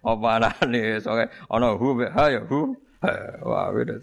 Apa 0.00 0.40
anane 0.40 0.98
soke 1.04 1.28
ana 1.52 1.76
hu 1.76 2.00
ha 2.00 2.32
ya 2.32 2.40
hu. 2.48 2.72
Wah 3.44 3.68
wis 3.76 4.00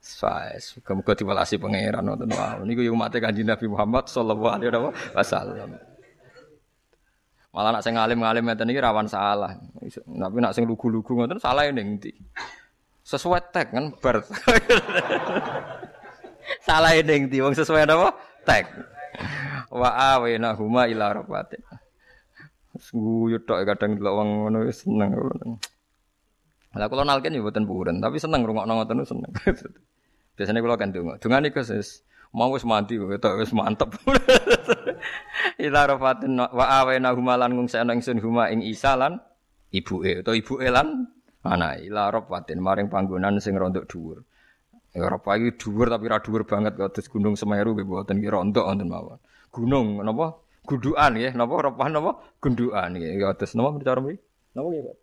dadi. 0.00 0.56
Sais, 0.56 0.80
muga 0.80 1.12
diwelasi 1.12 1.60
pangeran 1.60 2.08
wonten 2.08 2.32
wau. 2.32 2.64
Niku 2.64 2.80
yo 2.80 2.96
umat 2.96 3.12
Kanjeng 3.12 3.46
Nabi 3.46 3.68
Muhammad 3.68 4.08
sallallahu 4.08 4.48
alaihi 4.48 4.72
wasallam. 5.12 5.76
Malah 7.50 7.70
nak 7.74 7.82
sing 7.82 7.98
ngalim-ngalim 7.98 8.46
ngeten 8.46 8.70
iki 8.70 8.80
rawan 8.80 9.10
salah. 9.10 9.58
Tapi 9.82 10.38
nak 10.38 10.54
sing 10.54 10.64
lugu-lugu 10.64 11.18
ngoten 11.18 11.42
salah 11.42 11.66
ning 11.68 11.98
ndi? 11.98 12.14
Sesuai 13.02 13.50
tag 13.50 13.74
kan 13.74 13.90
bar. 13.98 14.22
salah 16.66 16.94
ning 16.94 17.26
ndi 17.26 17.42
wong 17.42 17.58
sesuai 17.58 17.90
apa? 17.90 18.14
Tag. 18.46 18.70
Wa 19.68 20.14
awena 20.14 20.54
huma 20.54 20.86
ila 20.86 21.10
rabatin. 21.10 21.58
Guyu 22.94 23.42
tok 23.42 23.66
kadang 23.66 23.98
delok 23.98 24.14
wong 24.14 24.28
ngono 24.46 24.58
seneng. 24.70 25.10
Lah 26.70 26.86
kula 26.86 27.02
nalken 27.02 27.34
ya 27.34 27.42
mboten 27.42 27.66
puren, 27.66 27.98
tapi 27.98 28.22
seneng 28.22 28.46
rungokno 28.46 28.78
ngoten 28.78 29.02
seneng. 29.02 29.30
Biasanya 30.38 30.62
kula 30.62 30.78
kan 30.78 30.94
donga. 30.94 31.18
Donga 31.18 31.42
niku 31.42 31.58
wis 31.66 32.06
mau 32.30 32.46
wis 32.54 32.62
mandi 32.62 32.94
ketok 32.94 33.42
wis 33.42 33.50
mantep. 33.50 33.90
ila 35.66 35.80
rafatin 35.90 36.38
wa 36.38 36.64
awena 36.78 37.10
humalan 37.10 37.58
ngung 37.58 37.66
sena 37.66 37.90
ingsun 37.90 38.22
huma 38.22 38.54
ing 38.54 38.62
Isa 38.62 38.94
lan 38.94 39.18
ibuke 39.74 40.22
utawa 40.22 40.36
ibuke 40.38 40.68
lan 40.70 41.10
ana 41.42 41.74
ila 41.74 42.14
rafatin 42.14 42.62
maring 42.62 42.86
panggonan 42.86 43.42
sing 43.42 43.58
rondok 43.58 43.90
dhuwur. 43.90 44.22
Ya 44.94 45.06
Eropa 45.06 45.38
iki 45.38 45.54
dhuwur 45.58 45.86
tapi 45.86 46.10
ra 46.10 46.18
dhuwur 46.18 46.42
banget 46.46 46.74
kados 46.74 47.06
Gunung 47.06 47.38
Semeru 47.38 47.78
nggih 47.78 47.86
mboten 47.86 48.18
ki 48.18 48.30
rontok 48.30 48.66
wonten 48.66 48.90
mawon. 48.90 49.18
Gunung 49.50 50.02
napa? 50.02 50.38
Gundukan 50.66 51.10
nggih, 51.14 51.34
napa 51.38 51.54
Eropa 51.62 51.82
napa? 51.86 52.10
Gundukan 52.42 52.98
nggih 52.98 53.22
kados 53.22 53.54
napa 53.54 53.78
cara 53.86 54.02
mriki? 54.02 54.18
Napa 54.54 54.66
nggih, 54.66 54.82
Pak? 54.86 54.96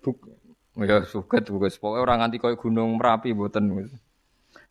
Buk. 0.00 0.16
Ya 0.80 1.04
suket 1.04 1.44
bukan 1.52 1.68
pokoke 1.76 1.98
ora 2.00 2.16
nganti 2.16 2.40
koyo 2.40 2.56
Gunung 2.56 2.96
Merapi 2.96 3.36
mboten. 3.36 3.68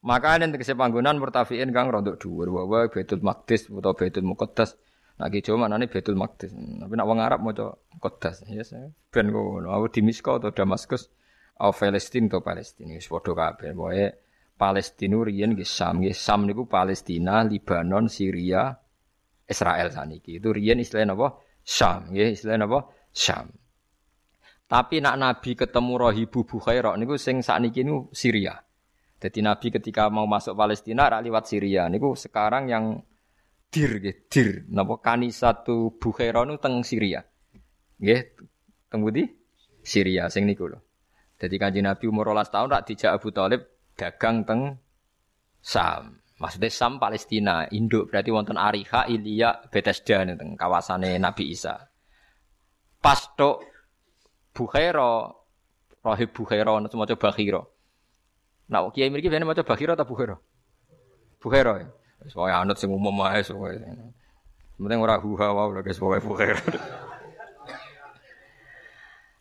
Maka 0.02 0.40
nek 0.40 0.56
tegese 0.56 0.74
panggonan 0.74 1.20
murtafiin 1.22 1.70
kang 1.76 1.92
rontok 1.92 2.18
dhuwur 2.18 2.48
wa 2.50 2.88
Baitul 2.88 3.22
Maqdis 3.22 3.70
utawa 3.70 3.94
Baitul 3.94 4.26
Muqaddas. 4.26 4.80
Nah 5.20 5.28
ki 5.28 5.44
Jawa 5.44 5.68
manane 5.68 5.92
Baitul 5.92 6.16
Maqdis. 6.16 6.56
Tapi 6.56 6.94
nek 6.96 7.06
wong 7.06 7.20
Arab 7.20 7.44
maca 7.44 7.76
Muqaddas. 7.94 8.48
Ya 8.48 8.64
yes, 8.64 8.74
ben 9.12 9.30
ngono. 9.30 9.70
Aku 9.76 9.92
di 9.92 10.02
Misko 10.02 10.40
atau 10.40 10.56
Damaskus 10.56 11.12
atau 11.60 11.76
Palestina 11.76 12.32
atau 12.32 12.42
Palestina 12.42 12.96
wis 12.96 13.12
padha 13.12 13.32
kabeh. 13.36 13.76
Pokoke 13.76 14.08
Palestina 14.60 15.20
riyen 15.24 15.56
nggih 15.56 15.68
Sam, 15.68 16.04
nggih 16.04 16.16
Sam 16.16 16.44
niku 16.44 16.68
Palestina, 16.68 17.48
Libanon, 17.48 18.12
Syria, 18.12 18.76
Israel 19.48 19.88
saniki. 19.88 20.36
Itu 20.40 20.52
riyen 20.52 20.84
istilahnya 20.84 21.16
napa? 21.16 21.40
Syam, 21.64 22.12
nggih 22.12 22.36
istilahnya 22.36 22.68
napa? 22.68 22.92
Syam. 23.16 23.56
Tapi 24.70 25.02
nak 25.02 25.18
Nabi 25.18 25.58
ketemu 25.58 25.94
Rahibu 25.98 26.46
Bukhairah 26.46 26.94
niku 26.94 27.18
sing 27.18 27.42
sakniki 27.42 27.82
niku 27.82 28.14
Syria. 28.14 28.54
Jadi 29.18 29.42
Nabi 29.42 29.74
ketika 29.74 30.14
mau 30.14 30.30
masuk 30.30 30.54
Palestina 30.54 31.10
rak 31.10 31.26
liwat 31.26 31.50
Syria 31.50 31.90
niku 31.90 32.14
sekarang 32.14 32.70
yang 32.70 33.02
dir 33.74 33.98
nggih, 33.98 34.30
dir 34.30 34.70
napa 34.70 35.02
kanisatu 35.02 35.98
Bukhairah 35.98 36.46
niku 36.46 36.62
teng 36.62 36.86
Syria. 36.86 37.26
Nggih, 37.98 38.22
teng 38.94 39.02
di 39.10 39.26
Syria 39.82 40.30
sing 40.30 40.46
niku 40.46 40.70
lho. 40.70 40.78
Jadi 41.42 41.56
kanjeng 41.58 41.90
Nabi 41.90 42.06
umur 42.06 42.30
12 42.30 42.54
tahun 42.54 42.68
rak 42.70 42.84
dijak 42.86 43.12
Abu 43.18 43.34
Thalib 43.34 43.62
dagang 43.98 44.46
teng 44.46 44.78
Sam. 45.66 46.22
Maksudnya 46.40 46.70
Sam 46.72 47.02
Palestina, 47.02 47.68
induk 47.74 48.14
berarti 48.14 48.32
wonten 48.32 48.56
Ariha, 48.56 49.10
Ilya, 49.10 49.66
Bethesda 49.74 50.24
teng 50.30 50.54
kawasane 50.54 51.18
Nabi 51.18 51.52
Isa. 51.52 51.90
Pas 53.00 53.20
tok 53.34 53.69
Bukhaira, 54.56 55.34
Rahib 56.04 56.30
Bukhaira 56.34 56.76
ana 56.76 56.90
maca 56.92 57.16
Bakhira. 57.16 57.62
Nah, 58.70 58.90
kiai 58.94 59.10
mriki 59.10 59.30
biyen 59.30 59.46
maca 59.46 59.64
Bakhira 59.64 59.96
ta 59.96 60.04
Bukhaira? 60.04 60.38
Bukhaira. 61.42 61.74
Ya? 61.80 61.88
Wis 62.24 62.36
pokoke 62.36 62.52
anut 62.52 62.78
sing 62.78 62.92
umum 62.92 63.16
wae 63.24 63.40
pokoke. 63.44 63.80
Penting 64.80 65.00
ora 65.00 65.16
huha 65.20 65.48
wae 65.56 65.72
lho 65.76 65.82
guys 65.84 66.00
pokoke 66.00 66.20
Bukhaira. 66.24 66.60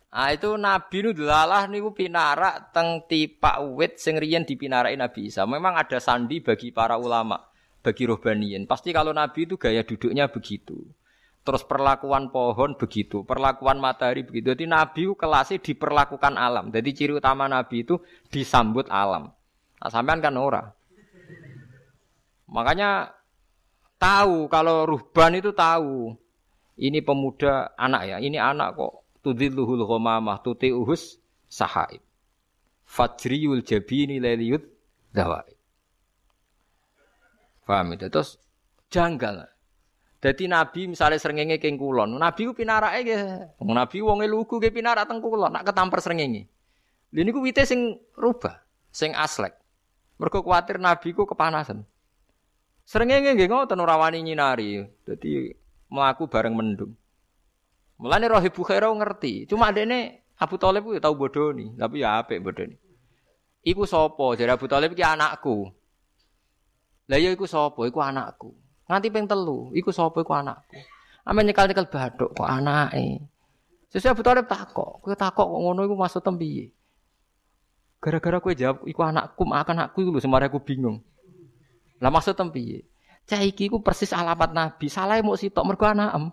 Ah 0.08 0.32
itu 0.32 0.56
Nabi 0.56 1.04
nu 1.04 1.10
delalah 1.12 1.68
niku 1.68 1.92
pinarak 1.92 2.72
teng 2.72 3.04
tipak 3.04 3.60
wit 3.76 4.00
sing 4.00 4.16
riyen 4.16 4.48
dipinaraki 4.48 4.96
Nabi 4.96 5.28
Isa. 5.28 5.44
Memang 5.44 5.76
ada 5.76 6.00
sandi 6.00 6.40
bagi 6.40 6.72
para 6.72 6.96
ulama, 6.96 7.36
bagi 7.84 8.08
rohbaniyin. 8.08 8.64
Pasti 8.64 8.90
kalau 8.96 9.12
Nabi 9.12 9.44
itu 9.44 9.60
gaya 9.60 9.84
duduknya 9.84 10.32
begitu. 10.32 10.80
Terus 11.48 11.64
perlakuan 11.64 12.28
pohon 12.28 12.76
begitu, 12.76 13.24
perlakuan 13.24 13.80
matahari 13.80 14.20
begitu. 14.20 14.52
Jadi 14.52 14.68
Nabi 14.68 15.08
kelasnya 15.16 15.56
diperlakukan 15.56 16.36
alam. 16.36 16.68
Jadi 16.68 16.92
ciri 16.92 17.16
utama 17.16 17.48
Nabi 17.48 17.88
itu 17.88 17.96
disambut 18.28 18.84
alam. 18.92 19.32
Nah, 19.80 19.88
sampean 19.88 20.20
kan 20.20 20.36
ora. 20.36 20.76
Makanya 22.52 23.16
tahu 23.96 24.44
kalau 24.52 24.84
ruhban 24.84 25.40
itu 25.40 25.56
tahu. 25.56 26.20
Ini 26.76 27.00
pemuda 27.00 27.72
anak 27.80 28.02
ya, 28.12 28.16
ini 28.20 28.36
anak 28.36 28.76
kok 28.76 29.08
tudilluhul 29.24 29.88
ghamamah 29.88 30.44
uhus 30.44 31.16
sahaib. 31.48 32.04
Fajriyul 32.84 33.64
jabini 33.64 34.20
leliyut 34.20 34.68
dawai. 35.16 35.48
Paham 37.64 37.96
itu? 37.96 38.04
Terus 38.12 38.36
janggal. 38.92 39.48
Jadi 40.18 40.50
Nabi 40.50 40.90
misalnya 40.90 41.14
serengenge 41.22 41.62
keng 41.62 41.78
kulon, 41.78 42.18
Nabi 42.18 42.50
ku 42.50 42.52
pinarake 42.54 43.06
nggih. 43.06 43.22
Nabi 43.62 43.96
wonge 44.02 44.26
lugu 44.26 44.58
ge 44.58 44.74
pinarak 44.74 45.06
teng 45.06 45.22
kulon, 45.22 45.54
nak 45.54 45.62
ketampar 45.62 46.02
serengenge. 46.02 46.50
Lha 47.14 47.22
niku 47.22 47.38
wite 47.38 47.62
sing 47.62 48.02
rubah, 48.18 48.58
sing 48.90 49.14
aslek. 49.14 49.54
Mergo 50.18 50.42
kuwatir 50.42 50.82
Nabi 50.82 51.14
ku 51.14 51.22
kepanasan. 51.22 51.86
Serengenge 52.82 53.38
nggih 53.38 53.46
ngoten 53.46 53.78
ora 53.78 53.94
wani 53.94 54.26
nyinari. 54.26 54.82
Dadi 55.06 55.54
mlaku 55.86 56.26
bareng 56.26 56.58
mendung. 56.58 56.98
Mulane 58.02 58.26
Rohib 58.26 58.54
Bukhairah 58.54 58.90
ngerti. 58.90 59.46
Cuma 59.46 59.70
adene 59.70 60.26
Abu 60.38 60.58
Thalib 60.58 60.86
ku 60.86 60.94
ya 60.94 61.02
tau 61.02 61.14
bodoni, 61.14 61.74
tapi 61.78 62.02
ya 62.02 62.18
apik 62.22 62.42
bodoni. 62.42 62.74
Iku 63.62 63.86
sapa? 63.86 64.34
Jare 64.34 64.54
Abu 64.54 64.66
Thalib 64.70 64.94
iki 64.94 65.02
anakku. 65.02 65.70
Lah 67.06 67.18
ya 67.18 67.30
iku 67.34 67.46
sapa? 67.46 67.86
Iku 67.86 67.98
anakku. 68.02 68.54
Nganti 68.88 69.12
ping 69.12 69.28
telu, 69.28 69.68
iku 69.76 69.92
sapa 69.92 70.24
iku 70.24 70.32
anakku. 70.32 70.80
Ame 71.28 71.44
nyekel-nyekel 71.44 71.92
bathuk 71.92 72.32
kok 72.32 72.48
anake. 72.48 73.20
Sesuk 73.92 74.16
Abu 74.16 74.24
Thalib 74.24 74.48
takok, 74.48 75.04
kowe 75.04 75.12
takok 75.12 75.44
kok 75.44 75.60
ngono 75.60 75.84
iku 75.84 75.92
maksud 75.92 76.24
piye? 76.40 76.72
Gara-gara 78.00 78.40
kowe 78.40 78.56
jawab 78.56 78.88
iku 78.88 79.04
anakku, 79.04 79.44
makan 79.44 79.76
anakku 79.76 80.00
iku 80.00 80.16
lho 80.16 80.24
semare 80.24 80.48
aku 80.48 80.64
bingung. 80.64 81.04
Lah 82.00 82.08
maksud 82.08 82.32
piye? 82.52 82.88
Cah 83.28 83.44
iki 83.44 83.68
ku 83.68 83.84
persis 83.84 84.16
alamat 84.16 84.56
Nabi, 84.56 84.88
salah 84.88 85.20
mau 85.20 85.36
sitok 85.36 85.68
mergo 85.68 85.84
anakem. 85.84 86.32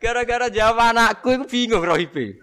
Gara-gara 0.00 0.48
jawab 0.48 0.80
anakku 0.80 1.28
itu 1.36 1.44
bingung 1.44 1.84
rohibe. 1.84 2.40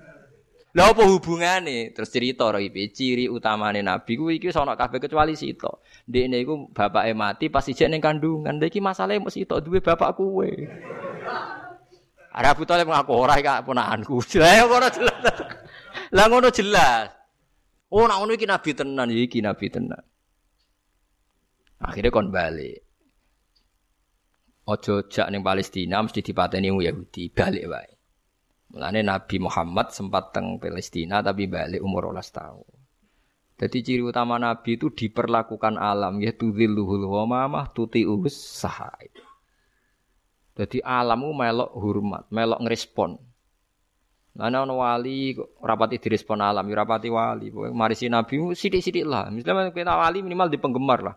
Lah 0.76 0.92
apa 0.92 1.08
hubungane? 1.08 1.96
Terus 1.96 2.12
cerita 2.12 2.52
rohibe, 2.52 2.92
ciri 2.92 3.32
utamane 3.32 3.80
Nabi 3.80 4.20
ku 4.20 4.28
iki 4.28 4.52
sono 4.52 4.76
kabeh 4.76 5.00
kecuali 5.00 5.32
sito. 5.32 5.80
Ndekne 6.12 6.44
iku 6.44 6.68
bapake 6.76 7.16
mati 7.16 7.48
pas 7.48 7.64
ijek 7.64 7.88
ning 7.88 8.04
kandungan. 8.04 8.60
Lha 8.60 8.68
iki 8.68 8.84
masalahe 8.84 9.24
mesti 9.24 9.48
sito 9.48 9.64
duwe 9.64 9.80
bapak 9.80 10.20
kuwe. 10.20 10.52
Ada 12.36 12.52
Abu 12.52 12.68
Thalib 12.68 12.92
ngaku 12.92 13.12
ora 13.16 13.40
iki 13.40 13.48
ponakanku. 13.64 14.20
Lah 14.44 14.68
ngono 14.68 14.88
jelas. 14.92 15.38
Lah 16.12 16.26
ngono 16.28 16.50
jelas. 16.52 17.08
Oh, 17.88 18.04
nak 18.04 18.20
ngono 18.20 18.36
iki 18.36 18.44
nabi 18.44 18.76
tenan, 18.76 19.08
iki 19.08 19.40
nabi 19.40 19.72
tenan. 19.72 20.04
Akhirnya 21.80 22.12
kon 22.12 22.36
balik. 22.36 22.84
Ojo 24.68 25.08
jak 25.08 25.32
ning 25.32 25.40
Palestina 25.40 26.04
mesti 26.04 26.20
dipateni 26.20 26.68
Yahudi, 26.68 27.32
balik 27.32 27.64
wae. 27.72 27.95
Mulane 28.74 29.06
Nabi 29.06 29.38
Muhammad 29.38 29.94
sempat 29.94 30.34
teng 30.34 30.58
Palestina 30.58 31.22
tapi 31.22 31.46
balik 31.46 31.84
umur 31.84 32.12
12 32.12 32.32
tahun. 32.34 32.68
Jadi 33.56 33.78
ciri 33.88 34.04
utama 34.04 34.36
Nabi 34.36 34.76
itu 34.76 34.92
diperlakukan 34.92 35.80
alam 35.80 36.20
ya 36.20 36.36
tudzilluhul 36.36 37.08
ghamamah 37.08 37.72
tuti'us 37.72 38.36
sahai. 38.36 39.08
Jadi 40.56 40.80
alammu 40.84 41.36
melok 41.36 41.72
hormat, 41.76 42.24
melok 42.32 42.64
ngerespon. 42.64 43.20
Lah 44.36 44.52
ana 44.52 44.68
wali 44.68 45.32
rapati 45.64 45.96
direspon 45.96 46.44
alam, 46.44 46.68
ya 46.68 46.76
rapati 46.84 47.08
wali. 47.08 47.48
Mari 47.52 47.96
si 47.96 48.12
Nabi 48.12 48.36
sithik-sithik 48.52 49.08
lah. 49.08 49.32
Misalnya 49.32 49.72
kita 49.72 49.96
wali 49.96 50.20
minimal 50.20 50.52
di 50.52 50.60
penggemar 50.60 51.00
lah. 51.00 51.16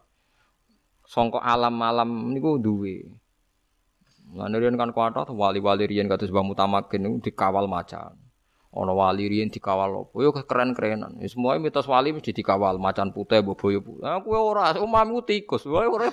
Songkok 1.02 1.42
alam-alam 1.42 2.06
niku 2.30 2.62
duwe. 2.62 3.10
Lan 4.36 4.52
riyen 4.52 4.76
kan 4.76 4.92
kuatah 4.92 5.24
wali-wali 5.32 5.88
riyen 5.88 6.09
kados 6.09 6.28
Mbah 6.28 6.44
Mutamakin 6.44 7.24
dikawal 7.24 7.64
macan. 7.64 8.12
Ana 8.68 8.92
wali 8.92 9.24
riyen 9.24 9.48
dikawal 9.48 10.05
opo? 10.05 10.20
Yo 10.20 10.30
keren-kerenan. 10.36 11.16
Wis 11.24 11.32
semua 11.32 11.56
mitos 11.56 11.88
wali 11.88 12.12
mesti 12.12 12.36
dikawal 12.36 12.76
macan 12.76 13.16
putih 13.16 13.40
mbok 13.40 13.56
boyo. 13.56 13.80
Nah, 14.05 14.20
kowe 14.20 14.36
ora, 14.36 14.76
umammu 14.76 15.24
tikus. 15.24 15.64
Wae 15.64 15.88
ora 15.88 16.12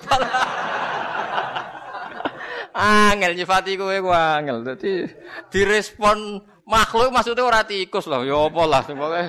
Angel 2.76 3.32
nyifati 3.36 3.76
kowe 3.76 3.92
ku 4.00 4.08
angel. 4.12 4.64
Dadi 4.64 5.04
direspon 5.52 6.40
makhluk 6.64 7.12
maksudnya 7.12 7.44
ora 7.44 7.64
tikus 7.68 8.08
loh. 8.08 8.24
Ya 8.24 8.36
apa 8.36 8.62
lah 8.64 8.82
pokoke 8.84 9.24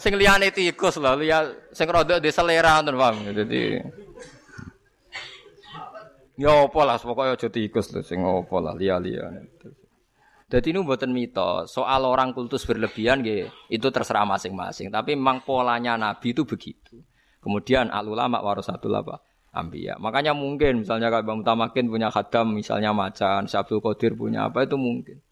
sing 0.00 0.16
liyane 0.16 0.52
tikus 0.52 0.96
loh, 0.96 1.16
liya 1.16 1.52
sing 1.72 1.88
rada 1.88 2.16
di 2.20 2.32
selera 2.32 2.80
ngoten 2.80 2.96
paham. 2.96 3.16
Dadi 3.32 3.80
Ya 6.42 6.66
apa 6.66 6.80
lah 6.82 6.98
pokoknya 6.98 7.38
aja 7.38 7.48
tikus 7.54 7.94
lho 7.94 8.02
sing 8.02 8.18
apa 8.26 8.56
lah. 8.58 8.74
Jadi 10.50 10.66
ini 10.74 10.82
buatan 10.82 11.14
mitos. 11.14 11.70
Soal 11.70 12.02
orang 12.02 12.34
kultus 12.34 12.66
berlebihan 12.66 13.22
gitu, 13.22 13.46
itu 13.70 13.86
terserah 13.94 14.26
masing-masing. 14.26 14.90
Tapi 14.90 15.14
memang 15.14 15.46
polanya 15.46 15.94
Nabi 15.94 16.34
itu 16.34 16.42
begitu. 16.42 16.98
Kemudian 17.38 17.94
al 17.94 18.10
ulama 18.10 18.42
warasatul 18.42 18.90
apa? 18.90 19.22
Ambiya. 19.54 20.02
Makanya 20.02 20.34
mungkin 20.34 20.82
misalnya 20.82 21.12
kalau 21.12 21.28
Bang 21.28 21.38
Mutamakin 21.44 21.86
punya 21.86 22.08
khadam 22.10 22.56
misalnya 22.56 22.90
macan, 22.90 23.46
Sabtu 23.46 23.78
Qadir 23.78 24.18
punya 24.18 24.50
apa 24.50 24.66
itu 24.66 24.74
mungkin. 24.80 25.22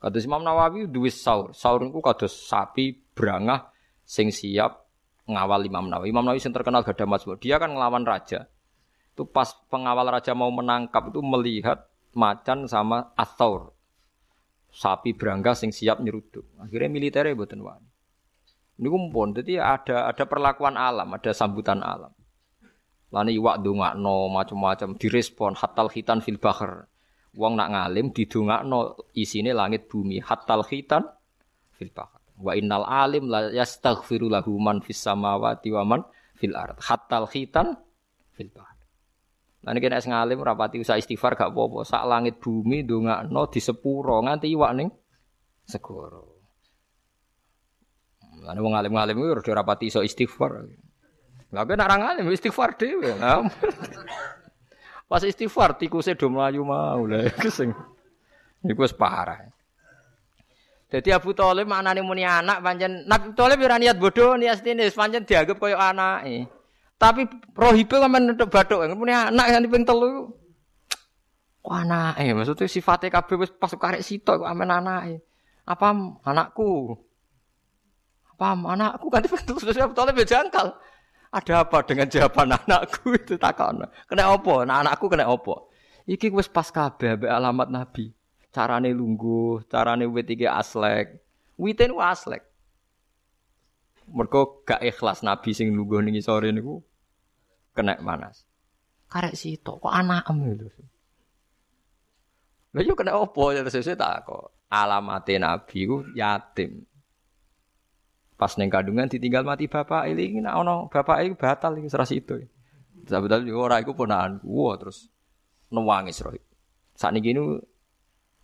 Kata 0.00 0.16
Imam 0.24 0.40
Nawawi 0.40 0.88
duwis 0.88 1.20
saur. 1.20 1.52
Saur 1.52 1.84
itu 1.84 2.00
kados 2.00 2.32
sapi 2.48 2.96
berangah 3.12 3.68
sing 4.06 4.32
siap 4.32 4.88
ngawal 5.28 5.66
Imam 5.68 5.90
Nawawi. 5.90 6.08
Imam 6.08 6.24
Nawawi 6.24 6.40
sing 6.40 6.54
terkenal 6.54 6.80
gada 6.80 7.04
mazmur. 7.04 7.36
Dia 7.36 7.60
kan 7.60 7.76
ngelawan 7.76 8.08
raja. 8.08 8.48
Itu 9.20 9.28
pas 9.28 9.52
pengawal 9.68 10.16
raja 10.16 10.32
mau 10.32 10.48
menangkap 10.48 11.12
itu 11.12 11.20
melihat 11.20 11.84
macan 12.16 12.64
sama 12.64 13.12
athaur. 13.12 13.76
Sapi 14.72 15.12
berangga 15.12 15.52
sing 15.52 15.76
siap 15.76 16.00
nyeruduk. 16.00 16.56
Akhirnya 16.56 16.88
militernya 16.88 17.36
buatan 17.36 17.60
wani. 17.60 17.84
Ini 18.80 18.88
kumpul, 18.88 19.36
jadi 19.36 19.60
ada 19.60 20.08
ada 20.08 20.24
perlakuan 20.24 20.80
alam, 20.80 21.04
ada 21.12 21.36
sambutan 21.36 21.84
alam. 21.84 22.16
Lani 23.12 23.36
iwak 23.36 23.60
no 24.00 24.32
macam-macam 24.32 24.96
direspon 24.96 25.52
hatal 25.52 25.92
khitan 25.92 26.24
fil 26.24 26.40
bahr. 26.40 26.88
Wong 27.36 27.60
nak 27.60 27.76
ngalim 27.76 28.16
no 28.64 28.96
isine 29.12 29.52
langit 29.52 29.84
bumi 29.84 30.24
hatal 30.24 30.64
khitan 30.64 31.04
fil 31.76 31.92
bahr. 31.92 32.24
Wa 32.40 32.56
innal 32.56 32.88
alim 32.88 33.28
la 33.28 33.52
yastaghfiru 33.52 34.32
lahu 34.32 34.56
man 34.56 34.80
fis 34.80 35.04
samawati 35.04 35.68
wa 35.76 35.84
man 35.84 36.00
fil 36.40 36.56
ard. 36.56 36.80
Hatal 36.80 37.28
khitan 37.28 37.76
fil 38.32 38.48
bahr. 38.48 38.69
Lah 39.60 39.76
nek 39.76 39.84
nek 39.84 40.00
ngalim 40.08 40.40
rapati 40.40 40.80
usah 40.80 40.96
istighfar 40.96 41.36
gak 41.36 41.52
apa-apa. 41.52 41.84
Sak 41.84 42.04
langit 42.08 42.40
bumi 42.40 42.80
no 43.28 43.44
di 43.52 43.60
sepuro 43.60 44.16
nganti 44.24 44.48
iwak 44.48 44.72
ning 44.72 44.88
segoro. 45.68 46.40
Lah 48.40 48.56
wong 48.56 48.72
alim-alim 48.72 49.20
kuwi 49.20 49.36
ora 49.36 49.42
rapati 49.44 49.92
iso 49.92 50.00
istighfar. 50.00 50.64
Lah 51.52 51.62
kok 51.68 51.76
nek 51.76 51.92
alim 51.92 52.32
istighfar 52.32 52.80
dhewe. 52.80 53.12
Pas 55.10 55.22
istighfar 55.26 55.76
tikuse 55.76 56.14
do 56.14 56.30
mlayu 56.30 56.62
mau 56.64 57.04
lha 57.04 57.28
sing 57.50 57.74
iku 58.64 58.86
wis 58.86 58.94
parah. 58.96 59.42
Jadi 60.90 61.14
Abu 61.14 61.30
Thalib 61.34 61.70
maknane 61.70 62.02
muni 62.02 62.26
anak 62.26 62.62
pancen 62.62 63.06
Nabi 63.06 63.30
Thalib 63.34 63.62
ora 63.62 63.78
niat 63.78 63.98
bodoh 63.98 64.34
niat 64.34 64.62
ini 64.66 64.90
pancen 64.90 65.22
dianggap 65.22 65.58
koyo 65.58 65.78
anake. 65.78 66.59
Tapi 67.00 67.24
rohibe 67.56 67.96
kan 67.96 68.12
nutuk 68.12 68.52
bathuk 68.52 68.84
muni 68.92 69.16
anak 69.16 69.48
yang 69.48 69.64
ping 69.72 69.88
telu. 69.88 70.36
Kok 71.64 71.72
anake 71.72 72.36
maksudnya 72.36 72.68
sifatnya 72.68 73.08
kabeh 73.08 73.40
wis 73.40 73.52
pas 73.56 73.72
karek 73.72 74.04
sitok 74.04 74.44
kok 74.44 74.50
amen 74.52 74.68
anake. 74.68 75.24
Apa 75.64 75.96
anakku? 76.28 77.00
Paham 78.36 78.68
anakku 78.68 79.08
kan 79.08 79.24
Abu 79.24 79.96
Thalib 79.96 80.20
ya 80.20 80.26
jangkal. 80.28 80.76
Ada 81.32 81.64
apa 81.64 81.88
dengan 81.88 82.04
jawaban 82.04 82.52
anakku 82.68 83.16
itu 83.16 83.40
takon. 83.40 83.80
Kena 84.04 84.36
opo? 84.36 84.60
Nah 84.68 84.84
anakku 84.84 85.08
kena 85.08 85.24
opo? 85.24 85.72
Iki 86.04 86.36
wis 86.36 86.52
pas 86.52 86.68
kabeh 86.68 87.16
ambek 87.16 87.32
alamat 87.32 87.68
Nabi. 87.72 88.12
Carane 88.52 88.92
lungguh, 88.92 89.64
carane 89.72 90.04
wit 90.04 90.28
iki 90.28 90.44
aslek. 90.44 91.16
Wite 91.56 91.88
niku 91.88 92.04
aslek. 92.04 92.44
Mergo 94.04 94.66
gak 94.68 94.84
ikhlas 94.84 95.24
Nabi 95.24 95.56
sing 95.56 95.72
lungguh 95.72 96.04
ning 96.04 96.18
sore 96.20 96.52
niku 96.52 96.89
kena 97.74 97.98
manas. 98.02 98.46
Karek 99.10 99.34
sitok 99.34 99.82
kok 99.86 99.94
anakem 99.94 100.38
lho. 100.54 100.68
Lah 102.70 102.82
yo 102.86 102.94
kena 102.94 103.18
opo 103.18 103.50
ya 103.50 103.66
terus 103.66 103.90
tak 103.98 104.26
kok. 104.26 104.54
Alamate 104.70 105.34
Nabi 105.42 105.78
ku 105.86 106.06
yatim. 106.14 106.86
Pas 108.38 108.54
neng 108.56 108.70
kandungan 108.70 109.10
ditinggal 109.10 109.42
mati 109.42 109.66
bapak 109.66 110.08
ini 110.14 110.38
nak 110.40 110.62
ono 110.62 110.86
bapak 110.86 111.26
ini 111.26 111.34
batal 111.34 111.76
iki 111.76 111.90
serasi 111.90 112.22
itu. 112.22 112.38
Sebetulnya 113.04 113.42
juga 113.42 113.60
orang 113.74 113.80
itu 113.82 113.92
ponakan 113.92 114.32
gua 114.46 114.78
terus 114.78 115.10
nuwangis 115.74 116.22
roh. 116.22 116.36
Saat 116.94 117.16
ini 117.16 117.34
ini 117.34 117.42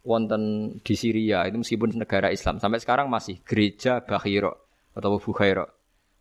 wonten 0.06 0.42
di 0.80 0.94
Syria 0.94 1.44
itu 1.46 1.62
meskipun 1.62 1.98
negara 1.98 2.30
Islam 2.30 2.62
sampai 2.62 2.78
sekarang 2.78 3.06
masih 3.06 3.42
gereja 3.42 4.02
Bahiro 4.02 4.70
atau 4.96 5.18
Bukhairo. 5.20 5.75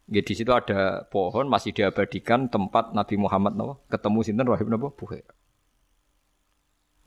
Ya, 0.06 0.22
di 0.22 0.34
situ 0.38 0.54
ada 0.54 1.02
pohon 1.10 1.50
masih 1.50 1.74
diabadikan 1.74 2.46
tempat 2.46 2.94
Nabi 2.94 3.18
Muhammad 3.18 3.58
nawa, 3.58 3.82
ketemu 3.90 4.20
sinten 4.22 4.46
Rahib 4.46 4.70
napa 4.70 4.94
Bukhairo. 4.94 5.34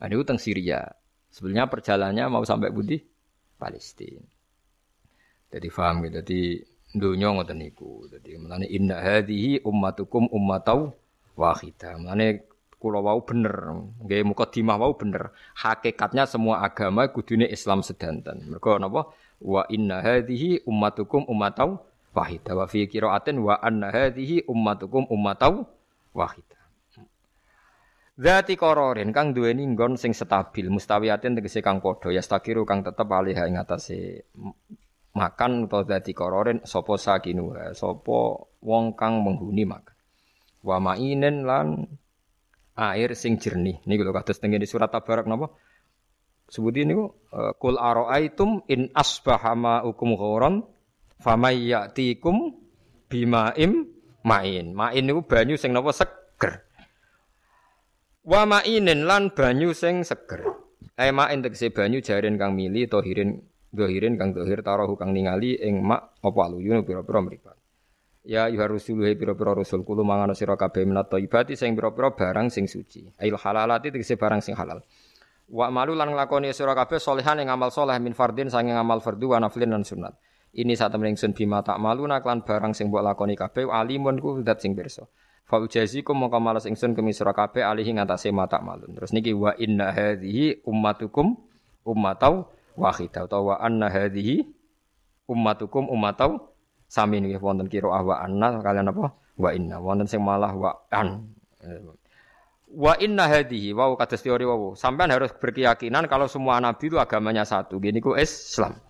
Nah, 0.03 0.07
itu 0.11 0.27
teng 0.27 0.39
Syria. 0.39 0.83
Sebenarnya 1.31 1.71
perjalanannya 1.71 2.25
mau 2.27 2.43
sampai 2.43 2.75
Budi 2.75 2.99
Palestina. 3.55 4.23
Jadi 5.49 5.69
paham 5.71 6.03
gitu. 6.07 6.19
Jadi 6.23 6.41
dunia 6.95 7.35
ngoten 7.35 7.59
niku. 7.63 8.11
Jadi 8.11 8.35
mulane 8.39 8.67
inna 8.67 8.99
hadhihi 8.99 9.63
ummatukum 9.63 10.27
ummatau 10.35 10.95
wahidah. 11.39 11.99
Mulane 12.03 12.47
kula 12.79 13.03
wau 13.03 13.27
bener, 13.27 13.55
nggih 14.07 14.23
mukadimah 14.23 14.79
wau 14.79 14.95
bener. 14.95 15.35
Hakikatnya 15.59 16.31
semua 16.31 16.63
agama 16.63 17.11
kudune 17.11 17.47
Islam 17.51 17.83
sedanten. 17.83 18.47
Mergo 18.47 18.79
napa? 18.79 19.11
Wa 19.39 19.67
inna 19.71 20.03
hadhihi 20.03 20.67
ummatukum 20.67 21.27
ummatau 21.27 21.83
wahidah. 22.19 22.59
Wa 22.59 22.67
fi 22.67 22.91
qiraatin 22.91 23.39
wa 23.39 23.63
anna 23.63 23.95
hadhihi 23.95 24.51
ummatukum 24.51 25.07
ummatau 25.07 25.71
wahidah. 26.11 26.59
Zati 28.19 28.59
kororin 28.59 29.15
kang 29.15 29.31
duweni 29.31 29.63
nggon 29.63 29.95
sing 29.95 30.11
stabil 30.11 30.67
mustawiyatin 30.67 31.39
tegese 31.39 31.63
kang 31.63 31.79
padha 31.79 32.11
ya 32.11 32.19
stakiru 32.19 32.67
kang 32.67 32.83
tetep 32.83 33.07
alih 33.07 33.39
ing 33.47 33.55
atase 33.55 34.27
makan 35.15 35.71
atau 35.71 35.87
dadi 35.87 36.11
kororen 36.11 36.67
sopo 36.67 36.99
sakinu 36.99 37.55
sopo 37.79 38.51
wong 38.59 38.99
kang 38.99 39.23
menghuni 39.23 39.63
makan 39.63 39.95
wa 40.67 40.83
mainen 40.83 41.47
lan 41.47 41.87
air 42.75 43.15
sing 43.15 43.39
jernih 43.39 43.79
niku 43.87 44.03
lho 44.03 44.11
kados 44.15 44.39
teng 44.43 44.55
surat 44.67 44.91
tabarak 44.91 45.27
napa 45.31 45.55
sebuti 46.51 46.87
niku 46.87 47.15
uh, 47.35 47.55
kul 47.59 47.79
araaitum 47.79 48.67
in 48.67 48.91
asbaha 48.95 49.55
ma'ukum 49.55 50.19
ghoran 50.19 50.67
famay 51.19 51.71
ya'tikum 51.71 52.55
bimaim 53.11 53.87
main 54.23 54.67
main 54.73 55.03
niku 55.03 55.23
banyu 55.27 55.55
sing 55.59 55.75
napa 55.75 55.91
seger 55.95 56.65
wa 58.23 58.43
mainen 58.47 59.07
lan 59.07 59.35
banyu 59.35 59.75
sing 59.75 60.07
seger 60.07 60.47
eh 60.99 61.11
main 61.11 61.43
tegese 61.43 61.75
banyu 61.75 62.03
jaren 62.03 62.39
kang 62.39 62.55
mili 62.55 62.87
tohirin 62.87 63.43
Dohirin 63.69 64.17
kang 64.17 64.33
dohir 64.33 64.65
taruh 64.65 64.89
kang 64.97 65.13
ningali 65.13 65.61
ing 65.61 65.85
mak 65.85 66.17
apa 66.25 66.41
aluyun 66.41 66.89
pira-pira 66.89 67.21
mripat. 67.21 67.57
Ya 68.25 68.49
yuha 68.49 68.65
rusuluhe 68.65 69.13
pira-pira 69.13 69.53
rasul 69.53 69.85
kulo 69.85 70.09
mangan 70.09 70.33
sira 70.33 70.57
kabeh 70.57 70.89
minat 70.89 71.13
thayyibati 71.13 71.53
sing 71.53 71.77
pira-pira 71.77 72.17
barang 72.17 72.49
sing 72.49 72.65
suci. 72.65 73.13
Ail 73.21 73.37
halalati 73.37 73.93
tegese 73.93 74.17
barang 74.17 74.41
sing 74.41 74.57
halal. 74.57 74.81
Wa 75.53 75.69
malu 75.69 75.93
lan 75.93 76.17
nglakoni 76.17 76.49
sira 76.57 76.73
kabeh 76.73 76.97
solehan 76.97 77.45
ing 77.45 77.53
amal 77.53 77.69
soleh 77.69 78.01
min 78.01 78.17
fardin 78.17 78.49
sanging 78.49 78.73
amal 78.73 79.05
fardu 79.05 79.37
wa 79.37 79.39
naflin 79.45 79.69
lan 79.69 79.85
sunat. 79.85 80.17
Ini 80.49 80.73
saat 80.73 80.97
temen 80.97 81.13
bima 81.37 81.61
tak 81.61 81.77
malu 81.77 82.09
naklan 82.09 82.41
barang 82.41 82.73
sing 82.73 82.89
mbok 82.89 83.05
lakoni 83.05 83.37
kabeh 83.37 83.69
alimun 83.69 84.17
ku 84.17 84.41
dat 84.41 84.65
sing 84.65 84.73
pirsa. 84.73 85.05
Fa 85.45 85.61
ujazikum 85.61 86.17
mongko 86.17 86.39
malas 86.41 86.65
ingsun 86.65 86.97
kemi 86.97 87.13
sira 87.13 87.37
kabeh 87.37 87.65
alihi 87.65 87.97
ngatasé 87.97 88.33
mata 88.33 88.61
malun. 88.61 88.97
Terus 88.97 89.13
niki 89.13 89.37
wa 89.37 89.53
inna 89.61 89.93
hadhihi 89.93 90.65
ummatukum 90.65 91.37
ummatau 91.85 92.49
wahidah 92.77 93.29
utawa 93.29 93.61
anna 93.61 93.93
hadhihi 93.93 94.45
ummatukum 95.29 95.89
ummatau 95.89 96.53
sami 96.89 97.21
nggih 97.21 97.41
wonten 97.41 97.69
kira 97.69 97.89
wa 97.89 98.17
anna 98.17 98.61
kalian 98.65 98.89
apa? 98.89 99.13
Wa 99.37 99.53
inna. 99.53 99.81
Wonten 99.81 100.09
sing 100.09 100.25
malah 100.25 100.53
wa 100.57 100.73
an. 100.89 101.29
Wa 102.69 102.97
inna 103.01 103.29
hadhihi 103.29 103.77
wow 103.77 103.97
kados 104.01 104.25
teori 104.25 104.49
wow 104.49 104.73
sampean 104.73 105.13
harus 105.13 105.33
berkeyakinan 105.33 106.09
kalau 106.09 106.25
semua 106.29 106.57
nabi 106.61 106.89
itu 106.89 106.97
agamanya 106.97 107.45
satu. 107.45 107.81
Gini 107.81 108.01
ku 108.01 108.17
Islam 108.17 108.88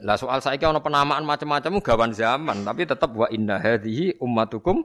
lah 0.00 0.16
soal 0.16 0.40
saya 0.40 0.60
ono 0.68 0.80
penamaan 0.80 1.24
macam-macam 1.24 1.80
gawan 1.84 2.10
zaman 2.16 2.64
tapi 2.64 2.88
tetap 2.88 3.12
wa 3.12 3.28
inna 3.28 3.60
hadhihi 3.60 4.16
ummatukum 4.20 4.80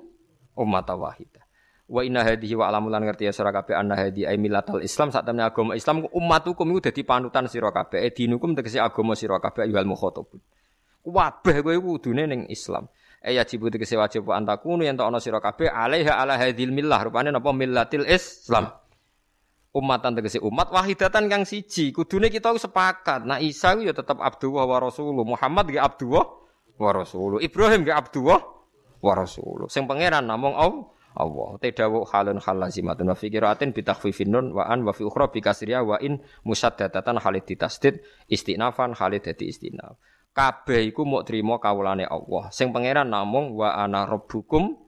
ummata 0.56 0.96
wahidah 0.96 1.46
Wa 1.86 2.02
inna 2.02 2.26
hadhihi 2.26 2.58
wa 2.58 2.66
alamulan 2.66 3.06
ngerti 3.06 3.30
ya 3.30 3.34
sira 3.34 3.54
kabeh 3.54 3.78
anna 3.78 3.94
hadhi 3.94 4.26
ay 4.26 4.42
millatal 4.42 4.82
Islam 4.82 5.14
sak 5.14 5.22
temne 5.22 5.46
agama 5.46 5.78
Islam 5.78 6.10
ummatukum 6.10 6.66
iku 6.74 6.90
dadi 6.90 7.06
panutan 7.06 7.46
sira 7.46 7.70
kabeh 7.70 8.02
e 8.02 8.10
dinukum 8.10 8.58
tegese 8.58 8.82
agama 8.82 9.14
sira 9.14 9.38
kabeh 9.38 9.70
ayyuhal 9.70 9.86
mukhatabun. 9.86 10.42
Kabeh 11.06 11.62
kowe 11.62 11.78
kudune 11.78 12.26
ning 12.26 12.42
Islam. 12.50 12.90
E 13.22 13.38
ya 13.38 13.46
jibu 13.46 13.70
tegese 13.70 14.02
wajib 14.02 14.26
antakunu 14.34 14.82
yen 14.82 14.98
ana 14.98 15.22
sira 15.22 15.38
kabeh 15.38 15.70
alaiha 15.70 16.18
ala 16.18 16.42
hadhil 16.42 16.74
millah 16.74 17.06
rupane 17.06 17.30
napa 17.30 17.54
millatil 17.54 18.10
Islam. 18.10 18.74
Umatan 19.76 20.15
tegese 20.15 20.39
umat 20.39 20.72
wahidatan 20.72 21.27
kang 21.27 21.43
siji. 21.43 21.91
Kudune 21.91 22.31
kita 22.31 22.56
sepakat. 22.56 23.27
Nah 23.27 23.43
Isa 23.43 23.76
ya 23.76 23.91
tetap 23.91 24.23
Abdullah 24.23 24.64
wa 24.64 24.80
Rasulullah. 24.80 25.27
Muhammad 25.27 25.68
ge 25.68 25.84
Abdullah 25.84 26.23
wa 26.80 26.89
Rasulullah. 26.95 27.43
Ibrahim 27.43 27.84
ge 27.84 27.91
Abdullah 27.91 28.39
wa 29.03 29.14
Rasulullah. 29.14 29.68
Sing 29.68 29.84
pangeran 29.84 30.23
namung 30.23 30.56
Allah. 30.56 30.88
Allah. 31.15 31.60
Tedawu 31.60 32.07
halun 32.07 32.39
hal 32.39 32.56
lazimatun 32.56 33.11
wa 33.11 33.15
fi 33.19 33.27
qiraatin 33.27 33.76
bi 33.76 33.84
takhfifin 33.84 34.31
nun 34.31 34.56
wa 34.56 34.64
an 34.64 34.88
wa 34.88 34.95
fi 34.95 35.03
ukhra 35.03 35.27
bi 35.27 35.43
kasriya 35.43 35.84
wa 35.84 35.99
in 35.99 36.23
musaddadatan 36.47 37.19
halid 37.19 37.43
ditasdid 37.43 37.99
istinafan 38.31 38.95
halid 38.95 39.27
dadi 39.27 39.52
istinaf. 39.52 39.99
kabeh 40.35 40.91
iku 40.91 41.07
mau 41.07 41.23
trimo 41.23 41.60
kawulane 41.64 42.03
Allah. 42.03 42.52
Sing 42.52 42.76
pangeran 42.76 43.07
namung 43.07 43.56
wa 43.56 43.72
ana 43.76 44.03
rabbukum 44.03 44.85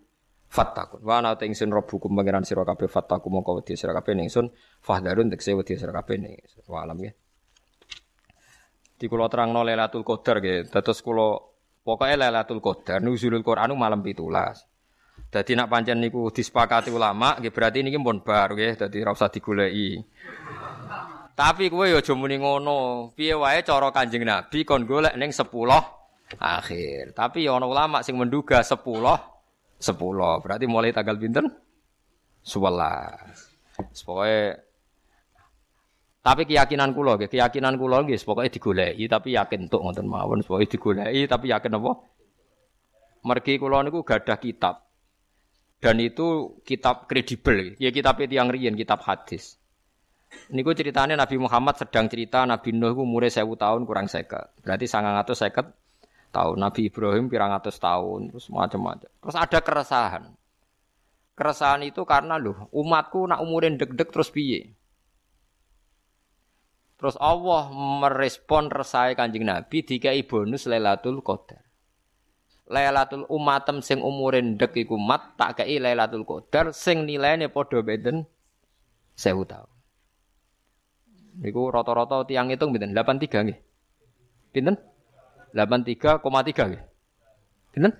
fattakun. 0.47 1.03
Wa 1.03 1.19
ana 1.19 1.35
ingsun 1.35 1.69
rabbukum 1.71 2.15
pangeran 2.15 2.47
sira 2.47 2.63
kabeh 2.63 2.87
fattakum 2.87 3.35
mongko 3.35 3.61
wedi 3.61 3.75
sira 3.75 3.91
kabeh 3.91 4.15
ningsun 4.15 4.49
fahdarun 4.81 5.27
tekse 5.31 5.53
wedi 5.53 5.75
sira 5.75 5.91
kabeh 5.91 6.15
ning. 6.17 6.33
Wa 6.67 6.87
alam 6.87 6.97
ya. 7.03 7.11
Di 8.97 9.05
kula 9.05 9.29
terangno 9.29 9.61
Lailatul 9.61 10.01
Qadar 10.01 10.41
nggih. 10.41 10.73
Dados 10.73 10.99
kula 11.05 11.37
pokoke 11.85 12.15
Lailatul 12.17 12.63
Qadar 12.63 13.03
nuzulul 13.03 13.45
Quran 13.45 13.77
malam 13.77 14.01
17. 14.01 14.17
Dadi 15.27 15.53
nak 15.59 15.67
pancen 15.67 15.99
niku 15.99 16.31
disepakati 16.31 16.89
ulama 16.89 17.35
nggih 17.37 17.51
berarti 17.51 17.83
niki 17.83 17.99
pun 17.99 18.23
bar 18.23 18.55
nggih 18.55 18.79
dadi 18.79 18.97
ora 19.03 19.13
usah 19.13 19.29
digoleki. 19.29 20.01
Tapi 21.37 21.69
kowe 21.69 21.85
ya 21.85 22.01
aja 22.01 22.17
muni 22.17 22.41
ngono. 22.41 23.13
Piye 23.13 23.37
wae 23.37 23.61
cara 23.61 23.93
Kanjeng 23.93 24.25
Nabi 24.25 24.65
kon 24.65 24.89
golek 24.89 25.13
ning 25.13 25.29
10 25.29 25.45
akhir. 26.41 27.13
Tapi 27.13 27.45
ya 27.45 27.53
ana 27.53 27.69
ulama 27.69 28.01
sing 28.01 28.17
menduga 28.17 28.65
10 28.65 28.81
10. 29.79 30.43
Berarti 30.43 30.65
mulai 30.65 30.93
tanggal 30.93 31.17
pinten? 31.17 31.49
11. 32.43 34.03
Pokoke 34.05 34.67
tapi 36.27 36.43
keyakinan 36.43 36.91
kula 36.91 37.15
nggih, 37.15 37.31
keyakinan 37.31 37.79
kula 37.79 38.03
nggih 38.03 38.19
pokoke 38.19 38.51
digoleki 38.51 39.07
tapi 39.07 39.39
yakin 39.39 39.71
entuk 39.71 39.79
ngoten 39.79 40.11
mawon, 40.11 40.43
pokoke 40.43 40.67
digoleki 40.67 41.23
tapi 41.23 41.55
yakin 41.55 41.79
apa? 41.79 41.91
Mergi 43.23 43.55
kula 43.55 43.87
niku 43.87 44.03
gadah 44.03 44.35
kitab. 44.35 44.91
Dan 45.79 46.03
itu 46.03 46.59
kitab 46.67 47.07
kredibel, 47.07 47.79
ya 47.79 47.95
kitab 47.95 48.19
itu 48.19 48.35
yang 48.35 48.51
riyen, 48.51 48.75
kitab 48.75 49.07
hadis. 49.07 49.55
Niku 50.51 50.75
ceritanya 50.75 51.15
Nabi 51.15 51.39
Muhammad 51.39 51.79
sedang 51.79 52.11
cerita 52.11 52.43
Nabi 52.43 52.75
Nuh 52.75 52.91
ku 52.91 53.07
umure 53.07 53.31
1000 53.31 53.47
tahun 53.55 53.87
kurang 53.87 54.11
seket. 54.11 54.51
Berarti 54.67 54.83
seket 54.83 55.65
tahun. 56.31 56.61
Nabi 56.61 56.91
Ibrahim 56.91 57.31
pirang 57.31 57.53
atus 57.55 57.79
tahun, 57.81 58.31
terus 58.31 58.47
macam-macam. 58.51 59.09
Terus 59.09 59.37
ada 59.37 59.59
keresahan. 59.61 60.23
Keresahan 61.37 61.85
itu 61.85 62.01
karena 62.03 62.41
loh, 62.41 62.65
umatku 62.73 63.29
nak 63.29 63.45
umurin 63.45 63.77
deg-deg 63.77 64.09
terus 64.09 64.33
piye? 64.33 64.73
Terus 66.97 67.13
Allah 67.21 67.69
merespon 67.71 68.73
resai 68.73 69.13
Kanjeng 69.13 69.45
Nabi 69.45 69.85
dikai 69.85 70.25
bonus 70.25 70.65
Lailatul 70.65 71.21
Qadar. 71.21 71.61
Lailatul 72.67 73.29
umatem 73.29 73.85
sing 73.85 74.01
umurin 74.01 74.57
dek 74.57 74.73
iku 74.75 74.97
mat 74.97 75.37
tak 75.37 75.61
kei 75.61 75.77
Lailatul 75.77 76.25
Qadar 76.25 76.73
sing 76.73 77.05
nilainya 77.05 77.53
padha 77.53 77.85
beden 77.85 78.25
1000 79.13 79.45
tahun. 79.45 79.71
Niku 81.37 81.69
rata-rata 81.69 82.25
tiang 82.25 82.49
hitung 82.49 82.73
pinten? 82.73 82.97
83 82.97 83.45
nggih. 83.45 83.59
Pinten? 84.57 84.75
83,3 85.55 86.23
nggih. 86.71 86.83
Pinten? 87.75 87.93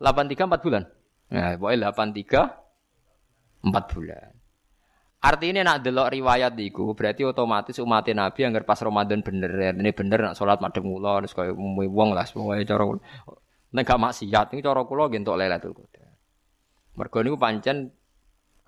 83 0.00 0.48
4 0.50 0.64
bulan. 0.64 0.82
Nah, 1.30 1.54
pokoknya 1.58 1.90
83 1.90 2.64
4 3.64 3.92
bulan. 3.94 4.34
Artinya 5.24 5.64
nak 5.64 5.80
delok 5.80 6.12
riwayat 6.12 6.52
iku 6.60 6.92
berarti 6.92 7.24
otomatis 7.24 7.80
umat 7.80 8.04
Nabi 8.12 8.44
yang 8.44 8.52
pas 8.60 8.76
Ramadan 8.76 9.24
bener 9.24 9.72
ini 9.72 9.88
bener 9.96 10.20
nak 10.20 10.36
sholat 10.36 10.60
madem 10.60 10.84
kula 10.84 11.24
terus 11.24 11.32
kaya 11.32 11.56
wong 11.56 12.12
lah 12.12 12.28
pokoke 12.28 12.60
cara 12.68 12.84
nek 13.72 13.82
gak 13.88 14.00
maksiat 14.04 14.52
ini 14.52 14.60
cara 14.60 14.84
kula 14.84 15.08
nggih 15.08 15.24
entuk 15.24 15.40
Lailatul 15.40 15.72
Qadar. 15.72 16.12
Mergo 17.00 17.18
niku 17.24 17.40
pancen 17.40 17.88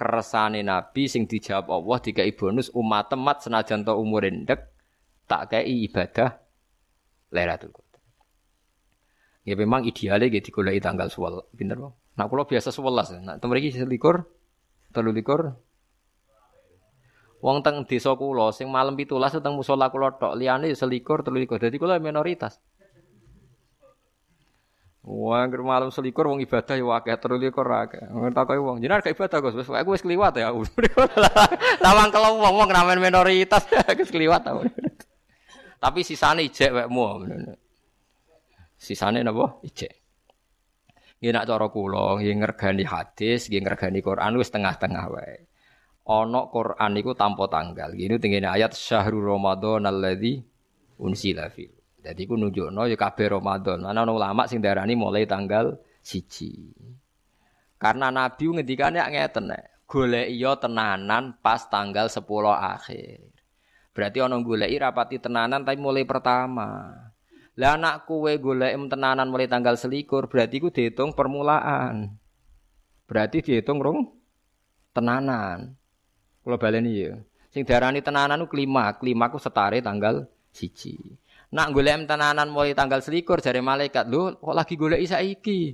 keresane 0.00 0.64
Nabi 0.64 1.04
sing 1.12 1.28
dijawab 1.28 1.68
Allah 1.68 1.98
dikai 2.00 2.32
bonus 2.32 2.72
umat 2.72 3.12
temat 3.12 3.44
senajan 3.44 3.84
to 3.84 3.92
umur 3.92 4.24
endek 4.24 4.72
tak 5.28 5.52
kei 5.52 5.84
ibadah 5.84 6.40
Lailatul 7.36 7.68
Qadar. 7.76 7.85
Ya 9.46 9.54
memang 9.54 9.86
idealnya 9.86 10.26
gitu 10.26 10.50
digoleki 10.50 10.82
tanggal 10.82 11.06
suwal, 11.06 11.46
pinter 11.54 11.78
bang. 11.78 11.94
Nah 12.18 12.26
kalau 12.26 12.50
biasa 12.50 12.74
sewelas, 12.74 13.14
nah 13.22 13.38
temen 13.38 13.62
iki 13.62 13.78
selikur, 13.78 14.26
telu 14.90 15.14
likur. 15.14 15.54
Wong 17.38 17.62
teng 17.62 17.86
desa 17.86 18.10
kula 18.18 18.50
sing 18.50 18.66
malam 18.66 18.98
17 18.98 19.38
teng 19.38 19.54
musala 19.54 19.86
kula 19.94 20.18
tok, 20.18 20.34
liyane 20.34 20.74
selikur, 20.74 21.22
telu 21.22 21.38
likur. 21.38 21.62
Dadi 21.62 21.78
kula 21.78 22.02
minoritas. 22.02 22.58
Wah, 25.06 25.46
ger 25.46 25.62
malam 25.62 25.94
selikur 25.94 26.26
wong 26.26 26.42
ibadah 26.42 26.74
ya 26.74 26.98
akeh 26.98 27.14
terus 27.14 27.38
likur 27.38 27.62
akeh. 27.70 28.02
Takoki 28.34 28.58
wong, 28.58 28.82
jenengan 28.82 29.06
gak 29.06 29.14
ibadah 29.14 29.38
Gus, 29.38 29.54
wis 29.54 29.70
aku 29.70 29.94
wis 29.94 30.02
kliwat 30.02 30.34
ya. 30.42 30.50
Lawang 31.86 32.10
kalau 32.10 32.42
wong 32.42 32.58
wong 32.58 32.70
ramen 32.74 32.98
minoritas 32.98 33.62
wis 34.02 34.10
kliwat 34.10 34.42
ta. 34.42 34.58
Tapi 35.78 36.02
sisane 36.02 36.42
ijek 36.50 36.74
wekmu. 36.74 37.22
Sisane 38.76 39.24
napa? 39.24 39.60
Ijek. 39.64 39.92
Nggih 41.16 41.32
nak 41.32 41.48
cara 41.48 41.66
kula, 41.72 42.20
nggih 42.20 42.44
ngergani 42.44 42.84
hadis, 42.84 43.48
nggih 43.48 43.64
ngergani 43.64 44.04
Quran 44.04 44.36
wis 44.36 44.52
tengah-tengah 44.52 45.04
wae. 45.08 45.48
Ana 46.06 46.46
Quran 46.52 46.90
niku 46.92 47.16
tanpa 47.16 47.48
tanggal. 47.50 47.90
Gini 47.96 48.20
tengene 48.20 48.46
ayat 48.46 48.76
syahrul 48.76 49.26
ramadan 49.26 49.88
alladzi 49.88 50.38
unsila. 51.00 51.50
Jadi 52.06 52.22
ku 52.30 52.38
nunjukno 52.38 52.86
ya 52.86 52.94
kabeh 52.94 53.34
Ramadan. 53.34 53.82
Ana 53.82 54.06
ulama 54.06 54.46
sing 54.46 54.62
darani 54.62 54.94
mulai 54.94 55.26
tanggal 55.26 55.74
siji. 55.98 56.70
Karena 57.82 58.14
Nabi 58.14 58.46
ngendikane 58.46 59.02
ngeten 59.02 59.50
nek 59.50 59.82
golek 59.90 60.30
iya 60.30 60.54
tenanan 60.54 61.34
pas 61.42 61.66
tanggal 61.66 62.06
10 62.06 62.22
akhir. 62.54 63.18
Berarti 63.90 64.18
ana 64.22 64.38
goleki 64.38 64.76
rapati 64.78 65.18
tenanan 65.18 65.66
tapi 65.66 65.82
mulai 65.82 66.06
pertama. 66.06 66.94
Lah 67.56 67.80
anak 67.80 68.04
kowe 68.04 68.28
golek 68.36 68.76
tenanan 68.92 69.32
mulai 69.32 69.48
tanggal 69.48 69.80
selikur 69.80 70.28
berarti 70.28 70.60
ku 70.60 70.68
dihitung 70.68 71.16
permulaan. 71.16 72.12
Berarti 73.08 73.40
dihitung 73.40 73.80
rong 73.80 74.12
tenanan. 74.92 75.72
Kalau 76.44 76.58
baleni 76.60 76.92
ya. 77.00 77.16
Sing 77.48 77.64
darani 77.64 78.04
tenanan 78.04 78.44
ku 78.44 78.52
kelima, 78.52 78.92
kelima 79.00 79.32
ku 79.32 79.40
setare 79.40 79.80
tanggal 79.80 80.28
siji. 80.52 81.16
Nak 81.56 81.72
golek 81.72 82.04
tenanan 82.04 82.52
mulai 82.52 82.76
tanggal 82.76 83.00
selikur 83.00 83.40
jari 83.40 83.64
malaikat, 83.64 84.04
lu 84.04 84.36
kok 84.36 84.52
lagi 84.52 84.76
golek 84.76 85.00
iki? 85.08 85.72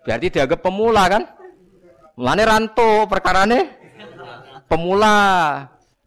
Berarti 0.00 0.26
dianggap 0.32 0.64
pemula 0.64 1.04
kan? 1.12 1.22
Mulane 2.16 2.42
ranto 2.48 3.04
perkarane 3.04 3.60
pemula. 4.64 5.16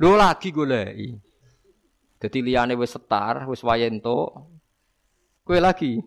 Lu 0.02 0.18
lagi 0.18 0.50
golek. 0.50 1.22
Jadi 2.24 2.40
liane 2.40 2.80
wis 2.80 2.96
setar, 2.96 3.44
wis 3.52 3.60
wayento. 3.68 4.48
Kowe 5.44 5.60
lagi 5.60 6.00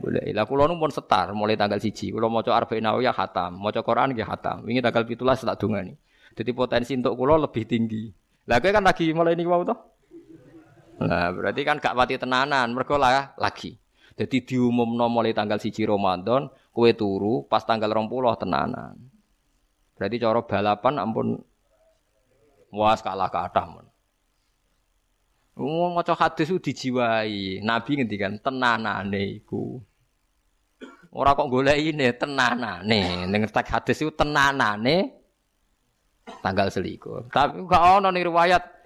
boleh. 0.00 0.32
Lah 0.32 0.48
kula 0.48 0.64
pun 0.72 0.88
setar 0.88 1.36
mulai 1.36 1.60
tanggal 1.60 1.76
siji. 1.76 2.08
Kula 2.08 2.32
maca 2.32 2.56
Arba'in 2.56 2.88
ya 3.04 3.12
khatam, 3.12 3.60
maca 3.60 3.84
Quran 3.84 4.16
nggih 4.16 4.24
khatam. 4.24 4.64
Wingi 4.64 4.80
tanggal 4.80 5.04
17 5.04 5.44
tak 5.44 5.60
dongani. 5.60 5.92
Jadi 6.32 6.50
potensi 6.56 6.96
untuk 6.96 7.20
kula 7.20 7.36
lebih 7.36 7.68
tinggi. 7.68 8.08
Lah 8.48 8.56
kowe 8.64 8.72
kan 8.72 8.80
lagi 8.80 9.12
mulai 9.12 9.36
niku 9.36 9.52
wau 9.52 9.60
toh? 9.60 9.76
Nah, 10.96 11.28
berarti 11.28 11.60
kan 11.60 11.76
gak 11.76 11.92
pati 11.92 12.16
tenanan, 12.16 12.72
mergo 12.72 12.96
lah 12.96 13.36
lagi. 13.36 13.76
Jadi 14.16 14.48
diumumno 14.48 15.12
mulai 15.12 15.36
tanggal 15.36 15.60
siji 15.60 15.84
Ramadan, 15.84 16.48
kue 16.72 16.96
turu 16.96 17.44
pas 17.44 17.60
tanggal 17.60 17.92
20 17.92 18.40
tenanan. 18.40 18.96
Berarti 20.00 20.16
cara 20.16 20.40
balapan 20.40 20.94
ampun 20.96 21.36
was 22.72 23.04
kalah 23.04 23.28
kathah 23.28 23.68
mun. 23.68 23.84
Wong 25.56 25.96
maca 25.96 26.12
hadis 26.12 26.52
ku 26.52 26.60
dijiwai. 26.60 27.64
Nabi 27.64 27.90
ngendikan 27.96 28.36
tenanane 28.44 29.40
iku. 29.40 29.80
Ora 31.16 31.32
kok 31.32 31.48
golekine 31.48 32.12
tenanane. 32.12 33.24
Ning 33.24 33.42
tek 33.48 33.72
hadis 33.72 34.04
iku 34.04 34.12
tenanane 34.12 35.16
tanggal 36.44 36.68
selikur. 36.68 37.32
Tapi 37.32 37.64
gak 37.64 37.82
ono 38.00 38.12
ning 38.12 38.28
riwayat 38.28 38.76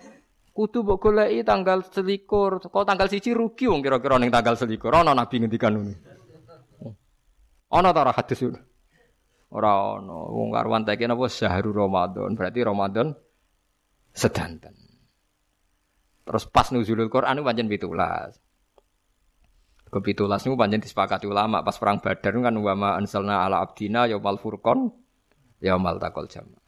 Kudu 0.51 0.83
mbok 0.83 0.99
goleki 0.99 1.47
tanggal 1.47 1.87
selikur. 1.87 2.59
Kok 2.59 2.85
tanggal 2.87 3.07
siji 3.07 3.31
rugi 3.31 3.71
wong 3.71 3.83
kira-kira 3.83 4.19
ning 4.19 4.35
tanggal 4.35 4.59
selikur. 4.59 4.91
Ana 4.95 5.15
nabi 5.15 5.43
ngendikan 5.43 5.75
ngono. 5.79 5.95
Ana 7.71 7.95
ta 7.95 8.11
hadis 8.11 8.43
itu? 8.43 8.59
Ora 9.55 9.99
ana. 9.99 10.19
Wong 10.31 10.51
karuan 10.51 10.83
teke 10.83 11.07
napa 11.07 11.31
syahrul 11.31 11.75
Ramadan. 11.75 12.35
Berarti 12.35 12.61
Ramadan 12.67 13.15
sedanten. 14.11 14.80
Terus 16.31 16.47
pas 16.47 16.71
nuzulul 16.71 17.11
Quran 17.11 17.35
itu 17.35 17.43
pancen 17.43 17.67
17. 17.67 17.91
Ke 19.91 19.99
17 19.99 20.47
niku 20.47 20.55
disepakati 20.55 21.27
ulama 21.27 21.67
pas 21.67 21.75
perang 21.75 21.99
Badar 21.99 22.31
kan 22.31 22.55
wa 22.55 22.75
ma 22.79 22.91
ansalna 22.95 23.43
ala 23.43 23.59
abdina 23.59 24.07
yaumal 24.07 24.39
furqan 24.39 24.95
yaumal 25.59 25.99
taqal 25.99 26.31
jama. 26.31 26.63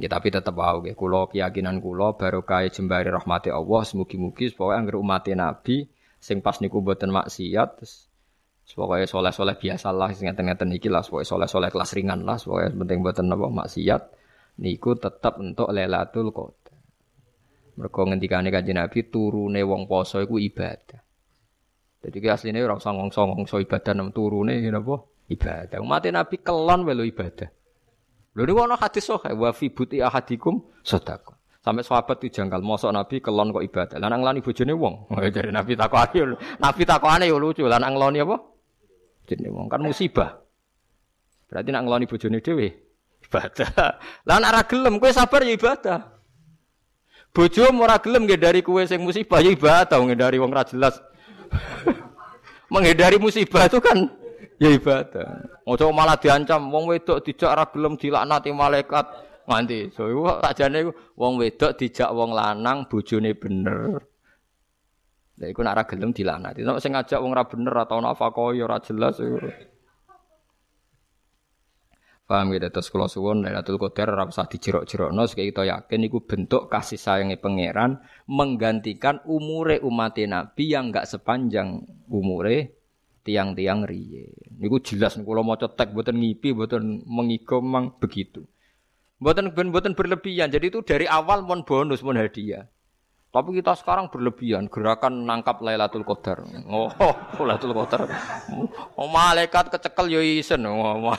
Ya 0.00 0.08
tapi 0.08 0.32
tetap 0.32 0.56
wow, 0.56 0.80
ya. 0.88 0.96
Kulo 0.96 1.28
keyakinan 1.28 1.84
baru 1.84 2.40
kaya 2.48 2.72
jembari 2.72 3.12
rahmati 3.12 3.52
Allah. 3.52 3.84
Semugi-mugi 3.84 4.48
supaya 4.48 4.80
angger 4.80 4.96
umat 4.96 5.28
Nabi 5.36 5.84
sing 6.16 6.40
pas 6.40 6.56
niku 6.62 6.78
buatan 6.80 7.10
maksiat 7.12 7.82
pokoknya 8.62 9.10
soleh-soleh 9.10 9.58
biasa 9.58 9.90
lah 9.90 10.14
sing 10.14 10.30
ngeten-ngeten 10.30 10.70
iki 10.78 10.86
lah 10.86 11.02
pokoknya 11.02 11.28
soleh-soleh 11.28 11.68
kelas 11.74 11.90
ringan 11.98 12.22
lah 12.22 12.38
pokoknya 12.38 12.70
penting 12.78 12.98
buatan 13.02 13.34
apa 13.34 13.46
maksiat 13.50 14.02
niku 14.62 14.94
tetap 14.94 15.42
untuk 15.42 15.74
Lailatul 15.74 16.30
Qadar. 16.30 16.61
Mergo 17.72 18.04
ngendikane 18.04 18.52
Kanjeng 18.52 18.76
Nabi 18.76 19.08
turune 19.08 19.64
wong 19.64 19.88
poso 19.88 20.20
iku 20.20 20.36
ibadah. 20.36 21.00
Jadi 22.02 22.16
ki 22.18 22.28
asline 22.28 22.60
ora 22.60 22.76
usah 22.76 22.92
ngongso-ngongso 22.92 23.62
ibadah 23.62 23.92
nang 23.94 24.10
turune 24.10 24.58
napa? 24.58 25.06
Ibadah. 25.30 25.78
Umat 25.80 26.04
Nabi 26.10 26.36
kelon 26.42 26.84
wae 26.84 27.08
ibadah. 27.08 27.48
Lho 28.32 28.42
niku 28.48 28.60
ana 28.64 28.76
hadis 28.80 29.06
sahih 29.08 29.36
wa 29.36 29.52
fi 29.52 29.68
buti 29.68 30.00
ahadikum 30.00 30.60
sedekah. 30.82 31.36
Sampai 31.62 31.86
sahabat 31.86 32.18
itu 32.18 32.42
janggal, 32.42 32.58
mosok 32.58 32.90
Nabi 32.90 33.22
kelon 33.22 33.54
kok 33.54 33.62
ibadah. 33.62 33.96
Lanang 34.02 34.26
lani 34.26 34.42
bojone 34.42 34.74
wong. 34.74 34.94
Jadi 35.36 35.54
Nabi 35.54 35.78
takokane 35.78 36.34
Nabi 36.58 36.82
takokane 36.82 37.24
yo 37.30 37.38
lucu, 37.38 37.62
lanang 37.70 37.94
ngloni 37.94 38.18
apa? 38.18 38.36
Jenenge 39.30 39.54
wong 39.54 39.70
kan 39.70 39.78
musibah. 39.78 40.42
Berarti 41.46 41.70
nak 41.70 41.82
ngloni 41.86 42.04
bojone 42.10 42.42
dhewe 42.42 42.68
ibadah. 43.30 43.70
Lah 44.26 44.36
nek 44.42 44.50
ora 44.50 44.62
gelem 44.66 44.98
kowe 44.98 45.12
sabar 45.14 45.46
ya 45.46 45.54
ibadah. 45.54 46.00
Bojo 47.32 47.64
ora 47.80 47.96
gelem 47.96 48.28
dari 48.28 48.60
kowe 48.60 48.84
sing 48.84 49.00
musibah. 49.00 49.40
Ya 49.40 49.56
ibadah 49.56 49.96
dari 50.12 50.36
wong 50.36 50.52
ra 50.52 50.68
jelas. 50.68 51.00
Menghindari 52.72 53.16
musibah 53.16 53.64
itu 53.68 53.80
kan 53.80 54.04
ya 54.60 54.68
ibadah. 54.68 55.40
Ojo 55.64 55.88
malah 55.96 56.20
diancam 56.20 56.68
wong 56.68 56.92
wedok 56.92 57.24
dijak 57.24 57.56
ora 57.56 57.64
gelem 57.72 57.96
dilaknati 57.96 58.52
malaikat. 58.52 59.06
Nganti 59.48 59.90
so 59.90 60.06
iku 60.12 60.38
sakjane 60.44 60.92
wong 61.16 61.40
wedok 61.40 61.72
dijak 61.74 62.12
wong 62.12 62.36
lanang 62.36 62.84
bojone 62.84 63.32
bener. 63.32 63.96
Lha 65.40 65.46
iku 65.48 65.64
nek 65.64 65.72
ora 65.72 65.84
gelem 65.88 66.12
dilaknati. 66.12 66.60
Nek 66.68 66.84
sing 66.84 66.92
ngajak 66.92 67.16
wong 67.16 67.32
ora 67.32 67.48
bener 67.48 67.74
atau 67.80 67.98
nafakah 68.04 68.52
ya 68.52 68.68
ora 68.68 68.78
jelas 68.84 69.16
iku 69.16 69.40
Paham 72.32 72.56
gitu, 72.56 72.72
terus 72.72 72.88
kalau 72.88 73.12
suwon 73.12 73.44
Lailatul 73.44 73.76
Qadar 73.76 74.16
ora 74.16 74.24
usah 74.24 74.48
dijerok-jerokno 74.48 75.28
supaya 75.28 75.44
kita 75.52 75.62
yakin 75.68 76.00
iku 76.08 76.24
bentuk 76.24 76.72
kasih 76.72 76.96
sayangnya 76.96 77.36
pangeran 77.36 78.00
menggantikan 78.24 79.20
umure 79.28 79.84
umat 79.84 80.16
Nabi 80.16 80.72
yang 80.72 80.88
enggak 80.88 81.04
sepanjang 81.12 81.84
umure 82.08 82.72
tiang-tiang 83.20 83.84
riye. 83.84 84.32
Niku 84.56 84.80
jelas 84.80 85.20
kalau 85.20 85.44
mau 85.44 85.60
cetek 85.60 85.92
buatan 85.92 86.24
ngipi, 86.24 86.56
buatan 86.56 87.04
mengigomang 87.04 88.00
begitu. 88.00 88.48
Buatan 89.20 89.52
buatan 89.52 89.92
berlebihan. 89.92 90.48
Jadi 90.48 90.72
itu 90.72 90.80
dari 90.80 91.04
awal 91.04 91.44
mon 91.44 91.68
bonus 91.68 92.00
mon 92.00 92.16
hadiah. 92.16 92.71
Tapi 93.32 93.56
kita 93.56 93.72
sekarang 93.72 94.12
berlebihan 94.12 94.68
gerakan 94.68 95.24
nangkap 95.24 95.64
Lailatul 95.64 96.04
Qadar. 96.04 96.44
Oh, 96.68 96.92
Lailatul 97.48 97.72
Qadar. 97.72 98.04
Oh, 98.92 99.08
malaikat 99.08 99.72
kecekel 99.72 100.12
yo 100.12 100.20
isen. 100.20 100.68
Oh, 100.68 101.00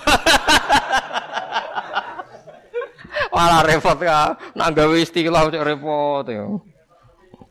Malah 3.34 3.66
repot 3.66 3.98
ya. 3.98 4.38
Nak 4.54 4.78
gawe 4.78 4.94
istilah 4.94 5.50
repot 5.66 6.22
ya. 6.30 6.46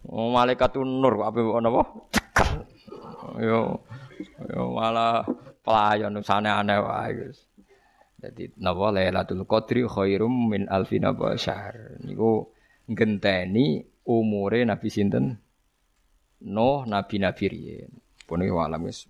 Oh, 0.07 0.31
malaikat 0.31 0.79
nur 0.79 1.27
apa 1.27 1.43
napa? 1.59 1.83
Cekel. 2.15 2.63
Yo 3.43 3.83
yo 4.47 4.71
malah 4.71 5.27
pelayan 5.67 6.23
sana 6.23 6.63
aneh 6.63 6.79
wae 6.79 7.11
guys. 7.19 7.51
Jadi 8.23 8.55
napa 8.63 8.95
Lailatul 8.95 9.43
Qadri 9.43 9.83
khairum 9.91 10.55
min 10.55 10.71
alfina 10.71 11.11
syahr. 11.35 11.99
Niku 12.07 12.47
ngenteni 12.87 13.91
umure 14.07 14.63
Nabi 14.67 14.89
sinten? 14.91 15.39
Nuh 16.43 16.83
nabi-nabi 16.91 17.47
riyen. 17.47 17.93
Pun 18.27 18.43
walam 18.43 18.87
wis 18.87 19.07